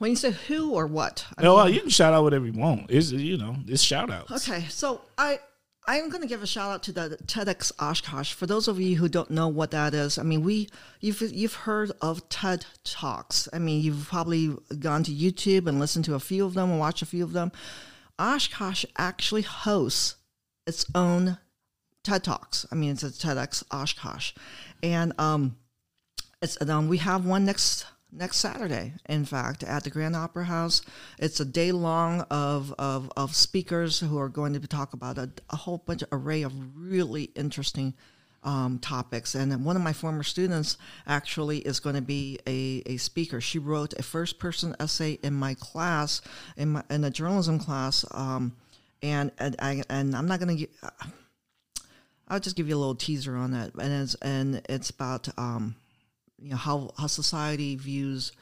When 0.00 0.08
you 0.08 0.16
say 0.16 0.30
who 0.30 0.70
or 0.70 0.86
what? 0.86 1.26
I 1.36 1.44
Oh, 1.44 1.56
well, 1.56 1.68
you 1.68 1.80
can 1.82 1.90
shout 1.90 2.14
out 2.14 2.22
whatever 2.22 2.46
you 2.46 2.58
want. 2.58 2.86
It's 2.90 3.12
you 3.12 3.36
know, 3.36 3.54
it's 3.66 3.82
shout 3.82 4.10
outs. 4.10 4.48
Okay, 4.48 4.64
so 4.70 5.02
I 5.18 5.40
I'm 5.86 6.08
going 6.08 6.22
to 6.22 6.26
give 6.26 6.42
a 6.42 6.46
shout 6.46 6.70
out 6.70 6.82
to 6.84 6.92
the 6.92 7.18
TEDx 7.26 7.70
Oshkosh. 7.78 8.32
For 8.32 8.46
those 8.46 8.66
of 8.66 8.80
you 8.80 8.96
who 8.96 9.10
don't 9.10 9.30
know 9.30 9.46
what 9.48 9.72
that 9.72 9.92
is, 9.92 10.16
I 10.16 10.22
mean, 10.22 10.42
we 10.42 10.70
you've 11.00 11.20
you've 11.20 11.52
heard 11.52 11.92
of 12.00 12.26
TED 12.30 12.64
Talks. 12.82 13.46
I 13.52 13.58
mean, 13.58 13.82
you've 13.82 14.08
probably 14.08 14.56
gone 14.78 15.02
to 15.02 15.12
YouTube 15.12 15.66
and 15.66 15.78
listened 15.78 16.06
to 16.06 16.14
a 16.14 16.20
few 16.20 16.46
of 16.46 16.54
them 16.54 16.70
and 16.70 16.78
watched 16.78 17.02
a 17.02 17.06
few 17.06 17.22
of 17.22 17.34
them. 17.34 17.52
Oshkosh 18.18 18.86
actually 18.96 19.42
hosts 19.42 20.14
its 20.66 20.86
own 20.94 21.36
TED 22.04 22.24
Talks. 22.24 22.64
I 22.72 22.74
mean, 22.74 22.92
it's 22.92 23.02
a 23.02 23.10
TEDx 23.10 23.64
Oshkosh, 23.70 24.32
and 24.82 25.12
um, 25.18 25.56
it's 26.40 26.56
um, 26.62 26.88
we 26.88 26.96
have 26.96 27.26
one 27.26 27.44
next 27.44 27.84
next 28.12 28.38
Saturday. 28.38 28.94
In 29.08 29.24
fact, 29.24 29.62
at 29.62 29.84
the 29.84 29.90
Grand 29.90 30.16
Opera 30.16 30.44
House, 30.44 30.82
it's 31.18 31.40
a 31.40 31.44
day 31.44 31.72
long 31.72 32.22
of 32.30 32.74
of, 32.78 33.10
of 33.16 33.34
speakers 33.34 34.00
who 34.00 34.18
are 34.18 34.28
going 34.28 34.52
to 34.52 34.60
talk 34.60 34.92
about 34.92 35.18
a, 35.18 35.30
a 35.50 35.56
whole 35.56 35.78
bunch 35.78 36.02
of 36.02 36.08
array 36.12 36.42
of 36.42 36.52
really 36.76 37.24
interesting. 37.34 37.94
Um, 38.42 38.78
topics 38.78 39.34
and 39.34 39.66
one 39.66 39.76
of 39.76 39.82
my 39.82 39.92
former 39.92 40.22
students 40.22 40.78
actually 41.06 41.58
is 41.58 41.78
going 41.78 41.94
to 41.94 42.00
be 42.00 42.38
a, 42.46 42.82
a 42.86 42.96
speaker 42.96 43.38
she 43.38 43.58
wrote 43.58 43.92
a 43.98 44.02
first 44.02 44.38
person 44.38 44.74
essay 44.80 45.18
in 45.22 45.34
my 45.34 45.52
class 45.52 46.22
in 46.56 46.70
my 46.70 46.82
in 46.88 47.04
a 47.04 47.10
journalism 47.10 47.58
class 47.58 48.02
um, 48.12 48.56
and 49.02 49.30
and, 49.36 49.56
I, 49.58 49.82
and 49.90 50.16
i'm 50.16 50.26
not 50.26 50.40
going 50.40 50.56
to 50.56 50.66
I'll 52.30 52.40
just 52.40 52.54
give 52.54 52.68
you 52.68 52.76
a 52.76 52.78
little 52.78 52.94
teaser 52.94 53.36
on 53.36 53.50
that, 53.50 53.74
and 53.74 54.02
it's 54.02 54.14
and 54.22 54.62
it's 54.68 54.88
about 54.88 55.28
um, 55.36 55.74
you 56.40 56.50
know 56.50 56.56
how 56.56 56.90
how 56.98 57.06
society 57.06 57.76
views 57.76 58.32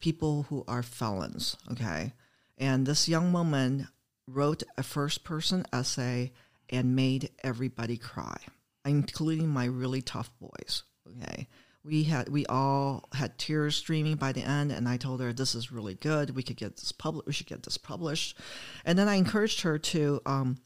people 0.00 0.46
who 0.48 0.64
are 0.68 0.82
felons. 0.82 1.56
Okay, 1.70 2.12
and 2.56 2.86
this 2.86 3.08
young 3.08 3.32
woman 3.32 3.88
wrote 4.26 4.62
a 4.76 4.82
first 4.82 5.24
person 5.24 5.64
essay 5.72 6.32
and 6.70 6.94
made 6.94 7.30
everybody 7.42 7.96
cry, 7.96 8.36
including 8.84 9.48
my 9.48 9.64
really 9.64 10.02
tough 10.02 10.30
boys. 10.40 10.82
Okay. 11.06 11.48
We 11.84 12.04
had 12.04 12.28
we 12.28 12.44
all 12.46 13.08
had 13.14 13.38
tears 13.38 13.76
streaming 13.76 14.16
by 14.16 14.32
the 14.32 14.42
end, 14.42 14.72
and 14.72 14.88
I 14.88 14.98
told 14.98 15.20
her 15.20 15.32
this 15.32 15.54
is 15.54 15.72
really 15.72 15.94
good. 15.94 16.36
We 16.36 16.42
could 16.42 16.56
get 16.56 16.76
this 16.76 16.92
published. 16.92 17.26
We 17.26 17.32
should 17.32 17.46
get 17.46 17.62
this 17.62 17.78
published, 17.78 18.36
and 18.84 18.98
then 18.98 19.08
I 19.08 19.14
encouraged 19.14 19.62
her 19.62 19.78
to 19.78 20.20
um, 20.26 20.58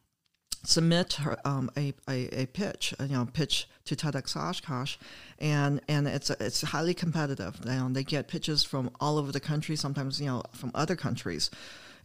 submit 0.64 1.14
her, 1.14 1.36
um, 1.44 1.70
a, 1.76 1.92
a, 2.08 2.42
a 2.42 2.46
pitch, 2.46 2.94
uh, 3.00 3.04
you 3.04 3.16
know, 3.16 3.26
pitch 3.32 3.68
to 3.84 3.96
TEDx 3.96 4.36
Oshkosh, 4.36 4.96
and 5.38 5.80
and 5.88 6.06
it's 6.06 6.30
it's 6.30 6.62
highly 6.62 6.94
competitive. 6.94 7.60
You 7.64 7.72
know, 7.72 7.88
they 7.90 8.04
get 8.04 8.28
pitches 8.28 8.62
from 8.62 8.90
all 9.00 9.18
over 9.18 9.32
the 9.32 9.40
country, 9.40 9.76
sometimes 9.76 10.20
you 10.20 10.26
know 10.26 10.42
from 10.52 10.70
other 10.74 10.96
countries, 10.96 11.50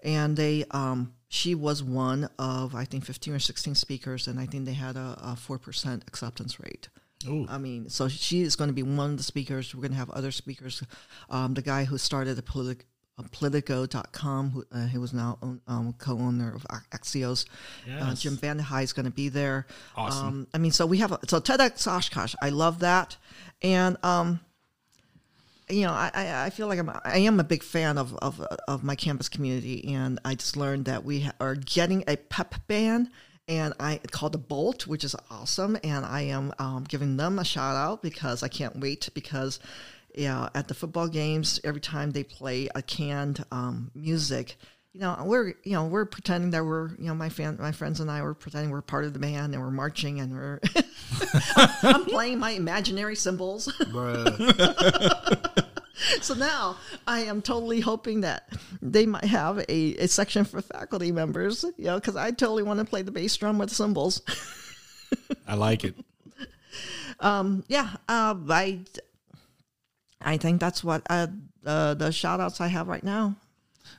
and 0.03 0.35
they 0.35 0.65
um, 0.71 1.13
she 1.29 1.55
was 1.55 1.83
one 1.83 2.29
of 2.39 2.75
I 2.75 2.85
think 2.85 3.05
fifteen 3.05 3.33
or 3.33 3.39
sixteen 3.39 3.75
speakers, 3.75 4.27
and 4.27 4.39
I 4.39 4.45
think 4.45 4.65
they 4.65 4.73
had 4.73 4.95
a 4.95 5.35
four 5.35 5.59
percent 5.59 6.03
acceptance 6.07 6.59
rate. 6.59 6.89
Ooh. 7.27 7.47
I 7.49 7.57
mean, 7.57 7.89
so 7.89 8.07
she 8.07 8.41
is 8.41 8.55
going 8.55 8.69
to 8.69 8.73
be 8.73 8.83
one 8.83 9.11
of 9.11 9.17
the 9.17 9.23
speakers. 9.23 9.73
We're 9.73 9.81
going 9.81 9.91
to 9.91 9.97
have 9.97 10.11
other 10.11 10.31
speakers. 10.31 10.83
Um, 11.29 11.55
the 11.55 11.63
guy 11.63 11.85
who 11.85 11.97
started 11.97 12.35
the 12.35 12.43
politic, 12.43 12.85
uh, 13.17 13.23
Politico.com, 13.31 14.51
who, 14.51 14.65
uh, 14.71 14.87
who 14.87 15.01
was 15.01 15.13
now 15.13 15.37
own, 15.41 15.61
um, 15.67 15.93
co-owner 15.97 16.53
of 16.53 16.63
Axios. 16.91 17.45
Uh, 17.99 18.13
Jim 18.13 18.37
VandeHei 18.37 18.83
is 18.83 18.93
going 18.93 19.05
to 19.05 19.11
be 19.11 19.29
there. 19.29 19.65
Awesome. 19.95 20.27
Um, 20.27 20.47
I 20.53 20.57
mean, 20.57 20.71
so 20.71 20.85
we 20.85 20.99
have 20.99 21.11
a, 21.11 21.19
so 21.27 21.39
TEDx 21.39 21.87
Oshkosh. 21.87 22.35
I 22.41 22.49
love 22.49 22.79
that, 22.79 23.17
and 23.61 23.97
um, 24.03 24.39
you 25.69 25.81
know, 25.81 25.91
I, 25.91 26.11
I, 26.13 26.45
I 26.45 26.49
feel 26.49 26.67
like 26.67 26.79
I'm 26.79 26.89
I 27.03 27.19
am 27.19 27.39
a 27.39 27.43
big 27.43 27.63
fan 27.63 27.97
of, 27.97 28.15
of 28.15 28.39
of 28.67 28.83
my 28.83 28.95
campus 28.95 29.29
community, 29.29 29.93
and 29.93 30.19
I 30.23 30.35
just 30.35 30.55
learned 30.55 30.85
that 30.85 31.03
we 31.03 31.21
ha- 31.21 31.33
are 31.39 31.55
getting 31.55 32.03
a 32.07 32.15
pep 32.15 32.55
band. 32.67 33.09
And 33.49 33.73
I 33.79 34.01
called 34.11 34.33
the 34.33 34.39
Bolt, 34.39 34.87
which 34.87 35.05
is 35.05 35.15
awesome, 35.31 35.77
and 35.81 36.05
I 36.05 36.23
am 36.23 36.51
um, 36.59 36.83
giving 36.83 37.15
them 37.15 37.39
a 37.39 37.45
shout 37.45 37.77
out 37.77 38.01
because 38.01 38.43
I 38.43 38.49
can't 38.49 38.77
wait 38.77 39.07
because 39.13 39.61
yeah, 40.17 40.49
at 40.55 40.67
the 40.67 40.73
football 40.73 41.07
games, 41.07 41.59
every 41.63 41.81
time 41.81 42.11
they 42.11 42.23
play 42.23 42.69
a 42.75 42.81
canned 42.81 43.43
um, 43.51 43.91
music, 43.93 44.57
you 44.93 45.01
know, 45.01 45.15
we're 45.23 45.53
you 45.63 45.73
know 45.73 45.85
we're 45.85 46.05
pretending 46.05 46.49
that 46.51 46.65
we're 46.65 46.89
you 46.97 47.05
know 47.05 47.13
my 47.13 47.29
fan 47.29 47.57
my 47.59 47.71
friends 47.71 47.99
and 47.99 48.09
I 48.09 48.23
were 48.23 48.33
pretending 48.33 48.71
we're 48.71 48.81
part 48.81 49.05
of 49.05 49.13
the 49.13 49.19
band 49.19 49.53
and 49.53 49.63
we're 49.63 49.69
marching 49.69 50.19
and 50.19 50.33
we're 50.33 50.59
I'm 51.83 52.05
playing 52.05 52.39
my 52.39 52.51
imaginary 52.51 53.15
cymbals. 53.15 53.71
So 56.21 56.35
now 56.35 56.77
I 57.07 57.21
am 57.21 57.41
totally 57.41 57.79
hoping 57.79 58.21
that 58.21 58.49
they 58.81 59.05
might 59.05 59.25
have 59.25 59.59
a, 59.59 59.95
a 59.95 60.07
section 60.07 60.45
for 60.45 60.61
faculty 60.61 61.11
members, 61.11 61.65
you 61.77 61.85
know, 61.85 61.95
because 61.95 62.15
I 62.15 62.31
totally 62.31 62.63
want 62.63 62.79
to 62.79 62.85
play 62.85 63.01
the 63.01 63.11
bass 63.11 63.35
drum 63.35 63.57
with 63.57 63.71
cymbals. 63.71 64.21
I 65.47 65.55
like 65.55 65.83
it. 65.83 65.95
yeah, 67.19 67.89
uh, 68.07 68.35
I 68.49 68.81
I 70.21 70.37
think 70.37 70.59
that's 70.59 70.83
what 70.83 71.03
uh, 71.09 71.27
uh, 71.65 71.93
the 71.93 72.11
shout 72.11 72.39
outs 72.39 72.61
I 72.61 72.67
have 72.67 72.87
right 72.87 73.03
now. 73.03 73.35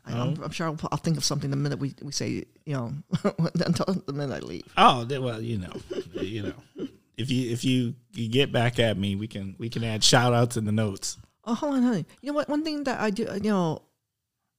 I, 0.04 0.12
I'm, 0.12 0.42
I'm 0.42 0.50
sure 0.50 0.66
I'll, 0.66 0.78
I'll 0.92 0.98
think 0.98 1.16
of 1.16 1.24
something 1.24 1.50
the 1.50 1.56
minute 1.56 1.78
we, 1.78 1.94
we 2.02 2.12
say, 2.12 2.44
you 2.66 2.74
know, 2.74 2.92
until 3.54 3.86
the 4.06 4.12
minute 4.12 4.42
I 4.42 4.46
leave. 4.46 4.72
Oh, 4.76 5.06
well, 5.20 5.40
you 5.40 5.58
know, 5.58 5.72
you 6.12 6.42
know. 6.42 6.88
If 7.16 7.30
you 7.32 7.50
if 7.50 7.64
you, 7.64 7.94
you 8.12 8.28
get 8.28 8.52
back 8.52 8.78
at 8.78 8.96
me, 8.96 9.16
we 9.16 9.26
can 9.26 9.56
we 9.58 9.68
can 9.68 9.82
add 9.82 10.04
shout 10.04 10.32
outs 10.32 10.56
in 10.56 10.66
the 10.66 10.72
notes. 10.72 11.16
Oh, 11.44 11.54
hold 11.54 11.74
on, 11.74 11.84
on. 11.84 12.06
You 12.20 12.30
know 12.30 12.34
what? 12.34 12.48
One 12.48 12.62
thing 12.62 12.84
that 12.84 13.00
I 13.00 13.10
do, 13.10 13.26
you 13.34 13.50
know, 13.50 13.82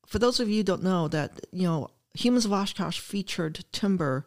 for 0.08 0.20
those 0.20 0.40
of 0.40 0.50
you 0.50 0.58
who 0.58 0.64
don't 0.64 0.84
know 0.84 1.08
that, 1.08 1.40
you 1.52 1.64
know, 1.64 1.90
Humans 2.16 2.46
of 2.46 2.54
Oshkosh 2.54 3.00
featured 3.00 3.64
Timber 3.72 4.26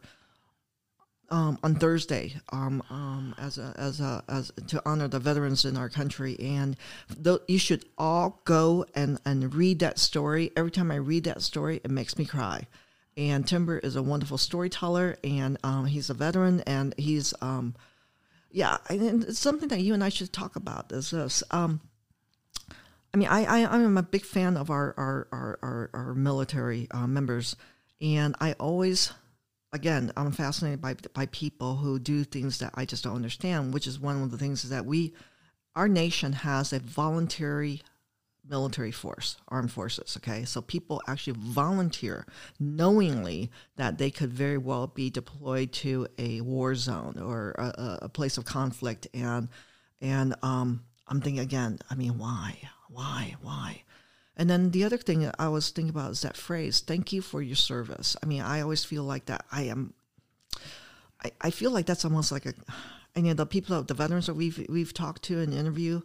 um, 1.33 1.57
on 1.63 1.73
Thursday 1.73 2.35
um, 2.51 2.83
um, 2.91 3.33
as 3.39 3.57
a, 3.57 3.73
as 3.75 3.99
a, 3.99 4.23
as 4.29 4.51
to 4.67 4.79
honor 4.85 5.07
the 5.07 5.19
veterans 5.19 5.65
in 5.65 5.75
our 5.75 5.89
country, 5.89 6.39
and 6.39 6.77
th- 7.23 7.39
you 7.47 7.57
should 7.57 7.85
all 7.97 8.39
go 8.45 8.85
and 8.93 9.19
and 9.25 9.53
read 9.55 9.79
that 9.79 9.97
story. 9.97 10.51
Every 10.55 10.69
time 10.69 10.91
I 10.91 10.97
read 10.97 11.23
that 11.23 11.41
story, 11.41 11.81
it 11.83 11.89
makes 11.89 12.19
me 12.19 12.25
cry. 12.25 12.67
And 13.17 13.47
Timber 13.47 13.79
is 13.79 13.95
a 13.95 14.03
wonderful 14.03 14.37
storyteller, 14.37 15.17
and 15.23 15.57
um, 15.63 15.87
he's 15.87 16.11
a 16.11 16.13
veteran, 16.13 16.61
and 16.67 16.93
he's 16.97 17.33
um, 17.41 17.73
yeah, 18.51 18.77
and 18.87 19.23
it's 19.23 19.39
something 19.39 19.69
that 19.69 19.81
you 19.81 19.95
and 19.95 20.03
I 20.03 20.09
should 20.09 20.31
talk 20.31 20.55
about. 20.55 20.91
Is 20.91 21.09
this? 21.09 21.43
Um, 21.49 21.81
I 23.11 23.17
mean, 23.17 23.27
I, 23.27 23.45
I 23.45 23.65
I'm 23.65 23.97
a 23.97 24.03
big 24.03 24.23
fan 24.23 24.55
of 24.55 24.69
our 24.69 24.93
our 24.97 25.27
our 25.31 25.59
our, 25.63 25.89
our 25.93 26.13
military 26.13 26.87
uh, 26.91 27.07
members, 27.07 27.55
and 27.99 28.35
I 28.39 28.53
always, 28.53 29.13
again, 29.73 30.11
I'm 30.15 30.31
fascinated 30.31 30.81
by 30.81 30.95
by 31.13 31.25
people 31.27 31.75
who 31.75 31.99
do 31.99 32.23
things 32.23 32.59
that 32.59 32.71
I 32.75 32.85
just 32.85 33.03
don't 33.03 33.15
understand. 33.15 33.73
Which 33.73 33.87
is 33.87 33.99
one 33.99 34.21
of 34.21 34.31
the 34.31 34.37
things 34.37 34.63
is 34.63 34.69
that 34.69 34.85
we, 34.85 35.13
our 35.75 35.87
nation 35.87 36.31
has 36.33 36.71
a 36.71 36.79
voluntary 36.79 37.81
military 38.47 38.91
force, 38.91 39.37
armed 39.47 39.71
forces. 39.71 40.17
Okay, 40.17 40.45
so 40.45 40.61
people 40.61 41.01
actually 41.07 41.37
volunteer 41.39 42.25
knowingly 42.59 43.51
that 43.77 43.97
they 43.97 44.11
could 44.11 44.31
very 44.31 44.57
well 44.57 44.87
be 44.87 45.09
deployed 45.09 45.71
to 45.71 46.07
a 46.17 46.41
war 46.41 46.75
zone 46.75 47.17
or 47.19 47.51
a, 47.57 47.99
a- 48.03 48.09
place 48.09 48.37
of 48.37 48.45
conflict, 48.45 49.07
and 49.13 49.49
and 50.01 50.35
um, 50.43 50.83
I'm 51.07 51.21
thinking 51.21 51.41
again. 51.43 51.79
I 51.89 51.95
mean, 51.95 52.17
why, 52.17 52.57
why, 52.89 53.35
why? 53.41 53.83
And 54.35 54.49
then 54.49 54.71
the 54.71 54.83
other 54.83 54.97
thing 54.97 55.29
I 55.37 55.47
was 55.47 55.69
thinking 55.69 55.89
about 55.89 56.11
is 56.11 56.21
that 56.21 56.37
phrase, 56.37 56.79
"Thank 56.79 57.13
you 57.13 57.21
for 57.21 57.41
your 57.41 57.55
service." 57.55 58.15
I 58.23 58.25
mean, 58.25 58.41
I 58.41 58.61
always 58.61 58.83
feel 58.83 59.03
like 59.03 59.25
that. 59.25 59.45
I 59.51 59.63
am 59.63 59.93
I, 61.23 61.31
I 61.41 61.49
feel 61.51 61.71
like 61.71 61.85
that's 61.85 62.05
almost 62.05 62.31
like 62.31 62.45
a 62.45 62.53
and 63.15 63.27
you 63.27 63.33
know 63.33 63.37
the 63.37 63.45
people 63.45 63.75
of 63.75 63.87
the 63.87 63.93
veterans 63.93 64.27
that 64.27 64.33
we've 64.33 64.65
we've 64.69 64.93
talked 64.93 65.23
to 65.23 65.45
the 65.45 65.57
interview 65.57 66.01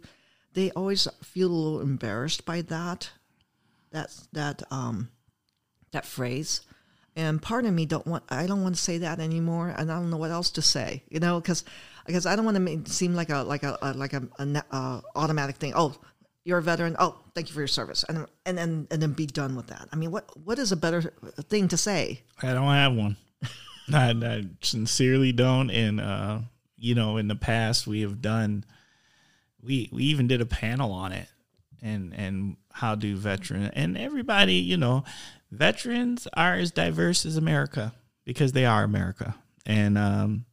they 0.53 0.71
always 0.71 1.07
feel 1.23 1.49
a 1.49 1.51
little 1.51 1.81
embarrassed 1.81 2.45
by 2.45 2.61
that 2.61 3.11
that 3.91 4.15
that 4.31 4.63
um 4.71 5.09
that 5.91 6.05
phrase 6.05 6.61
and 7.15 7.41
part 7.41 7.65
of 7.65 7.73
me 7.73 7.85
don't 7.85 8.07
want 8.07 8.23
I 8.29 8.47
don't 8.47 8.63
want 8.63 8.75
to 8.75 8.81
say 8.81 8.99
that 8.99 9.19
anymore, 9.19 9.73
and 9.75 9.91
I 9.91 9.95
don't 9.95 10.09
know 10.09 10.17
what 10.17 10.31
else 10.31 10.51
to 10.51 10.61
say, 10.61 11.03
you 11.09 11.19
know, 11.19 11.41
because 11.41 11.65
because 12.05 12.25
I 12.25 12.35
don't 12.35 12.45
want 12.45 12.55
to 12.55 12.61
make 12.61 12.87
seem 12.87 13.13
like 13.13 13.29
a 13.29 13.39
like 13.39 13.63
a, 13.63 13.77
a 13.81 13.93
like 13.93 14.13
a, 14.13 14.23
a, 14.37 14.63
a 14.71 15.03
automatic 15.15 15.57
thing. 15.57 15.73
Oh, 15.75 15.95
you're 16.43 16.57
a 16.57 16.63
veteran. 16.63 16.95
Oh, 16.99 17.19
thank 17.35 17.49
you 17.49 17.53
for 17.53 17.61
your 17.61 17.67
service, 17.67 18.03
and 18.07 18.25
and 18.45 18.57
then 18.57 18.87
and 18.91 19.01
then 19.01 19.13
be 19.13 19.25
done 19.25 19.55
with 19.55 19.67
that. 19.67 19.87
I 19.91 19.95
mean, 19.95 20.11
what 20.11 20.25
what 20.45 20.59
is 20.59 20.71
a 20.71 20.77
better 20.77 21.13
thing 21.49 21.67
to 21.69 21.77
say? 21.77 22.21
I 22.41 22.53
don't 22.53 22.71
have 22.71 22.93
one. 22.93 23.17
I, 23.93 24.11
I 24.11 24.43
sincerely 24.61 25.31
don't. 25.31 25.69
And 25.69 25.99
uh, 25.99 26.39
you 26.77 26.95
know, 26.95 27.17
in 27.17 27.27
the 27.27 27.35
past, 27.35 27.87
we 27.87 28.01
have 28.01 28.21
done. 28.21 28.65
We 29.61 29.89
we 29.91 30.03
even 30.05 30.27
did 30.27 30.41
a 30.41 30.45
panel 30.45 30.91
on 30.91 31.11
it, 31.11 31.27
and 31.81 32.13
and 32.15 32.57
how 32.71 32.95
do 32.95 33.15
veteran 33.17 33.65
and 33.73 33.97
everybody, 33.97 34.55
you 34.55 34.77
know, 34.77 35.03
veterans 35.51 36.27
are 36.33 36.53
as 36.53 36.71
diverse 36.71 37.25
as 37.25 37.35
America 37.35 37.93
because 38.23 38.53
they 38.53 38.65
are 38.65 38.83
America, 38.83 39.35
and 39.65 39.97
um, 39.97 40.45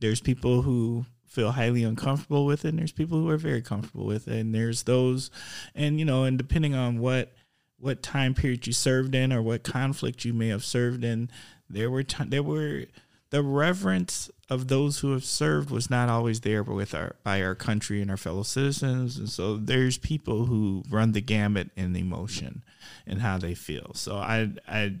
there's 0.00 0.20
people 0.20 0.62
who 0.62 1.06
feel 1.30 1.52
highly 1.52 1.84
uncomfortable 1.84 2.44
with 2.44 2.64
it 2.64 2.70
and 2.70 2.78
there's 2.80 2.90
people 2.90 3.18
who 3.18 3.28
are 3.30 3.36
very 3.36 3.62
comfortable 3.62 4.04
with 4.04 4.26
it 4.26 4.40
and 4.40 4.52
there's 4.52 4.82
those 4.82 5.30
and 5.76 5.98
you 6.00 6.04
know 6.04 6.24
and 6.24 6.36
depending 6.36 6.74
on 6.74 6.98
what 6.98 7.32
what 7.78 8.02
time 8.02 8.34
period 8.34 8.66
you 8.66 8.72
served 8.72 9.14
in 9.14 9.32
or 9.32 9.40
what 9.40 9.62
conflict 9.62 10.24
you 10.24 10.32
may 10.34 10.48
have 10.48 10.64
served 10.64 11.04
in 11.04 11.30
there 11.68 11.88
were 11.88 12.02
there 12.02 12.42
were 12.42 12.84
the 13.30 13.44
reverence 13.44 14.28
of 14.48 14.66
those 14.66 14.98
who 14.98 15.12
have 15.12 15.24
served 15.24 15.70
was 15.70 15.88
not 15.88 16.08
always 16.08 16.40
there 16.40 16.64
with 16.64 16.96
our 16.96 17.14
by 17.22 17.40
our 17.40 17.54
country 17.54 18.02
and 18.02 18.10
our 18.10 18.16
fellow 18.16 18.42
citizens 18.42 19.16
and 19.16 19.30
so 19.30 19.56
there's 19.56 19.98
people 19.98 20.46
who 20.46 20.82
run 20.90 21.12
the 21.12 21.20
gamut 21.20 21.70
in 21.76 21.94
emotion 21.94 22.64
and 23.06 23.20
how 23.20 23.38
they 23.38 23.54
feel. 23.54 23.92
So 23.94 24.16
i 24.16 24.50
i 24.66 24.96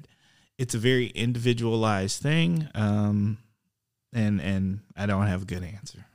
it's 0.58 0.76
a 0.76 0.78
very 0.78 1.06
individualized 1.06 2.22
thing 2.22 2.68
um 2.76 3.38
and 4.12 4.40
and 4.40 4.80
i 4.96 5.06
don't 5.06 5.26
have 5.26 5.42
a 5.42 5.46
good 5.46 5.64
answer 5.64 6.06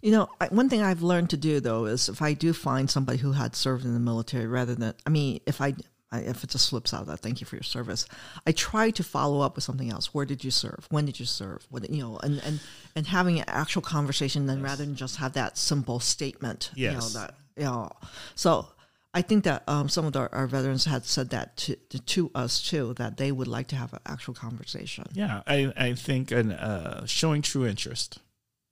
You 0.00 0.10
know, 0.10 0.28
I, 0.40 0.48
one 0.48 0.68
thing 0.68 0.82
I've 0.82 1.02
learned 1.02 1.30
to 1.30 1.36
do 1.36 1.60
though 1.60 1.84
is 1.86 2.08
if 2.08 2.20
I 2.22 2.32
do 2.34 2.52
find 2.52 2.90
somebody 2.90 3.18
who 3.18 3.32
had 3.32 3.54
served 3.54 3.84
in 3.84 3.94
the 3.94 4.00
military, 4.00 4.46
rather 4.46 4.74
than 4.74 4.94
I 5.06 5.10
mean, 5.10 5.40
if 5.46 5.60
I, 5.60 5.74
I 6.10 6.20
if 6.20 6.42
it 6.42 6.50
just 6.50 6.66
slips 6.66 6.92
out 6.92 7.06
that 7.06 7.20
thank 7.20 7.40
you 7.40 7.46
for 7.46 7.54
your 7.56 7.62
service, 7.62 8.06
I 8.46 8.50
try 8.52 8.90
to 8.90 9.04
follow 9.04 9.40
up 9.40 9.54
with 9.54 9.62
something 9.64 9.90
else. 9.90 10.12
Where 10.12 10.26
did 10.26 10.42
you 10.42 10.50
serve? 10.50 10.86
When 10.90 11.06
did 11.06 11.20
you 11.20 11.26
serve? 11.26 11.66
What 11.70 11.88
you 11.88 12.02
know, 12.02 12.18
and 12.18 12.40
and 12.44 12.60
and 12.96 13.06
having 13.06 13.38
an 13.38 13.44
actual 13.46 13.82
conversation 13.82 14.46
then 14.46 14.60
rather 14.60 14.84
than 14.84 14.96
just 14.96 15.16
have 15.16 15.34
that 15.34 15.56
simple 15.56 16.00
statement. 16.00 16.70
You 16.74 16.88
know 16.88 16.94
Yes. 16.94 17.12
that 17.14 17.34
you 17.56 17.64
know. 17.64 17.90
So 18.34 18.66
I 19.14 19.22
think 19.22 19.44
that 19.44 19.62
um, 19.68 19.88
some 19.88 20.06
of 20.06 20.16
our, 20.16 20.28
our 20.32 20.46
veterans 20.48 20.86
had 20.86 21.04
said 21.04 21.30
that 21.30 21.56
to, 21.58 21.76
to 21.76 22.30
us 22.34 22.60
too, 22.62 22.94
that 22.94 23.18
they 23.18 23.30
would 23.30 23.46
like 23.46 23.68
to 23.68 23.76
have 23.76 23.92
an 23.92 24.00
actual 24.06 24.32
conversation. 24.34 25.04
yeah 25.12 25.42
i 25.46 25.70
i 25.76 25.92
think 25.94 26.30
an 26.32 26.50
uh 26.52 27.04
showing 27.06 27.42
true 27.42 27.66
interest 27.66 28.18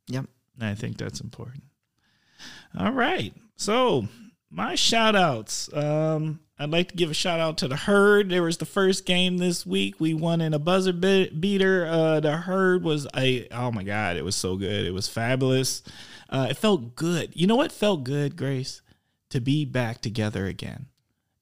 Yep. 0.09 0.25
I 0.61 0.75
think 0.75 0.99
that's 0.99 1.21
important. 1.21 1.65
All 2.79 2.93
right. 2.93 3.35
So, 3.57 4.09
my 4.51 4.75
shout 4.75 5.17
outs. 5.17 5.73
Um, 5.73 6.41
I'd 6.59 6.71
like 6.71 6.89
to 6.89 6.97
give 6.97 7.11
a 7.11 7.15
shout 7.15 7.41
out 7.41 7.57
to 7.59 7.69
the 7.69 7.77
Herd. 7.77 8.29
There 8.29 8.43
was 8.43 8.59
the 8.59 8.67
first 8.67 9.07
game 9.07 9.39
this 9.39 9.65
week. 9.65 9.99
We 9.99 10.13
won 10.13 10.41
in 10.41 10.53
a 10.53 10.59
buzzer 10.59 10.93
be- 10.93 11.31
beater. 11.31 11.87
Uh, 11.87 12.21
the 12.21 12.37
Herd 12.37 12.83
was 12.83 13.07
a, 13.17 13.49
oh 13.51 13.73
my 13.73 13.83
God, 13.83 14.17
it 14.17 14.25
was 14.25 14.37
so 14.37 14.57
good. 14.57 14.87
It 14.87 14.93
was 14.93 15.09
fabulous. 15.09 15.83
Uh, 16.29 16.49
it 16.51 16.59
felt 16.59 16.97
good. 16.97 17.33
You 17.35 17.47
know 17.47 17.57
what 17.57 17.73
felt 17.73 18.05
good, 18.05 18.37
Grace? 18.37 18.83
To 19.31 19.41
be 19.41 19.65
back 19.65 20.03
together 20.03 20.47
again. 20.47 20.87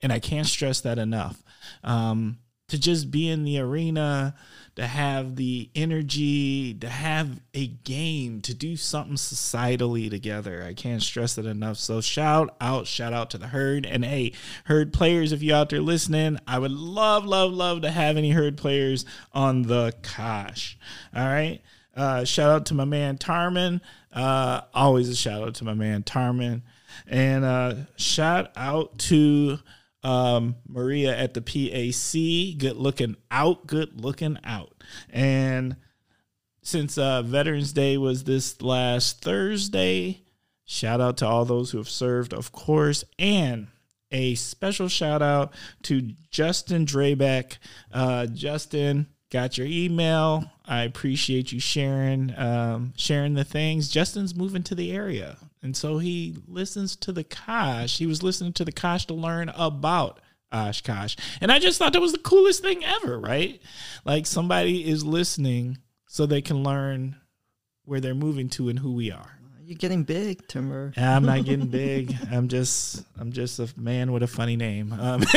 And 0.01 0.12
I 0.12 0.20
can't 0.20 0.47
stress 0.47 0.81
that 0.82 0.99
enough. 0.99 1.43
Um, 1.82 2.39
to 2.69 2.78
just 2.78 3.11
be 3.11 3.28
in 3.28 3.45
the 3.45 3.59
arena, 3.59 4.35
to 4.77 4.86
have 4.86 5.36
the 5.36 5.70
energy, 5.74 6.74
to 6.74 6.89
have 6.89 7.40
a 7.55 7.66
game, 7.66 8.40
to 8.43 8.55
do 8.55 8.77
something 8.77 9.16
societally 9.16 10.09
together. 10.09 10.62
I 10.62 10.74
can't 10.74 11.03
stress 11.03 11.39
it 11.39 11.47
enough. 11.47 11.78
So 11.78 12.01
shout 12.01 12.55
out, 12.61 12.86
shout 12.86 13.12
out 13.12 13.31
to 13.31 13.39
the 13.39 13.49
herd. 13.49 13.86
And 13.86 14.05
hey, 14.05 14.32
herd 14.66 14.93
players, 14.93 15.32
if 15.32 15.43
you 15.43 15.55
out 15.55 15.70
there 15.70 15.81
listening, 15.81 16.39
I 16.47 16.59
would 16.59 16.70
love, 16.70 17.24
love, 17.24 17.53
love 17.53 17.82
to 17.82 17.90
have 17.90 18.16
any 18.16 18.31
herd 18.31 18.57
players 18.57 19.05
on 19.32 19.62
the 19.62 19.95
Kosh. 20.03 20.77
All 21.15 21.27
right. 21.27 21.61
Uh, 21.97 22.24
shout 22.24 22.51
out 22.51 22.66
to 22.66 22.74
my 22.74 22.85
man 22.85 23.19
Tarman. 23.19 23.81
Uh, 24.12 24.61
always 24.73 25.09
a 25.09 25.16
shout 25.16 25.43
out 25.43 25.55
to 25.57 25.65
my 25.65 25.74
man 25.74 26.03
Tarman. 26.03 26.62
And 27.07 27.45
uh, 27.45 27.74
shout 27.97 28.53
out 28.55 28.99
to 28.99 29.59
um, 30.02 30.56
Maria 30.66 31.16
at 31.16 31.34
the 31.34 31.40
PAC. 31.40 32.58
Good 32.58 32.76
looking 32.76 33.16
out, 33.30 33.66
good 33.66 34.00
looking 34.00 34.38
out. 34.44 34.82
And 35.10 35.76
since 36.62 36.98
uh, 36.98 37.22
Veterans 37.22 37.72
Day 37.72 37.96
was 37.96 38.24
this 38.24 38.60
last 38.62 39.22
Thursday, 39.22 40.22
shout 40.64 41.00
out 41.00 41.16
to 41.18 41.26
all 41.26 41.44
those 41.44 41.70
who 41.70 41.78
have 41.78 41.88
served, 41.88 42.32
of 42.32 42.52
course, 42.52 43.04
and 43.18 43.68
a 44.10 44.34
special 44.34 44.88
shout 44.88 45.22
out 45.22 45.52
to 45.82 46.12
Justin 46.30 46.86
Drabeck. 46.86 47.58
Uh, 47.92 48.26
Justin, 48.26 49.08
got 49.30 49.59
your 49.59 49.66
email. 49.66 50.50
I 50.66 50.82
appreciate 50.82 51.52
you 51.52 51.60
sharing 51.60 52.34
um, 52.36 52.92
sharing 52.96 53.34
the 53.34 53.44
things. 53.44 53.88
Justin's 53.88 54.34
moving 54.34 54.62
to 54.64 54.74
the 54.74 54.92
area, 54.92 55.36
and 55.62 55.76
so 55.76 55.98
he 55.98 56.36
listens 56.46 56.96
to 56.96 57.12
the 57.12 57.24
Kosh. 57.24 57.98
He 57.98 58.06
was 58.06 58.22
listening 58.22 58.52
to 58.55 58.64
the 58.64 58.72
Kosh 58.72 59.06
to 59.06 59.14
learn 59.14 59.50
about 59.50 60.20
Oshkosh, 60.52 61.16
and 61.40 61.50
I 61.52 61.59
just 61.59 61.78
thought 61.78 61.92
that 61.92 62.00
was 62.00 62.12
the 62.12 62.18
coolest 62.18 62.62
thing 62.62 62.84
ever. 62.84 63.18
Right? 63.18 63.60
Like 64.05 64.26
somebody 64.26 64.88
is 64.88 65.05
listening 65.05 65.78
so 66.06 66.26
they 66.26 66.42
can 66.42 66.62
learn 66.62 67.16
where 67.84 68.00
they're 68.00 68.14
moving 68.14 68.48
to 68.50 68.68
and 68.68 68.78
who 68.78 68.92
we 68.92 69.10
are. 69.10 69.38
You're 69.64 69.76
getting 69.76 70.05
big, 70.05 70.46
Timber. 70.48 70.94
I'm 70.96 71.26
not 71.26 71.44
getting 71.44 71.66
big. 71.66 72.16
I'm 72.30 72.48
just 72.48 73.05
I'm 73.20 73.32
just 73.32 73.59
a 73.59 73.68
man 73.76 74.12
with 74.12 74.22
a 74.22 74.26
funny 74.26 74.56
name. 74.56 74.94
Um, 74.94 75.22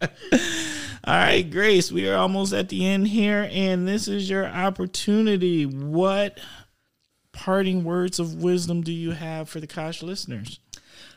all 1.06 1.14
right, 1.14 1.48
Grace, 1.48 1.92
we 1.92 2.08
are 2.08 2.16
almost 2.16 2.52
at 2.52 2.68
the 2.68 2.84
end 2.84 3.06
here, 3.06 3.48
and 3.52 3.86
this 3.86 4.08
is 4.08 4.28
your 4.28 4.44
opportunity. 4.44 5.64
What 5.64 6.40
parting 7.30 7.84
words 7.84 8.18
of 8.18 8.42
wisdom 8.42 8.80
do 8.80 8.92
you 8.92 9.12
have 9.12 9.48
for 9.48 9.60
the 9.60 9.68
Kosh 9.68 10.02
listeners? 10.02 10.58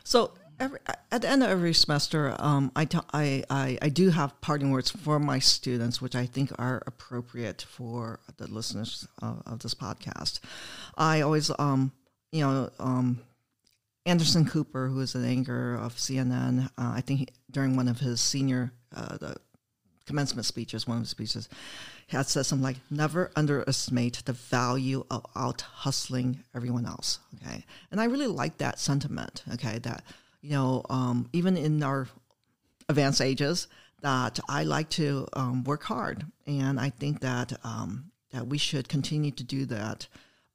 So 0.04 0.34
every, 0.60 0.78
at 1.10 1.22
the 1.22 1.28
end 1.28 1.42
of 1.42 1.48
every 1.48 1.74
semester, 1.74 2.36
um, 2.38 2.70
I, 2.76 2.86
I, 3.12 3.78
I 3.82 3.88
do 3.88 4.10
have 4.10 4.40
parting 4.40 4.70
words 4.70 4.92
for 4.92 5.18
my 5.18 5.40
students, 5.40 6.00
which 6.00 6.14
I 6.14 6.24
think 6.24 6.52
are 6.56 6.84
appropriate 6.86 7.62
for 7.68 8.20
the 8.36 8.46
listeners 8.46 9.08
of, 9.20 9.42
of 9.44 9.58
this 9.58 9.74
podcast. 9.74 10.38
I 10.96 11.22
always, 11.22 11.50
um, 11.58 11.90
you 12.30 12.42
know, 12.46 12.70
um, 12.78 13.22
Anderson 14.06 14.46
Cooper, 14.46 14.86
who 14.86 15.00
is 15.00 15.16
an 15.16 15.24
anchor 15.24 15.74
of 15.74 15.96
CNN, 15.96 16.66
uh, 16.66 16.68
I 16.78 17.00
think 17.00 17.18
he, 17.18 17.28
during 17.50 17.74
one 17.74 17.88
of 17.88 17.98
his 17.98 18.20
senior 18.20 18.72
uh, 18.94 19.16
the 19.18 19.36
commencement 20.06 20.46
speeches, 20.46 20.86
one 20.86 20.98
of 20.98 21.02
the 21.02 21.08
speeches, 21.08 21.48
had 22.08 22.26
said 22.26 22.46
something 22.46 22.62
like, 22.62 22.78
"Never 22.90 23.30
underestimate 23.36 24.22
the 24.24 24.32
value 24.32 25.04
of 25.10 25.24
out 25.36 25.60
hustling 25.60 26.44
everyone 26.54 26.86
else." 26.86 27.20
Okay, 27.36 27.64
and 27.90 28.00
I 28.00 28.04
really 28.04 28.26
like 28.26 28.58
that 28.58 28.78
sentiment. 28.78 29.42
Okay, 29.54 29.78
that 29.80 30.04
you 30.42 30.50
know, 30.50 30.82
um, 30.90 31.28
even 31.32 31.56
in 31.56 31.82
our 31.82 32.08
advanced 32.88 33.20
ages, 33.20 33.68
that 34.02 34.40
I 34.48 34.64
like 34.64 34.88
to 34.90 35.26
um, 35.34 35.64
work 35.64 35.84
hard, 35.84 36.26
and 36.46 36.80
I 36.80 36.90
think 36.90 37.20
that 37.20 37.52
um, 37.64 38.10
that 38.32 38.46
we 38.46 38.58
should 38.58 38.88
continue 38.88 39.30
to 39.32 39.44
do 39.44 39.66
that 39.66 40.06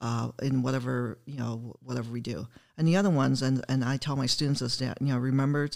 uh, 0.01 0.29
in 0.41 0.61
whatever 0.61 1.17
you 1.25 1.37
know 1.37 1.75
whatever 1.81 2.11
we 2.11 2.21
do. 2.21 2.47
And 2.77 2.87
the 2.87 2.97
other 2.97 3.09
ones, 3.09 3.41
and 3.41 3.63
and 3.69 3.83
I 3.83 3.97
tell 3.97 4.15
my 4.15 4.25
students 4.25 4.61
is 4.61 4.77
that 4.79 5.01
you 5.01 5.07
know 5.07 5.17
remember 5.17 5.69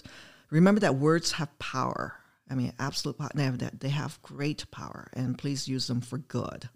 remember 0.50 0.82
that 0.82 0.96
words 0.96 1.34
have 1.34 1.58
power. 1.60 2.16
I 2.50 2.56
mean, 2.56 2.74
absolute 2.80 3.18
power. 3.18 3.30
They 3.34 3.44
have 3.44 3.60
that. 3.60 3.80
They 3.80 3.90
have 3.90 4.22
great 4.22 4.70
power, 4.72 5.10
and 5.14 5.38
please 5.38 5.68
use 5.68 5.88
them 5.88 6.02
for 6.02 6.18
good. 6.18 6.70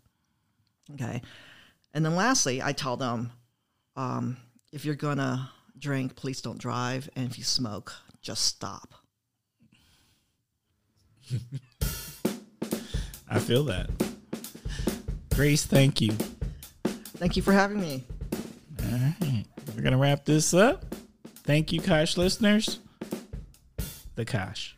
Okay, 0.93 1.21
and 1.93 2.05
then 2.05 2.15
lastly, 2.15 2.61
I 2.61 2.73
tell 2.73 2.97
them, 2.97 3.31
um, 3.95 4.37
if 4.71 4.85
you're 4.85 4.95
gonna 4.95 5.49
drink, 5.77 6.15
please 6.15 6.41
don't 6.41 6.59
drive, 6.59 7.09
and 7.15 7.25
if 7.29 7.37
you 7.37 7.43
smoke, 7.43 7.93
just 8.21 8.45
stop. 8.45 8.93
I 13.29 13.39
feel 13.39 13.63
that. 13.65 13.89
Grace, 15.33 15.65
thank 15.65 16.01
you. 16.01 16.11
Thank 17.17 17.35
you 17.35 17.41
for 17.41 17.53
having 17.53 17.79
me. 17.79 18.03
All 18.83 18.99
right, 18.99 19.45
we're 19.75 19.81
gonna 19.81 19.97
wrap 19.97 20.25
this 20.25 20.53
up. 20.53 20.85
Thank 21.43 21.71
you, 21.71 21.81
Kosh 21.81 22.17
listeners. 22.17 22.79
The 24.15 24.25
Kosh. 24.25 24.72